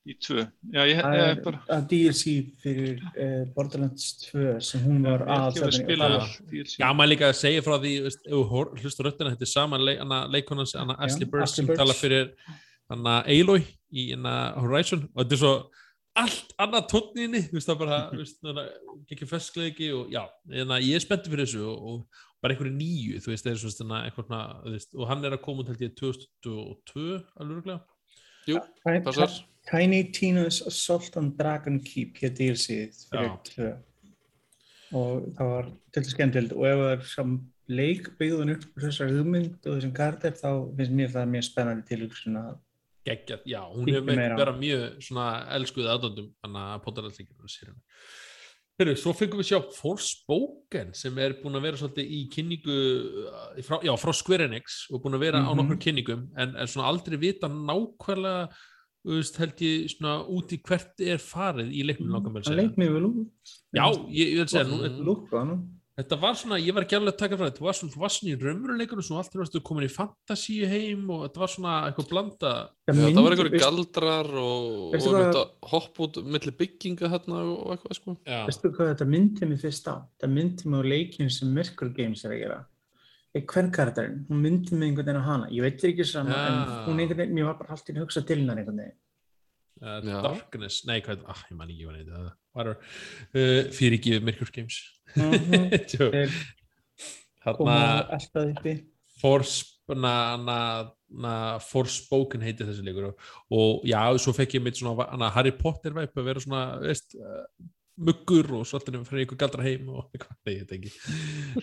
í 0.03 0.17
tvö. 0.19 0.45
Já, 0.75 0.81
ég, 0.91 0.99
er 0.99 1.41
bara... 1.45 1.61
að 1.77 1.85
DLC 1.93 2.35
fyrir 2.63 3.05
uh, 3.13 3.45
Borderlands 3.55 4.09
2 4.33 4.57
sem 4.67 4.83
hún 4.83 5.05
var 5.07 5.23
hef 5.23 5.55
DLC. 5.55 6.75
gaman 6.83 7.09
líka 7.09 7.31
að 7.31 7.39
segja 7.39 7.63
frá 7.63 7.77
því, 7.79 7.95
hlustar 8.83 9.07
röttina, 9.07 9.35
þetta 9.37 9.47
er 9.47 9.53
saman 9.53 9.87
hana, 10.03 10.25
leikonans, 10.27 10.75
Burch 10.75 11.47
Ashley 11.47 11.67
sem 11.67 11.71
tala 11.71 11.95
fyrir 11.95 12.35
Aloy 12.91 13.63
í 13.93 14.11
Horizon 14.59 15.07
og 15.15 15.23
þetta 15.23 15.39
er 15.39 15.43
svo 15.45 15.55
allt 16.19 16.53
annað 16.61 16.89
tónninni, 16.93 17.41
þú 17.49 17.57
veist 17.57 17.71
það 17.71 17.79
bara, 17.81 18.01
hana, 18.49 18.67
ekki 19.15 19.29
feskleiki 19.31 19.89
og 19.97 20.13
já, 20.13 20.23
hana, 20.53 20.81
ég 20.85 20.99
er 20.99 21.05
spenntið 21.05 21.35
fyrir 21.35 21.49
þessu 21.49 21.63
og, 21.71 21.87
og 21.93 22.25
bara 22.43 22.57
einhverju 22.57 22.75
nýju, 22.75 23.23
þú 23.23 23.33
veist, 23.33 23.47
það 23.47 23.55
er 23.55 23.63
svona 23.63 23.77
svona, 23.77 24.03
eitthvað, 24.09 24.29
svona, 24.29 24.43
þú 24.65 24.75
veist, 24.75 24.93
og 24.99 25.09
hann 25.13 25.25
er 25.25 25.37
að 25.37 25.45
koma 25.47 25.65
út 25.65 25.73
held 25.73 25.87
ég 25.87 25.97
2002, 26.03 27.07
alveg 27.39 27.57
rúglega. 27.61 27.81
Jú, 28.51 28.59
passar 29.07 29.41
Tiny 29.71 30.03
Tina's 30.11 30.61
Assault 30.67 31.17
on 31.17 31.37
Dragon 31.39 31.79
Keep 31.81 32.19
hér 32.19 32.33
tvö. 32.35 33.71
Og 34.93 35.29
það 35.39 35.53
var 35.55 35.69
til 35.93 36.03
þess 36.03 36.15
skemmtilegt 36.17 36.55
og 36.57 36.67
ef 36.69 36.81
það 36.83 36.91
er 36.93 37.05
sam 37.09 37.37
leik 37.71 38.11
byggðun 38.19 38.57
upp 38.57 38.83
þessar 38.83 39.13
hugmynd 39.15 39.55
og 39.63 39.77
þessum 39.79 39.95
karakter 39.97 40.35
þá 40.37 40.51
finnst 40.77 40.97
mér 40.99 41.13
það 41.15 41.31
mjög 41.33 41.47
spennandi 41.47 41.87
til 41.89 42.09
svona 42.19 42.43
geggjað, 43.07 43.41
já, 43.51 43.61
hún 43.73 43.89
hefur 43.91 44.37
vera 44.39 44.53
mjög 44.59 45.01
svona 45.03 45.27
elskuð 45.57 45.89
aðdöndum 45.95 46.29
þannig 46.43 46.69
að 46.75 46.85
potarallíkjum 46.87 47.49
sérinu 47.57 47.81
Heru, 48.81 48.95
svo 48.97 49.13
fengum 49.13 49.39
við 49.43 49.51
sjá 49.51 49.59
Forspoken 49.77 50.95
sem 50.97 51.19
er 51.21 51.35
búin 51.43 51.59
að 51.59 51.67
vera 51.67 51.77
svolítið 51.77 52.13
í 52.17 52.21
kynningu 52.33 52.77
uh, 53.29 53.59
frá, 53.67 53.77
já, 53.85 53.93
frá 54.01 54.13
Square 54.17 54.47
Enix 54.49 54.79
og 54.91 55.03
búin 55.05 55.15
að 55.19 55.25
vera 55.27 55.43
á 55.45 55.51
Mhm. 55.53 55.59
nokkur 55.61 55.81
kynningum 55.85 56.23
en, 56.41 56.55
en 56.57 56.67
svona 56.67 56.89
aldrei 56.89 57.19
vita 57.21 57.49
nákvæmlega 57.53 58.49
veist, 59.05 59.37
held 59.43 59.61
ég 59.67 59.91
svona 59.93 60.15
út 60.31 60.53
í 60.57 60.61
hvert 60.63 61.01
er 61.05 61.19
farið 61.19 61.69
í 61.75 61.83
leiknum 61.85 62.13
langar 62.15 62.33
með 62.33 62.45
að 62.47 62.51
segja. 62.53 62.73
mjög 62.79 62.93
vel 62.97 63.07
út. 63.11 63.55
Já, 63.75 63.85
ég, 64.09 64.27
ég 64.33 64.37
vil 64.41 64.49
segja, 64.49 64.65
nú, 64.71 64.79
Mm. 64.89 65.05
lúk 65.05 65.29
á 65.35 65.39
hann 65.43 65.82
þetta 65.99 66.19
var 66.23 66.37
svona, 66.39 66.59
ég 66.63 66.77
var 66.77 66.87
ekki 66.87 66.97
alveg 66.99 67.15
að 67.15 67.21
taka 67.21 67.39
frá 67.39 67.47
þetta, 67.47 67.61
þú 67.61 67.67
var 67.67 67.79
svona, 67.79 67.95
þú 67.95 68.03
var 68.03 68.15
svona 68.15 68.33
í 68.33 68.39
raunveruleikunum 68.41 69.07
svona 69.07 69.23
allt 69.23 69.37
er 69.37 69.43
varstu 69.43 69.63
komin 69.69 69.87
í 69.87 69.93
fantasíu 69.93 70.71
heim 70.71 71.11
og 71.13 71.25
þetta 71.27 71.43
var 71.43 71.53
svona 71.55 71.75
eitthvað 71.89 72.11
blanda 72.13 72.53
Já, 72.83 72.95
það 72.97 73.21
var 73.21 73.37
einhverju 73.37 73.63
galdrar 73.63 74.33
og, 74.43 74.97
og 74.99 75.07
þetta 75.19 75.45
hopp 75.73 76.03
út 76.07 76.21
millir 76.27 76.57
bygginga 76.59 77.13
hérna 77.13 77.45
og 77.45 77.63
og 77.63 77.75
eitthvað 77.77 77.99
sko 77.99 78.17
já, 78.27 78.43
Veistu 78.49 78.73
hvað 78.75 78.93
þetta 78.93 79.09
myndi 79.13 79.49
mig 79.49 79.63
fyrst 79.63 79.89
á? 79.89 79.95
Þetta 80.17 80.33
myndi 80.33 80.69
mig 80.73 80.83
á 80.83 80.91
leikinn 80.93 81.33
sem 81.33 81.53
Merkur 81.55 81.93
Games 81.97 82.25
er 82.27 82.35
að 82.35 82.43
gera. 82.43 82.59
Hvern 83.33 83.71
karakterinn? 83.73 84.19
Hún 84.29 84.43
myndi 84.45 84.77
mig 84.77 84.91
einhvern 84.91 85.09
veginn 85.09 85.23
á 85.25 85.29
hana. 85.29 85.47
Ég 85.53 85.65
veit 85.65 85.85
ekki 85.89 86.05
saman, 86.05 86.35
Já. 86.35 86.43
en 86.51 86.89
hún 86.89 87.01
einhvern 87.01 87.23
veginn, 87.23 87.39
mér 87.39 87.49
var 87.49 87.61
bara 87.63 87.77
alltaf 87.77 87.95
að 87.95 88.03
hugsa 88.05 88.25
til 88.29 88.43
hennar 88.43 88.61
einhvern 88.61 88.83
veginn. 88.83 88.99
Uh. 89.83 90.23
Darkness, 90.29 90.83
nei 90.89 91.01
hvað, 91.05 91.27
ah, 91.31 91.43
ég 91.51 91.59
man 91.59 91.71
ekki 91.73 91.87
hvað 91.89 91.99
neitt 91.99 92.11
uh, 92.15 93.71
fyrir 93.75 93.99
ekki 93.99 94.17
Merkur 94.25 94.51
Games. 94.55 94.81
Uppi. 97.43 98.79
Forspna, 99.23 100.15
na, 100.43 100.57
na, 101.11 101.35
Forspoken 101.63 102.43
heitir 102.45 102.69
þessi 102.71 102.87
leikur. 102.87 103.11
Og, 103.11 103.29
og 103.59 103.87
já, 103.89 104.01
svo 104.23 104.35
fekk 104.37 104.59
ég 104.59 104.65
mitt 104.65 104.81
svona 104.81 105.07
hana, 105.11 105.31
Harry 105.35 105.55
Potter 105.55 105.95
væp 105.97 106.19
að 106.19 106.29
vera 106.31 106.43
svona 106.43 106.65
veist, 106.83 107.17
uh, 107.19 107.45
muggur 108.03 108.49
og 108.57 108.65
svo 108.67 108.79
alltaf 108.79 109.05
fyrir 109.11 109.27
ykkur 109.27 109.39
galdra 109.41 109.67
heim 109.67 109.91
og 109.93 110.07
eitthvað, 110.15 110.39
nei, 110.47 110.57
þetta 110.63 110.79
ekki. 110.79 110.95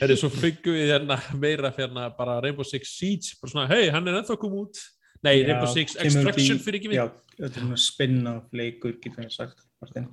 Heri, 0.04 0.20
svo 0.20 0.32
fengum 0.34 0.78
við 0.78 0.94
hérna 0.94 1.20
meira 1.40 1.74
fyrir 1.74 1.90
hérna 1.90 2.08
bara 2.18 2.40
Rainbow 2.44 2.68
Six 2.68 2.96
Siege 3.00 3.40
bara 3.42 3.56
svona, 3.56 3.68
hei, 3.72 3.90
hann 3.94 4.08
er 4.08 4.22
ennþá 4.22 4.40
kom 4.40 4.56
út 4.62 4.82
nei, 5.26 5.36
Já, 5.42 5.46
Rainbow 5.50 5.70
Six 5.74 6.00
Extraction 6.00 6.64
fyrir 6.64 6.82
ekki 6.82 6.94
við 6.94 7.02
Já, 7.02 7.06
þetta 7.38 7.54
er 7.54 7.62
svona 7.66 7.84
spin-off 7.84 8.60
leikur, 8.62 8.98
getur 9.04 9.26
við 9.26 9.36
sagt. 9.36 9.64
Martin. 9.80 10.10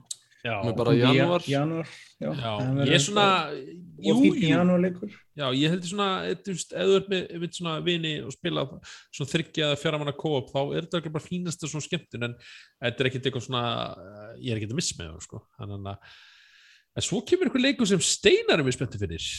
Já, 0.46 0.54
Með 0.62 0.76
bara 0.78 0.92
í 0.94 1.00
janúar. 1.00 1.46
Janúar, 1.48 1.88
já. 2.22 2.28
já, 2.38 2.50
ég 2.86 2.92
er 2.94 3.02
svona, 3.02 3.26
jú, 4.04 4.14
jú, 4.22 4.32
janúar 4.46 4.82
leikur. 4.84 5.11
já, 5.34 5.46
ég 5.59 5.72
heldur 5.72 5.90
svona, 5.90 6.09
ef 6.30 6.44
þú 6.44 6.98
ert 7.00 7.11
með, 7.11 7.24
með 7.42 7.57
svona 7.57 7.72
vini 7.82 8.12
og 8.22 8.34
spila 8.34 8.64
svona 9.16 9.32
þryggja 9.32 9.72
eða 9.72 9.80
fjara 9.80 10.00
manna 10.02 10.14
co-op, 10.14 10.52
þá 10.52 10.61
er 10.61 10.86
þetta 10.86 11.00
örugglega 11.00 11.16
bara 11.16 11.26
fínasta 11.26 11.70
svona 11.70 11.86
skemmtun, 11.88 12.28
en 12.28 12.36
þetta 12.84 13.02
er 13.02 13.11
ekkert 13.11 13.28
eitthvað 13.30 13.46
svona, 13.48 13.64
eh, 14.04 14.30
ég 14.44 14.52
er 14.52 14.61
ekkert 14.61 14.76
að 14.76 14.80
missa 14.82 14.98
með 15.00 15.11
það, 15.11 15.26
sko, 15.26 15.42
þannig 15.59 15.90
að, 15.90 16.14
en 16.94 17.09
svo 17.09 17.22
kemur 17.26 17.50
eitthvað 17.50 17.66
leikur 17.66 17.90
sem 17.90 18.07
Steinar 18.12 18.61
er 18.61 18.68
mjög 18.68 18.78
spenntu 18.78 19.02
fyrir, 19.02 19.30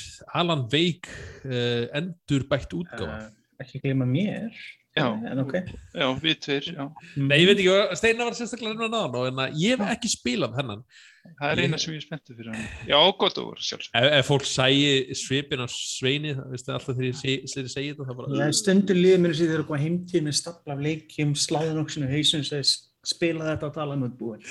Alan 0.41 0.65
Wake 0.73 1.15
uh, 1.47 1.85
endur 2.01 2.49
bætt 2.51 2.75
útgáfa. 2.75 3.21
Uh, 3.29 3.63
ekki 3.63 3.81
gleyma 3.85 4.09
mér. 4.09 4.51
Já. 4.97 5.07
En 5.31 5.43
ok. 5.43 5.53
Já, 5.97 6.07
við 6.23 6.39
tveir, 6.45 6.65
já. 6.73 6.85
Nei, 7.19 7.37
ég 7.41 7.47
veit 7.51 7.57
ekki 7.61 7.69
hvað, 7.71 7.93
Steinar 8.01 8.27
var 8.31 8.35
sérstaklega 8.39 8.73
hennar 8.73 8.91
náðan 8.93 9.19
og 9.21 9.27
en 9.29 9.43
að 9.45 9.61
ég 9.61 9.77
hef 9.77 9.93
ekki 9.95 10.09
spilað 10.15 10.57
hennan. 10.59 10.81
Það 11.27 11.49
er 11.51 11.57
Ég- 11.59 11.65
eina 11.67 11.77
sem 11.83 11.91
ég 11.93 11.99
er 11.99 12.05
spenntið 12.07 12.37
fyrir 12.39 12.53
hann. 12.55 12.67
Já, 12.87 12.99
gott 13.19 13.37
og 13.41 13.47
voru 13.49 13.63
sjálfsög. 13.67 13.91
Ef, 13.99 14.05
ef 14.21 14.29
fólk 14.31 14.45
sæi 14.47 15.11
svipin 15.19 15.59
á 15.59 15.67
sveini, 15.67 16.31
það 16.37 16.53
veistu 16.53 16.71
alltaf 16.71 16.93
þegar 16.95 17.09
ég 17.09 17.17
segi, 17.19 17.37
segi, 17.51 17.71
segi 17.73 17.89
þetta, 17.91 18.05
það 18.07 18.15
bara... 18.21 18.37
Já, 18.39 18.47
stundur 18.61 18.95
líður 19.01 19.19
mér 19.25 19.33
sér 19.35 19.51
þegar 19.51 19.65
koma 19.67 19.81
heimtíð 19.83 20.23
með 20.29 20.37
stapla 20.39 20.71
af 20.77 20.83
leikjum, 20.87 21.33
sláðun 21.35 21.81
okkur 21.83 22.07
í 22.07 22.11
hausum 22.15 22.39
og 22.45 22.47
segir 22.47 22.71
spila 23.07 23.43
þetta 23.51 23.67
og 23.67 23.75
tala 23.75 23.95
um 23.95 24.03
þetta 24.07 24.19
búin. 24.23 24.41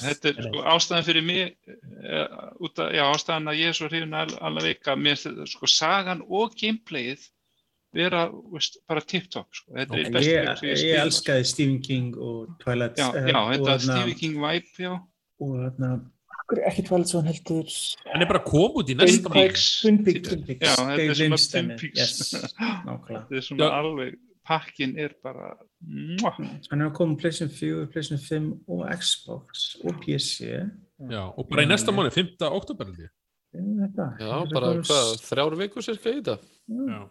Þetta 0.00 0.32
er 0.32 0.46
sko 0.48 0.64
ástæðan 0.74 1.06
fyrir 1.06 1.26
mig, 1.26 1.54
uh, 1.68 2.48
út 2.64 2.80
af, 2.82 2.90
já, 2.96 3.04
ástæðan 3.12 3.52
að 3.52 3.60
ég 3.60 3.72
er 3.72 3.78
svo 3.78 3.90
hrifin 3.90 4.16
al, 4.18 4.26
alveg 4.40 4.68
vika, 4.70 4.96
mér 4.96 5.20
þetta, 5.20 5.46
sko, 5.52 5.70
sagan 5.70 6.24
og 6.28 6.56
gameplayið 6.58 7.28
vera, 7.92 8.24
veist, 8.54 8.80
bara 8.88 9.04
tip-top, 9.04 9.50
sko. 9.52 9.76
Er 9.76 9.86
Ég, 9.92 10.08
ég 10.16 10.82
ég 10.86 10.98
elskaði 11.02 11.44
Stephen 11.44 11.78
King 11.84 12.16
og 12.16 12.54
Twilight. 12.62 12.96
Já, 12.96 13.10
eh, 13.12 13.28
já, 13.28 13.36
og 13.42 13.52
þetta 13.52 13.68
þarna- 13.68 13.80
Stephen 14.00 14.18
King 14.22 14.40
vibe, 14.40 14.76
já. 14.80 14.94
Og 15.42 15.56
er 16.52 16.68
ekki 16.68 16.84
Twilight 16.86 17.08
svo 17.10 17.20
hann 17.22 17.30
heldur. 17.32 17.68
Hann 18.12 18.22
er 18.24 18.28
bara 18.28 18.42
kom 18.44 18.76
út 18.80 18.90
í 18.92 18.96
næsta 18.96 19.28
Twin. 19.28 19.32
Peaks. 19.32 19.80
Twin 19.82 20.04
Peaks, 20.04 20.28
Twin 20.28 20.44
Peaks. 20.48 20.66
Já, 20.66 20.74
þetta 20.76 21.06
er 21.06 21.16
svona 21.16 21.36
Lynch 21.36 21.48
Twin 21.52 21.68
dæmið, 21.68 21.80
Peaks. 21.80 21.98
Yes, 22.02 22.44
nákvæmlega. 22.60 23.22
Þetta 23.28 23.36
er 23.40 23.46
svona 23.46 23.64
Já. 23.64 23.70
alveg, 23.80 24.18
pakkin 24.46 24.96
er 24.98 25.14
bara, 25.22 25.54
mwah. 25.86 26.36
Hann 26.70 26.80
er 26.82 26.90
að 26.90 26.94
koma 26.98 27.16
PlayStation 27.16 27.52
4, 27.54 27.86
PlayStation 27.92 28.22
5 28.26 28.52
og 28.68 28.84
Xbox 28.98 29.64
og 29.84 29.98
PC. 30.02 30.52
Já, 31.10 31.24
og 31.30 31.48
bara 31.50 31.64
í 31.64 31.70
næsta 31.70 31.94
mánu, 31.94 32.12
5. 32.14 32.36
oktober 32.50 32.92
Já, 33.52 34.36
bara 34.48 34.70
hvað, 34.80 35.10
þrjár 35.26 35.58
vikur 35.60 35.84
cirka 35.84 36.08
í 36.08 36.22
þetta 36.22 36.38
Já. 36.72 37.02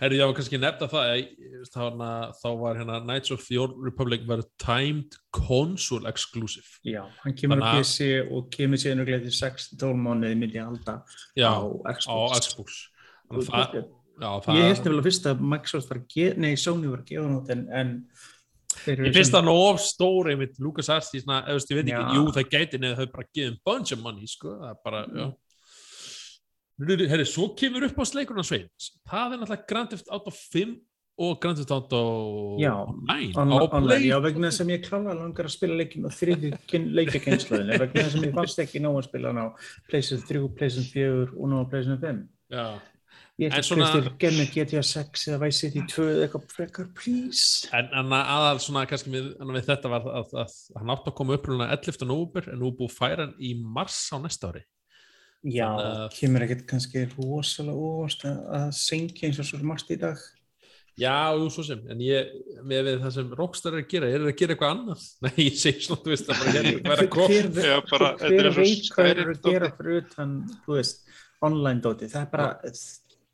Herri, 0.00 0.16
ég 0.16 0.24
var 0.24 0.32
kannski 0.36 0.56
að 0.56 0.62
nefna 0.64 0.86
það 0.88 1.10
að 1.12 2.30
þá, 2.40 2.48
var 2.62 2.78
hérna 2.80 2.96
Knights 3.04 3.32
of 3.34 3.42
the 3.44 3.58
Old 3.60 3.74
Republic 3.84 4.22
var 4.28 4.40
timed 4.62 5.18
console 5.36 6.08
exclusive. 6.08 6.64
Já, 6.84 7.02
hann 7.22 7.36
kemur 7.36 7.60
á 7.60 7.68
að- 7.68 7.76
PC 7.82 8.08
og 8.32 8.48
kemur 8.54 8.80
síðan 8.80 9.02
og 9.04 9.10
gleðið 9.10 9.36
6-12 9.36 10.00
mánuði 10.00 10.32
ég 10.56 10.64
halda 10.64 11.02
á 11.36 11.60
á 11.84 11.92
Xbox. 11.92 12.40
Xbox. 12.40 12.78
Þannig 13.28 13.50
að 13.52 13.52
það, 13.52 13.88
já, 14.20 14.30
það, 14.44 14.56
Ég 14.56 14.64
held 14.70 14.80
nefnilega 14.80 15.06
fyrst 15.08 15.28
að 15.30 15.44
Microsoft 15.52 15.92
var 15.92 16.00
gefa, 16.14 16.40
nei, 16.42 16.54
Sony 16.60 16.90
var 16.90 17.04
að 17.04 17.12
gefa 17.12 17.28
nátt 17.32 17.54
en, 17.56 17.68
en 17.82 17.94
Ég 18.86 19.14
finnst 19.14 19.32
það 19.32 19.46
nú 19.48 19.54
of 19.70 19.78
stór 19.80 20.30
einmitt 20.32 20.58
Lucas 20.60 20.90
Arts 20.92 21.14
í 21.16 21.22
svona, 21.22 21.40
eða 21.48 21.62
ég 21.64 21.78
veit 21.78 21.90
ekki, 21.90 22.16
jú 22.18 22.24
það 22.34 22.50
gæti 22.52 22.80
neða 22.82 22.98
þau 22.98 23.12
bara 23.14 23.28
gefið 23.38 23.54
bunch 23.64 23.94
of 23.96 24.02
money, 24.02 24.28
sko, 24.28 24.52
það 24.60 24.72
er 24.72 24.80
bara, 24.84 25.04
já. 25.16 25.28
Herri, 27.08 27.24
svo 27.24 27.46
kemur 27.56 27.86
upp 27.88 27.96
á 27.96 28.04
sleikurna 28.04 28.44
svein, 28.44 28.66
það 29.08 29.32
er 29.32 29.40
náttúrulega 29.40 29.68
Grand 29.70 29.92
Theft 29.94 30.12
Auto 30.12 30.32
5 30.36 30.74
og 31.24 31.38
Grand 31.40 31.56
Theft 31.56 31.72
Auto 31.72 32.00
Já, 32.60 32.74
Online, 32.84 33.30
online, 33.40 33.86
Play. 33.86 34.08
já, 34.10 34.16
vegna 34.20 34.50
að 34.52 34.72
ég 34.74 34.84
klála 34.84 35.14
langar 35.16 35.48
að 35.48 35.54
spila 35.54 35.78
leikin 35.80 36.04
á 36.04 36.12
þriði 36.12 36.52
leikjakynslaðinu, 36.98 37.78
vegna 37.80 38.04
að 38.04 38.26
ég 38.28 38.36
fannst 38.36 38.60
ekki 38.66 38.82
nóg 38.84 38.98
að 39.00 39.08
spila 39.08 39.32
hann 39.32 39.40
á 39.40 39.46
PlayStation 39.88 40.28
3, 40.28 40.44
PlayStation 40.58 40.92
4 40.92 41.32
og 41.32 41.48
nú 41.48 41.62
á 41.62 41.68
PlayStation 41.70 42.02
5. 42.04 42.20
Já. 42.52 42.66
Ég 43.36 43.52
svona- 43.52 43.84
að 43.84 43.96
svona... 43.98 44.12
genna 44.22 44.44
GTA 44.48 44.80
6 44.88 45.26
eða 45.28 45.38
Vice 45.42 45.58
City 45.66 45.82
2 45.92 46.04
eða 46.08 46.22
eitthvað 46.24 46.52
frekar, 46.54 46.86
please. 46.96 47.68
En, 47.76 47.90
en 48.00 48.14
aðal 48.16 48.62
svona 48.64 48.86
kannski 48.88 49.12
við, 49.12 49.26
við 49.50 49.66
þetta 49.66 49.90
var 49.92 50.06
að, 50.08 50.30
að, 50.40 50.54
að 50.72 50.78
hann 50.80 50.92
átti 50.94 51.12
að 51.12 51.16
koma 51.18 51.36
upp 51.36 51.50
11. 51.52 52.06
nóvumber 52.08 52.48
en 52.48 52.62
nú 52.62 52.70
er 52.70 52.78
búið 52.78 52.88
að 52.94 52.96
færa 52.96 53.26
hann 53.26 53.34
í 53.36 53.50
mars 53.60 53.98
á 54.08 54.16
næsta 54.24 54.48
ári. 54.54 54.64
Já, 55.44 55.68
Þannig 55.68 56.00
að- 56.06 56.16
kemur 56.16 56.46
ekkert 56.46 56.64
kannski 56.70 57.04
rosalega 57.12 57.76
óvast 57.90 58.24
að, 58.26 58.40
að 58.56 58.66
syngja 58.80 59.28
eins 59.28 59.42
og 59.44 59.50
svo 59.50 59.60
margt 59.68 59.92
í 59.92 59.98
dag. 60.00 60.24
Já, 60.96 61.12
jú, 61.36 61.50
svo 61.52 61.60
sem, 61.68 61.82
en 61.92 62.00
ég, 62.00 62.30
með 62.64 62.86
við 62.88 63.02
það 63.04 63.10
sem 63.18 63.32
Rockstar 63.36 63.74
er 63.76 63.82
að 63.82 63.90
gera, 63.92 64.08
er 64.08 64.22
það 64.24 64.30
að 64.30 64.38
gera 64.40 64.54
eitthvað 64.56 64.70
annað? 64.72 65.02
Nei, 65.26 65.32
ég 65.44 65.58
segi 65.60 65.84
svona, 65.84 66.00
þú 66.06 66.14
veist, 66.14 66.30
að 66.32 66.38
bara 66.40 66.54
hérna 66.56 66.72
vera 66.88 67.04
að 67.04 67.10
koma. 67.12 67.26
hver, 67.28 67.48
Já, 67.68 67.74
bara, 67.90 68.08
sko, 68.16 68.22
þetta 68.22 68.30
er 68.30 68.32
hver 68.32 68.48
eins 68.48 68.56
og 68.56 68.62
veit 68.62 68.88
hvað 68.94 69.10
er 69.12 69.20
að 69.20 69.42
gera 69.50 69.68
fyrir 69.76 69.98
utan, 70.00 70.32
þú 70.64 70.78
veist, 70.78 71.04
online 71.50 71.84
dóti. 71.84 72.08
Það 72.16 72.22
er 72.24 72.30
bara, 72.32 72.48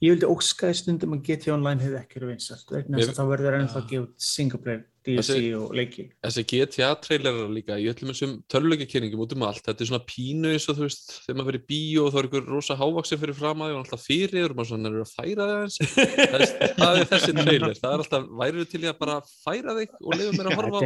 ég 0.02 0.14
vildi 0.14 0.28
óskaði 0.30 0.78
stundum 0.80 1.16
að 1.16 1.24
GTA 1.28 1.54
Online 1.56 1.84
hefði 1.84 2.00
ekki 2.00 2.18
verið 2.18 2.32
vinsalt. 2.34 2.66
vegna 2.74 2.98
þess 2.98 3.12
að 3.12 3.20
þá 3.20 3.32
verður 3.32 3.58
ennþá 3.60 3.78
að 3.80 3.90
gefa 3.92 4.06
út 4.06 4.26
single 4.32 4.62
player, 4.62 4.82
DLC 5.02 5.34
Þessi- 5.34 5.54
og 5.58 5.72
leiki. 5.74 6.04
Þessi 6.22 6.42
GTA-trailerar 6.52 7.48
líka, 7.52 7.74
ég 7.82 7.90
ætlum 7.94 8.12
þessum 8.12 8.34
törluleikakynningum 8.52 9.22
út 9.24 9.32
um 9.36 9.42
allt, 9.48 9.62
þetta 9.66 9.82
er 9.82 9.88
svona 9.90 10.04
pínu 10.06 10.52
eins 10.54 10.68
og 10.70 10.76
þú 10.78 10.86
veist, 10.86 11.08
þegar 11.26 11.36
maður 11.40 11.48
fyrir 11.52 11.64
bíó 11.72 12.00
og 12.06 12.12
þá 12.12 12.18
er 12.22 12.28
ykkur 12.28 12.44
rosa 12.52 12.76
hávaxi 12.78 13.18
fyrir 13.18 13.34
fram 13.38 13.58
að 13.62 13.66
því 13.66 13.74
og 13.74 13.80
alltaf 13.82 14.02
fyrir 14.06 14.46
og 14.46 14.56
maður 14.60 14.70
svona 14.72 14.88
er 14.92 14.96
að 15.02 15.12
færa 15.16 15.42
það 15.50 15.58
eins 15.62 15.76
það 16.78 16.92
er 17.00 17.06
þessi 17.12 17.32
trailer, 17.38 17.74
það 17.82 17.92
er 17.92 18.00
alltaf 18.04 18.22
værið 18.42 18.66
til 18.72 18.82
ég 18.82 18.90
að 18.92 18.98
bara 19.02 19.16
færa 19.42 19.70
þig 19.78 19.88
og 20.02 20.12
lifa 20.18 20.32
mér 20.38 20.46
að 20.46 20.56
horfa 20.60 20.76
á 20.76 20.80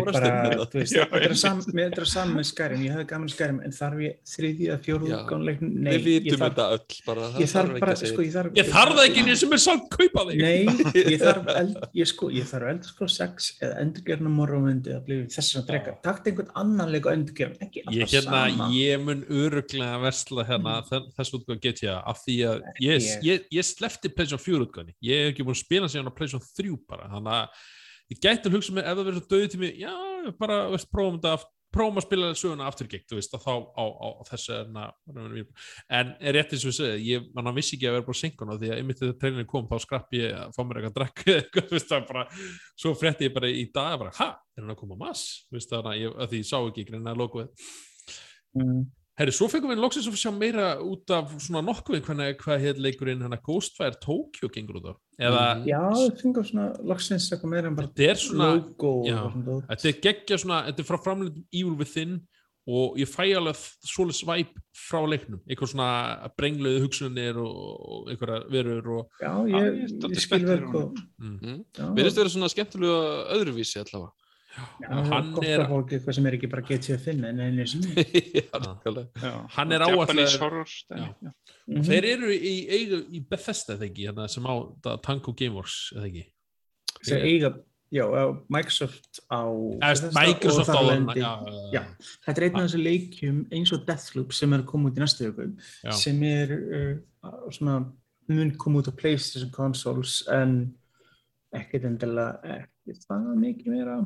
sam- 1.37 1.61
mér- 1.77 1.91
þetta 1.91 2.01
er 2.01 2.11
saman 2.11 2.37
með 2.37 2.47
skærim, 2.51 2.81
ég 2.87 2.93
hefði 2.97 3.07
gaman 3.13 3.31
skærim, 3.33 3.59
en 3.67 3.73
þarf 3.77 3.99
ég 4.07 4.13
þriðið 4.33 4.71
að 4.73 4.81
útgánuleiknum? 5.27 5.73
Nei, 5.77 5.93
Við 5.97 6.07
ég 6.07 6.25
vitum 6.27 6.41
þarf, 6.41 6.57
þetta 6.57 6.67
öll, 6.77 6.97
bara 7.07 7.21
það 7.27 7.41
ég 7.45 7.51
þarf 7.53 7.71
ekki 7.77 7.81
bara, 7.85 7.93
að 7.93 8.01
segja. 8.01 8.13
sko, 8.15 8.23
ég 8.27 8.33
þarf, 8.37 8.51
Ég 8.57 8.67
þarf 8.73 8.93
það 8.97 9.05
ekki 9.07 9.21
eins 9.27 9.41
sem 9.45 9.53
er 9.53 9.63
samt 9.67 9.87
kaupa 9.93 10.21
þig. 10.31 10.39
Nei, 10.41 10.61
ég 11.13 11.19
þarf, 11.21 11.43
eld, 14.15 14.23
ég 14.23 14.27
ég 14.27 14.27
þarf 14.27 14.27
eldur 14.27 14.27
6 14.27 14.27
eða 14.27 14.31
endurgerna 14.31 14.33
morgunvindi 14.37 14.93
að 14.97 15.05
bliði 15.07 15.27
þess 15.35 15.57
að 15.57 15.67
drega. 15.71 15.95
Takt 16.05 16.29
einhvern 16.31 16.51
annan 16.63 16.93
leik 16.93 17.07
og 17.07 17.13
endurgerna, 17.17 17.59
ekki 17.67 17.83
Ég, 17.83 17.89
alltaf 17.89 18.13
hérna, 18.15 18.43
sama. 18.51 18.69
ég 18.77 19.03
mun 19.03 19.25
öruglega 19.29 19.99
versla 20.03 20.45
hérna 20.47 20.77
mm. 20.83 21.09
þess 21.17 21.35
útgáð 21.39 21.61
GTA 21.67 21.97
af 22.07 22.23
því 22.25 22.37
að 22.51 22.63
ég, 22.81 23.03
Ég- 23.07 23.27
ég, 23.27 23.49
ég 23.59 23.67
slefti 23.67 24.13
PlayStation 24.13 24.45
4 24.45 24.67
útgáðni 24.69 24.95
ég 25.03 25.25
hef 25.25 25.33
ekki 25.35 25.47
búin 25.47 25.57
að 25.57 25.65
spila 25.65 25.91
síðan 25.91 26.11
á 26.13 26.17
PlayStation 26.17 26.47
3 26.61 26.79
bara 26.87 27.11
þannig 27.13 27.35
að 27.37 27.67
ég 28.15 28.23
gæti 28.23 28.47
að 28.51 28.57
hugsa 28.57 28.73
mig 28.77 28.85
ef 28.87 28.95
það 28.97 29.07
verður 29.11 29.21
svo 29.21 29.31
döðu 29.35 29.51
tími, 29.57 29.71
já, 29.83 29.95
bara 30.39 30.57
prófum 30.93 31.19
þetta 31.19 31.33
aft- 31.37 31.53
prófum 31.77 32.01
að 32.01 32.07
spila 32.07 32.31
söguna 32.41 32.69
aftur 32.71 32.91
gegn 32.91 33.05
þú 33.07 33.19
veist, 33.21 33.37
að 33.37 33.47
þá 33.47 33.53
á, 33.55 33.85
á, 33.85 34.09
á 34.09 34.23
þessu 34.31 34.57
en, 34.57 34.79
en 36.01 36.13
er 36.21 36.39
rétt 36.39 36.57
eins 36.57 36.65
og 36.67 36.73
ég 36.73 36.79
segi 36.81 37.11
ég 37.13 37.29
manna 37.37 37.55
vissi 37.57 37.77
ekki 37.77 37.91
að 37.91 37.99
vera 37.99 38.09
bara 38.09 38.21
synkuna 38.23 38.59
því 38.61 38.73
að 38.73 38.81
einmitt 38.81 39.03
þegar 39.03 39.19
trailerin 39.23 39.51
kom 39.53 39.69
þá 39.71 39.77
skrapp 39.85 40.17
ég 40.17 40.37
að 40.41 40.57
fá 40.57 40.63
mér 40.65 40.81
eitthvað 40.81 40.93
að 40.93 40.99
drekka 41.01 41.27
eða 41.31 41.39
eitthvað, 41.45 41.69
þú 41.71 41.79
veist, 41.79 41.91
það 41.93 42.01
er 42.01 42.09
bara, 42.13 42.25
svo 42.85 42.95
frétti 42.99 43.29
ég 43.29 43.37
bara 43.37 43.53
í 43.53 43.67
dag 43.77 43.99
bara, 44.03 44.15
ha, 44.21 44.31
er 44.57 44.65
hann 44.65 44.75
að 44.75 44.81
koma 44.83 44.99
mass 45.07 45.45
Þú 45.47 45.61
veist, 45.61 45.75
þannig 45.75 46.09
að 46.09 46.25
að 46.25 46.33
því 46.33 46.43
ég 46.43 46.49
sá 46.51 46.59
ekki 46.63 46.89
greina 46.91 47.17
logoið 47.17 47.69
Mm. 48.57 48.87
Herri, 49.17 49.33
svo 49.33 49.47
fengum 49.49 49.71
við 49.73 49.81
loksins 49.81 50.07
að 50.11 50.19
sjá 50.21 50.31
meira 50.37 50.67
út 50.85 51.09
af 51.17 51.31
svona 51.41 51.63
nokkuð 51.65 52.03
hvernig 52.05 52.35
hvað 52.43 52.65
heit 52.67 52.81
leikurinn 52.85 53.23
hann 53.25 53.33
að 53.33 53.47
Ghostfire 53.49 53.97
Tokyo 54.03 54.51
gengur 54.53 54.77
út 54.83 54.91
á 54.93 54.95
eða 55.17 55.45
Mhm. 55.57 55.67
Já, 55.71 55.81
það 55.97 56.21
fengur 56.21 56.45
svona 56.45 56.67
loksins 56.85 57.31
eitthvað 57.33 57.53
meira 57.55 57.67
en 57.71 57.77
bara 57.79 57.89
þetta 57.89 58.11
er 58.11 58.21
svona 58.21 58.49
logo 58.55 58.93
já. 59.09 59.21
þetta 59.71 59.89
er 59.89 60.01
geggja 60.05 60.39
svona, 60.43 60.59
þetta 60.69 60.85
er 60.85 60.91
frá 60.91 60.99
framleitum 61.07 61.47
Evil 61.51 61.79
Within 61.81 62.21
og 62.69 62.97
ég 62.99 63.07
fæ 63.09 63.25
alveg 63.39 63.57
svolítið 63.87 64.19
svæp 64.21 64.53
frá 64.75 65.01
leiknum 65.07 65.41
eitthvað 65.47 65.71
svona 65.73 65.91
brengluðu 66.37 66.83
hugsunir 66.83 67.37
og, 67.39 67.57
og 67.57 68.09
einhverja 68.11 68.41
verur 68.51 68.89
og 68.99 69.11
Já, 69.23 69.33
ég, 69.47 69.55
ég 69.55 70.05
er 70.05 70.11
ég, 70.11 70.21
skil 70.21 70.45
mm. 70.45 71.41
Mm. 71.41 71.65
Mér 71.95 72.05
finnst 72.05 72.19
það 72.19 72.23
vera 72.25 72.35
svona 72.35 72.53
skemmtilega 72.53 73.01
öðruvísi 73.39 73.81
allavega. 73.81 74.13
Já, 74.57 74.89
hann 75.11 75.31
gott 75.35 75.45
er- 75.45 75.61
að 75.65 75.69
fá 75.71 75.77
eitthvað 75.97 76.15
sem 76.19 76.27
er 76.31 76.37
ekki 76.39 76.51
bara 76.53 76.63
GTA 76.69 76.97
5 77.05 77.25
en 77.31 77.41
einu 77.45 77.67
sinni. 77.69 78.07
Já. 78.37 79.33
Hann 79.57 79.73
er 79.73 79.85
dæmi, 79.85 80.25
já. 80.27 81.07
Mhm. 81.67 81.83
þeir 81.89 82.05
eru 82.13 82.29
í, 82.33 82.55
eigu, 82.71 82.99
í 83.11 83.21
Bethesda 83.29 83.75
ekki, 83.83 84.07
hérna, 84.09 84.29
sem 84.31 84.45
á 84.47 84.55
Tango 85.03 85.33
Gameworks 85.35 85.93
eða 85.97 86.07
ekki 86.11 86.25
Þeir 87.07 87.25
eiga, 87.27 87.51
já, 87.93 88.05
Microsoft 88.49 89.21
á... 89.31 89.43
Eða, 89.47 89.81
Bethesda 89.83 90.21
Microsoft 90.21 90.71
á 90.71 90.73
þar 90.73 90.81
hann 90.81 90.91
lendi- 90.93 91.21
já, 91.21 91.33
Já. 91.75 91.83
Þetta 92.27 92.37
er 92.41 92.47
einn 92.49 92.57
af 92.61 92.67
þessu 92.69 92.83
leikjum 92.87 93.41
eins 93.59 93.73
og 93.77 93.85
Deathloop 93.89 94.33
sem 94.39 94.53
er 94.57 94.63
að 94.65 94.69
koma 94.73 94.91
út 94.91 94.99
í 94.99 95.05
næstu 95.05 95.31
Já. 95.85 95.93
sem 95.99 96.23
er 96.31 96.55
uh, 96.57 96.93
svona 97.51 97.81
mun 98.31 98.51
koma 98.59 98.81
út 98.83 98.89
á 98.91 98.95
PlayStation 98.99 99.51
consoles 99.55 100.21
en 100.33 100.57
ekkert 101.55 101.85
endilega 101.87 102.41
ekki 102.61 102.97
það 103.07 103.29
mikið 103.43 103.75
meira 103.75 103.99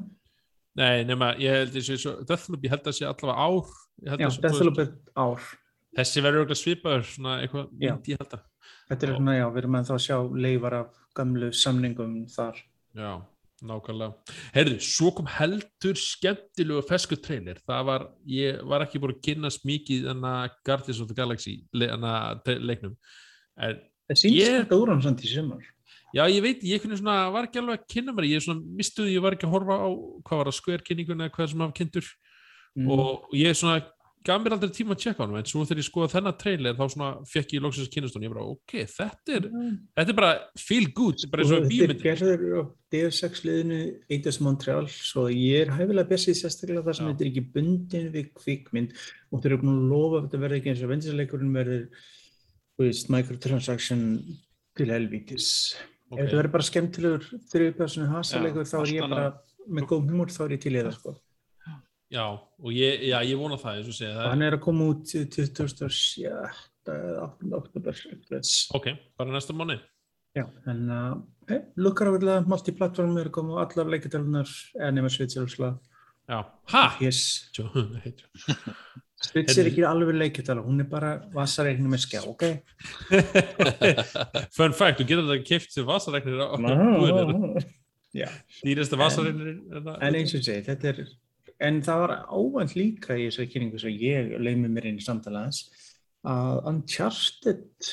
Nei, 0.81 1.03
nema, 1.09 1.33
ég 1.41 1.57
held 1.59 1.75
þessi 1.77 1.99
Deathloop, 2.29 2.63
ég 2.65 2.73
held 2.75 2.87
að 2.89 2.97
sé 2.97 3.09
allavega 3.09 3.49
ár 3.49 3.75
Já, 4.01 4.31
Deathloop 4.47 4.79
er 4.85 4.95
ár 5.21 5.49
Þessi 5.99 6.23
verður 6.25 6.47
okkur 6.47 6.59
svipaður, 6.61 7.05
svona 7.11 7.35
eitthvað 7.43 7.67
myndi 7.75 8.15
ég 8.15 8.23
held 8.23 8.39
að 8.39 8.47
Þetta 8.91 9.07
er 9.07 9.13
svona, 9.17 9.35
já, 9.39 9.45
við 9.51 9.61
erum 9.63 9.77
að 9.79 9.91
þá 9.91 9.93
að 9.97 10.05
sjá 10.07 10.17
leifar 10.47 10.77
af 10.81 10.97
gamlu 11.19 11.51
samningum 11.55 12.15
þar 12.31 12.59
Já, 12.99 13.13
Nákvæmlega. 13.61 14.37
Herðu, 14.55 14.77
svo 14.81 15.11
kom 15.13 15.27
heldur 15.29 15.99
skemmtilegu 16.01 16.81
fesku 16.89 17.19
trailer. 17.21 17.59
Það 17.69 17.83
var, 17.91 18.07
ég 18.33 18.63
var 18.71 18.85
ekki 18.87 19.01
búin 19.03 19.13
að 19.13 19.19
kynnast 19.27 19.67
mikið 19.69 20.07
en 20.15 20.25
að 20.25 20.55
Guardians 20.65 21.03
of 21.05 21.11
the 21.11 21.17
Galaxy 21.19 21.59
le, 21.77 21.91
tre- 22.47 22.57
leiknum. 22.57 22.95
En, 23.61 23.77
Það 24.09 24.21
sýnst 24.23 24.39
Ég- 24.41 24.57
þetta 24.65 24.79
úr 24.81 24.89
hann 24.95 25.03
samt 25.05 25.21
í 25.23 25.29
sumar. 25.35 25.67
Já, 26.17 26.25
ég 26.31 26.43
veit, 26.45 26.67
ég 26.67 26.85
svona, 26.89 27.21
var 27.35 27.49
ekki 27.49 27.63
alveg 27.63 27.81
að 27.81 27.87
kynna 27.95 28.17
mér, 28.17 28.29
ég 28.31 28.51
mistuði, 28.79 29.15
ég 29.17 29.25
var 29.25 29.37
ekki 29.37 29.49
að 29.49 29.55
horfa 29.57 29.79
á, 29.81 29.89
hvað 30.27 30.43
var 30.43 30.51
það, 30.51 30.59
Square 30.59 30.87
kynninguna 30.87 31.29
eða 31.29 31.37
hvað 31.37 31.51
sem 31.53 31.65
hafa 31.65 31.79
kynntur. 31.81 32.13
Mm. 32.79 32.87
og 32.95 33.33
ég 33.35 33.57
svona 33.59 33.81
gaf 34.27 34.43
mér 34.43 34.55
aldrei 34.55 34.73
tíma 34.75 34.93
að 34.95 35.01
tjekka 35.01 35.25
á 35.25 35.25
hann, 35.25 35.39
en 35.41 35.49
svo 35.49 35.63
þegar 35.65 35.81
ég 35.81 35.87
skoða 35.87 36.11
þennan 36.13 36.37
trailer 36.39 36.77
þá 36.77 36.83
svona 36.93 37.09
fekk 37.31 37.55
ég 37.57 37.63
loksins 37.65 37.89
kynnast 37.93 38.17
hann, 38.17 38.27
ég 38.27 38.33
bara, 38.35 38.45
ok, 38.53 38.75
þetta 38.93 39.37
er, 39.39 39.47
þetta 39.97 40.13
er 40.13 40.19
bara 40.19 40.33
feel 40.61 40.91
good, 40.97 41.25
bara 41.33 41.45
eins 41.45 41.55
og 41.57 41.65
Og 41.65 41.73
þetta 41.73 41.97
er 41.97 42.03
gerður 42.05 42.59
á 42.61 42.63
DF6 42.93 43.43
liðinu 43.49 43.79
Eidos 44.13 44.41
Montreal, 44.45 44.85
svo 44.93 45.25
ég 45.33 45.65
er 45.65 45.73
hæfilega 45.73 46.13
bestið 46.13 46.37
sérstaklega 46.43 46.85
þar 46.89 46.99
sem 46.99 47.09
þetta 47.09 47.25
er 47.25 47.31
ekki 47.31 47.47
bundin 47.55 48.11
við 48.13 48.31
kvikmynd. 48.37 48.95
Og 49.31 49.41
þeir 49.41 49.55
eru 49.55 49.61
búin 49.63 49.79
að 49.79 49.95
lofa 49.95 50.19
að 50.19 50.27
þetta 50.27 50.43
verði 50.45 50.61
ekki 50.61 50.73
eins 50.75 50.85
og 50.85 50.93
vendinsleikurinn 50.93 51.57
verður 51.57 51.83
microtransaction 53.15 54.05
til 54.77 54.93
helvítis. 54.93 55.49
Ok. 56.11 56.19
Ef 56.19 56.25
þetta 56.25 56.39
verður 56.41 56.55
bara 56.57 56.67
skemmtilegur 56.67 57.27
þriðpersonu 57.53 58.07
hasaleikur 58.11 58.67
þá 58.67 58.79
er 58.81 58.93
ég 58.97 59.05
bara 59.07 59.27
með 59.71 59.85
góð 59.93 60.09
humor 60.11 60.33
þá 60.35 60.41
er 60.47 60.55
ég 60.57 60.63
til 60.65 60.73
í 60.75 60.81
það 60.81 60.97
sko. 60.97 61.13
Já, 62.11 62.25
og 62.35 62.73
ég, 62.75 63.05
já, 63.07 63.21
ég 63.23 63.39
vona 63.39 63.59
það, 63.61 63.77
eins 63.79 63.91
og 63.93 63.95
segja, 63.95 64.15
Og 64.17 64.19
það 64.19 64.33
hann 64.33 64.43
er 64.43 64.57
að 64.57 64.63
koma 64.65 64.89
út 64.91 65.05
27. 65.07 65.91
eða 66.27 66.49
8. 67.23 67.53
oktober. 67.61 68.01
ok, 68.75 68.89
bara 69.21 69.35
næsta 69.37 69.55
mánu. 69.55 69.77
Já, 70.35 70.45
en 70.71 70.83
uh, 70.91 71.13
hey, 71.51 71.63
lukkar 71.79 72.11
á 72.11 72.15
vilja 72.17 72.41
multiplatform 72.47 73.15
er 73.19 73.31
að 73.31 73.37
koma 73.39 73.63
á 73.63 73.63
allar 73.63 73.93
leikitalunar 73.95 74.51
eða 74.79 74.91
nema 74.97 75.11
úrslega. 75.11 75.77
Já, 76.31 76.41
ha? 76.75 76.83
Yes. 77.03 77.51
Switch 79.21 79.59
er 79.61 79.67
ekki 79.69 79.83
alveg 79.85 80.17
leikitala, 80.17 80.63
hún 80.65 80.81
er 80.81 80.87
bara 80.89 81.11
vasareikni 81.35 81.91
með 81.93 82.01
skjá, 82.07 82.23
ok? 82.31 82.45
Fun 84.57 84.73
fact, 84.77 85.01
þú 85.03 85.07
getur 85.11 85.27
þetta 85.29 85.45
keift 85.49 85.75
sem 85.75 85.85
vasaregnir 85.89 86.41
á 86.41 86.57
búðinu. 86.57 87.61
Já, 88.17 88.27
Dýrasta 88.65 88.97
vasaregnir. 88.99 89.59
en 90.01 90.17
eins 90.19 90.33
og 90.35 90.43
segi, 90.47 90.65
þetta 90.67 90.89
er, 90.95 91.03
en 91.69 91.83
það 91.87 92.01
var 92.07 92.15
óvænt 92.33 92.73
líka 92.79 93.15
í 93.21 93.29
þessari 93.29 93.51
kynningu 93.53 93.83
sem 93.83 93.93
ég 94.01 94.33
leimi 94.43 94.71
mér 94.73 94.89
inn 94.91 94.99
í 94.99 95.05
samtalaðans 95.05 95.67
að 96.27 96.65
Uncharted 96.73 97.93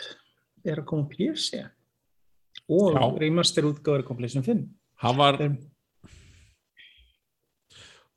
er 0.68 0.82
að 0.82 0.88
koma 0.90 1.06
á 1.06 1.12
PC 1.12 1.62
og 2.72 2.96
Já. 2.98 3.04
remaster 3.22 3.68
útgáður 3.68 4.08
Completion 4.08 4.44
5. 4.48 4.64
Hann 5.04 5.20
var 5.20 5.38
Þeir- 5.44 5.60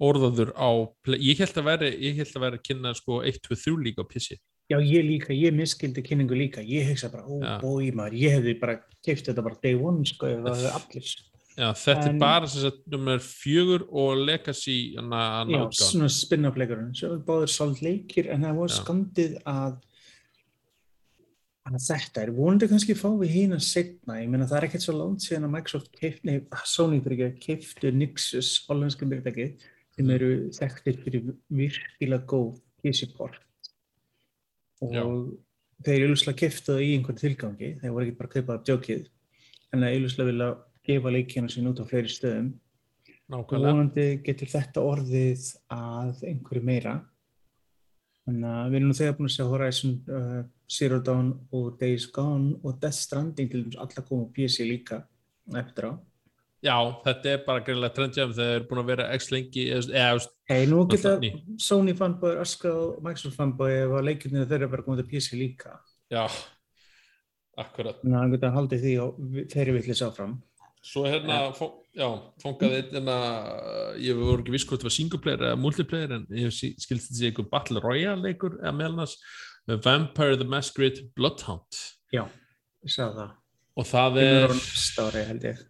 orðaður 0.01 0.52
á, 0.56 0.70
ég 1.20 1.39
held 1.43 1.56
að 1.60 1.68
að 2.36 2.44
veri 2.47 2.59
að 2.59 2.64
kynna 2.68 2.94
sko 2.97 3.20
1, 3.22 3.40
2, 3.47 3.59
3 3.64 3.85
líka 3.85 4.02
á 4.02 4.06
pissi. 4.09 4.39
Já, 4.70 4.78
ég 4.78 5.02
líka, 5.02 5.35
ég 5.35 5.52
miskildi 5.52 6.02
kynningu 6.06 6.36
líka, 6.39 6.62
ég 6.62 6.86
hugsa 6.93 7.10
bara, 7.10 7.24
ó 7.27 7.59
bói 7.60 7.90
maður, 7.93 8.14
ég 8.22 8.36
hefði 8.39 8.55
bara 8.60 8.77
keift 9.02 9.27
þetta 9.27 9.43
bara 9.43 9.59
day 9.62 9.74
one, 9.74 10.05
sko, 10.06 10.28
ef 10.31 10.44
það 10.47 10.60
hefði 10.60 10.72
allir. 10.78 11.10
Já, 11.59 11.66
þetta 11.74 12.05
En- 12.06 12.14
er 12.14 12.18
bara 12.22 12.47
sem 12.47 12.62
sagt 12.62 12.86
nummer 12.86 13.18
fjögur 13.18 13.82
og 13.90 14.16
Legacy 14.24 14.94
hana, 14.97 15.22
hana 15.40 15.51
Já, 15.51 15.64
útgáfan. 15.66 15.90
svona 15.90 16.09
spin-off 16.09 16.56
leikurinn, 16.56 16.94
svo 16.94 17.18
báður 17.27 17.51
svolít 17.51 17.82
leikir, 17.82 18.31
en 18.31 18.43
það 18.47 18.55
Já. 18.70 18.78
skandið 18.78 19.43
að 19.44 19.81
að 21.70 21.77
þetta 21.86 22.22
er 22.24 22.31
vonandi 22.35 22.66
kannski 22.70 22.94
fá 22.98 23.09
við 23.20 23.31
hína 23.35 23.59
setna, 23.62 24.16
ég 24.22 24.31
meina 24.32 24.47
það 24.48 24.56
er 24.62 24.66
ekkert 24.68 24.82
svo 24.86 24.94
langt 24.97 25.20
síðan 25.22 25.44
að 25.47 25.52
Microsoft 25.56 25.93
keifti, 26.01 26.24
nei, 26.24 26.40
Sony 26.64 27.01
fyrir 27.05 27.27
ekki, 27.28 27.44
keiftu 27.44 27.93
Nixus, 27.94 28.64
hollensku 28.66 29.06
fyrirtæki, 29.06 29.47
sem 30.01 30.10
eru 30.16 30.32
þekktir 30.56 30.98
fyrir 31.05 31.31
virkilega 31.52 32.24
góð 32.31 32.59
PC-port 32.81 33.40
og 34.81 34.94
Já. 34.97 35.05
þeir 35.85 36.06
auðvitað 36.06 36.39
keiftu 36.40 36.72
það 36.72 36.82
í 36.86 36.90
einhvern 36.97 37.20
tilgangi, 37.20 37.70
þeir 37.82 37.93
voru 37.93 38.06
ekki 38.06 38.16
bara 38.16 38.31
að 38.31 38.35
kaupa 38.36 38.55
það 38.55 38.66
djókið, 38.70 39.02
en 39.70 39.85
það 39.85 39.97
auðvitað 39.98 40.31
vilja 40.31 40.51
gefa 40.89 41.12
leikina 41.12 41.52
sín 41.52 41.68
út 41.68 41.82
á 41.82 41.85
fleiri 41.85 42.10
stöðum 42.10 42.48
og 43.31 43.36
Nákvæmlega. 43.36 43.74
vonandi 43.74 44.06
getur 44.24 44.51
þetta 44.51 44.85
orðið 44.89 45.44
að 45.77 46.24
einhverju 46.31 46.64
meira 46.66 46.94
þannig 48.24 48.48
að 48.55 48.70
við 48.70 48.78
erum 48.78 48.89
nú 48.89 48.97
þegar 48.97 49.18
búin 49.18 49.28
að 49.28 49.36
sjá 49.36 49.44
Horizon 49.51 49.93
uh, 50.09 50.40
Zero 50.70 51.01
Dawn 51.05 51.31
og 51.52 51.68
Days 51.81 52.06
Gone 52.14 52.56
og 52.64 52.81
Death 52.81 52.98
Stranding 53.05 53.52
til 53.52 53.66
dæmis 53.66 53.78
alla 53.85 54.06
koma 54.09 54.27
á 54.27 54.32
PC 54.32 54.66
líka 54.66 55.02
eftir 55.60 55.90
á 55.90 55.93
Já, 56.61 56.77
þetta 57.07 57.31
er 57.31 57.39
bara 57.47 57.62
greinlega 57.65 57.97
trendjafn 57.97 58.35
þegar 58.37 58.51
þeir 58.51 58.59
eru 58.59 58.66
búin 58.69 58.81
að 58.82 58.89
vera 58.91 59.05
x 59.16 59.31
lengi 59.32 59.62
Hei, 60.51 60.66
nú 60.69 60.82
geta. 60.91 61.15
Sony. 61.62 61.95
Fanboy 61.97 62.35
öskra 62.43 62.73
og 62.77 62.99
Microsoft 63.07 63.39
fanboy 63.39 63.78
ef 63.78 63.95
að 63.97 64.09
leikirnir 64.11 64.49
þeirra 64.51 64.69
bara 64.69 64.85
komið 64.85 65.01
til 65.01 65.09
PC 65.15 65.39
líka. 65.41 65.78
Já, 66.12 66.27
akkurat. 67.57 68.03
þannig 68.03 68.19
að 68.19 68.24
það 68.27 68.35
geta 68.35 68.51
haldið 68.59 68.85
því 68.85 68.93
og 69.07 69.23
þeirri 69.55 69.77
villis 69.78 70.05
áfram. 70.05 70.37
Svo 70.85 71.07
hérna, 71.09 71.39
fó, 71.57 71.66
já, 71.97 72.07
fangaði 72.41 72.82
einn 72.82 72.95
hérna, 72.99 73.16
ég 74.01 74.20
voru 74.20 74.41
ekki 74.41 74.55
viss 74.55 74.69
hvort 74.69 74.81
það 74.85 74.91
var 74.91 74.97
single 74.97 75.23
player 75.24 75.47
eða 75.49 75.61
multiplayer 75.61 76.15
en 76.16 76.28
ég 76.32 76.53
skildi 76.57 77.16
sé 77.16 77.28
einhver 77.31 77.49
Battle 77.53 77.81
Royale 77.85 78.20
leikur 78.24 78.57
eða 78.61 78.77
meðal 78.77 79.03
hans 79.05 79.16
Vampire 79.69 80.37
the 80.41 80.49
Masquerade 80.49 81.09
Bloodhound. 81.16 81.81
Já, 82.12 82.27
ég 82.85 82.97
sagði 82.97 83.23
það. 83.23 83.37
Og 83.81 83.87
það 83.89 84.20
Það 84.20 85.20
er 85.49 85.69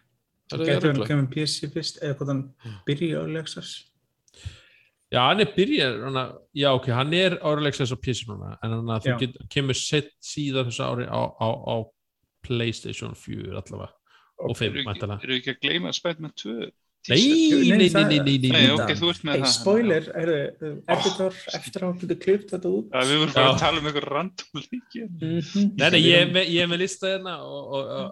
Það 0.52 0.52
Er 0.52 0.60
það 0.60 0.68
getur 0.68 0.88
hann 0.90 0.98
ruglað? 0.98 1.08
kemur 1.14 1.30
PC 1.32 1.70
fyrst 1.72 2.02
eða 2.04 2.18
hvort 2.20 2.32
hann 2.34 2.42
byrja 2.90 3.22
á 3.22 3.26
Lexus 3.38 3.72
Já, 5.12 5.20
hann 5.28 5.42
er 5.44 5.50
byrjar, 5.56 5.96
hann 6.06 6.18
að, 6.22 6.30
já 6.56 6.70
ok, 6.72 6.86
hann 6.96 7.14
er 7.18 7.34
árilegs 7.44 7.82
þess 7.82 7.92
á 7.92 8.00
PC 8.00 8.28
núna, 8.30 8.54
en 8.64 8.76
hann 8.78 8.92
að 8.96 9.08
þú 9.10 9.16
get, 9.20 9.34
kemur 9.52 9.76
set 9.76 10.12
síðan 10.24 10.70
þessu 10.70 10.86
ári 10.88 11.08
á, 11.12 11.20
á, 11.36 11.48
á 11.52 11.76
Playstation 12.48 13.12
4 13.20 13.52
allavega, 13.60 13.90
og 14.40 14.56
5 14.56 14.70
Eru 14.70 14.80
ekki, 14.80 14.86
mæntalega. 14.88 15.20
eru 15.28 15.36
ekki 15.42 15.52
að 15.52 15.60
gleyma 15.66 15.92
Spiderman 15.98 16.32
2? 16.40 16.70
Nei, 17.10 17.18
nei, 17.18 17.78
nei, 17.82 17.90
nei, 17.90 18.04
nei, 18.06 18.20
nei, 18.22 18.38
Nei, 18.38 18.50
nei. 18.52 18.72
ok, 18.76 18.92
þú 19.00 19.08
ert 19.10 19.24
með 19.26 19.32
Hey, 19.34 19.42
það. 19.42 19.52
spoiler, 19.56 20.04
er 20.22 20.30
þið 20.62 20.74
editor 20.94 21.38
eftir 21.58 21.82
á 21.82 21.88
getur 21.98 22.18
klipt 22.22 22.52
þetta 22.54 22.70
út 22.70 22.92
Já, 22.94 23.00
við 23.10 23.22
vorum 23.22 23.32
bara 23.34 23.46
að 23.50 23.62
tala 23.64 23.80
um 23.82 23.88
einhver 23.90 24.06
random 24.14 24.60
líki. 24.62 25.02
Mhm. 25.10 25.64
Nei, 25.82 25.90
nei, 25.96 26.02
ég 26.06 26.18
er 26.22 26.30
með, 26.36 26.52
ég 26.54 26.62
með 26.70 26.82
lista 26.84 27.08
hérna 27.10 27.34
og, 27.42 27.72
og, 27.74 27.90
og 27.98 28.12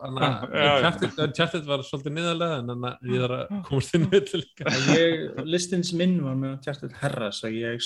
chatið 1.37 1.67
var 1.69 1.83
svolítið 1.85 2.15
niðarlega 2.17 2.57
en 2.63 2.71
hann 2.73 2.87
að 2.89 3.11
ég 3.13 3.21
þarf 3.25 3.35
að 3.43 3.59
komast 3.69 3.93
inn 3.99 4.07
með 4.07 4.15
þetta 4.17 4.41
líka. 4.41 4.73
ég, 4.97 5.27
listins 5.53 5.91
minn 6.01 6.15
var 6.25 6.39
með 6.41 6.55
tjartur 6.65 6.95
herra 7.03 7.29
svo 7.35 7.51
ég 7.53 7.77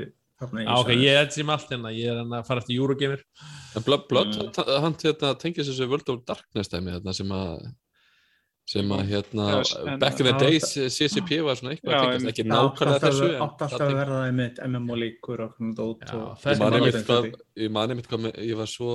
í 0.00 0.08
Já, 0.40 0.72
ok, 0.80 0.90
ég 0.96 1.18
er 1.20 1.26
sem 1.30 1.50
allt 1.52 1.68
hérna, 1.70 1.90
ég 1.92 2.10
er 2.10 2.16
hann 2.24 2.30
að 2.32 2.46
fara 2.48 2.62
eftir 2.64 2.78
Eurogamer. 2.80 3.22
Blood 3.84 4.06
Mm. 4.34 4.50
hann 4.82 4.94
hérna, 4.98 5.34
tengis 5.38 5.68
þessu 5.68 5.86
World 5.86 6.08
of 6.08 6.22
Darkness 6.26 6.70
hérna, 6.96 7.12
sem 7.14 7.28
að 7.28 7.68
sem 8.70 8.90
að 8.94 9.00
hérna, 9.10 9.46
en- 9.60 9.98
back 10.02 10.20
in 10.22 10.26
the 10.28 10.34
days 10.38 10.66
CCP 10.96 11.40
var 11.46 11.56
svona 11.58 11.72
eitthvað 11.74 11.94
Já, 11.96 12.28
ekki 12.30 12.44
Það 12.44 12.52
nákvæmlega 12.54 13.00
þessu 13.06 13.24
en 13.30 13.40
átti 13.46 13.64
alltaf 13.66 13.72
það 13.74 13.86
að 13.88 13.96
verða 14.00 14.20
einmitt 14.28 14.60
MMO 14.68 14.98
líkur 15.00 15.40
og 15.46 15.56
svona 15.56 15.74
dót 15.80 16.04
Ég 16.10 16.60
man 16.60 16.76
einmitt 16.78 16.94
alveg 17.00 17.08
hvað, 17.08 17.40
ég 17.64 17.70
man 17.76 17.90
einmitt 17.94 18.08
hvað 18.12 18.22
með- 18.28 18.38
ég 18.46 18.56
var 18.60 18.70
svo 18.70 18.92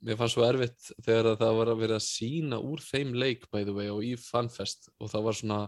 mér 0.00 0.16
fannst 0.16 0.34
svo 0.38 0.46
erfitt 0.48 0.86
þegar 1.04 1.26
að 1.34 1.38
það 1.42 1.56
var 1.60 1.70
að 1.74 1.80
vera 1.84 1.96
að 2.00 2.06
sína 2.08 2.56
úr 2.64 2.80
þeim 2.80 3.10
leik 3.20 3.42
by 3.52 3.64
the 3.68 3.74
way 3.76 3.90
og 3.92 4.00
í 4.00 4.14
FanFest 4.16 4.88
og 4.98 5.10
það 5.12 5.26
var 5.28 5.36
svona 5.42 5.58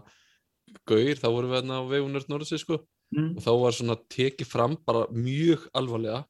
gaur, 0.89 1.13
þá 1.21 1.27
vorum 1.29 1.51
við 1.53 1.57
hérna 1.61 1.77
á 1.77 1.83
vegunur 1.85 2.25
Norðsins 2.31 2.63
sko. 2.65 2.79
Mm. 3.13 3.35
og 3.37 3.43
þá 3.45 3.51
var 3.61 3.75
svona 3.77 3.95
tekið 4.09 4.47
fram 4.49 4.73
bara 4.87 5.03
mjög 5.13 5.67
alvarlega 5.77 6.23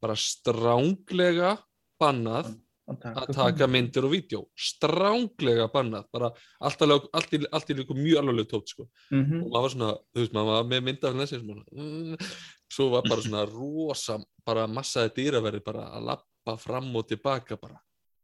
bara 0.00 0.14
stránglega 0.14 1.56
bannað 2.00 2.52
að 2.88 3.30
taka 3.32 3.66
myndir. 3.70 4.04
og 4.04 4.12
vídeo. 4.12 4.40
Stránglega 4.56 5.68
bannað. 5.72 6.04
Bara 6.12 6.30
allt, 6.60 6.82
alveg, 6.82 7.08
allt, 7.12 7.32
í, 7.32 7.40
allt 7.50 7.70
í 7.70 7.76
líku 7.78 7.96
mjög 7.96 8.20
alvarlega 8.20 8.50
tótt 8.50 8.68
sko. 8.68 8.88
Mhm. 9.10 9.42
og 9.42 9.48
maður 9.48 9.62
var 9.62 9.70
svona, 9.70 9.90
þú 10.12 10.20
veist, 10.20 10.32
maður 10.32 10.52
var 10.52 10.64
með 10.64 10.84
myndafinn 10.88 11.22
þessi 11.24 11.40
svona, 11.40 11.64
mm, 11.72 12.28
svo 12.70 12.90
var 12.90 13.02
bara 13.08 13.22
svona 13.22 13.46
rosa, 13.48 14.18
bara 14.44 14.66
massaði 14.66 15.14
dýraverði 15.16 15.64
bara 15.64 15.88
að 15.96 16.06
lappa 16.10 16.58
fram 16.58 16.94
og 16.96 17.08
tilbaka 17.08 17.56
bara, 17.60 17.80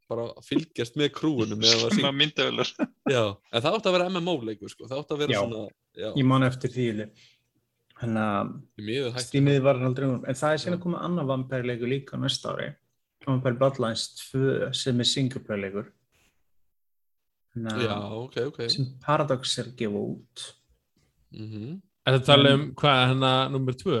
bara 0.09 0.29
að 0.29 0.45
fylgjast 0.45 0.95
með 0.95 1.13
krúinu 1.17 1.55
með 1.57 1.85
að 1.87 1.91
Svona 1.97 2.65
já, 3.09 3.37
en 3.51 3.61
það 3.61 3.75
átti 3.75 3.89
að 3.89 3.93
vera 3.97 4.09
MMO-leikur 4.09 4.69
sko, 4.69 4.87
það 4.87 5.03
átti 5.03 5.13
að 5.13 5.23
vera 5.25 5.33
Já. 5.33 5.41
svona, 5.41 5.67
já, 5.95 6.09
Ég 6.15 6.25
man 6.25 6.43
eftir 6.43 6.69
því. 6.69 7.11
Þannig 8.01 8.23
að 8.25 8.53
í 8.81 8.85
miður 8.85 9.11
hægt 9.13 9.27
stímið 9.27 9.59
var 9.61 9.77
aldrei 9.77 10.07
um. 10.07 10.23
En 10.25 10.37
það 10.37 10.53
er 10.53 10.61
síðan 10.63 10.75
að 10.79 10.83
koma 10.87 11.01
annar 11.05 11.27
vampire 11.29 11.67
leikur 11.69 11.91
líka 11.91 12.17
næsta 12.17 12.55
ári 12.55 12.71
Vampire 13.27 13.57
Bloodlines 13.59 14.07
2 14.31 14.71
sem 14.77 14.99
er 14.99 15.09
single 15.09 15.43
player 15.45 15.67
leikur 15.67 15.91
Þannig 17.51 17.83
já, 17.83 17.93
að 17.97 18.17
ok, 18.21 18.41
ok 18.47 18.59
sem 18.71 18.91
Paradox 19.03 19.57
er 19.59 19.71
að 19.71 19.79
gefa 19.83 20.03
út 20.15 20.49
mm 21.35 21.79
Er 22.01 22.15
þetta 22.15 22.31
tala 22.31 22.51
um 22.57 22.63
hvað, 22.77 22.99
hérna, 23.11 23.31
nummer 23.53 23.75
tvö? 23.77 23.97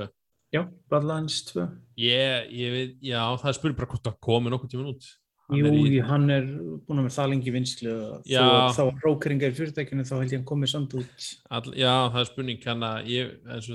Já, 0.51 0.63
Bloodlines 0.89 1.35
2. 1.51 1.67
Ég, 2.01 2.47
ég 2.57 2.71
veit, 2.73 2.95
já, 3.05 3.19
það 3.37 3.51
er 3.51 3.57
spurning 3.59 3.77
bara 3.77 3.89
hvort 3.91 4.07
það 4.07 4.15
komi 4.25 4.51
nokkuð 4.51 4.71
tíma 4.71 4.89
út. 4.89 5.09
Hann 5.51 5.59
Jú, 5.59 5.65
er 5.67 5.73
í- 5.91 6.03
hann 6.07 6.29
er 6.31 6.45
búin 6.87 6.99
að 7.01 7.05
vera 7.09 7.15
það 7.17 7.29
lengi 7.33 7.51
vinslu 7.51 7.91
og 7.91 8.23
Já. 8.31 8.43
þá 8.71 9.01
rókeringar 9.03 9.51
í 9.51 9.55
fyrirtækinu 9.57 10.05
þá 10.07 10.13
held 10.15 10.31
ég 10.31 10.31
að 10.31 10.37
hann 10.39 10.45
komið 10.47 10.69
samt 10.71 10.93
út. 10.95 11.25
All, 11.51 11.73
já, 11.75 11.91
það 12.13 12.19
er 12.21 12.29
spurning 12.29 12.61
hann 12.69 12.85
að 12.87 13.09
ég, 13.11 13.33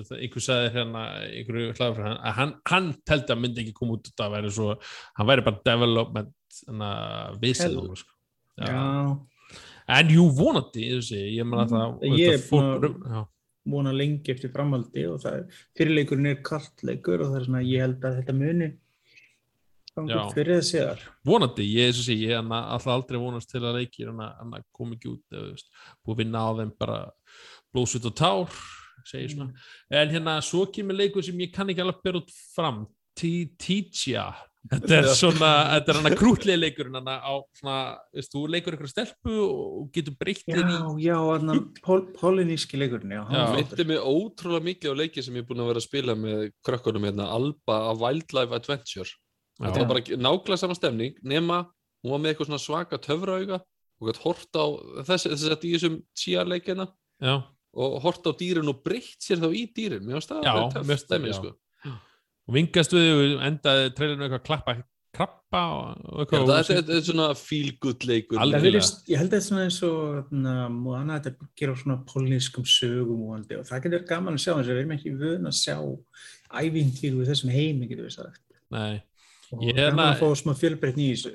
það, 0.09 0.15
einhver 0.25 0.45
sagði 0.47 0.71
hérna, 0.73 1.03
einhverju 1.29 1.77
hann, 2.07 2.17
að 2.17 2.33
hann, 2.39 2.55
hann 2.73 2.89
teldi 3.05 3.35
að 3.37 3.41
myndi 3.45 3.61
ekki 3.67 3.75
koma 3.77 3.99
út 3.99 4.09
út 4.09 4.25
af 4.25 4.33
væri 4.33 4.51
svo, 4.57 4.71
hann 5.21 5.27
væri 5.29 5.45
bara 5.45 5.61
development 5.69 6.33
Hell. 7.93 7.97
sko. 8.01 8.13
Já, 8.59 9.21
En 9.89 10.09
jú, 10.11 10.25
vonandi, 10.35 10.89
ég 10.97 10.97
ég 11.37 11.45
meina 11.47 11.67
það, 11.69 12.01
Mm, 12.03 12.17
Ég 12.19 12.33
er 12.33 12.39
já, 13.13 13.27
vona 13.67 13.93
lengi 13.93 14.33
eftir 14.33 14.51
framhaldi 14.51 15.05
og 15.13 15.21
það 15.21 15.33
er, 15.37 15.45
fyrirleikurinn 15.77 16.27
er 16.33 16.41
kartleikur 16.43 17.21
og 17.21 17.29
það 17.35 17.37
er 17.41 17.45
svona, 17.45 17.63
ég 17.69 17.81
held 17.85 18.01
að 18.01 18.17
þetta 18.25 18.35
muni 18.35 18.73
upp 19.97 20.35
fyrir 20.37 20.59
það 20.59 20.67
séðar. 20.71 21.05
vonandi, 21.27 21.67
ég, 21.73 21.91
eins 21.91 22.01
og 22.03 22.07
sé, 22.07 22.17
ég 22.21 22.37
hann 22.37 22.53
alltaf 22.57 22.93
aldrei 22.95 23.21
vonast 23.21 23.51
til 23.51 23.63
að 23.65 23.79
leikir 23.81 24.11
hann 24.13 24.25
að 24.59 24.67
koma 24.77 24.97
ekki 24.99 25.13
út, 25.15 25.23
eða, 25.33 25.45
þú 25.47 25.55
veist, 25.55 25.71
búið 26.05 26.17
að 26.17 26.21
vinna 26.25 26.43
á 26.45 26.51
þeim 26.61 26.75
bara 26.85 26.99
blóðsut 27.75 28.11
og 28.11 28.19
tár, 28.19 28.59
segir 29.07 29.33
svona. 29.33 29.65
En 29.91 30.13
hérna, 30.13 30.37
svo 30.45 30.67
kemur 30.73 30.99
leikur 30.99 31.25
sem 31.25 31.41
ég 31.41 31.55
kann 31.55 31.73
ekki 31.73 31.85
alveg 31.85 32.05
bera 32.05 32.23
út 32.23 32.37
fram, 32.55 32.85
Teacher. 33.17 34.37
Þetta 34.67 34.97
er 34.97 35.07
svona, 35.15 35.51
þetta 35.77 35.93
er 35.93 35.99
hann 36.01 36.09
að 36.11 36.17
krútlið 36.19 36.59
leikurinn 36.59 36.97
hann 36.99 37.07
á 37.07 37.35
svona, 37.55 37.77
veist, 38.17 38.33
þú 38.33 38.43
leikur 38.51 38.75
ykkur 38.75 38.91
stelpu 38.91 39.35
og 39.45 39.85
getur 39.95 40.17
breytt 40.19 40.43
Já, 40.51 40.59
já, 40.99 41.17
hann 41.31 41.53
pol, 41.85 42.03
poliníski 42.17 42.81
Það 42.81 42.91
flottur. 42.91 43.55
myndi 43.61 43.87
mig 43.93 44.01
ótrúlega 44.03 44.67
mikið 44.67 44.91
á 44.91 44.95
leiki 44.99 45.23
sem 45.23 45.39
ég 45.39 45.45
er 45.45 45.49
búin 45.49 45.63
að 45.63 45.71
vera 45.71 45.83
að 45.83 45.87
spila 45.87 46.17
með 46.19 46.43
krökkunum 46.67 47.07
hérna, 47.07 47.29
Alba 47.37 47.79
af 47.93 48.03
Wildlife 48.03 48.59
Adventure. 48.59 49.15
Þetta 49.57 49.83
var 49.83 49.91
bara 49.91 50.21
nákvæmlega 50.21 50.61
sama 50.61 50.77
stemning, 50.77 51.19
nema 51.25 51.63
hún 52.05 52.13
var 52.13 52.23
með 52.23 52.33
eitthvað 52.33 52.51
svona 52.51 52.63
svaka 52.63 53.01
töfrauga 53.03 53.61
og 53.97 54.11
gætt 54.11 54.23
hort 54.25 54.59
á 54.61 54.65
þess, 55.09 55.29
þess 55.31 55.53
að 55.55 55.65
í 55.65 55.71
þessum 55.77 56.01
tíarleikina 56.21 56.89
já, 57.25 57.37
og 57.77 57.97
hort 58.05 58.29
á 58.29 58.33
dýrin 58.37 58.69
og 58.73 58.83
breytt 58.85 59.25
sér 59.25 59.41
þá 59.41 59.49
í 59.49 59.63
dýrin. 59.73 60.05
Mér 60.05 60.19
finnst 60.19 60.35
það 60.35 60.77
finnst 60.83 61.09
það, 61.09 61.17
dæmi, 61.17 61.33
já. 61.33 61.39
sko. 61.41 61.95
og 62.47 62.59
vingast 62.59 62.93
við 62.97 63.15
og 63.15 63.49
endaði 63.49 63.89
trailinu 63.97 64.27
eitthvað 64.27 64.43
að 64.43 64.47
klappa 64.51 64.77
krabba 65.17 65.63
og 65.73 66.21
eitthvað. 66.23 66.47
það 66.51 66.59
er, 66.59 66.69
þetta 66.71 66.95
er 66.97 67.05
svona 67.09 67.27
feel 67.39 67.73
good 67.83 68.07
leikur. 68.09 68.37
Það 68.37 68.45
Algjörlega. 68.45 68.67
virðist, 68.67 69.03
ég 69.09 69.21
held 69.21 69.29
að 69.29 69.35
þetta 69.35 69.41
er 69.41 69.47
svona 69.47 69.65
eins 69.67 69.79
og 69.87 69.99
þarna, 70.17 70.55
Moana, 70.75 71.19
þetta 71.19 71.45
byggir 71.45 71.73
á 71.73 71.75
svona 71.83 71.99
polinískum 72.11 72.69
sögum 72.71 73.23
og, 73.27 73.45
og 73.59 73.69
það 73.69 73.83
getur 73.85 73.97
verið 73.97 74.09
gaman 74.13 74.39
að 74.39 74.45
sjá 74.45 74.53
eins 74.55 74.67
og 74.67 74.73
við 74.73 74.81
erum 74.83 74.97
ekki 74.97 75.15
vöðin 75.23 75.51
að 75.51 75.59
sjá 75.61 75.77
ævintýr 76.63 77.17
við 77.17 77.31
þessum 77.33 77.55
heimi, 77.55 77.91
getur 77.91 78.09
við 78.09 78.17
sagt. 78.19 78.43
Nei, 78.75 79.03
Og 79.53 79.63
Ég 79.63 79.77
er 79.77 79.91
hérna- 79.93 80.13
að 80.15 80.21
fá 80.23 80.27
smá 80.43 80.55
fjölbreytni 80.59 81.11
í 81.11 81.13
þessu. 81.15 81.35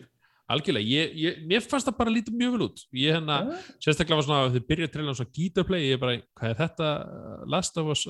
algjörlega, 0.51 0.83
ég, 0.83 1.11
ég, 1.15 1.35
mér 1.47 1.61
fannst 1.63 1.87
það 1.87 1.95
bara 1.97 2.11
lítið 2.11 2.35
mjög 2.35 2.51
vel 2.57 2.65
út. 2.67 2.79
Ég 2.93 3.13
hérna, 3.15 3.35
Já. 3.47 3.59
sérstaklega 3.85 4.17
var 4.19 4.25
svona 4.25 4.39
að 4.49 4.55
þið 4.57 4.65
byrja 4.67 4.87
trailan 4.91 5.15
svona 5.15 5.31
gítarplay, 5.37 5.81
ég 5.87 5.93
er 5.95 6.01
bara, 6.01 6.17
hvað 6.35 6.49
er 6.49 6.57
þetta 6.59 6.87
Last 7.47 7.77
of 7.79 7.87
Us 7.93 8.01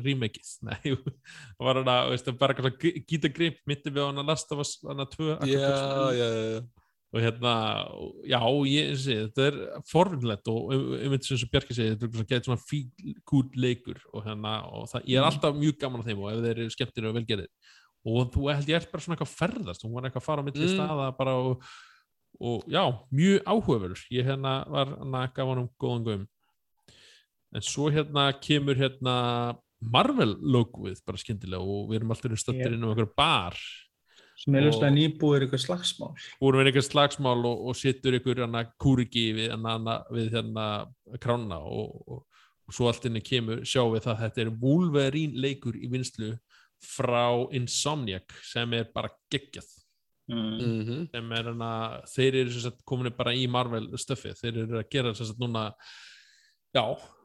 remakeið? 0.00 0.52
Nei, 0.70 0.80
það 0.96 1.66
var 1.68 1.80
hana, 1.82 1.96
veist, 2.08 2.30
bara 2.40 2.54
eitthvað 2.54 2.72
svona 2.80 3.04
gítargrip, 3.12 3.58
myndi 3.68 3.92
við 3.92 4.00
á 4.00 4.08
hana 4.14 4.24
Last 4.24 4.52
of 4.56 4.62
Us 4.64 4.78
hana 4.88 5.04
2 5.12 5.28
Já, 5.44 5.58
já, 5.60 6.12
já, 6.16 6.28
já. 6.56 6.62
og 7.12 7.20
hérna, 7.20 7.52
já, 8.32 8.40
ég 8.70 8.96
sé, 8.96 9.16
þetta 9.28 9.46
er 9.50 9.60
forvinnlegt 9.90 10.48
og 10.48 10.72
um, 10.72 10.88
um 11.04 11.14
þetta 11.18 11.36
sem 11.36 11.50
Bjarki 11.52 11.74
segi, 11.76 11.96
þetta 11.98 12.08
er 12.08 12.16
svona 12.16 12.46
svona 12.48 12.64
fíl 12.64 13.14
gúd 13.28 13.52
leikur 13.60 14.00
og 14.14 14.24
hérna, 14.24 14.54
og 14.72 14.88
það, 14.88 15.04
ég 15.04 15.18
er 15.18 15.26
Mhm. 15.26 15.30
alltaf 15.34 15.52
mjög 15.58 15.78
gaman 15.84 16.00
á 16.00 16.06
þeim 16.08 16.22
og 16.24 16.32
ef 16.32 16.40
þeir 16.46 16.56
eru 16.64 16.70
skemmtir 16.70 17.08
og 17.10 17.14
velgerðir 17.20 17.50
og 18.06 18.30
þú 18.32 18.46
held 18.54 18.68
ég 18.70 18.76
er 18.80 18.86
bara 18.92 19.02
svona 19.04 19.16
eitthvað 19.16 19.30
að 19.30 19.40
ferðast 19.42 19.84
hún 19.84 19.92
var 19.96 20.08
eitthvað 20.08 20.22
að 20.22 20.28
fara 20.28 20.42
á 20.42 20.46
milli 20.46 20.66
Mm. 20.66 20.74
staða 20.76 21.08
bara 21.18 21.34
og, 21.36 21.62
og 22.40 22.64
já, 22.70 22.84
mjög 23.12 23.42
áhugaverður 23.44 24.04
ég 24.10 24.24
hérna 24.30 24.54
var 24.70 24.86
hérna 24.96 25.24
gaf 25.34 25.48
hann 25.48 25.58
um 25.64 25.70
góðan 25.80 26.04
göm 26.06 26.26
en 27.54 27.60
svo 27.66 27.90
hérna 27.90 28.30
kemur 28.40 28.74
hérna 28.78 29.16
Marvel 29.80 30.34
logoið 30.40 31.00
bara 31.06 31.16
skyndilega 31.20 31.60
og 31.64 31.88
við 31.90 32.00
erum 32.00 32.10
alltaf 32.14 32.36
stöttir 32.40 32.66
Yep. 32.68 32.72
inn 32.76 32.84
á 32.84 32.88
einhver 32.92 33.14
bar 33.16 33.56
Sem 34.40 34.54
er 34.54 34.62
Og- 34.64 34.72
ljóslega 34.72 34.94
nýbúið 34.96 35.42
eitthvað 35.44 35.64
slagsmál. 35.66 36.14
búin 36.40 36.54
að 36.54 36.56
vera 36.56 36.70
einhver 36.70 36.88
slagsmál 36.88 37.44
og, 37.44 37.66
og 37.68 37.76
setur 37.76 38.12
einhver 38.16 38.40
hana 38.40 38.64
kúriki 38.80 39.34
við 39.36 39.50
hana, 39.52 40.04
við 40.10 40.30
hérna 40.32 40.88
krána 41.20 41.58
og, 41.60 42.00
og, 42.08 42.24
svo 42.72 42.86
allt 42.88 43.04
inni 43.04 43.20
kemur 43.20 43.60
sjáum 43.68 43.92
við 43.92 44.04
það 44.06 44.14
að 44.16 44.20
þetta 44.24 44.40
er 44.40 44.50
Wolverine 44.62 45.34
leikur 45.36 45.74
í 45.76 45.90
vinslu 45.92 46.38
frá 46.84 47.24
Insomniac 47.56 48.34
sem 48.46 48.78
er 48.78 48.90
bara 48.94 49.12
geggjað. 49.32 49.68
Mm. 50.30 50.58
Mhm. 50.62 50.98
sem 51.10 51.32
er 51.34 51.46
hana, 51.50 51.70
þeir 52.06 52.36
eru 52.44 52.50
sem 52.54 52.62
sagt 52.68 52.84
komin 52.86 53.10
bara 53.16 53.32
í 53.34 53.48
Marvel 53.50 53.88
stöfi, 53.98 54.30
þeir 54.38 54.60
eru 54.62 54.78
að 54.78 54.90
gera 54.92 55.14
sem 55.14 55.26
sagt 55.26 55.40
núna 55.42 55.72
já, 56.70 56.84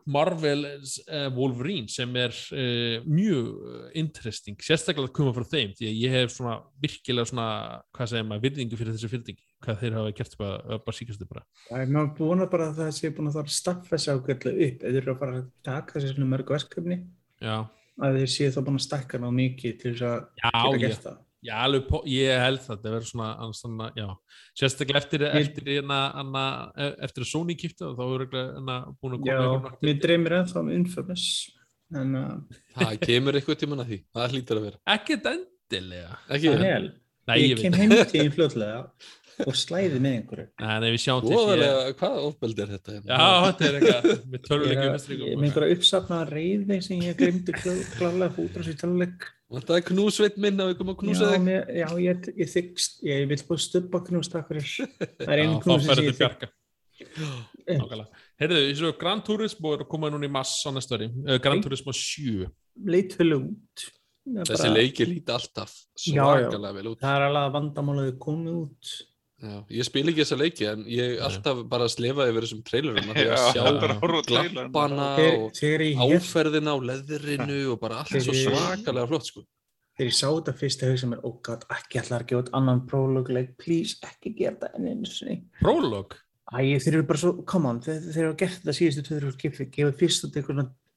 Marvel 0.10 0.66
uh, 0.66 1.30
Wolverine 1.36 1.90
sem 1.90 2.10
er 2.18 2.34
uh, 2.34 3.06
mjög 3.06 3.52
uh, 3.62 3.86
interesting, 3.98 4.58
sérstaklega 4.58 5.10
að 5.10 5.16
koma 5.20 5.36
frá 5.38 5.46
þeim 5.50 5.76
því 5.78 5.92
að 5.92 6.02
ég 6.02 6.18
hef 6.18 6.34
svona 6.34 6.56
virkilega 6.82 7.30
svona 7.30 7.48
hvað 7.94 8.12
segir 8.12 8.28
maður, 8.30 8.44
virðingu 8.48 8.82
fyrir 8.82 8.98
þessi 8.98 9.12
fyrirtæki 9.14 9.48
hvað 9.66 9.80
þeir 9.82 9.98
hafa 9.98 10.14
gert 10.20 10.38
bara, 10.42 10.80
bara 10.86 10.98
síkastu 10.98 11.30
bara. 11.30 11.46
Það 11.70 11.82
er 11.82 11.96
maður 11.96 12.12
búin 12.20 12.46
að 12.46 12.52
bara 12.54 12.70
að 12.70 12.82
það 12.82 12.92
sé 13.00 13.12
búin 13.16 13.32
að 13.32 13.40
það 13.40 13.56
staffa 13.56 13.96
þessi 13.96 14.14
ágætlega 14.14 14.68
upp. 14.68 14.84
Eða 14.84 14.94
þeir 14.94 15.02
eru 15.02 15.16
að 15.16 15.24
fara 15.24 15.40
að 15.40 15.48
taka 15.66 15.98
þessi 15.98 16.12
svona 16.14 16.30
mörg 16.34 16.54
verkefni. 16.54 17.00
Já, 17.42 17.58
að 18.04 18.18
þeir 18.20 18.32
séu 18.36 18.50
þá 18.56 18.60
búin 18.68 18.80
að 18.80 18.86
stækka 18.88 19.20
ná 19.24 19.30
mikið 19.36 19.78
til 19.82 19.94
þess 19.94 20.06
að 20.10 20.18
já, 20.42 20.52
geta 20.52 20.82
gert 20.84 21.04
það. 21.06 21.18
já 21.46 21.54
alveg, 21.64 21.92
ég 22.12 22.42
held 22.44 22.62
það 22.66 22.80
það 22.84 22.92
verður 22.96 23.10
svona, 23.12 23.30
svona, 23.60 23.90
já 23.96 24.08
sérstaklega 24.60 25.02
eftir, 25.04 25.26
eftir, 25.30 25.70
hana, 25.80 26.00
hana, 26.18 26.46
eftir 27.06 27.26
að 27.26 27.30
Sony 27.32 27.56
kipta 27.60 27.92
þá 27.96 28.04
er 28.08 28.26
hana, 28.60 28.78
búin 29.00 29.16
að 29.20 29.30
Já, 29.30 29.38
koma 29.38 29.56
einhver- 29.60 29.78
mér 29.88 30.00
dreymir 30.04 30.38
ennþá 30.42 30.60
um 30.66 30.72
Infamous 30.76 31.26
en 31.96 32.16
uh, 32.18 32.32
Það 32.76 32.96
kemur 33.06 33.38
eitthvað 33.38 33.60
tíman 33.62 33.84
að 33.84 33.92
því. 33.94 33.98
Það 34.18 34.32
hlýtur 34.34 34.60
að 34.60 34.64
vera. 34.66 34.80
ekkert 34.96 35.28
endilega 35.32 36.16
Ekki? 36.34 36.56
Nei, 37.26 37.36
ég 37.42 37.52
ég 37.56 37.62
kem 37.62 37.74
heim 37.78 37.94
til 37.94 38.08
þín 38.26 38.34
fljótlega 38.36 38.80
og 39.44 39.56
slæði 39.60 40.00
með 40.00 40.14
einhverju. 40.20 40.46
Nei, 40.64 40.76
nei, 40.84 40.90
við 40.96 41.02
sjáum 41.04 41.22
til 41.26 41.32
ég, 41.34 41.40
Óðarlega, 41.42 41.94
hvað 42.00 42.18
ofbeldi 42.30 42.64
er 42.66 42.74
þetta? 42.76 42.96
hérna? 42.96 43.20
Já, 43.20 43.30
þetta 43.46 43.68
er 43.68 43.78
eitthvað 43.80 44.26
með 44.32 44.40
er 44.46 44.66
að- 44.66 45.16
er 45.16 45.40
með 45.40 45.48
einhverja 45.50 45.76
uppsafnaða 45.78 46.28
reyði 46.32 46.78
sem 46.88 47.02
ég 47.06 47.18
glemdi 47.20 47.56
klálega 47.98 48.30
á 48.32 48.62
sér 48.66 48.78
töluleik. 48.84 49.28
Það 49.56 49.76
er 49.78 49.84
knúsveit 49.92 50.38
minn 50.42 50.58
að 50.60 50.72
við 50.72 50.78
komum 50.80 50.96
að 50.96 51.02
knúsa 51.04 51.26
Já, 51.26 51.32
þig. 51.36 51.44
mér, 51.46 51.68
já, 51.78 51.88
ég, 52.02 52.30
ég 52.42 52.50
þykst, 52.56 52.96
ég 53.06 53.28
vil 53.30 53.42
búið 53.50 53.62
stubba 53.66 54.00
knús 54.08 54.32
takk 54.34 54.48
fyrir. 54.50 54.66
Það 55.22 55.34
er 55.36 55.38
Já, 55.38 55.44
einu 55.46 55.60
knús 55.64 55.86
sem 55.86 56.02
ég 56.02 56.16
til 56.16 56.18
Bjarka. 56.24 56.50
Nákvæmlega. 57.66 58.24
Heyrðu, 58.42 58.62
svo 58.80 58.92
Gran 59.00 59.22
Turismo 59.26 59.74
er 59.76 59.84
að 59.86 59.90
koma 59.92 60.10
núna 60.12 60.28
í 60.28 60.32
mass 60.32 60.58
á 60.66 60.72
næsta 60.76 60.98
ári. 60.98 61.08
Uh, 61.28 61.38
Gran 61.44 61.62
Turismo 61.64 61.94
7. 61.96 62.48
leit 62.90 63.16
vel 63.20 63.36
út. 63.38 63.86
Þessi 64.26 64.70
leiki 64.74 65.06
líti 65.06 65.30
alltaf 65.30 65.70
Já, 66.02 66.18
já. 66.18 66.50
svakalega 66.50 66.74
vel 66.80 66.88
út. 66.90 67.00
Það 67.04 67.16
er 67.20 67.26
alveg 67.28 67.44
að 67.46 67.56
vandamálaði 67.60 68.14
komið 68.26 68.56
út. 68.64 68.94
Já, 69.46 69.58
ég 69.78 69.86
spil 69.88 70.04
ekki 70.10 70.24
þessa 70.24 70.38
leiki 70.40 70.68
en 70.72 70.86
ég 70.90 71.20
alltaf 71.26 71.60
bara 71.70 71.88
slefa 71.92 72.26
yfir 72.32 72.46
þessum 72.48 72.64
trailerum 72.66 73.12
að 73.12 73.20
því 73.20 73.26
að 73.26 73.36
já. 73.36 73.44
sjá 73.54 73.64
að 73.66 73.80
glappana 74.30 75.10
Þegar, 75.20 75.38
og 75.40 75.60
þegar, 75.60 75.84
ég, 75.86 76.04
áferðina 76.20 76.74
á 76.74 76.78
leðrinu 76.90 77.60
og 77.74 77.80
bara 77.84 78.00
allt 78.02 78.14
svo 78.16 78.34
Þegar- 78.36 78.60
svakalega 78.60 79.12
flott 79.12 79.30
sko. 79.30 79.46
þegar 79.96 80.10
ég 80.12 80.18
sá 80.18 80.28
þetta 80.28 80.54
fyrst 80.60 80.84
að 80.84 80.92
hugsa 80.92 81.08
mér, 81.12 81.20
oh 81.24 81.36
god, 81.46 81.66
ekki 81.72 82.00
ætla 82.02 82.20
að 82.20 82.34
út 82.42 82.50
annan 82.58 82.82
prólogleik, 82.90 83.54
please, 83.62 83.96
ekki 84.04 84.34
gera 84.36 84.56
þetta 84.58 84.72
enn 84.76 84.90
einu 84.92 85.08
sinni. 85.08 85.38
Prolog. 85.62 86.18
Æ, 86.52 86.78
þeir 86.84 86.98
eru 87.00 87.06
bara 87.10 87.22
svo, 87.22 87.32
come 87.48 87.70
on, 87.72 87.80
þeir, 87.82 88.02
þeir 88.12 88.24
eru 88.26 88.36
gert 88.38 88.58
þetta 88.60 88.76
síðustu 88.76 89.06
2-3 89.08 89.32
skipti, 89.38 89.70
gefa 89.72 89.96
fyrst 90.02 90.28
út 90.28 90.36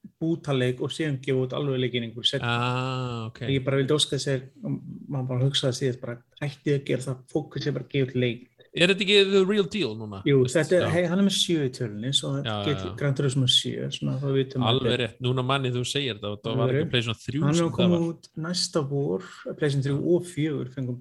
einhvern 0.09 0.15
bútaleik 0.21 0.81
og 0.83 0.91
síðan 0.95 1.21
gefa 1.23 1.45
út 1.47 1.53
alveg 1.57 1.81
leikin 1.85 2.07
einhver 2.09 2.27
set. 2.27 2.43
Ah, 2.43 3.27
ok. 3.29 3.41
Ég 3.49 3.65
bara 3.65 3.77
vildi 3.81 3.95
óska 3.95 4.17
þess 4.17 4.29
að 4.35 4.79
maður 5.09 5.27
bara 5.33 5.45
hugsaði 5.49 5.79
síðan 5.83 6.01
bara 6.03 6.17
hætti 6.43 6.75
að 6.77 6.85
gera 6.89 7.03
það, 7.09 7.19
fókus 7.33 7.67
er 7.69 7.77
bara 7.79 7.89
gefa 7.93 8.09
út 8.11 8.17
leik. 8.19 8.47
Er 8.79 8.91
þetta 8.93 9.03
ekki 9.07 9.15
the 9.33 9.41
real 9.49 9.65
deal 9.73 9.95
núna? 9.97 10.19
Jú, 10.29 10.43
þetta 10.53 10.77
er, 10.77 10.89
hei, 10.93 11.05
hann 11.09 11.19
er 11.19 11.25
með 11.27 11.35
sjö 11.39 11.65
í 11.67 11.71
tölunni, 11.75 12.11
svo 12.15 12.35
Já, 12.37 12.45
já, 12.45 12.57
get 12.69 12.83
já. 12.85 12.91
Gran 13.01 13.15
Turismo 13.17 13.47
7, 13.49 13.89
svona 13.97 14.19
þá 14.21 14.27
vitum 14.37 14.63
við 14.63 14.69
Alveg 14.69 14.99
rétt. 15.01 15.17
Núna 15.25 15.43
manni 15.49 15.73
þú 15.75 15.83
segir 15.89 16.19
þetta. 16.21 16.35
Það 16.45 16.61
var 16.61 16.75
ekki 16.77 16.91
PlayStation 16.93 17.23
3 17.25 17.41
Hann 17.43 17.49
er 17.55 17.59
sem 17.59 17.65
að 17.65 17.71
það 17.73 17.79
koma 17.81 18.01
út 18.13 18.29
næsta 18.45 18.83
vor, 18.93 19.25
PlayStation 19.57 19.87
3 19.89 20.13
og 20.15 20.29
4, 20.35 20.69
fengum 20.77 21.01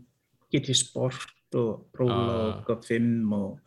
GT 0.56 0.78
Sport 0.80 1.60
og 1.60 1.84
Prologue 1.94 2.48
Ah. 2.56 2.72
og 2.72 2.88
5 2.88 3.36
og 3.36 3.60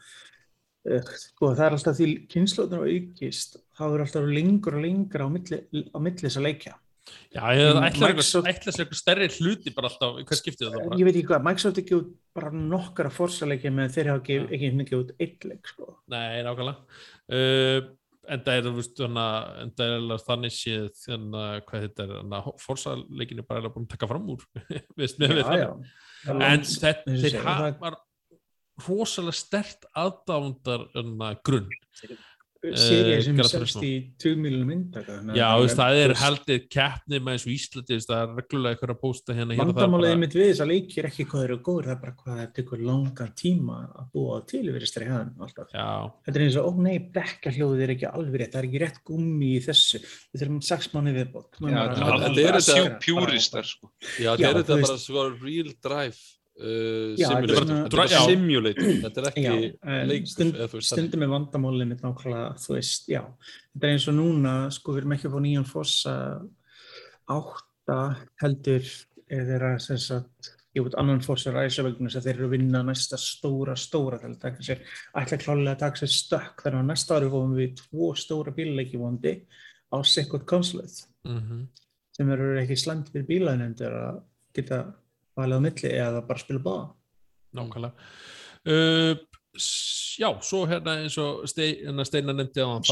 uh, 0.90 1.12
sko, 1.20 1.52
það 1.52 1.64
er 1.68 1.76
alltaf 1.76 2.00
því 2.00 2.08
kynnslóðnar 2.32 2.82
á 2.82 2.88
aukist, 2.88 3.60
þá 3.80 3.84
er 3.96 4.04
alltaf 4.06 4.28
lengur 4.36 4.76
og 4.78 4.84
lengur 4.84 5.24
á 5.24 5.28
milli, 5.32 5.60
á 5.90 5.98
milli 5.98 6.24
þess 6.28 6.38
að 6.40 6.46
leikja. 6.50 6.76
Já, 7.34 7.42
ég 7.56 7.70
Mm, 7.74 7.82
ætla 7.88 8.08
segja 8.76 8.84
eitthvað 8.84 8.98
stærri 9.00 9.26
hluti 9.34 9.72
bara 9.74 9.88
alltaf. 9.90 10.18
Hvað 10.28 10.38
skiptir 10.38 10.68
það 10.68 10.82
bara? 10.84 10.98
Ég 11.00 11.06
veit 11.08 11.16
ekki 11.16 11.28
hvað, 11.32 11.44
Microsoft 11.48 11.78
ekki 11.82 11.96
út 11.96 12.10
bara 12.36 12.50
nokkara 12.54 13.10
forsaleikja 13.10 13.72
með 13.74 13.94
þeir 13.96 14.10
hafa 14.12 14.20
ekki, 14.22 14.36
ekki 14.54 14.70
mikið 14.78 14.98
út 15.00 15.14
eitt 15.24 15.46
leik, 15.48 15.70
sko. 15.72 15.88
Nei, 16.12 16.42
nákvæmlega. 16.46 17.00
Uh, 17.30 17.88
enda 18.30 18.54
er, 18.54 18.62
þú 18.68 18.74
veist, 18.76 19.00
þannig 20.28 20.52
er 20.52 20.54
séð 20.54 20.86
þannig 21.02 21.40
að 21.40 21.56
hvað 21.70 21.84
þetta 21.86 22.04
er, 22.04 22.12
þannig 22.20 22.36
að 22.38 22.60
forsaleikin 22.66 23.40
er 23.42 23.46
bara 23.48 23.58
eiginlega 23.58 23.74
búin 23.74 23.88
að 23.88 23.94
taka 23.96 24.10
fram 24.12 24.28
úr 24.36 24.44
veist, 25.00 25.18
já, 25.24 25.56
já. 25.64 25.70
en 26.28 26.42
Lands- 26.44 26.76
þetta, 26.84 27.06
þeir 27.16 27.24
segja, 27.24 27.42
það- 27.42 27.64
hafa 27.80 27.92
rosalega 28.86 29.36
stert 29.40 29.88
aðdándar 30.04 30.86
grunn 31.44 31.66
eh, 32.62 33.20
sem 33.24 33.36
Gran 33.36 33.48
selst 33.48 33.74
Turismo. 33.74 33.82
í 33.82 33.92
2 34.20 34.36
miljonum 34.36 34.68
myndaka 34.68 35.14
já, 35.34 35.48
það 35.74 35.98
er 36.04 36.12
haldið 36.20 36.66
keppni 36.74 37.20
með 37.20 37.32
eins 37.36 37.46
og 37.46 37.52
Íslandi, 37.54 37.98
það 38.04 38.20
er 38.24 38.34
reglulega 38.40 38.74
eitthvað 38.76 38.92
að 38.94 39.00
posta 39.00 39.32
hérna, 39.36 39.54
hérna 39.56 39.64
það 39.64 39.70
er 39.70 39.78
Vandamálið 39.80 40.10
bara- 40.10 40.20
mitt 40.20 40.34
við 40.36 40.46
þess 40.50 40.60
að 40.64 40.70
leiki 40.72 40.98
er 41.00 41.08
ekki 41.10 41.26
hvað 41.30 41.44
eru 41.46 41.58
góður, 41.70 41.84
það 41.88 41.94
er 41.96 42.02
bara 42.04 42.16
hvað 42.20 42.40
það 42.40 42.52
tekur 42.60 42.82
langan 42.90 43.32
tíma 43.40 43.78
að 43.96 44.10
búa 44.12 44.40
til 44.46 44.62
yfir 44.68 44.84
þessari 44.86 45.08
hæðan 45.10 45.32
alltaf. 45.40 45.68
já, 45.72 45.88
Þetta 46.26 46.36
er 46.36 46.44
eins 46.46 46.56
og, 46.60 46.64
ó 46.68 46.70
nei, 46.84 46.98
bekkahljóðið 47.16 47.82
er 47.86 47.94
ekki 47.96 48.10
alveg 48.12 48.40
rétt, 48.40 48.52
það 48.52 48.60
er 48.62 48.68
ekki 48.70 48.82
rétt 48.84 49.00
gummi 49.08 49.50
í 49.56 49.62
þessu, 49.64 50.02
við 50.34 50.42
þurfum 50.44 50.60
sex 50.62 50.88
mánu 50.92 51.14
viðbót. 51.16 51.50
Já, 51.56 51.64
Maður 51.64 52.00
bara- 52.00 52.18
þetta 52.20 52.28
þetta 52.28 52.40
er 52.40 52.54
er 52.54 52.60
þetta- 52.60 52.76
sjú 52.76 52.98
pjúristar 53.06 53.64
sko. 53.64 53.90
Já, 54.20 54.36
þetta 54.36 54.50
er 54.50 54.62
þetta 54.62 54.80
bara 54.84 54.98
svo 54.98 55.24
real 55.40 55.72
drive 55.80 56.18
uh, 56.60 57.16
Já, 57.18 57.26
þetta 57.32 58.04
er 58.04 58.12
simulator. 58.28 58.86
Þetta 59.04 59.20
er 59.20 59.26
er 59.26 59.28
ekki 59.30 59.44
Já, 59.44 59.54
en 59.94 60.10
leikur. 60.10 60.30
stund, 60.34 60.60
stundum 60.86 61.24
er 61.26 61.32
vandamálið 61.32 61.90
mitt 61.90 62.04
nákvæmlega, 62.04 62.52
þú 62.62 62.76
veist, 62.76 63.10
já. 63.10 63.22
Þetta 63.72 63.88
er 63.88 63.96
eins 63.96 64.06
og 64.12 64.16
núna, 64.18 64.54
sko, 64.76 64.94
við 64.94 65.02
erum 65.02 65.16
ekki 65.16 65.28
að 65.30 65.34
fá 65.34 65.42
nýjan 65.46 65.68
fossa 65.68 66.14
átta 67.30 67.98
heldur 68.44 68.94
eða 69.30 69.44
þeirra 69.50 69.74
sem 69.82 70.00
sagt, 70.02 70.52
ég 70.76 70.86
veit 70.86 70.96
annan 71.02 71.24
fossa 71.24 71.52
ræsa 71.54 71.84
vegna 71.86 72.06
þess 72.10 72.20
að 72.20 72.28
þeir 72.28 72.36
eru 72.36 72.48
að 72.48 72.54
vinna 72.54 72.84
næsta 72.86 73.18
stóra, 73.18 73.74
stóra 73.78 74.20
til 74.22 74.32
að 74.32 74.40
taka 74.44 74.66
sér, 74.66 74.82
ætla 75.18 75.40
klálega 75.42 75.74
að 75.74 75.84
taka 75.84 76.02
sér 76.02 76.14
stökk, 76.14 76.64
þannig 76.64 76.82
að 76.84 76.88
næsta 76.92 77.18
ári 77.18 77.30
fóðum 77.34 77.58
við 77.58 77.76
tvo 77.82 78.10
stóra 78.18 78.54
bílleiki 78.54 79.00
vondi 79.00 79.36
á 79.90 79.98
sikkot 80.06 80.46
konsulið 80.50 81.02
mhm 81.26 81.68
sem 82.20 82.30
eru 82.34 82.50
ekki 82.60 82.76
slæmt 82.76 83.08
fyrir 83.12 83.28
bílaðinendur 83.28 83.94
að 83.96 84.18
geta 84.56 84.80
valið 85.38 85.58
á 85.58 85.60
milli 85.66 85.90
eða 85.96 86.22
bara 86.26 86.38
spila 86.42 86.62
báða. 86.64 86.86
nákvæmlega 87.54 87.92
uh, 88.70 89.14
já, 90.20 90.28
svo 90.46 90.60
hérna 90.70 90.92
eins 91.02 91.16
og 91.18 91.42
Stei, 91.50 91.72
hérna 91.84 92.04
Steinar 92.06 92.36
nefndi 92.38 92.62
á 92.62 92.68
hann 92.70 92.84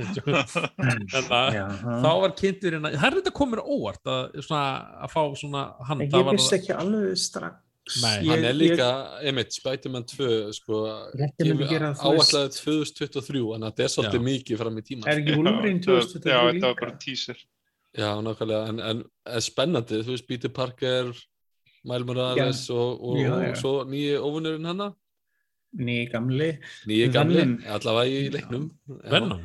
Þannig 0.00 1.32
að 1.32 1.56
Já, 1.56 1.64
þá 2.04 2.10
var 2.24 2.34
kynntur 2.38 2.76
hérna, 2.76 2.92
það 2.96 3.08
er 3.10 3.16
þetta 3.20 3.32
komur 3.40 3.62
óvart 3.64 4.10
að, 4.12 4.38
svona, 4.44 4.62
að 5.06 5.14
fá 5.14 5.22
svona 5.40 5.64
hann, 5.88 6.04
það 6.06 6.20
ég 6.24 6.30
vissi 6.36 6.56
ekki 6.58 6.74
alveg 6.76 7.18
strax. 7.20 7.60
Nei. 8.04 8.10
Ég- 8.22 8.28
Hann 8.30 8.44
er 8.46 8.54
líka, 8.54 8.88
einmitt, 9.26 9.54
Spiderman 9.56 10.04
2 10.06 10.26
sko, 10.54 10.82
áallega 11.16 12.42
2023 12.54 13.40
en 13.56 13.64
þetta 13.66 13.82
er 13.86 13.90
svolítið 13.94 14.22
mikið 14.28 14.60
fram 14.60 14.76
í 14.78 14.84
tíma 14.86 15.08
Er 15.10 15.18
ekki 15.22 15.34
Wolverine 15.40 15.80
Já, 15.80 15.96
þetta- 15.96 16.20
2023 16.20 16.30
Já, 16.30 16.36
þetta 16.36 16.44
var 16.44 16.54
líka? 16.54 16.74
bara 16.84 16.94
teaser. 17.06 17.40
Já, 17.98 18.10
nákvæmlega, 18.22 18.68
en, 18.70 18.80
en, 18.80 19.00
en 19.26 19.40
spennandi 19.42 20.02
þú 20.06 20.12
veist, 20.14 20.26
Peter 20.28 20.50
Parker 20.54 21.10
Miles 21.84 22.06
Morales 22.06 22.62
og, 22.70 23.00
og, 23.02 23.16
Já, 23.18 23.30
og 23.34 23.42
já. 23.48 23.54
svo 23.58 23.72
nýji 23.88 24.16
óvinnurinn 24.20 24.68
hana 24.70 24.90
Ný 25.80 25.96
gamli. 26.12 26.50
nýji 26.86 27.08
gamli, 27.14 27.42
allavega 27.66 28.10
í 28.10 28.30
leiknum 28.34 28.68
Venom 29.10 29.42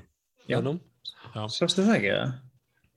Já. 0.50 1.46
Sástu 1.50 1.82
það 1.88 1.96
ekki 2.00 2.12
það? 2.16 2.34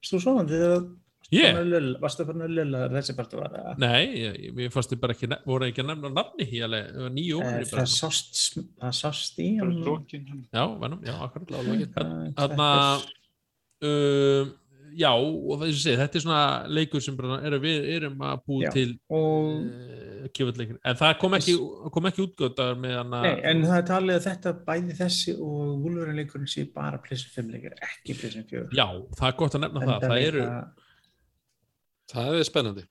Þú 0.09 0.21
svona 0.23 0.45
þegar 0.49 0.89
Ég? 1.29 1.45
yeah. 1.53 1.89
varstu 2.01 2.23
að 2.25 2.29
fara 2.31 2.47
að 2.47 2.53
lulla 2.57 2.79
þessi 2.93 3.15
partu 3.19 3.37
var 3.37 3.51
það? 3.53 3.81
Nei, 3.83 4.05
ég, 4.17 4.37
mér 4.57 4.71
fannst 4.73 4.93
þið 4.95 5.01
bara 5.03 5.13
ekki, 5.17 5.29
voru 5.45 5.67
ekki 5.67 5.83
að 5.83 5.89
nefna 5.91 6.11
nafni 6.17 6.47
það 6.93 7.03
var 7.03 7.13
nýju 7.17 7.41
Eh, 7.43 7.49
ómur 7.51 7.67
Það 7.73 7.91
sást, 7.93 8.39
það 8.81 8.95
sást 9.01 9.43
í 9.45 9.49
Bara 9.59 9.73
hann. 9.75 9.83
hann. 10.31 10.47
Já, 10.57 10.63
Venom, 10.81 11.03
já, 11.05 11.15
akkurat 11.27 11.51
Blálogin. 11.51 11.93
Þarna 12.39 12.71
um, 13.83 14.55
Já, 14.99 15.11
og 15.15 15.53
það 15.61 15.65
er 15.69 15.73
sem 15.77 15.83
segið, 15.85 16.01
þetta 16.03 16.19
er 16.19 16.23
svona 16.25 16.41
leikur 16.75 17.03
sem 17.05 17.17
bara 17.19 17.37
er 17.47 17.55
við 17.63 17.85
erum 17.95 18.25
að 18.27 18.41
búa 18.49 18.65
Já. 18.65 18.71
til 18.75 18.89
Og, 19.15 19.61
uh, 19.69 20.27
kjöfutleikur, 20.35 20.79
en 20.91 20.99
það 20.99 21.15
kom 21.23 21.37
ekki, 21.39 21.55
kom 21.95 22.09
ekki 22.11 22.25
útgöndar 22.25 22.75
með 22.83 22.97
hann 22.99 23.15
nei, 23.15 23.31
en 23.53 23.63
það 23.69 23.77
er 23.79 23.87
talið 23.93 24.17
að 24.19 24.27
þetta 24.27 24.53
bæði 24.67 24.99
þessi 24.99 25.37
og 25.39 25.73
Wolverine 25.85 26.19
leikurinn 26.19 26.51
sé 26.51 26.67
bara 26.75 26.99
PlayStation 27.05 27.47
5 27.47 27.55
leikir, 27.55 27.77
ekki 27.79 28.17
PlayStation 28.19 28.49
4. 28.51 28.69
Já, 28.75 28.87
það 29.21 29.31
er 29.31 29.39
gott 29.43 29.59
að 29.59 29.65
nefna 29.67 29.85
það, 29.87 30.07
það 30.09 30.27
eru 30.29 30.47
það 32.15 32.39
er 32.39 32.49
spennandi 32.49 32.87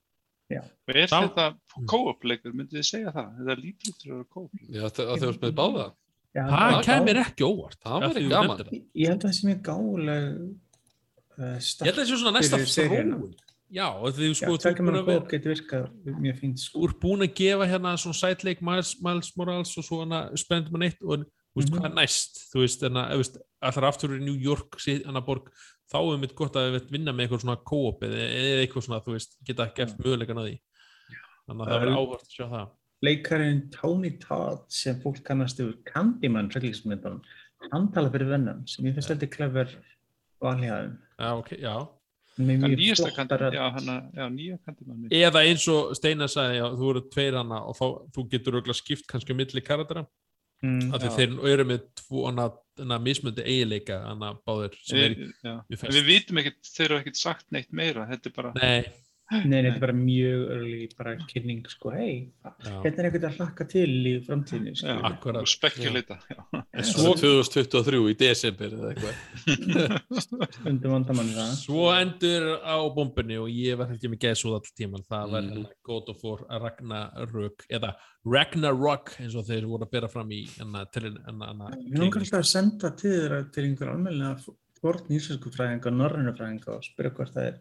Og 0.48 0.94
er 0.96 1.10
Þá- 1.12 1.18
þetta 1.26 1.46
co-op 1.90 2.22
leikur, 2.24 2.54
myndið 2.56 2.78
þið 2.80 2.86
segja 2.88 3.10
það? 3.12 3.26
Þetta 3.38 3.52
er 3.52 3.58
lítið 3.66 3.96
til 3.98 4.08
að 4.08 4.14
vera 4.14 4.28
co-op 4.32 4.54
leikur. 4.54 4.76
Já, 4.78 4.86
þau 4.88 5.02
þau 5.04 5.26
varst 5.26 5.42
með 5.42 5.58
báða 5.58 5.88
Já, 6.36 6.42
það 6.44 6.72
já, 6.72 6.78
kemur 6.86 7.20
ekki 7.22 7.44
óvart 7.44 7.78
Það 7.82 8.06
þú 8.16 8.22
gaman. 8.32 8.58
það. 8.62 8.72
Ég 8.94 9.08
held 9.12 9.18
að 9.18 9.28
það 9.28 9.36
sé 9.38 9.46
mjög 9.48 9.60
gáleg 9.68 10.24
Ég 11.38 11.86
held 11.86 11.94
að 11.94 12.00
það 12.02 12.08
sé 12.08 12.16
svona 12.18 12.34
næsta 12.38 12.58
þróun. 12.64 13.34
Já, 13.68 13.84
því 14.16 14.28
Já, 14.32 14.34
sko, 14.38 14.52
er 14.56 14.60
búin 14.80 14.96
vera 15.06 15.20
sko. 16.58 16.84
ert 16.88 17.00
búin 17.02 17.24
að 17.26 17.34
gefa 17.36 17.66
hérna 17.68 17.90
svona 18.00 18.16
sætleik 18.18 18.62
Miles, 18.64 18.94
Miles 19.04 19.28
Morales 19.36 19.74
og 19.78 19.84
svona 19.84 20.20
Spiderman 20.40 20.86
1 20.88 20.96
og 21.04 21.18
þú 21.18 21.60
veist 21.60 21.68
Mhm. 21.70 21.78
hvað 21.78 21.84
er 21.90 21.94
næst? 21.98 22.40
Þú 22.52 22.62
veist, 22.64 22.82
en 22.88 22.92
að, 22.94 23.10
þú 23.12 23.16
veist, 23.22 23.36
allar 23.62 23.84
aftur 23.92 24.16
í 24.16 24.20
New 24.24 24.34
York 24.40 24.78
síðan 24.80 25.16
að 25.20 25.26
borg, 25.26 25.50
þá 25.92 25.98
er 26.14 26.18
mitt 26.18 26.34
gott 26.34 26.52
að 26.56 26.72
við 26.80 26.90
vinna 26.90 27.12
með 27.12 27.28
eitthvað 27.28 27.42
svona 27.44 27.64
co-op 27.64 28.00
eða, 28.00 28.18
eitthvað 28.64 28.84
svona, 28.88 29.04
þú 29.04 29.12
veist, 29.12 29.36
geta 29.44 29.66
ekki 29.68 29.82
eftir 29.84 30.04
möguleikan 30.04 30.38
að 30.40 30.48
því. 30.48 30.60
Þannig 31.48 31.62
að 31.62 31.68
það 31.68 31.80
verður 31.80 31.92
er- 31.92 31.98
áhvert 32.00 32.24
að 32.24 32.34
sjá 32.36 32.46
það. 32.48 32.68
Leikarinn 33.02 33.70
Tony 33.70 34.10
Todd 34.18 34.64
sem 34.72 35.00
fólk 35.00 35.22
kannast 35.22 35.60
yfir 35.60 35.76
Candyman 35.84 36.48
hann 37.72 37.92
tala 37.92 38.08
fyrir 38.10 38.28
Venom 38.28 38.66
sem 38.66 38.84
ég 38.86 38.94
finnst 38.94 39.08
þetta 39.12 39.28
klefver 39.30 39.68
valhjáðum. 40.42 40.98
Já, 41.18 41.30
ok, 41.38 41.50
já. 41.58 41.74
Nýjasta 42.38 43.10
kandimann, 44.66 45.08
eða 45.10 45.42
eins 45.42 45.64
og 45.72 45.96
Steinar 45.98 46.30
sagði, 46.30 46.60
já, 46.60 46.66
þú 46.78 46.90
eru 46.92 47.02
tveir 47.10 47.34
hana 47.40 47.58
og 47.66 47.74
þá, 47.74 47.86
þú 48.14 48.24
getur 48.30 48.58
skipt 48.78 49.08
kannski 49.10 49.34
á 49.34 49.38
milli 49.40 49.64
karatera, 49.66 50.06
Mm. 50.58 50.88
af 50.92 50.98
því 50.98 51.06
Já. 51.06 51.14
þeir 51.14 51.34
eru 51.52 51.64
með 51.70 51.82
tvo 51.94 52.22
mismöndi 52.98 53.44
eiginleika 53.46 54.00
hana 54.02 54.32
báðir 54.42 54.72
sem 54.82 54.98
er, 54.98 55.12
Við, 55.70 55.84
við 55.94 56.06
vitum 56.08 56.40
ekkert, 56.42 56.58
þeir 56.74 56.84
eru 56.88 56.96
ekkert 56.98 57.16
sagt 57.20 57.46
neitt 57.54 57.70
meira, 57.70 58.06
þetta 58.10 58.26
er 58.26 58.34
bara, 58.34 58.50
nei, 58.58 58.88
Nei, 59.28 59.58
þetta 59.60 59.74
er 59.74 59.80
bara 59.82 59.92
mjög 59.92 60.44
örli 60.54 60.86
bara 60.96 61.10
kynning, 61.28 61.66
sko, 61.68 61.90
hei, 61.92 62.12
hérna 62.64 63.02
er 63.02 63.08
eitthvað 63.08 63.26
að 63.28 63.34
hlakka 63.36 63.66
til 63.68 63.90
í 64.08 64.12
framtíðinu, 64.24 64.72
sko. 64.80 64.94
Akkurat. 65.04 65.44
en 66.72 66.86
Svo 66.88 67.12
svo 67.18 67.42
2023 67.44 68.00
í 68.08 68.16
desember 68.22 68.76
eða 68.78 68.92
eitthvað 68.94 69.18
Undir 70.70 70.94
vandamanni 70.94 71.36
það. 71.36 71.52
Svo 71.60 71.90
endur 71.92 72.48
á 72.64 72.76
bombunni 72.96 73.36
og 73.42 73.52
ég 73.52 73.76
var 73.80 73.92
ekki 73.92 74.12
með 74.14 74.24
geðsúð 74.24 74.56
all 74.58 74.72
tíman, 74.80 75.04
það 75.12 75.36
var 75.36 75.50
mm. 75.50 75.68
God 75.90 76.12
of 76.14 76.24
War 76.24 76.46
Ragnarök 76.64 77.68
eða 77.68 77.92
Ragnarok 78.28 79.12
eins 79.20 79.36
og 79.36 79.44
þeir 79.48 79.68
voru 79.68 79.84
að 79.84 79.92
bera 79.92 80.08
fram 80.12 80.32
í 80.32 80.44
enna, 80.62 80.86
til 80.88 81.10
enna, 81.10 81.52
enna, 81.52 81.74
Við 81.84 82.00
langar 82.00 82.24
alltaf 82.24 82.40
að 82.40 82.50
senda 82.54 82.96
til 82.96 83.12
þeirra 83.12 83.44
til 83.52 83.68
einhver 83.68 83.92
almennilega 83.92 84.56
vortn 84.82 85.16
íslensku 85.18 85.52
fræðinga 85.52 85.90
og 85.90 85.98
norrænu 86.00 86.34
fræðinga 86.38 86.76
og 86.76 86.86
spyrja 86.86 87.14
hvort 87.16 87.34
það 87.34 87.50
er 87.52 87.58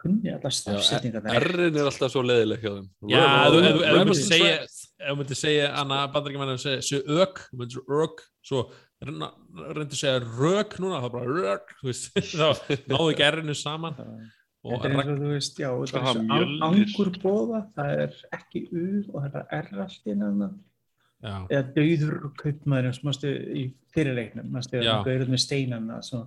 kunni 0.00 0.32
allar 0.34 0.54
stafsetninga 0.56 1.20
það 1.24 1.38
R-in 1.44 1.76
er 1.80 1.88
alltaf 1.90 2.12
svo 2.14 2.22
leðileg 2.24 2.62
hjá 2.64 2.70
þeim. 2.76 2.88
Já, 3.12 3.24
ef 3.24 3.56
þú- 3.56 3.96
myndir 4.00 4.20
segja 4.24 4.54
ef 4.64 5.10
þú 5.10 5.16
myndir 5.20 5.40
segja, 5.40 5.68
Anna 5.80 5.98
bandaríkjumann 6.14 6.58
segja, 6.60 6.82
segja 6.88 7.20
ök, 7.24 7.42
þú 7.50 7.60
myndir 7.62 7.94
ök 8.04 8.24
svo 8.50 8.62
reyndir 9.04 9.96
segja 10.00 10.18
rök 10.24 10.76
núna, 10.82 11.00
það 11.00 11.08
er 11.08 11.14
bara 11.16 11.38
rök 11.40 11.72
þú 11.80 11.88
veist, 11.90 12.10
þá 12.36 12.48
náðu 12.90 13.08
ekki 13.14 13.26
erinu 13.30 13.56
saman. 13.56 13.96
Og 14.60 14.74
Þetta 14.76 14.88
er 14.90 14.96
eins 15.00 15.06
og 15.08 15.20
þú 15.22 15.28
veist, 15.32 15.60
já, 15.62 15.68
er 15.72 16.18
mjölnir. 16.20 16.64
angur 16.66 17.08
bóða, 17.22 17.60
það 17.76 17.92
er 18.04 18.18
ekki 18.36 18.60
U 18.76 18.82
og 19.14 19.22
þetta 19.24 19.44
er 19.56 19.70
allt 19.86 20.10
í 20.12 20.16
nána 20.20 20.50
já, 21.24 21.32
eða 21.48 21.62
dauður 21.78 22.18
kaupmaður 22.42 22.92
sem 22.98 23.08
mástu 23.08 23.30
í 23.56 23.62
fyrirleiknum, 23.96 24.50
mástu 24.52 24.82
að 24.82 24.90
gauður 25.08 25.32
með 25.32 25.42
steinana 25.46 26.02
svo, 26.04 26.26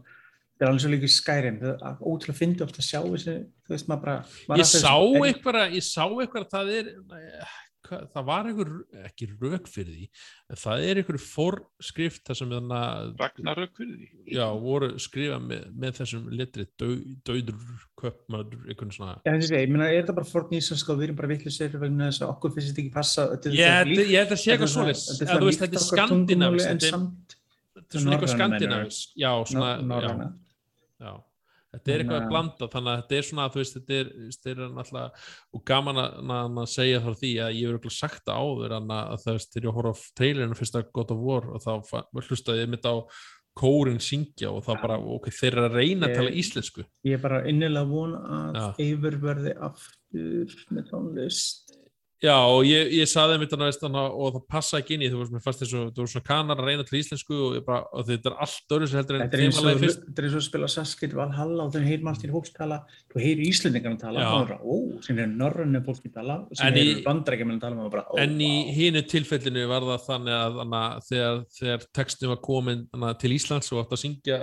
það 0.54 0.66
er 0.68 0.70
alveg 0.72 0.84
svo 0.86 0.94
líka 0.94 1.10
skærim 1.12 1.60
það 1.64 1.74
er 1.90 2.00
ótrúlega 2.14 2.40
fyndi 2.40 2.64
ofta 2.68 2.80
að 2.84 2.90
sjá 2.92 3.02
þessi 3.10 3.36
þú 3.66 3.74
veist 3.76 3.88
maður 3.92 4.06
bara 4.06 4.62
ég 4.62 4.70
sá 4.70 4.94
en- 4.96 5.28
eitthvað 5.28 5.62
ég 5.80 5.84
sá 5.90 6.04
eitthvað 6.08 6.44
að 6.46 6.52
það 6.54 6.74
er 6.80 6.90
eh, 6.94 7.54
hvað- 7.84 8.06
það 8.14 8.24
var 8.30 8.46
einhver, 8.48 8.70
ekki 9.10 9.26
rök 9.42 9.66
fyrir 9.68 9.96
því 9.98 10.06
en 10.54 10.60
það 10.62 10.84
er 10.88 11.00
einhver 11.02 11.18
forskrift 11.20 12.22
það 12.30 12.38
sem 12.40 12.54
þannig 12.54 12.78
að 12.78 13.10
Ragnarök 13.20 13.74
fyrir 13.82 13.98
því. 13.98 14.08
já, 14.38 14.46
voru 14.64 14.90
skrifað 15.04 15.42
með, 15.50 15.66
með 15.84 15.98
þessum 16.00 16.30
letri 16.40 16.66
dau, 16.80 16.92
dauður 17.28 17.66
köpmaður, 18.00 18.62
einhvern 18.72 18.94
svona 18.96 19.18
Já, 19.26 19.34
þessi, 19.36 19.58
ég 19.60 19.74
meina, 19.74 19.90
er 19.92 20.00
þetta 20.06 20.16
bara 20.22 20.30
forn 20.32 20.56
íslenska 20.62 20.94
og 20.94 21.02
við 21.02 21.10
erum 21.10 21.20
bara 21.20 21.32
vittlisir 21.34 21.76
vegna 21.82 22.08
þess 22.12 22.24
að 22.24 22.32
okkur 22.38 22.56
finnst 22.56 22.72
þetta 22.72 22.84
ekki 22.86 22.94
passa 22.96 23.28
þetta 23.34 23.52
ég 23.52 23.68
það 23.68 23.92
held 24.14 24.32
að 24.38 24.40
sé 24.46 24.54
eitthvað 24.54 24.70
það- 24.70 24.78
svoleiðis. 24.78 25.04
þetta 25.20 25.34
er 25.34 25.74
það 25.74 25.90
skandinavis 25.90 26.70
en 26.72 26.80
þetta 26.80 27.98
er 27.98 28.00
svona 28.00 28.16
eitthvað 28.16 28.34
skandinavis 28.38 29.02
já, 29.20 29.32
svona, 29.52 30.32
já, 31.04 31.14
Þetta 31.74 31.90
er 31.90 32.02
eitthvað 32.04 32.18
að 32.20 32.24
að- 32.24 32.30
blanda, 32.30 32.66
þannig 32.70 32.92
að 32.92 33.00
þetta 33.02 33.16
er 33.18 33.24
svona, 33.26 33.46
þú 33.50 33.58
veist, 33.64 33.76
þetta 33.80 33.96
er, 33.98 34.10
þetta 34.30 34.52
er 34.52 34.60
náttúrulega, 34.76 35.22
og 35.58 35.62
gaman 35.66 36.00
að, 36.04 36.18
að, 36.36 36.58
að 36.62 36.68
segja 36.70 37.00
þá 37.02 37.08
því 37.22 37.32
að 37.42 37.56
ég 37.58 37.64
hef 37.64 37.72
örugglega 37.74 37.96
sagt 37.96 38.28
það 38.28 38.44
áður 38.44 38.76
en 38.78 38.92
að, 38.94 39.08
að 39.16 39.24
það 39.24 39.38
veist, 39.40 39.54
þegar 39.56 39.66
ég 39.70 39.78
horf 39.80 40.04
á 40.04 40.14
trailerinu 40.20 40.58
fyrsta 40.60 40.84
God 40.94 41.14
of 41.16 41.24
War 41.26 41.48
og 41.50 41.64
þá 41.66 42.28
hlustaði 42.28 42.62
ég 42.62 42.70
mitt 42.76 42.86
á 42.86 42.96
kórin 43.58 43.98
syngja 44.02 44.50
og 44.54 44.62
þá 44.66 44.72
bara, 44.84 45.00
ok, 45.18 45.32
þeir 45.34 45.52
eru 45.58 45.66
að 45.72 45.76
reyna 45.82 46.08
að 46.12 46.16
tala 46.20 46.36
íslensku. 46.44 46.86
Ég 47.10 47.18
er 47.18 47.22
bara 47.26 47.42
innilega 47.50 47.90
von 47.90 48.14
að 48.22 48.60
Já. 48.62 48.68
Eivur 48.86 49.18
verði 49.26 49.54
aftur 49.70 50.56
með 50.74 50.88
tónlist. 50.94 51.74
Já, 52.24 52.38
og 52.40 52.62
ég, 52.64 52.88
ég 52.96 53.10
saði 53.10 53.36
mitt 53.42 53.52
að 53.52 53.64
og 54.00 54.36
það 54.38 54.44
passa 54.48 54.80
ekki 54.80 54.96
inn 54.96 55.02
í, 55.04 55.10
þú 55.12 55.18
veist, 55.20 55.32
mér 55.34 55.42
fannst 55.44 55.60
þess 55.60 55.76
að 55.76 55.88
þú 55.92 56.04
veist 56.06 56.14
svona 56.14 56.28
kanar 56.30 56.60
að 56.62 56.68
reyna 56.70 56.84
til 56.88 57.00
íslensku 57.02 57.36
og, 57.36 57.58
bara, 57.68 57.82
og 57.92 58.06
þetta 58.08 58.30
er 58.30 58.36
allt 58.46 58.76
öðru 58.78 58.88
sem 58.88 59.00
heldur 59.02 59.18
en 59.18 59.24
er 59.26 59.42
eins 59.44 59.58
og 59.58 59.60
þemalega 59.60 59.82
fyrst. 59.82 60.04
þetta 60.06 60.22
er 60.22 60.28
eins 60.30 60.36
og 60.38 60.40
að 60.40 60.46
spila 60.48 60.70
Saskit 60.72 61.16
Valhalla 61.18 61.66
og 61.66 61.74
þau 61.74 61.84
heyrir 61.84 62.06
margt 62.08 62.24
í 62.24 62.30
fólk 62.32 62.48
tala, 62.56 62.78
þú 63.12 63.24
heyrir 63.26 63.44
Íslendingarna 63.50 64.00
tala 64.00 64.24
og 64.24 64.30
það 64.30 64.40
er 64.40 64.48
bara, 64.54 64.60
ó, 64.64 64.76
sem 65.04 65.20
er 65.20 65.34
norrönnu 65.34 65.82
fólki 65.84 66.14
tala 66.16 66.38
og 66.48 66.56
sem 66.56 66.70
En 66.70 66.80
er 66.80 67.02
bandrækjumenn 67.04 67.60
tala 67.60 67.76
og 67.76 67.82
maður 67.82 67.96
bara, 67.98 68.06
ó, 68.08 68.16
En 68.24 68.40
í 68.40 68.52
vá. 68.54 68.72
hinu 68.78 69.04
tilfellinu 69.12 69.66
var 69.74 69.84
það 69.90 70.08
þannig 70.08 70.36
að 70.38 70.62
hana, 70.64 70.84
þegar, 71.10 71.44
þegar 71.60 71.80
textin 72.00 72.32
var 72.32 72.40
komin 72.48 72.88
hana, 72.96 73.12
til 73.20 73.36
Íslands 73.36 73.68
og 73.76 73.84
átt 73.84 73.98
að 73.98 74.04
syngja 74.06 74.40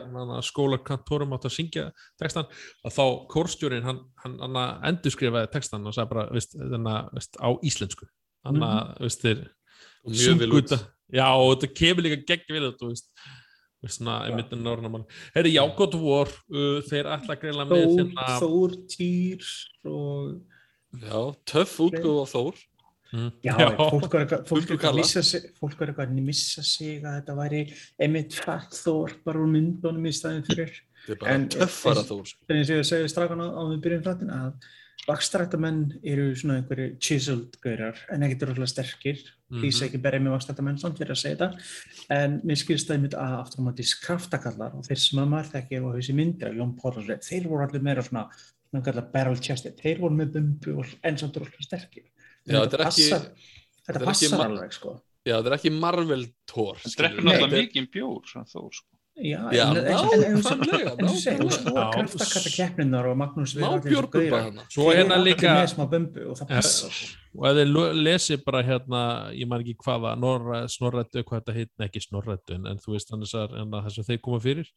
skólakantorum 0.51 1.33
átt 1.39 1.49
að 1.49 1.57
syngja 1.57 1.89
textan 2.21 2.45
að 2.85 2.93
þá 2.99 3.05
kórstjórin 3.33 3.89
hann, 3.89 4.05
hann, 4.21 4.37
hann 4.45 4.61
íslensku 7.71 8.07
þannig 8.45 8.67
að 8.69 8.81
Mhm. 8.81 9.01
veist, 9.07 9.23
þeir 9.25 9.41
Og 10.05 10.13
mjög 10.13 10.39
vel 10.39 10.49
sungu 10.49 10.57
út. 10.63 10.69
þetta. 10.69 10.87
já 11.13 11.27
og 11.37 11.51
þetta 11.61 11.75
kemur 11.81 12.03
líka 12.07 12.25
gegn 12.27 12.55
við 12.57 12.67
þetta 12.71 12.89
veist, 12.91 13.09
veist, 13.83 13.99
svona, 13.99 14.15
Já. 14.27 14.31
í 14.31 14.37
mittin 14.37 14.63
norðnamann 14.65 15.05
Herri, 15.35 15.53
já, 15.55 15.65
gott 15.77 15.95
vor, 15.95 16.29
uh, 16.53 16.81
þeir 16.89 17.05
ætla 17.17 17.37
að 17.37 17.41
greila 17.41 17.67
með 17.69 17.85
Þór, 17.87 18.01
hérna 18.01 18.41
Þór, 18.41 18.77
Týr 18.95 19.45
og 19.85 20.41
Já, 21.01 21.37
töff 21.47 21.77
útgóð 21.79 22.25
á 22.25 22.27
Þór. 22.35 22.57
Mm. 23.13 23.31
Já, 23.43 23.55
fólk 23.77 24.13
eitthvað, 24.15 24.43
fólk 24.47 24.61
Huldu 24.61 24.75
eitthvað, 24.77 24.91
að 24.93 24.99
missa 25.01 25.23
sig, 25.23 25.43
að 25.61 26.11
missa 26.23 26.63
sig 26.63 27.03
að 27.03 27.15
þetta 27.25 27.35
væri 27.41 27.63
einmitt 28.01 28.33
fætt 28.39 28.77
þór 28.85 29.15
bara 29.25 29.39
úr 29.43 29.49
myndunum 29.51 30.07
í 30.07 30.13
staðin 30.15 30.45
fyrir 30.47 30.71
Þetta 31.07 31.13
er 31.13 31.17
bara 31.17 31.33
En- 31.35 31.49
töffara 31.49 32.05
Þór. 32.07 32.35
en 32.49 32.57
eins 32.57 32.71
og 32.71 32.77
ég 32.77 32.87
segi 32.87 33.09
strafana 33.11 33.49
á 33.51 33.63
við 33.67 33.81
byrjum 33.83 34.03
frættin 34.05 34.31
að 34.31 34.53
vakstarættamenn 35.09 36.01
eru 36.05 36.31
svona 36.37 36.59
einhverju 36.61 36.97
chiseled 37.03 37.57
gaurar 37.65 37.99
en 38.13 38.23
ekkert 38.27 38.49
rosalega 38.51 38.67
sterkir 38.73 39.21
Mhm. 39.51 39.61
því 39.65 39.71
segi 39.75 39.89
ekki 39.91 40.03
berið 40.05 40.23
með 40.23 40.35
vakstarættamenn 40.37 40.79
samt 40.79 40.99
fyrir 41.01 41.11
að 41.17 41.21
segja 41.23 41.37
þetta 41.37 42.17
en 42.17 42.41
mér 42.47 42.59
skilst 42.61 42.87
það 42.89 42.97
einmitt 42.99 43.17
að 43.19 43.33
aftur 43.41 43.61
á 43.61 43.67
móti 43.67 43.87
kraftakallar 44.05 44.75
og 44.79 44.85
þeir 44.87 45.01
sem 45.03 45.19
að 45.19 45.29
maður 45.33 45.51
þekki 45.55 45.81
og 45.83 45.95
þessi 45.97 46.15
myndir 46.15 46.49
af 46.51 46.55
Jón 46.61 46.77
Pólasveit, 46.79 47.25
þeir 47.27 47.49
voru 47.49 47.65
allir 47.67 47.83
meira 47.83 48.03
svona 48.03 48.29
svona 48.71 48.85
kallar 48.85 49.09
barrel 49.13 49.37
chested, 49.43 49.75
þeir 49.83 49.99
voru 49.99 50.15
með 50.15 50.33
bumbu 50.37 50.79
og 50.79 50.87
en 51.03 51.17
samt 51.19 51.35
rosalega 51.37 51.67
sterkir 51.67 52.05
Já, 52.47 52.61
þetta 52.63 52.75
er 52.79 52.85
ekki- 52.87 53.11
passar, 53.11 53.31
þetta 53.89 54.05
passar 54.05 54.45
alveg 54.47 54.73
sko 54.73 55.01
Já, 55.27 55.35
þetta 55.43 55.47
er 55.51 55.57
ekki 55.59 55.73
Marvel 55.81 56.27
Thor. 56.47 56.77
Það 56.77 57.01
Nei, 57.01 57.25
náttúrulega 57.35 57.67
mikið 57.67 57.91
bjór, 57.93 58.23
svona 58.25 58.47
þó, 58.49 58.71
sko. 58.73 58.87
Já, 59.21 59.41
Já, 59.53 59.65
en, 59.69 60.37
þú 60.37 60.43
nákvæmlega. 60.49 61.51
sko 61.57 61.75
Já. 61.75 61.83
kraftakalla 61.93 62.51
keppninar 62.55 63.09
og 63.11 63.19
Magnús 63.21 63.53
Má 63.53 63.59
Viðar, 63.59 63.67
allir 63.69 63.83
þessi 63.83 63.93
bjórbubba 63.93 64.31
gaurar, 64.31 64.47
hana. 64.47 64.65
Svo 64.73 64.87
hérna 64.95 65.19
allir 65.19 65.35
líka 65.35 65.51
og 66.31 66.39
það 66.41 66.55
og 67.37 67.45
lesið 68.01 68.45
bara 68.47 68.63
hérna 68.67 69.03
ég 69.37 69.51
man 69.51 69.61
ekki 69.65 69.77
hvaða, 69.85 70.15
Norra, 70.19 70.63
Snorrættu 70.73 71.23
hvað 71.23 71.43
þetta 71.43 71.57
heit, 71.59 71.73
nei 71.79 71.87
ekki 71.91 72.03
Snorrættu 72.07 72.57
en, 72.57 72.67
en 72.73 72.81
þú 72.81 72.97
veist 72.97 73.13
þannig 73.13 73.35
að 73.37 73.55
hérna, 73.59 73.83
þess 73.87 74.03
að 74.03 74.11
þeir 74.11 74.21
koma 74.25 74.41
fyrir 74.47 74.73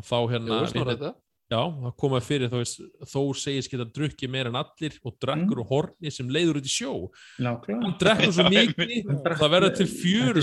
að 0.00 0.08
þá 0.10 0.18
hérna. 0.32 1.14
Já, 1.54 1.60
það 1.84 1.94
koma 2.02 2.20
fyrir 2.26 2.50
þú 2.52 2.60
veist, 2.62 2.82
þó 3.14 3.20
segist 3.38 3.70
geta 3.72 3.86
drukkið 3.98 4.32
meira 4.34 4.50
en 4.52 4.58
allir 4.60 4.98
og 5.06 5.16
drekkur 5.22 5.54
Mm. 5.54 5.62
úr 5.62 5.68
horni 5.70 6.10
sem 6.12 6.28
leiður 6.34 6.58
út 6.60 6.68
í 6.68 6.74
sjó 6.74 6.92
nákvæmlega 7.38 7.86
hann 7.86 7.96
drekkur 8.02 8.32
svo 8.36 8.46
mikið 8.50 9.08
drakk- 9.24 9.40
það 9.40 9.54
verður 9.54 9.74
til 9.80 9.88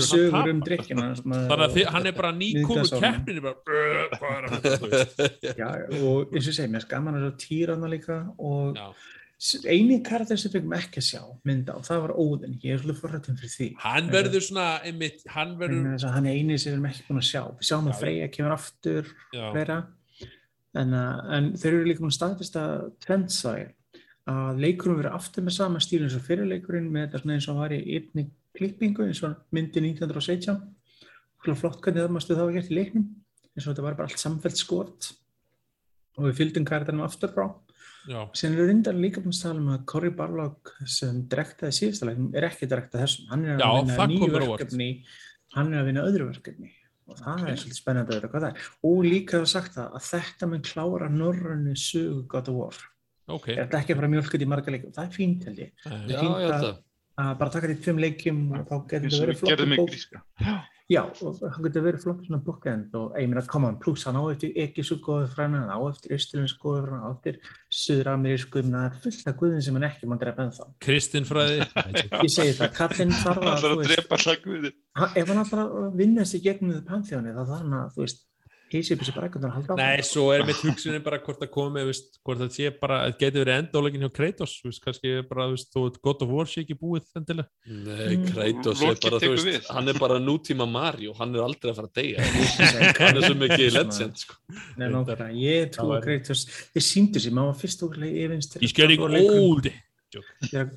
sögur 0.08 0.50
um 0.52 0.60
drikkina 0.66 1.08
þannig 1.22 1.64
að 1.68 1.74
hann 1.96 2.06
er 2.10 2.18
bara 2.20 2.32
Miðgasárnum. 2.66 3.02
keppninni 3.06 3.42
bara, 3.44 3.56
"Brr, 3.66 4.04
hvað 4.18 4.36
er 4.36 4.44
að 4.44 4.54
þetta 4.56 4.76
þú 4.82 4.92
veist. 4.92 5.18
Já, 5.62 5.70
og 6.02 6.32
eins 6.32 6.46
og 6.46 6.52
ég 6.52 6.56
segi, 6.58 6.70
mér 6.72 6.86
er 7.20 7.26
sjá 7.28 7.36
týrana 7.46 7.88
líka 7.92 8.18
og 8.38 8.76
Já. 8.76 8.86
eini 9.66 9.96
karakter 10.06 10.38
sem 10.38 10.52
fengum 10.54 10.72
ekki 10.76 11.00
að 11.02 11.06
sjá 11.08 11.22
mynda 11.44 11.74
og 11.74 11.82
það 11.88 12.02
var 12.04 12.12
Óðinn, 12.14 12.52
ég 12.62 12.76
er 12.76 12.78
svolítið 12.82 13.00
forrættum 13.02 13.38
fyrir 13.40 13.54
því 13.56 13.66
hann 13.82 14.10
verður 14.12 14.44
svona 14.46 14.66
einmitt, 14.86 15.24
hann 15.34 15.56
verður 15.58 16.04
hann 16.14 16.26
er 16.30 16.36
eini 16.38 16.58
sem 16.62 16.70
við 16.70 16.76
erum 16.78 16.86
ekki 16.92 17.06
búin 17.08 17.18
að 17.18 17.26
sjá 17.32 17.42
við 17.50 17.66
sjáum 17.70 17.88
Já. 17.88 17.92
að 17.92 18.00
Freyja 18.04 18.28
kemur 18.36 18.54
aftur 18.54 19.10
fleira 19.32 19.78
en, 20.78 20.92
uh, 20.96 21.22
en 21.36 21.52
þeir 21.58 21.72
eru 21.72 21.88
líka 21.88 22.04
að 22.06 22.16
staðfesta 22.16 22.66
trendsvæði 23.04 23.70
að 24.32 24.60
leikurum 24.62 25.00
verið 25.00 25.16
aftur 25.16 25.44
með 25.46 25.56
sama 25.56 25.80
stíl 25.82 26.04
eins 26.04 26.14
og 26.14 26.22
fyrirleikurinn 26.28 26.92
með 26.92 27.08
þetta 27.08 27.22
svona 27.22 27.38
eins 27.38 27.48
og 27.50 27.58
var 27.58 27.74
í 27.74 27.80
einni 27.96 28.28
klippingu 28.56 29.08
eins 29.08 29.22
og 29.26 29.34
myndi 29.54 29.82
1917 29.82 30.60
Svona 31.42 31.58
flott 31.58 31.80
hvernig 31.82 32.04
það 32.04 32.12
mástu 32.14 32.36
það 32.38 32.46
var 32.46 32.54
gert 32.54 32.70
í 32.70 32.76
leiknum 32.76 33.06
eins 33.52 33.64
og 33.66 33.72
þetta 33.72 33.84
var 33.84 33.96
bara 33.98 34.08
allt 34.08 34.22
samfelt 34.22 34.60
skot. 34.60 35.08
Og 36.20 36.28
við 36.28 36.36
fylgdum 36.38 36.66
karakterinn 36.68 37.02
aftur 37.02 37.32
frá. 37.32 37.48
Já, 38.10 38.20
Sen 38.36 38.54
eru 38.56 38.66
reyndar 38.66 38.96
líka 38.98 39.22
búin 39.22 39.34
að 39.34 39.42
tala 39.44 39.60
um 39.62 39.72
að 39.74 39.82
Cory 39.90 40.10
Barlog 40.14 40.70
sem 40.90 41.20
drektaði 41.30 41.76
síðasta 41.76 42.08
leiknum 42.08 42.32
er 42.34 42.46
ekki 42.48 42.66
drektað 42.70 43.04
þessum, 43.04 43.28
hann 43.30 43.44
er 43.46 43.60
Já, 43.62 43.66
að 43.68 43.76
vinna 43.76 43.98
það 43.98 44.12
nýju 44.12 44.30
verkefni 44.34 44.88
hann 45.54 45.70
er 45.70 45.78
að 45.78 45.86
vinna 45.90 46.06
öðru 46.08 46.26
verkefni 46.32 46.72
og 47.12 47.18
það 47.22 47.42
er 47.52 47.58
svolítið 47.62 47.78
spennandi 47.78 48.12
að 48.14 48.18
vita 48.20 48.30
hvað 48.32 48.46
það 48.46 48.54
er. 48.56 48.70
Og 48.90 49.02
líka 49.06 49.40
það 49.42 49.50
sagt 49.52 49.76
það 49.76 49.98
að 50.00 50.06
þetta 50.12 50.48
mun 50.52 50.64
klára 50.68 51.08
norrönni 51.12 51.74
sögu 51.78 52.22
God 52.32 52.48
of 52.48 52.56
War. 52.58 52.80
Ok. 53.32 53.48
Er 53.54 53.60
þetta 53.66 53.78
ekki 53.82 53.94
að 53.94 54.00
fara 54.02 54.12
mjölkut 54.16 54.42
í 54.42 54.48
marga 54.50 54.72
leikum 54.74 54.92
það 54.96 55.04
er 55.06 55.12
fínt 55.14 55.44
held 55.46 55.60
ég, 55.62 55.70
Eh, 55.86 55.90
Já, 56.10 56.18
fínt 56.18 56.36
ég 56.36 56.42
held 56.42 56.52
að- 56.56 56.64
það. 56.66 56.78
að 57.22 57.38
bara 57.38 57.50
taka 57.50 57.66
því 57.68 57.76
tveim 57.84 58.00
leikjum 58.02 58.40
og 58.58 58.66
þá 58.68 58.76
getur 58.90 59.12
og 59.12 59.20
verið 59.22 59.38
flott 59.42 59.66
með 59.68 59.76
bók. 59.82 60.62
Já, 60.90 61.02
og 61.22 61.36
það 61.38 61.58
getur 61.66 61.84
verið 61.86 62.02
flott 62.02 62.24
svona 62.26 62.40
bookend 62.44 62.94
og 62.98 63.14
ég 63.20 63.28
meina, 63.30 63.42
come 63.48 63.68
on, 63.70 63.76
pluss 63.80 64.02
hann 64.08 64.18
á 64.18 64.22
eftir 64.32 64.50
ekki 64.64 64.82
svo 64.84 64.96
góðu 65.04 65.28
fræna, 65.30 65.60
hann 65.62 65.70
á 65.72 65.78
eftir 65.88 66.16
austurlunds 66.16 66.54
góðu 66.60 66.82
fræna, 66.88 66.98
á 67.06 67.08
eftir 67.14 67.38
suður-amerísku 67.82 68.64
það 68.66 68.88
er 68.88 68.98
fullt 69.04 69.30
af 69.30 69.38
guðin 69.40 69.62
sem 69.64 69.78
hann 69.78 69.86
ekki 69.88 70.10
mann 70.10 70.20
drepa 70.22 70.46
ennþá. 70.48 70.66
Kristinfræði 70.84 71.60
ég 72.26 72.34
segi 72.34 72.56
það, 72.58 72.74
kallinn 72.80 73.14
þarf 73.22 73.48
að 73.52 73.64
þú 73.68 73.72
veist, 73.82 74.76
hann- 74.98 75.16
ef 75.22 75.32
hann 75.32 75.42
alltaf 75.44 75.62
að 75.62 75.96
vinna 76.02 76.26
sig 76.28 76.44
gegnum 76.44 76.74
þið 76.76 76.84
panþjóni 76.90 77.32
þá 77.36 77.42
þarf 77.42 77.58
hann 77.62 77.78
að, 77.78 77.88
þú 77.96 78.04
veist 78.06 78.22
upp 78.94 79.02
þessi 79.02 79.12
brækundur 79.16 79.50
að 79.50 79.54
halda 79.58 79.76
Nei, 79.76 80.02
svo 80.08 80.24
er 80.32 80.44
mitt 80.48 80.60
hugsunin 80.64 81.02
bara 81.04 81.18
hvort 81.22 81.38
það 81.42 81.50
komi, 81.52 81.82
veist, 81.88 82.16
hvort 82.24 82.40
það 82.40 82.50
sé 82.56 82.70
bara, 82.80 82.98
það 83.10 83.18
getur 83.20 83.44
verið 83.44 83.58
endálegin 83.62 84.04
hjá 84.06 84.10
Kratos, 84.16 84.54
veist, 84.64 84.82
kannski 84.86 85.12
bara, 85.28 85.46
að 85.52 85.98
God 86.02 86.22
of 86.24 86.32
War 86.32 86.46
sé 86.50 86.64
ekki 86.64 86.78
búið 86.80 87.06
endilega. 87.20 87.48
Nei, 87.66 88.16
Mm. 88.16 88.26
Kratos 88.32 88.82
er 88.82 88.96
bara, 89.04 89.20
þú 89.22 89.30
veist, 89.34 89.46
við. 89.50 89.70
hann 89.76 89.88
er 89.92 89.98
bara 90.00 90.18
nútíma 90.22 90.66
Mario, 90.70 91.12
hann 91.20 91.34
er 91.36 91.44
aldrei 91.44 91.70
að 91.72 91.78
fara 91.82 91.92
að 91.92 91.94
deyja. 92.00 92.18
hann 92.26 92.98
Hann 93.02 93.16
er 93.22 93.28
svo 93.28 93.36
mikið 93.44 93.72
legend, 93.76 94.16
sko. 94.24 94.34
Nei, 94.80 94.88
nákvæmlega, 94.88 95.30
ég 95.42 95.70
trú 95.76 95.88
að 95.92 96.02
Kratos 96.08 96.46
þeir 96.72 96.84
síndu 96.88 97.20
sér, 97.22 97.32
maður 97.36 97.52
var 97.52 97.60
fyrst 97.62 97.82
okkurlega 97.86 98.26
yfinst 98.26 98.58
He's 98.62 98.72
getting 98.76 99.00
old. 99.02 99.68
þegar 100.12 100.68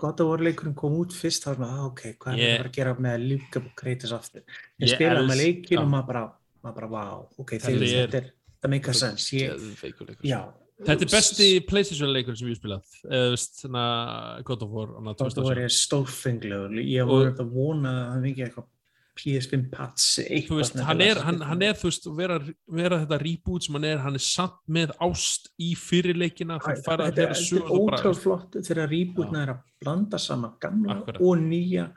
God 0.00 0.20
of 0.20 0.28
War 0.28 0.42
leikurinn 0.44 0.74
kom 0.76 0.92
út 1.00 1.14
fyrst 1.16 1.46
þá 1.46 1.54
var 1.54 1.60
maður, 1.62 1.78
ah, 1.78 1.86
ok, 1.88 2.02
hvað 2.20 2.34
er 2.34 2.42
Ég- 2.42 2.50
það 2.52 2.60
að 2.60 2.68
að 2.68 2.74
gera 2.76 2.94
með 3.00 3.14
að 3.16 3.22
líka 3.30 3.62
Kratos 3.80 4.12
aftur 4.12 4.42
Ég 4.42 4.84
ég 4.84 4.92
spilaði 4.92 5.28
með 5.30 5.40
leikin 5.40 5.80
og 5.80 5.88
maður 5.94 6.06
bara, 6.10 6.24
maður 6.62 6.74
bara, 6.80 6.90
wow 6.94 7.28
ok, 7.38 7.52
er- 7.58 7.60
þetta 7.66 8.20
er, 8.22 8.28
það 8.62 8.70
make 8.76 8.90
a 8.90 8.94
sense. 8.94 9.30
Ég, 9.36 9.64
leikur. 9.82 10.12
já, 10.22 10.42
Þetta 10.82 11.04
er 11.06 11.10
besti 11.12 11.48
PlayStation 11.68 12.10
leikur 12.10 12.34
sem 12.34 12.48
ég 12.48 12.56
hef 12.56 12.62
spilað, 12.62 12.94
eða, 13.06 14.42
God 14.48 14.62
of 14.66 14.70
War, 14.74 14.88
annað 14.98 15.18
God 15.20 15.38
of 15.38 15.44
War 15.46 15.58
er 15.62 15.68
stórfenglegur. 15.70 16.78
Ég 16.82 17.06
voru 17.06 17.30
að 17.36 17.50
vona 17.54 17.92
að 17.92 18.08
hann 18.14 18.24
fengi 18.26 18.46
eitthvað 18.48 18.70
PS5 19.12 19.66
pats 19.70 20.04
Þú 20.16 20.24
eitthvað 20.32 20.60
veist, 20.62 20.78
hann 20.88 21.02
er, 21.04 21.18
hann, 21.20 21.40
hann 21.44 21.62
er, 21.66 21.74
þú 21.76 21.88
veist, 21.90 22.06
vera, 22.16 22.38
vera 22.80 22.98
þetta 23.02 23.18
reboot 23.20 23.66
sem 23.66 23.76
hann 23.76 23.84
er, 23.90 23.98
hann 24.00 24.16
er 24.16 24.24
samt 24.24 24.56
með 24.72 24.94
ást 25.04 25.50
í 25.60 25.74
fyrirleikina, 25.76 26.56
þetta 26.64 26.94
er, 26.94 27.02
vera 27.04 27.10
þetta 27.10 27.36
sög 27.42 27.60
er 27.60 27.74
ótrúð 27.76 28.22
flott 28.22 28.56
þegar 28.64 28.88
rebootna 28.88 29.42
er 29.44 29.52
að 29.52 29.60
blanda 29.84 30.20
saman 30.22 30.56
gamla 30.62 30.96
Akkurat. 30.96 31.20
og 31.28 31.44
nýja 31.44 31.90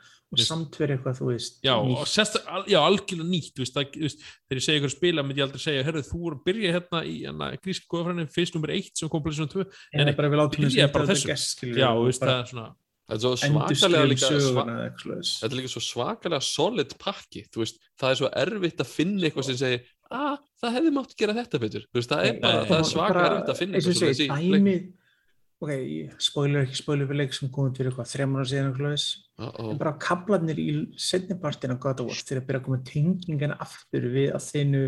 og 0.44 0.48
samt 0.50 0.78
verið 0.82 0.96
eitthvað, 0.98 1.18
þú 1.20 1.28
veist 1.32 1.58
Já, 1.66 1.76
sérst, 2.14 2.38
al- 2.48 2.66
já, 2.72 2.80
algjörlega 2.84 3.30
nýtt, 3.32 3.52
þú 3.56 3.64
veist, 3.66 3.76
það, 3.76 3.90
þú 3.96 4.06
veist, 4.06 4.24
þegar 4.46 4.60
ég 4.62 4.66
segja 4.68 4.80
ykkur 4.82 4.92
að 4.92 4.96
spila, 4.98 5.26
myndi 5.26 5.42
ég 5.42 5.48
aldrei 5.48 5.64
segja, 5.66 5.84
herru, 5.88 6.04
þú 6.06 6.22
voru 6.26 6.40
að 6.40 6.46
byrja 6.50 6.74
hérna 6.78 7.04
í 7.06 7.16
hérna, 7.26 7.52
grísk 7.66 7.86
góðafræðin, 7.92 8.32
fyrst 8.36 8.56
nummer 8.60 8.74
eitt 8.76 8.96
sem 9.00 9.10
kom 9.12 9.24
PlayStation 9.26 9.54
2, 9.56 9.68
en 9.96 10.06
nei, 10.10 10.16
bara 10.20 10.32
við 10.34 10.42
látum 10.44 10.66
byrjaði 10.66 10.76
þess 10.76 10.90
að 10.90 10.96
bara 10.96 11.06
þetta 11.06 11.20
þessu. 11.20 11.32
gest 11.34 11.56
skilur 11.58 11.80
já, 11.86 11.90
veist, 12.06 12.20
bara 12.26 12.36
það 12.36 12.44
er 12.46 12.52
svona, 12.56 12.72
Þetta 13.06 13.30
er 13.30 13.78
svakalega 13.78 14.08
líka, 14.10 14.30
er 15.62 15.70
svo 15.70 15.82
svakalega 15.86 16.42
solid 16.42 16.96
pakki, 16.98 17.44
þú 17.54 17.62
veist, 17.62 17.76
það 18.02 18.10
er 18.10 18.18
svo 18.18 18.30
erfitt 18.42 18.82
að 18.82 18.90
finna 18.90 19.28
eitthvað 19.28 19.46
sem 19.52 19.60
segir, 19.60 19.84
að 20.10 20.40
það 20.64 20.74
hefði 20.80 20.94
mátt 20.96 21.14
gera 21.20 21.36
þetta 21.38 21.62
betur, 21.62 21.86
þú 21.92 22.00
veist, 22.00 22.10
það 22.16 22.24
er 22.26 22.34
Nei, 22.34 22.42
bara, 22.42 22.64
það 22.66 22.80
er 22.80 22.90
svaka 22.90 23.14
bara- 23.20 23.28
erfitt 23.36 23.52
að 23.54 23.60
finna 23.62 23.78
eins 23.78 23.86
og 23.86 23.94
eitthvað 23.94 24.10
ég 24.10 24.18
segi, 24.18 24.80
ok, 25.64 25.72
ég 25.72 26.16
spoiler 26.22 26.66
ekki 26.66 26.80
spoiler 26.82 27.10
fyrir 27.10 27.22
leik 27.24 27.36
sem 27.36 27.52
komið 27.54 27.80
fyrir 27.80 27.92
eitthvað 27.92 28.12
þrejum 28.12 28.38
ára 28.38 28.48
síðan 28.52 28.70
eitthvað 28.70 28.82
svoleiðis. 28.82 29.08
Uh-oh. 29.36 29.70
en 29.72 29.80
bara 29.82 29.98
kablarnir 30.00 30.62
í 30.62 30.70
setnipartin 31.02 31.76
af 31.76 31.82
God 31.84 32.04
of 32.04 32.10
War 32.10 32.22
þegar 32.22 32.42
að 32.42 32.48
byrja 32.50 32.62
að 32.62 32.68
koma 32.68 32.82
tengingin 32.88 33.56
aftur 33.56 34.10
við 34.14 34.30
að 34.36 34.46
þeinu 34.50 34.84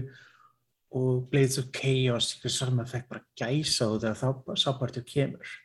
og 0.98 1.24
Blades 1.32 1.60
of 1.60 1.72
Chaos 1.76 2.34
ykkur 2.38 2.54
sem 2.54 2.80
að 2.80 2.94
fekk 2.94 3.10
bara 3.12 3.26
gæsa 3.40 3.90
út 3.92 4.06
þegar 4.06 4.22
þá 4.22 4.60
sápartur 4.64 5.08
kemur 5.08 5.56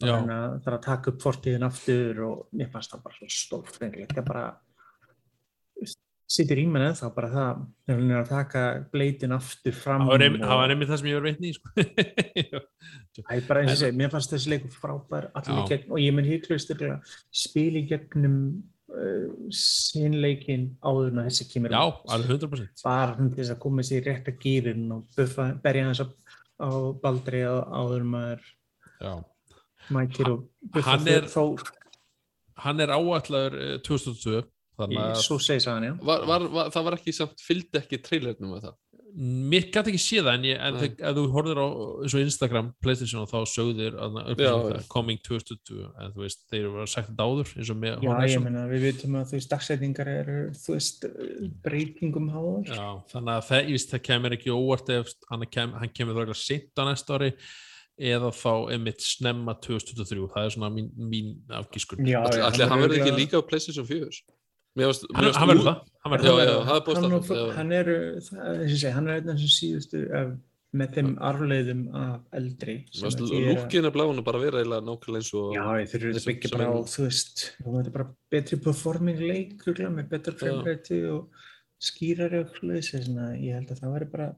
Já. 0.00 0.16
þannig 0.16 0.34
að 0.34 0.56
það 0.56 0.70
er 0.72 0.76
að 0.78 0.86
taka 0.88 1.12
upp 1.12 1.22
fortíðin 1.22 1.66
aftur 1.68 2.20
og 2.26 2.42
mér 2.56 2.72
fannst 2.72 2.94
það 2.94 3.04
bara 3.06 3.18
svo 3.18 3.30
stórfenglegt 3.36 4.16
það 4.16 4.28
bara 4.32 4.44
sittur 6.30 6.60
í 6.62 6.64
mann 6.70 6.84
eða 6.86 6.98
bara 7.16 7.28
það 7.32 7.62
þegar 7.88 8.00
hann 8.00 8.10
er 8.14 8.20
að 8.20 8.28
taka 8.30 8.60
bleitin 8.92 9.32
aftur 9.34 9.74
fram 9.74 10.04
Það 10.04 10.10
var 10.12 10.22
og- 10.22 10.44
það 10.50 10.60
það 10.92 11.00
sem 11.00 11.08
ég 11.10 11.16
var 11.18 11.26
veitni 11.26 11.52
sko. 11.56 11.72
Æ, 13.30 13.32
bara 13.48 13.62
eins 13.64 13.72
og 13.74 13.80
segi, 13.80 13.96
mér 13.98 14.12
fannst 14.12 14.34
þessi 14.34 14.52
leikur 14.52 14.74
frábær 14.78 15.26
gegn 15.72 15.90
og 15.96 15.98
ég 16.02 16.14
mun 16.16 16.28
hygglust 16.28 16.70
spila 17.42 17.80
í 17.82 17.88
gegnum 17.90 18.36
uh, 18.94 19.26
sinleikin 19.54 20.68
áður 20.86 21.10
en 21.10 21.22
að 21.24 21.28
þessi 21.32 21.48
kemur 21.50 21.74
Já, 21.74 21.82
alveg 22.14 22.36
100% 22.38 22.84
bara 22.86 23.16
hann 23.18 23.32
til 23.32 23.40
þess 23.42 23.54
að 23.56 23.60
koma 23.66 23.84
sér 23.90 24.00
í 24.00 24.06
rétta 24.08 24.36
gýrin 24.40 24.86
og 24.94 25.02
buffa, 25.18 25.48
berja 25.66 25.88
hans 25.90 26.00
á, 26.04 26.06
á 26.62 26.70
baldri 27.02 27.42
áður 27.74 28.06
maður 28.14 28.46
Já. 29.02 29.12
mætir 29.98 30.32
og 30.36 30.46
buffa 30.70 30.96
er- 31.18 31.28
Þór 31.34 31.68
Hann 32.60 32.80
er 32.86 32.90
eh, 33.56 33.76
2002 33.82 34.34
í 34.38 34.40
þannig 34.40 34.44
að 34.44 34.50
svo 35.24 35.40
segi 35.42 35.64
sagan, 35.64 35.88
já 35.90 35.94
var, 36.02 36.26
var, 36.28 36.46
var, 36.54 36.70
það 36.74 36.86
var 36.88 36.98
ekki 37.00 37.16
samt, 37.16 37.42
fylgdi 37.44 37.82
ekki 37.82 38.00
trailernum 38.04 38.54
með 38.54 38.68
það 38.68 38.78
mér 39.14 39.66
gæti 39.72 39.92
ekki 39.92 40.00
séð 40.00 40.26
það 40.26 40.36
en, 40.36 40.44
ég, 40.46 40.58
en 40.62 40.76
þegar, 40.78 41.08
ef 41.10 41.16
þú 41.16 41.24
horfir 41.34 41.60
á 41.60 41.66
eins 41.66 42.14
og 42.14 42.22
Instagram, 42.24 42.68
Playstation 42.84 43.28
þá 43.30 43.38
sögðir 43.50 43.96
Já, 43.96 44.50
já. 44.50 44.82
coming 44.92 45.20
2002 45.26 45.88
en 45.88 46.14
þú 46.14 46.24
veist, 46.24 46.44
þeir 46.52 46.68
eru 46.68 46.86
sagt 46.90 47.10
þetta 47.10 47.26
áður 47.26 47.52
eins 47.56 47.72
og 47.72 47.80
með 47.80 47.90
Já, 47.90 47.98
ég 48.04 48.12
Horizon. 48.12 48.46
meina, 48.46 48.66
við 48.70 48.86
vitum 48.86 49.18
að 49.18 49.32
þú 49.32 49.38
veist, 49.38 49.50
dagsetningar 49.54 50.12
eru, 50.12 50.38
þú 50.60 50.76
veist, 50.76 51.08
breytingum 51.64 52.30
háður. 52.34 52.70
Já, 52.70 52.86
þannig 53.14 53.34
að 53.34 53.48
það, 53.50 53.64
ég 53.64 53.78
veist, 53.78 53.94
það 53.94 54.04
kemur 54.10 54.38
ekki 54.38 54.54
óvart 54.54 54.94
ef 54.96 55.14
hann, 55.32 55.48
kem, 55.58 55.76
hann 55.82 55.94
kemur 55.96 56.20
það 56.20 56.36
sint 56.40 56.70
á 56.78 56.82
næsta 56.86 57.18
ári 57.18 57.32
eða 58.00 58.30
þá 58.32 58.52
einmitt 58.72 59.02
snemma 59.04 59.56
2023, 59.60 60.28
það 60.32 60.46
er 60.46 60.52
svona 60.54 60.70
mín, 60.72 60.86
mín 60.96 61.34
já, 61.50 62.20
allir 62.46 62.70
hann 62.70 62.80
verður 62.80 63.02
ekki 63.02 63.16
líka 63.18 63.42
á 63.42 63.44
PlayStation 63.44 63.84
4 63.84 64.08
Mér 64.08 64.39
varst, 64.90 65.06
hann, 65.14 65.32
hann 65.34 65.48
verður 65.50 65.66
það, 65.66 65.80
hann 66.04 66.12
Já, 66.26 66.30
það 66.30 66.44
já, 66.46 66.54
það 66.68 66.76
er 66.76 66.84
hann, 67.00 67.10
já. 67.40 67.56
hann 67.58 67.72
er, 67.72 67.90
það, 68.28 68.92
hann 68.96 69.08
er 69.10 69.18
einn 69.20 69.28
af 69.32 69.36
þessum 69.40 69.52
síðustu 69.56 70.02
af, 70.20 70.28
með 70.80 70.92
þeim 70.94 71.08
arfleiðum 71.26 71.80
af 71.98 72.20
eldri. 72.38 72.76
lúkina 73.50 73.90
bláinu 73.90 74.22
bara 74.28 74.38
vera 74.44 74.60
nákvæmlega 74.86 75.18
eins 75.24 75.32
og 75.34 75.56
Já, 75.56 75.64
þeir 75.90 76.04
eru 76.04 76.12
og- 76.20 76.28
byggja 76.30 76.52
bara 76.54 76.68
á, 76.70 76.74
þú 76.94 77.06
veist, 77.08 77.42
þetta 77.64 77.86
er 77.90 77.96
bara 77.96 78.06
betri 78.30 78.60
performing 78.62 79.18
leik, 79.18 79.56
með 79.98 80.08
betur 80.14 80.36
Já. 80.36 80.38
fremrætti 80.44 81.00
og 81.10 81.26
skýrari 81.82 82.40
og 82.44 82.54
að 83.18 83.34
ég 83.42 83.58
held 83.58 83.74
að 83.74 83.80
það 83.82 83.94
væri 83.96 84.10
bara 84.14 84.28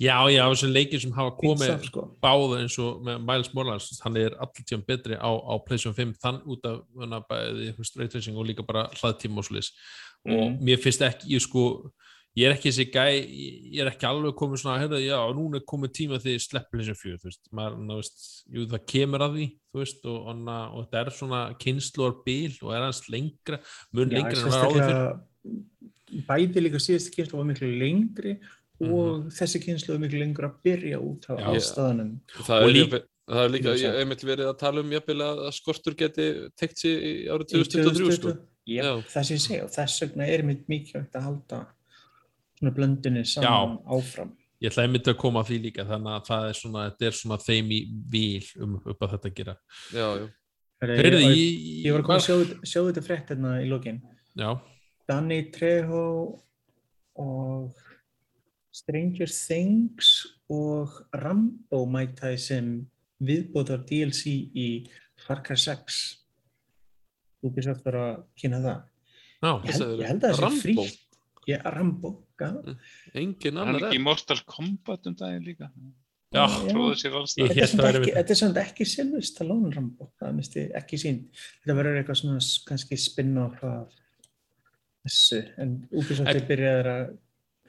Já, 0.00 0.16
já, 0.30 0.42
þessum 0.46 0.72
leikir 0.74 1.02
sem 1.02 1.14
hafa 1.16 1.34
komið 1.40 1.70
saf, 1.72 1.84
sko. 1.88 2.06
báða 2.22 2.60
eins 2.62 2.78
og 2.82 3.02
með 3.06 3.22
Miles 3.26 3.52
Morales 3.56 4.00
hann 4.04 4.18
er 4.20 4.36
tíum 4.62 4.84
betri 4.86 5.18
á, 5.18 5.30
á 5.30 5.54
PlayStation 5.66 5.96
5 5.96 6.16
þann 6.22 6.42
út 6.46 6.66
af 6.68 6.82
hana, 7.00 7.22
bæði 7.28 7.72
þú 7.74 7.82
veist, 7.82 8.00
raytracing 8.00 8.36
og 8.38 8.46
líka 8.46 8.66
bara 8.66 8.88
hlaðtíma 8.94 9.42
og 9.42 9.48
slis 9.48 9.72
og 10.26 10.32
Mhm. 10.32 10.58
mér 10.62 10.82
finnst 10.82 11.02
ekki, 11.06 11.34
ég 11.34 11.42
sko 11.42 11.92
ég 12.36 12.50
er 12.50 12.54
ekki 12.54 12.68
þessi 12.68 12.92
gæ, 12.92 13.04
ég 13.72 13.80
er 13.80 13.90
ekki 13.90 14.04
alveg 14.04 14.34
komið 14.36 14.60
svona, 14.60 14.80
heyrðu, 14.82 14.98
já, 15.00 15.16
núna 15.32 15.56
er 15.56 15.64
komið 15.64 15.92
tíma 15.96 16.18
því 16.20 16.34
sleppur 16.44 16.82
þessum 16.82 16.98
fjör, 17.00 17.20
þú 17.22 17.30
veist, 17.30 17.44
maður, 17.50 17.78
ná, 17.80 17.94
veist 17.96 18.26
jú, 18.52 18.66
það 18.66 18.82
kemur 18.92 19.24
að 19.24 19.36
því, 19.38 19.46
þú 19.72 19.80
veist 19.80 20.04
og, 20.04 20.18
og, 20.26 20.50
og 20.50 20.84
þetta 20.84 21.00
er 21.00 21.10
svona 21.16 21.40
kynnslóar 21.62 22.18
bil 22.26 22.52
og 22.60 22.74
er 22.76 22.84
hans 22.84 23.00
lengra, 23.08 23.60
mun 23.96 24.12
lengra 24.12 24.36
en 24.36 24.52
það 24.52 24.66
áður 24.66 24.84
fyrir 24.90 26.26
bæði 26.28 26.62
líka 26.62 26.80
síðustu 26.82 27.14
kynslu 27.16 27.40
var 27.40 27.48
miklu 27.48 27.70
lengri 27.80 28.36
Mhm. 28.80 28.92
og 28.92 29.28
þessi 29.32 29.60
kynslu 29.64 29.94
var 29.94 30.00
miklu 30.02 30.18
lengur 30.20 30.44
að 30.50 30.56
byrja 30.64 30.98
út 31.00 31.24
á 31.30 31.34
Já. 31.38 31.46
ástæðanum. 31.56 32.10
það 32.44 32.62
er, 32.62 32.72
líka, 32.76 33.00
það 33.28 33.44
er 33.44 33.48
líka, 33.54 33.74
ég 33.76 33.86
hef 33.90 34.00
einmitt 34.02 34.24
verið 34.28 34.46
að 34.52 34.58
tala 34.58 34.80
um 34.80 34.90
jafnvel 34.92 35.20
að 35.26 35.52
skortur 35.56 35.94
geti 35.96 36.26
tekt 36.56 36.78
sig 36.78 36.92
í 37.00 37.14
árið 37.32 37.46
2023 37.54 38.12
sko. 38.18 38.34
Já, 38.66 38.82
Já. 38.82 38.92
það 39.08 39.24
sem 39.24 39.36
ég 39.36 39.44
segja 39.46 39.64
og 39.64 39.70
þess 39.70 40.00
vegna 40.02 40.26
er 40.28 40.42
mitt 40.42 40.66
mikilvægt 40.68 41.14
að 41.16 41.22
halda 41.28 41.66
svona 42.58 42.74
blöndinni 42.74 43.24
saman 43.26 43.78
áfram. 43.86 44.32
ég 44.60 44.70
ætla 44.72 44.82
einmitt 44.84 45.04
að 45.08 45.16
koma 45.20 45.40
að 45.42 45.48
því 45.50 45.58
líka 45.62 45.84
þannig 45.86 46.12
að 46.16 46.26
það 46.26 46.48
er 46.48 46.56
svona, 46.60 46.90
þetta 46.90 47.06
er 47.06 47.12
svona 47.12 47.38
þeim 47.38 47.68
í 47.70 47.80
vil 48.08 48.46
um 48.64 48.76
upp 48.84 49.00
að 49.00 49.10
þetta 49.16 49.34
gera 49.34 49.56
já, 49.92 50.06
já, 50.20 50.28
Heyrðu, 50.82 51.20
ég, 51.24 51.36
ég, 51.36 51.84
ég 51.86 51.92
var 51.92 52.00
að 52.02 52.04
koma 52.04 52.18
að 52.18 52.24
sjá, 52.26 52.34
þetta- 52.44 52.66
sjá 52.68 52.80
þetta 52.92 53.02
frétt 53.06 53.28
hérna 53.32 53.52
í 53.64 53.68
lokin. 53.68 54.02
Já, 54.36 54.60
Danny 55.08 55.50
Trejo 55.50 56.40
og 57.16 57.72
Stranger 58.76 59.30
Things 59.32 60.10
og 60.52 60.98
Rambo 61.16 61.84
mæta 61.90 62.32
í 62.34 62.38
sem 62.40 62.68
viðbótar 63.24 63.84
DLC 63.88 64.34
í 64.52 64.66
Far 65.26 65.40
Cry 65.46 65.56
6 65.56 66.00
þú 67.40 67.52
byrst 67.56 67.72
eftir 67.72 67.96
að 68.00 68.14
kynna 68.40 68.60
það 68.64 68.78
já, 69.40 69.50
ég 69.50 69.72
held, 69.72 70.00
ég 70.00 70.08
held 70.10 70.24
að 70.24 70.30
það 70.30 70.36
sé 70.40 70.46
Rambo? 70.46 70.62
frí 70.66 71.02
Já, 71.46 71.60
Rambo, 71.70 72.10
já. 72.42 72.48
engin 73.14 73.58
annar 73.62 73.76
er 73.78 73.84
ekki 73.86 74.00
í 74.00 74.02
Mortal 74.02 74.40
Kombat 74.50 75.04
um 75.06 75.14
daginn 75.14 75.44
líka. 75.46 75.68
já. 76.34 76.42
Þetta 76.50 76.72
er, 77.54 77.68
samt 77.70 77.84
ekki, 77.86 78.00
við- 78.02 78.16
þetta 78.16 78.34
er 78.34 78.38
samt 78.40 78.56
ekki 78.58 78.86
Silvur 78.90 79.22
Stallone 79.28 79.70
Rambo, 79.76 80.08
það 80.18 80.32
misti 80.40 80.64
ekki 80.74 80.98
sín. 80.98 81.20
Þetta 81.62 81.76
verður 81.78 82.00
eitthvað 82.00 82.18
svona 82.18 82.40
kannski 82.66 82.98
spin-off 82.98 83.62
af 83.62 83.94
þessu, 85.06 85.38
en 85.62 85.76
Ubisoft 85.92 86.26
En- 86.26 86.34
er 86.40 86.48
byrjaður 86.50 86.90
að 86.96 87.14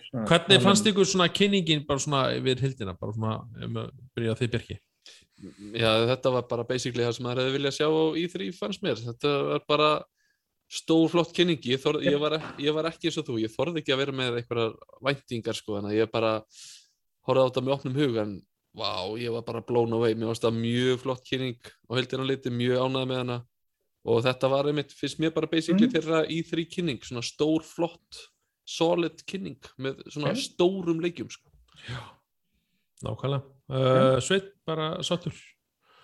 svona 0.08 0.26
Hvernig 0.32 0.58
um- 0.58 0.64
fannst 0.68 0.86
ykkur 0.92 1.06
svona 1.06 1.28
kynningin 1.30 1.86
bara 1.88 2.00
svona 2.00 2.22
yfir 2.38 2.62
hildina, 2.64 2.98
bara 3.00 3.14
svona 3.14 3.66
um 3.66 3.74
að 3.84 3.92
byrja 4.16 4.36
því 4.40 4.50
Björki? 4.56 4.78
já, 5.78 5.92
þetta 6.10 6.32
var 6.34 6.46
bara 6.50 6.64
basically 6.66 7.04
það 7.06 7.14
sem 7.16 7.26
maður 7.28 7.44
hefði 7.44 7.58
viljað 7.58 7.76
sjá 7.78 7.88
á 7.88 8.04
E3 8.18 8.52
fannst 8.58 8.82
mér, 8.84 8.96
þetta 9.06 9.34
var 9.52 9.66
bara 9.70 9.90
stór 10.68 11.08
flott 11.14 11.32
kynningi 11.38 11.76
ég, 11.76 11.80
þor, 11.80 12.02
ég, 12.04 12.18
var, 12.20 12.38
ég 12.60 12.74
var 12.76 12.90
ekki 12.90 13.08
eins 13.08 13.18
og 13.22 13.28
þú, 13.30 13.38
ég 13.44 13.54
þorði 13.54 13.84
ekki 13.84 13.94
að 13.94 14.02
vera 14.02 14.16
með 14.18 14.40
einhverjar 14.42 14.74
væntingar 15.06 15.56
sko, 15.56 15.78
þannig 15.78 15.94
að 15.94 16.00
ég 16.02 16.12
bara 16.12 16.32
horfði 17.28 17.44
á 17.44 17.48
þetta 17.48 17.64
með 17.68 17.76
opnum 17.78 17.96
hug 18.02 18.18
en 18.24 18.34
vá, 18.78 18.92
ég 19.18 19.32
var 19.34 19.42
bara 19.48 19.62
blown 19.66 19.94
away. 19.96 20.14
Mér 20.14 20.30
varst 20.30 20.44
það 20.46 20.58
mjög 20.62 21.00
flott 21.02 21.24
kynning 21.26 21.56
og 21.90 21.98
heldina 21.98 22.26
liti 22.30 22.52
mjög 22.54 22.84
ánæði 22.84 23.08
með 23.10 23.18
hana. 23.24 23.38
Og 24.08 24.20
þetta 24.24 24.50
var 24.54 24.68
einmitt, 24.70 24.92
finnst 24.94 25.18
mér 25.20 25.34
bara 25.34 25.48
basically 25.50 25.88
Mm. 25.88 25.94
þeirra 25.96 26.20
E3 26.30 26.66
kynning, 26.70 27.00
svona 27.02 27.24
stór 27.26 27.64
flott 27.66 28.20
solid 28.68 29.22
kynning 29.30 29.60
með 29.80 30.02
svona 30.12 30.34
Ok. 30.34 30.42
stórum 30.44 31.00
leikjum 31.04 31.30
sko. 31.32 31.52
Nákvæmlega. 33.06 33.44
Uh, 33.68 34.18
Sveit, 34.24 34.54
bara 34.66 34.96
sattur. 35.06 35.36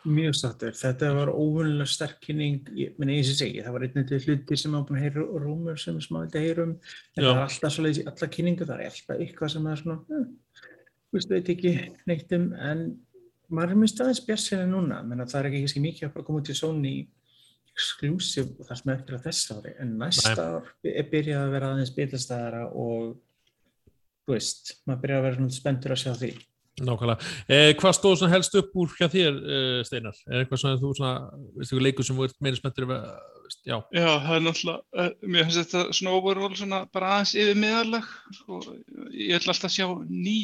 Mjög 0.03 0.35
sattur. 0.35 0.73
Þetta 0.76 1.14
var 1.15 1.30
óvunlega 1.31 1.88
sterk 1.88 2.18
kynning, 2.26 2.68
ég 2.76 2.98
meni 2.99 3.22
ég 3.22 3.26
sem 3.30 3.38
segi, 3.40 3.61
það 3.64 3.76
var 3.77 3.85
einnig 3.88 4.07
til 4.10 4.19
hluti 4.19 4.57
sem 4.60 4.73
maður 4.73 4.90
búin 4.90 4.99
að 4.99 5.06
heyra 5.06 5.23
rúmur 5.45 5.80
sem 5.80 5.99
maður 6.11 6.26
vildi 6.27 6.41
heyra 6.44 6.65
um, 6.68 6.73
en 7.15 7.23
Já. 7.23 7.27
það 7.30 7.38
er 7.38 7.44
alltaf 7.45 7.76
svoleiðis 7.77 8.02
í 8.02 8.06
alla 8.11 8.30
kynningu, 8.35 8.68
það 8.68 8.84
er 8.84 8.91
alltaf 8.91 9.23
eitthvað 9.23 9.53
sem 9.53 9.69
er 9.72 9.80
svona, 9.80 9.98
þú 10.11 11.18
veist, 11.18 11.31
veit 11.31 11.52
ekki 11.56 11.73
neitt 12.11 12.35
um, 12.35 12.49
en 12.68 12.84
maður 13.48 13.72
er 13.77 13.80
mjög 13.80 13.94
staðins 13.94 14.23
björnsina 14.27 14.68
núna, 14.68 14.99
menn 15.07 15.23
að 15.23 15.31
það 15.31 15.40
er 15.40 15.49
ekki 15.49 15.64
kannski 15.64 15.85
mikið 15.88 16.10
að 16.10 16.27
koma 16.27 16.44
út 16.44 16.52
í 16.52 16.57
Sony 16.60 16.94
exclusive 17.74 18.54
og 18.60 18.70
það 18.70 18.80
sem 18.80 18.91
er 18.91 18.98
eftir 19.00 19.18
að 19.18 19.28
þess 19.28 19.52
ári, 19.56 19.76
en 19.82 19.94
næsta 20.00 20.48
ár 20.48 20.72
er 20.94 21.12
byrjað 21.12 21.44
að 21.44 21.54
vera 21.58 21.70
aðeins 21.74 21.94
byrjastæðara 21.98 22.64
og, 22.70 23.14
þú 24.24 24.36
veist, 24.36 24.74
maður 24.88 25.06
byrjað 25.06 25.22
að 25.22 25.30
vera 25.30 25.54
spenntur 25.58 25.95
að 25.95 26.04
sjá 26.04 26.12
því. 26.22 26.34
Nákvæmlega. 26.82 27.32
Eh, 27.54 27.72
hvað 27.78 27.94
stóð 27.94 28.16
svona 28.18 28.34
helst 28.34 28.56
upp 28.58 28.72
úr 28.82 28.94
hjá 28.98 29.06
þér, 29.14 29.36
uh, 29.38 29.82
Steinar? 29.86 30.16
Er 30.26 30.40
eitthvað 30.41 30.62
svona 30.64 30.80
þú 30.82 30.94
svona, 30.98 31.12
veistu, 31.60 31.82
leikur 31.86 32.08
sem 32.08 32.22
ert 32.26 32.40
meira 32.41 32.58
spenntur 32.58 32.88
við, 32.90 33.04
veist, 33.44 33.60
já. 33.70 33.76
Já, 33.94 34.08
það 34.24 34.38
er 34.40 34.44
náttúrulega, 34.48 35.04
uh, 35.04 35.12
mér 35.36 35.45
finnst 35.45 35.62
þetta 35.62 36.00
svona 36.00 36.16
overall 36.18 36.58
svona 36.58 36.80
bara 36.90 37.12
aðeins 37.20 37.36
yfir 37.44 37.62
meðalag, 37.62 38.10
sko, 38.40 38.60
ég 39.14 39.38
ætla 39.38 39.54
alltaf 39.54 39.70
að 39.70 39.76
sjá 39.76 39.88
ný 40.10 40.38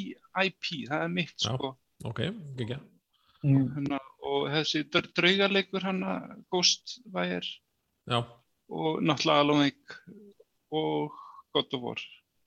IP, 0.45 0.69
það 0.91 1.06
er 1.07 1.14
mitt, 1.18 1.34
Já. 1.34 1.49
sko, 1.49 1.73
Ok, 2.07 2.22
ekki. 2.61 2.77
Mm. 3.45 3.67
Hanna, 3.75 3.99
og 4.27 4.49
þessi 4.51 4.81
dra- 4.91 5.11
draugaleikur 5.15 5.85
hana, 5.87 6.15
Ghostwire 6.51 7.39
Já, 8.09 8.19
og 8.69 8.99
náttúrulega 9.01 9.43
Alan 9.45 9.61
Wake 9.63 9.95
og 10.75 11.13
God 11.55 11.77
of 11.77 11.85
War, 11.85 12.01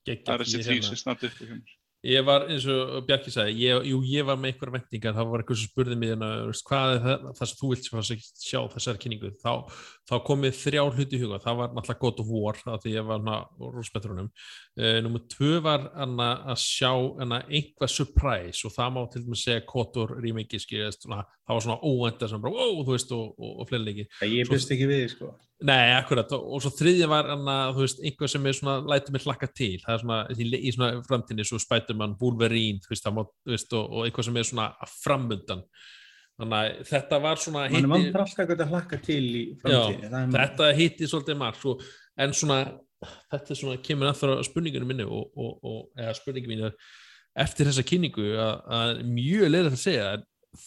það 0.05 0.33
er 0.35 0.43
þessi 0.43 0.61
þrýr 0.67 0.83
sem 0.85 0.99
standa 0.99 1.27
upp 1.31 1.39
hjá 1.41 1.49
mér. 1.55 1.73
Ég 2.03 2.23
var, 2.27 2.43
eins 2.51 2.65
og 2.67 3.05
Bjarki 3.07 3.31
sagði, 3.31 3.53
ég, 3.63 3.85
jú, 3.87 4.01
ég 4.03 4.25
var 4.27 4.35
með 4.35 4.49
einhverja 4.51 4.73
vendingar, 4.75 5.13
það 5.15 5.29
var 5.29 5.43
eitthvað 5.43 5.59
sem 5.61 5.69
spurði 5.69 5.95
mig 5.95 6.09
hérna, 6.11 6.31
hvað 6.67 6.95
er 6.95 6.97
það, 7.05 7.27
það 7.37 7.49
sem 7.49 7.59
þú 7.61 7.69
vilt 7.71 8.25
sjá 8.43 8.59
þessari 8.73 8.99
kynningu, 8.99 9.31
þá, 9.39 9.53
þá 10.11 10.13
komið 10.27 10.57
þrjá 10.59 10.81
hluti 10.89 11.15
í 11.15 11.21
huga, 11.21 11.39
það 11.45 11.61
var 11.61 11.71
náttúrulega 11.77 12.25
of 12.25 12.33
War, 12.33 12.59
af 12.73 12.83
því 12.83 12.95
ég 12.97 13.07
var 13.07 13.23
hana 13.23 13.37
rúspettrunum, 13.77 14.27
uh, 14.81 14.97
nummer 15.05 15.23
tvö 15.31 15.61
var 15.63 15.87
hana 15.95 16.29
að 16.51 16.59
sjá 16.65 16.91
einhvað 16.91 17.95
surprise 17.95 18.67
og 18.67 18.75
það 18.75 18.93
má 18.97 19.01
til 19.13 19.23
dæmis 19.23 19.45
segja 19.47 19.63
Kotor 19.71 20.17
remake, 20.19 20.59
skiljast, 20.59 21.07
það 21.07 21.55
var 21.55 21.65
svona 21.69 21.79
óvenda 21.87 22.27
sem 22.33 22.43
bara, 22.43 22.57
wow, 22.59 22.83
þú 22.83 22.97
veist, 22.97 23.15
og, 23.15 23.31
og, 23.39 23.55
og 23.63 23.71
fleiri 23.71 23.87
leiki. 23.87 24.09
Ég 24.27 24.51
byrst 24.51 24.75
ekki 24.75 24.91
við, 24.91 25.07
sko. 25.15 25.31
Nei, 25.63 25.93
akkurat, 25.95 26.31
og, 26.35 26.57
svo 26.59 26.69
þriðja 26.75 27.07
var 27.07 27.29
hana, 27.31 27.53
þú 27.71 27.85
veist, 27.85 28.01
einhver 28.03 28.31
sem 28.31 28.47
er 28.49 28.55
svona 28.57 28.75
lætur 28.91 29.13
mér 29.15 29.23
hlakka 29.29 29.47
til, 29.55 29.77
það 29.79 29.93
er 29.93 30.01
svona 30.01 30.17
í, 30.35 30.47
í 30.59 30.71
svona 30.75 30.89
framtíðinni, 31.07 31.45
svo 31.47 31.59
Spiderman, 31.63 32.15
Wolverine 32.19 32.83
þú 32.83 32.91
veist, 32.91 33.05
það 33.05 33.15
má, 33.15 33.21
þú 33.47 33.53
veist, 33.53 33.75
og, 33.79 33.85
og 33.93 34.07
einhver 34.09 34.27
sem 34.27 34.39
er 34.41 34.47
svona 34.49 34.65
framundan. 34.91 35.61
Þannig 36.41 36.57
að 36.59 36.89
þetta 36.89 37.19
var 37.23 37.39
svona 37.39 37.63
mann 37.69 37.77
er 37.85 37.91
vantar 37.93 38.23
alltaf 38.25 38.41
eitthvað 38.43 38.63
að 38.65 38.73
hlakka 38.73 38.99
til 39.05 39.21
í 39.23 39.43
það 39.61 39.77
er 39.77 40.11
maður- 40.11 40.35
þetta 40.39 40.69
hitti 40.81 41.09
svolítið 41.11 41.39
marg 41.43 41.65
og, 41.71 41.83
en 42.25 42.33
svona, 42.41 42.59
þetta 43.31 43.57
svona 43.59 43.79
kemur 43.85 44.09
aftur 44.11 44.33
á 44.35 44.47
spurningunum 44.47 44.89
minni 44.91 45.05
og, 45.07 45.29
og, 45.37 45.53
og 45.63 46.01
eða 46.01 46.15
spurningum 46.17 46.55
mínu 46.55 46.71
eftir 47.43 47.69
þessa 47.69 47.85
kynningu 47.87 48.25
að, 48.35 48.55
að 48.79 49.03
mjög 49.13 49.47
leiðilegt 49.53 49.77
að 49.77 49.83
segja 49.85 50.09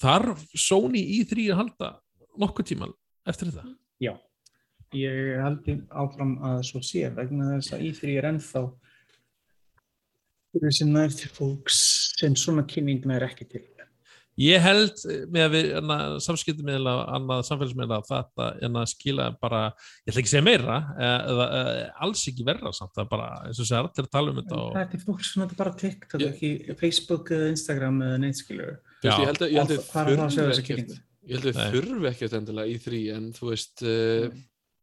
þarf 0.01 0.47
Sony 0.59 1.03
í 1.19 1.21
þrý 1.29 1.51
að 1.53 1.61
halda 1.61 1.91
nokkuð 2.43 2.71
tíma 2.73 2.89
eftir 3.29 3.51
þetta? 3.53 3.67
Já, 4.03 4.13
ég 4.95 5.41
held 5.43 5.71
áfram 5.91 6.37
að 6.47 6.61
svo 6.71 6.83
sé 6.85 7.09
vegna 7.15 7.57
þess 7.57 7.75
að 7.77 7.87
í3 7.91 8.19
er 8.21 8.29
ennþá 8.33 8.67
fyrir 10.57 10.77
sem 10.77 10.93
nær 10.93 11.17
til 11.17 11.33
fólks 11.35 11.81
sem 12.17 12.37
svona 12.39 12.65
kynning 12.69 13.05
nær 13.09 13.27
ekki 13.27 13.49
til. 13.51 13.65
Ég 14.37 14.61
held 14.61 15.01
eh, 15.09 15.23
með 15.33 15.47
að 15.47 15.55
við 15.55 15.71
samskiptum 16.21 16.67
með 16.69 16.89
annað 16.93 17.45
samfélagsmiðla 17.49 18.01
að 18.03 18.09
þetta 18.11 18.49
en 18.67 18.75
að 18.77 18.91
skila 18.91 19.29
bara, 19.41 19.61
ég 20.05 20.13
ætla 20.13 20.21
ekki 20.21 20.29
að 20.29 20.35
segja 20.35 20.45
meira 20.45 20.77
eh, 20.93 21.15
eða 21.33 21.47
eða 21.61 21.87
alls 22.05 22.25
ekki 22.29 22.45
verra 22.45 22.73
samt, 22.77 22.93
það 22.93 23.05
er 23.07 23.09
bara, 23.15 23.29
eins 23.47 23.63
og 23.63 23.69
segja 23.71 23.81
allir 23.81 24.05
að 24.05 24.11
tala 24.13 24.35
um 24.35 24.41
þetta 24.43 24.59
og, 24.59 24.75
Það 24.75 24.99
er 24.99 25.05
fólk 25.07 25.25
sem 25.25 25.45
þetta 25.45 25.59
bara 25.63 25.73
TikTok, 25.83 26.21
Já. 26.21 26.29
ekki 26.29 26.77
Facebook 26.83 27.33
eða 27.33 27.49
Instagram 27.55 28.03
eða 28.11 28.21
veist, 28.27 28.77
ég 29.07 29.25
held 29.25 29.41
að, 29.47 29.57
að 29.63 29.73
það 29.87 30.13
að 30.13 30.21
þurfi 30.37 30.53
held 31.33 31.49
að 31.57 32.11
ekkert 32.13 32.37
endilega 32.43 32.69
í 32.69 32.77
þrý 32.85 33.03
en 33.17 33.33
þú 33.35 33.51
veist 33.55 33.87
uh, 33.89 34.29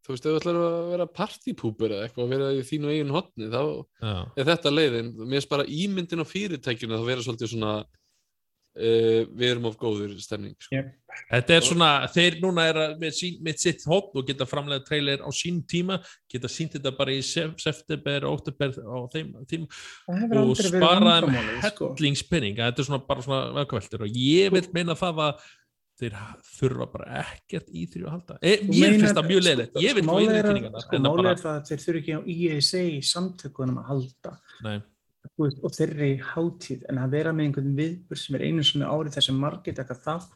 þú 0.04 0.14
veist, 0.14 0.26
ef 0.26 0.30
þú 0.30 0.38
ætlar 0.40 0.60
að 0.60 0.78
vera 0.92 1.10
partypúpur 1.18 1.96
eða 1.96 2.06
eitthvað 2.06 2.24
og 2.26 2.32
vera 2.34 2.52
í 2.52 2.62
þínu 2.68 2.92
eigin 2.92 3.12
hotni 3.14 3.50
þá 3.52 3.60
já, 3.64 4.14
er 4.36 4.48
þetta 4.50 4.72
leiðin, 4.74 5.12
mér 5.20 5.36
finnst 5.38 5.52
bara 5.54 5.68
ímyndin 5.82 6.24
á 6.24 6.26
fyrirtækjunu 6.28 6.98
að 6.98 7.06
vera 7.08 7.24
svolítið 7.24 7.54
svona 7.54 7.76
uh, 7.80 9.22
við 9.30 9.46
erum 9.48 9.70
of 9.70 9.78
góður 9.80 10.12
stemning 10.22 10.54
sko. 10.60 10.82
Þetta 11.30 11.54
er 11.54 11.64
svona, 11.64 11.88
þeir 12.10 12.38
núna 12.42 12.66
er 12.68 12.80
að 12.82 12.94
með, 13.00 13.12
sín, 13.20 13.40
með 13.46 13.58
sitt 13.62 13.84
hotn 13.88 14.18
og 14.18 14.28
geta 14.28 14.48
framlega 14.50 14.84
trailer 14.86 15.22
á 15.22 15.30
sín 15.34 15.60
tíma, 15.70 16.00
geta 16.30 16.50
sínt 16.50 16.74
þetta 16.76 16.94
bara 16.98 17.14
í 17.14 17.20
september, 17.22 18.26
oktober 18.28 18.74
á 18.74 18.98
þeim 19.14 19.34
tíma 19.50 19.68
Það 19.70 20.24
og 20.24 20.40
aldrei 20.40 20.40
verið 20.42 20.64
spara 20.72 20.94
þeim 20.98 21.10
vandamálið, 21.10 21.68
sko. 21.70 21.92
hellingspenning 21.94 22.58
þetta 22.60 22.82
er 22.82 22.90
svona 22.90 23.04
bara 23.08 23.26
svona 23.28 23.44
vökkaveltur 23.60 24.08
og 24.08 24.18
ég 24.24 24.56
vil 24.56 24.66
meina 24.74 24.98
það 24.98 25.28
að 25.28 25.46
þeir 26.00 26.14
þurfa 26.58 26.86
bara 26.92 27.20
ekkert 27.22 27.68
í 27.70 27.84
því 27.90 28.02
að 28.04 28.10
halda. 28.14 28.38
E, 28.42 28.54
Þú 28.64 28.78
ég 28.80 28.96
finnst 28.98 29.14
það 29.18 29.28
mjög 29.30 29.44
ég 29.84 29.94
vil 29.94 30.02
sko, 30.02 30.08
fá 30.08 30.14
málið 30.14 30.24
yfir 30.24 30.34
er 30.34 30.44
að- 30.44 30.48
kynningarna 30.50 30.82
Sko, 30.82 30.90
það 30.90 31.20
er 31.24 31.36
að 31.52 31.68
þeir 31.68 31.82
þurfi 31.84 32.00
ekki 32.02 32.16
á 32.18 32.20
ESA 32.34 32.82
samtökunum 33.12 33.78
að 33.78 33.88
halda. 33.92 34.32
nei, 34.64 34.78
og 35.38 35.72
þeirri 35.74 36.10
hátíð 36.20 36.82
en 36.90 36.98
að 37.00 37.10
vera 37.16 37.32
með 37.32 37.46
einhvern 37.48 37.76
viðbur 37.78 38.18
sem 38.20 38.36
er 38.38 38.42
einu 38.48 38.62
svona 38.66 38.90
árið 38.92 39.14
þar 39.16 39.26
sem 39.28 39.38
margir 39.40 39.74
taka 39.78 39.94
það 39.94 40.26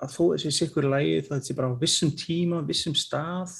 að 0.00 0.12
þó 0.14 0.22
þessi 0.32 0.52
sikkur 0.56 0.86
lægi 0.88 1.16
það 1.28 1.42
sé 1.46 1.56
bara 1.58 1.68
á 1.68 1.74
vissum 1.82 2.12
tíma, 2.16 2.60
vissum 2.64 2.94
stað 2.96 3.52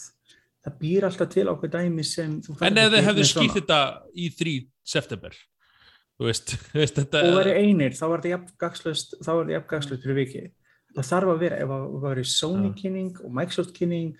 það 0.62 0.76
býr 0.80 1.06
alltaf 1.08 1.28
til 1.34 1.46
ákveð 1.50 1.74
dæmi 1.74 2.04
sem 2.06 2.38
en 2.62 2.78
ef 2.78 2.92
þeir 2.94 3.06
hefðu 3.08 3.26
skýrt 3.26 3.56
þetta 3.58 3.80
í 4.14 4.28
3 4.38 4.54
september 4.94 5.34
þú 6.16 6.28
veist, 6.30 6.54
þú 6.72 6.78
veist 6.80 7.00
þetta 7.02 7.24
og 7.26 7.36
verið 7.40 7.60
einir, 7.66 7.96
þá 7.98 8.04
var 8.06 8.22
þetta 8.22 8.34
þetta 9.26 9.54
jafngagslust 9.58 10.04
fyrir 10.06 10.20
vikið 10.22 10.50
það 10.96 11.08
þarf 11.08 11.32
að 11.32 11.42
vera, 11.42 11.58
ef 11.62 11.72
það 11.72 11.96
var 12.04 12.22
Sony 12.32 12.68
Já. 12.70 12.76
kynning 12.82 13.18
og 13.22 13.34
Microsoft 13.38 13.74
kynning 13.76 14.12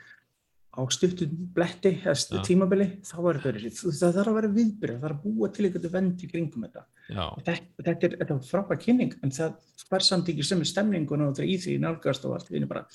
á 0.73 0.81
stuttum 0.89 1.33
bletti, 1.53 1.93
Já. 2.01 2.15
tímabili 2.47 2.89
þá 3.05 3.17
var 3.21 3.41
þetta 3.41 3.51
verið, 3.53 3.81
það 4.01 4.17
þarf 4.19 4.33
að 4.33 4.39
vera 4.39 4.53
viðbyrð 4.57 4.95
það 4.95 5.07
þarf 5.07 5.19
að 5.19 5.27
búa 5.27 5.51
til 5.53 5.67
eitthvað 5.69 5.97
vend 5.97 6.23
í 6.25 6.31
kringum 6.31 6.67
þetta 6.67 6.85
þetta, 7.13 7.57
þetta 7.87 8.09
er, 8.09 8.17
er 8.25 8.33
frábær 8.49 8.81
kynning 8.83 9.17
en 9.23 9.35
það 9.35 9.59
fær 9.89 10.05
samt 10.07 10.31
ekki 10.33 10.45
sem 10.47 10.63
er 10.63 10.69
stemningun 10.71 11.25
og 11.25 11.33
þetta 11.33 11.45
er 11.45 11.53
í 11.53 11.59
því 11.61 11.77
nálgast 11.83 12.25
og 12.29 12.37
allt 12.37 12.53
erum 12.53 12.71
bara 12.71 12.87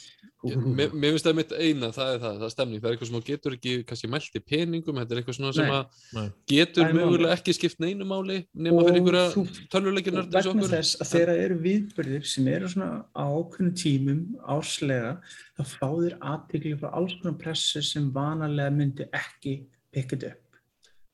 mér, 0.45 0.91
finnst 0.93 1.25
það 1.25 1.35
mitt 1.39 1.53
eina, 1.57 1.89
það 1.95 2.11
er 2.13 2.19
það, 2.21 2.35
það 2.37 2.45
er 2.47 2.51
stemning. 2.53 2.81
Það 2.81 2.87
er 2.87 2.95
eitthvað 2.95 3.09
sem 3.09 3.23
getur 3.27 3.55
ekki 3.57 3.73
kannski 3.89 4.09
mælt 4.13 4.37
í 4.37 4.41
peningum 4.45 4.99
þetta 5.01 5.15
er 5.15 5.21
eitthvað 5.21 5.37
svona 5.39 5.53
sem 5.57 5.71
að 5.73 6.01
nei. 6.17 6.27
getur 6.53 6.85
Það 6.85 6.97
mögulega 6.99 7.37
ekki 7.37 7.55
skipt 7.57 7.81
neinu 7.83 8.07
máli 8.07 8.37
nema 8.53 8.77
Og 8.77 8.89
fyrir 8.89 8.99
einhverja 9.01 9.45
tölvuleikinar 9.73 10.27
og 10.27 10.37
vegna 10.37 10.69
þess 10.73 11.01
að 11.01 11.11
þegar 11.13 11.31
það 11.33 11.43
eru 11.45 11.59
viðbyrðir 11.65 12.27
sem 12.33 12.49
eru 12.53 12.71
svona 12.73 12.91
á 13.17 13.25
ákveðnum 13.25 13.73
tímum 13.81 14.21
árslega 14.45 15.15
þá 15.57 15.63
fá 15.73 15.87
þér 15.89 16.17
aðtikli 16.33 16.75
frá 16.77 16.91
alls 16.91 17.17
konar 17.21 17.39
pressu 17.41 17.83
sem 17.85 18.11
vanalega 18.13 18.77
myndi 18.77 19.09
ekki 19.09 19.59
pikkað 19.95 20.29
upp 20.31 20.61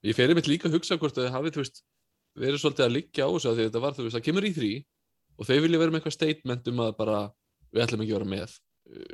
ég 0.03 0.17
fer 0.17 0.31
einmitt 0.31 0.51
líka 0.51 0.67
að 0.69 0.77
hugsa 0.77 0.99
hvort 0.99 1.17
að 1.17 1.30
þið 1.30 1.35
hafið 1.38 1.55
þú 1.55 1.63
veist, 1.63 1.84
verið 2.39 2.61
svolítið 2.64 2.85
að 2.88 2.93
liggja 2.97 3.26
á 3.26 3.30
þessu 3.34 3.49
af 3.51 3.55
því 3.57 3.64
að 3.64 3.68
þetta 3.69 3.81
var 3.84 3.93
þú 3.97 4.03
veist, 4.07 4.15
það 4.18 4.26
kemur 4.27 4.47
í 4.49 4.53
þrý 4.57 4.72
og 5.38 5.47
þeir 5.49 5.61
vilja 5.65 5.80
vera 5.81 5.91
með 5.93 5.99
eitthvað 6.01 6.18
statement 6.18 6.68
um 6.72 6.80
að 6.85 6.93
bara 6.97 7.18
við 7.73 7.84
ætlum 7.85 8.03
ekki 8.05 8.14
að 8.14 8.19
vera 8.19 8.31
með 8.34 8.55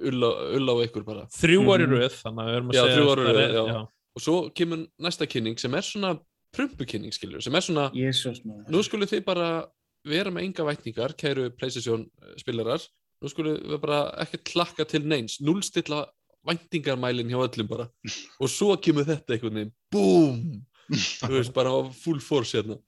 ulla, 0.09 0.29
ulla 0.59 0.75
á 0.75 0.77
ykkur 0.87 1.05
bara 1.07 1.25
þrjú 1.35 1.61
ári 1.73 1.85
Mhm. 1.87 1.93
röð 1.95 2.15
þannig 2.23 2.43
að 2.43 2.49
við 2.49 2.55
erum 2.59 2.69
að 2.69 2.75
Já, 2.79 2.83
segja 2.83 3.03
það 3.03 3.19
röð, 3.19 3.39
er- 3.43 3.57
já. 3.73 3.87
og 4.15 4.21
svo 4.23 4.35
kemur 4.55 4.87
næsta 4.99 5.27
kynning 5.29 5.59
sem 5.59 5.73
er 5.75 5.81
svona 5.81 6.19
prumpukynning 6.55 7.13
skilur, 7.13 7.41
sem 7.43 7.55
er 7.55 7.61
svona 7.61 7.91
maður. 7.93 8.69
nú 8.69 8.83
skulle 8.83 9.05
þið 9.05 9.23
bara 9.25 9.67
vera 10.05 10.31
með 10.31 10.43
enga 10.47 10.63
vætningar, 10.65 11.13
kæru 11.15 11.49
Playstation 11.55 12.09
eh, 12.23 12.33
spilarar, 12.39 12.81
nú 13.21 13.29
skulle 13.29 13.59
við 13.59 13.79
bara 13.81 14.11
ekki 14.23 14.37
klakka 14.43 14.87
til 14.87 15.01
neins, 15.05 15.39
núlstilla 15.41 16.07
væntingarmælin 16.47 17.29
hjá 17.29 17.39
öllum 17.47 17.67
bara 17.67 17.89
og 18.41 18.47
svo 18.49 18.75
kemur 18.81 19.03
þetta 19.05 19.35
einhvern 19.35 19.53
veginn 19.59 19.73
BOOM, 19.91 20.65
þú 21.21 21.33
veist, 21.35 21.53
bara 21.53 21.73
full 21.93 22.19
force 22.19 22.57
hérna, 22.57 22.79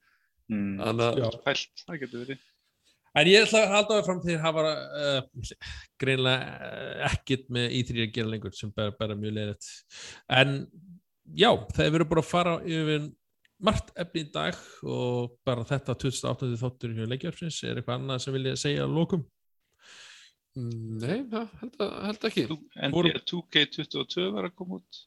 Mm. 0.50 0.72
þannig 0.80 1.04
að 1.06 1.20
Já. 1.22 1.28
Pælt, 1.46 1.84
það 1.86 2.00
getur 2.02 2.24
verið. 2.24 2.48
En 3.20 3.28
ég 3.28 3.44
ætla 3.44 3.60
að 3.66 3.72
halda 3.74 3.96
það 3.98 4.06
fram 4.08 4.20
til 4.24 4.34
að 4.38 4.44
hafa 4.46 4.62
uh, 5.04 5.50
greinlega 6.00 6.68
uh, 6.68 7.02
ekkert 7.10 7.50
með 7.52 7.74
í3 7.78 8.06
að 8.06 8.14
gera 8.16 8.30
lengur 8.32 8.54
sem 8.56 8.70
bara, 8.72 8.94
bara 8.96 9.16
mjög 9.20 9.34
leiðilegt. 9.36 9.68
En 10.32 10.54
já, 11.36 11.50
það 11.76 11.84
er 11.86 11.92
verið 11.98 12.08
bara 12.14 12.24
að 12.24 12.30
fara 12.30 12.54
yfir 12.64 13.10
margt 13.62 13.92
efni 14.00 14.24
í 14.24 14.30
dag 14.34 14.56
og 14.88 15.36
bara 15.46 15.62
þetta 15.68 15.94
2008 16.02 16.48
þáttur 16.64 16.96
hjá 16.96 17.04
leikjafsins 17.12 17.60
er 17.68 17.78
eitthvað 17.78 18.00
annað 18.00 18.24
sem 18.24 18.34
vilja 18.34 18.56
segja 18.58 18.88
að 18.88 18.96
lókum. 18.96 19.22
nei, 20.56 21.20
það 21.30 21.52
held, 21.60 21.76
að, 21.80 21.92
held 22.08 22.24
ekki 22.28 22.42
Tú- 22.48 22.58
Voru- 22.92 23.12
NBA 23.12 23.22
2K22 23.30 24.26
var 24.34 24.48
að 24.48 24.56
koma 24.58 24.80
út. 24.80 24.98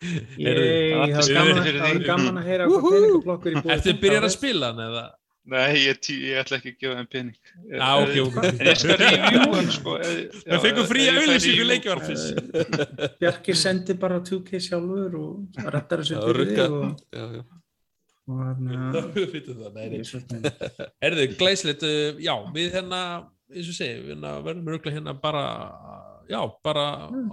Það 0.00 0.40
það 0.40 0.50
er 0.50 1.00
var 1.04 1.22
stuð 1.22 2.04
gaman, 2.06 2.28
það 2.30 2.38
að 2.40 2.46
heyra 2.50 2.68
hvað 2.70 2.84
peningaflokkur 2.90 3.50
í 3.50 3.62
búið 3.64 3.72
Ertu 3.76 3.94
byrjar 4.04 4.26
að 4.28 4.32
spila 4.36 4.70
hann 4.70 4.84
eða? 4.86 5.02
Nei, 5.50 5.80
ég, 5.82 5.96
tí, 6.04 6.14
ég 6.30 6.36
ætla 6.44 6.58
ekki 6.60 6.70
að 6.70 6.82
gefa 6.82 6.96
þeim 6.98 7.06
pening. 7.10 7.38
Já, 7.72 7.86
ok, 7.98 8.12
ok. 8.26 8.36
Ég 8.60 8.76
skal 8.78 8.98
review 9.00 9.54
hann, 9.54 9.70
sko. 9.76 9.94
fría 10.90 11.06
ég 11.08 11.16
fæ 11.16 11.22
auðlýsingu 11.24 11.54
review- 11.56 11.70
leikjafsins. 11.70 12.26
Bjarki 13.22 13.56
sendi 13.56 13.96
bara 14.02 14.20
2K 14.28 14.60
sjálfur 14.66 15.16
og 15.20 15.64
rettar 15.74 16.04
þessu 16.04 16.20
fyrir 16.28 16.52
þig 16.52 16.60
og, 16.66 17.02
já, 17.16 17.24
já. 17.40 17.42
hérna 18.30 19.02
það, 19.64 19.80
minn. 19.80 20.46
Erðu, 21.08 21.26
glæsilegt, 21.40 21.86
uh, 21.88 22.20
já, 22.22 22.34
við 22.54 22.76
hérna, 22.76 23.02
eins 23.50 23.72
og 23.72 23.78
segi, 23.80 23.96
við 24.04 24.12
hérna 24.14 24.36
verðum 24.46 24.70
örgulega 24.76 25.00
hérna 25.00 25.16
bara, 25.24 25.44
já, 26.30 26.40
bara 26.64 26.84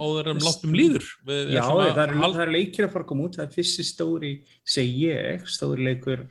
áður 0.02 0.32
en 0.34 0.42
látum 0.42 0.74
líður. 0.74 1.06
Við, 1.28 1.54
Já, 1.54 1.62
það 1.68 2.02
eru 2.08 2.18
halda- 2.24 2.38
það 2.40 2.46
eru 2.48 2.56
leikir 2.58 2.88
að 2.88 2.92
fara 2.96 3.06
að 3.06 3.12
koma 3.14 3.28
út, 3.30 3.38
það 3.38 3.46
er 3.48 3.56
fyrsti 3.60 3.86
stóri, 3.92 4.34
segi 4.66 5.08
ég, 5.12 5.46
stóri 5.48 5.86
leikur 5.92 6.26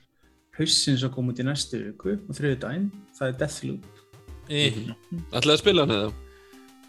hausins 0.59 1.03
að 1.07 1.15
koma 1.15 1.33
út 1.33 1.41
í 1.43 1.47
næstu 1.47 1.81
viku 1.87 2.15
og 2.29 2.35
þriðu 2.37 2.61
daginn, 2.67 2.91
það 3.19 3.29
er 3.33 3.41
Deathloop. 3.45 3.91
Eh, 4.49 4.79
ætlaði 5.35 5.57
að 5.57 5.63
spila 5.65 5.83
hann 5.87 5.97
eða? 5.97 6.13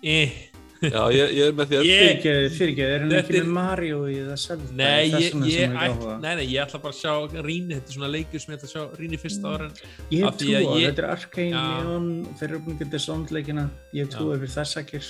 eh, 0.04 0.36
já, 0.78 1.02
ég, 1.10 1.32
ég 1.34 1.48
er 1.50 1.56
með 1.58 1.66
því 1.72 1.78
að 1.80 1.88
Ég- 1.88 2.02
Fyrirgeðu, 2.22 2.50
fyrirgeðu, 2.58 2.92
er 2.96 3.00
hann 3.02 3.12
ekki 3.18 3.34
er- 3.34 3.44
með 3.44 3.54
Mario 3.58 3.98
í 4.06 4.18
það 4.28 4.38
selv? 4.44 4.68
Nei, 4.78 5.08
ég, 5.10 5.34
ég, 5.34 5.48
ég, 5.52 5.74
ætla, 5.74 6.20
nei, 6.22 6.36
nei, 6.38 6.46
ég 6.54 6.62
ætla 6.68 6.82
bara 6.84 6.94
að 6.94 7.00
sjá 7.02 7.42
Rýni, 7.48 7.74
þetta 7.80 7.90
er 7.90 7.98
svona 7.98 8.12
leikur 8.14 8.40
sem 8.44 8.54
ég 8.54 8.60
ætla 8.60 8.70
að 8.70 8.76
sjá 8.76 9.00
Rýni 9.02 9.20
fyrsta 9.24 9.54
ára 9.56 9.66
en 9.66 9.74
ég 10.14 10.22
hef 10.24 10.38
því 10.38 10.54
að 10.54 10.62
trúa, 10.62 10.78
ég- 10.78 10.88
þetta 10.92 11.04
er 11.04 11.10
Arkane. 11.16 11.64
Leon, 11.82 12.08
þeir 12.38 12.50
eru 12.52 12.60
búin 12.68 12.78
að 12.78 12.84
geta 12.86 13.00
sondleikina, 13.08 13.70
ég 13.94 14.06
hef 14.06 14.14
Já. 14.14 14.18
trúa 14.20 14.38
yfir 14.38 14.54
þess 14.56 14.78
akkir. 14.84 15.04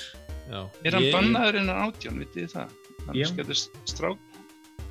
Já, 0.52 0.62
Er 0.84 0.92
hann 0.98 1.04
ég- 1.04 1.14
bannaður 1.18 1.60
innan 1.62 1.82
átján, 1.88 2.20
vitið 2.24 2.44
þið 2.44 2.52
það? 2.56 2.70
Já. 2.98 3.10
Annars 3.12 3.36
getur 3.38 3.62
strák, 3.94 4.18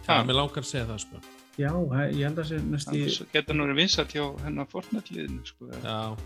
Já, 0.06 0.22
mér 0.24 0.36
langar 0.38 0.62
að 0.62 0.70
segja 0.72 0.86
það, 0.86 1.00
sko 1.06 1.20
Já, 1.56 1.70
ég 2.12 2.24
held 2.26 2.36
að 2.36 2.42
það 2.42 2.48
sé 2.50 2.58
næst 2.70 2.88
í, 2.92 3.02
annars 3.02 3.20
getur 3.32 3.54
hann 3.56 3.62
verið 3.66 3.80
vinsat 3.80 4.12
hjá 4.12 4.24
hennar 4.44 4.66
Fortnite-liðinu, 4.72 5.46
sko. 5.48 5.70
Já, 5.82 6.16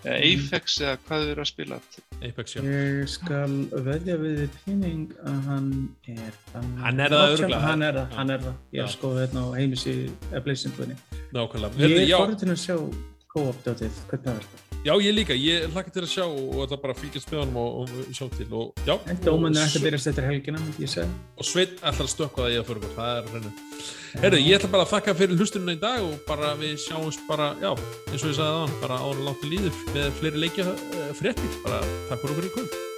Eða 0.00 0.16
Apex 0.24 0.78
eða 0.80 0.92
hvað 1.04 1.22
þau 1.24 1.30
eru 1.30 1.42
að 1.42 1.48
spila. 1.50 1.76
Apex, 2.24 2.54
já 2.56 2.60
ég 2.64 3.08
skal 3.12 3.56
veðja 3.84 4.14
við 4.16 4.38
þið 4.38 4.54
pinning 4.64 5.02
að 5.28 5.40
hann 5.50 5.66
er 6.08 6.38
bannaður. 6.54 6.80
Hann 6.86 7.00
er 7.04 7.10
það 7.12 7.34
örugglega. 7.34 7.60
Hann 7.66 7.82
er 7.84 7.92
það, 7.98 8.14
hann 8.16 8.30
er 8.30 8.38
það. 8.46 8.54
Ég 8.72 8.80
er 8.86 8.94
skoðið 8.94 9.20
hérna 9.26 9.42
á 9.44 9.48
heimisí 9.58 9.94
eða 10.30 10.42
bleysingunni. 10.46 10.96
Nákvæmlega 11.36 11.84
Ég 11.84 12.00
er 12.00 12.16
forðin 12.16 12.54
að 12.56 12.62
sjá 12.64 12.76
co-op 13.34 13.60
dátið, 13.66 14.00
hvernig 14.08 14.24
það 14.24 14.40
er 14.40 14.48
það? 14.48 14.69
Já, 14.84 14.94
ég 15.02 15.14
líka, 15.14 15.34
ég 15.36 15.66
hlakka 15.74 15.92
til 15.94 16.04
að 16.06 16.10
sjá 16.14 16.24
og 16.26 16.62
ætla 16.64 16.78
bara 16.80 16.96
fylgjast 16.96 17.30
með 17.32 17.42
honum 17.42 17.58
og, 17.60 17.70
og 17.82 18.16
sjá 18.16 18.26
til 18.36 18.48
og 18.56 18.82
já, 18.88 18.94
En 19.12 19.20
dómanir 19.24 19.62
ætti 19.64 19.80
að 19.80 19.86
byrjast 19.86 20.10
eftir 20.12 20.28
helgina, 20.28 20.62
myndi 20.62 20.86
ég 20.86 20.92
segja. 20.92 21.08
og 21.36 21.48
Sveinn 21.48 21.74
ætlar 21.80 22.06
að 22.06 22.12
stökkva 22.14 22.46
það 22.46 22.54
í 22.54 22.60
að 22.60 22.68
fyrir 22.70 22.82
okkur, 22.82 22.94
það 22.98 23.16
er 23.16 23.32
hreinu. 23.34 23.54
Herru, 24.24 24.42
ég 24.42 24.58
ætla 24.58 24.72
bara 24.74 24.86
að 24.86 24.92
þakka 24.94 25.16
fyrir 25.20 25.40
hlustununa 25.40 25.76
í 25.76 25.82
dag 25.84 26.04
og 26.04 26.14
bara 26.28 26.54
við 26.60 26.76
sjáumst 26.86 27.26
bara, 27.28 27.50
já, 27.62 27.70
eins 28.10 28.22
og 28.24 28.30
ég 28.32 28.38
sagði 28.40 28.54
það, 28.60 28.78
bara 28.84 29.02
áður 29.04 29.26
langt 29.28 29.44
í 29.44 29.52
líður 29.54 29.82
með 29.94 30.14
fleiri 30.20 30.46
leikja 30.46 30.70
uh, 30.72 31.10
fréttir, 31.20 31.58
bara 31.66 31.82
takk 32.08 32.24
fyrir 32.24 32.38
okkur 32.38 32.48
í 32.50 32.54
kvöld. 32.58 32.89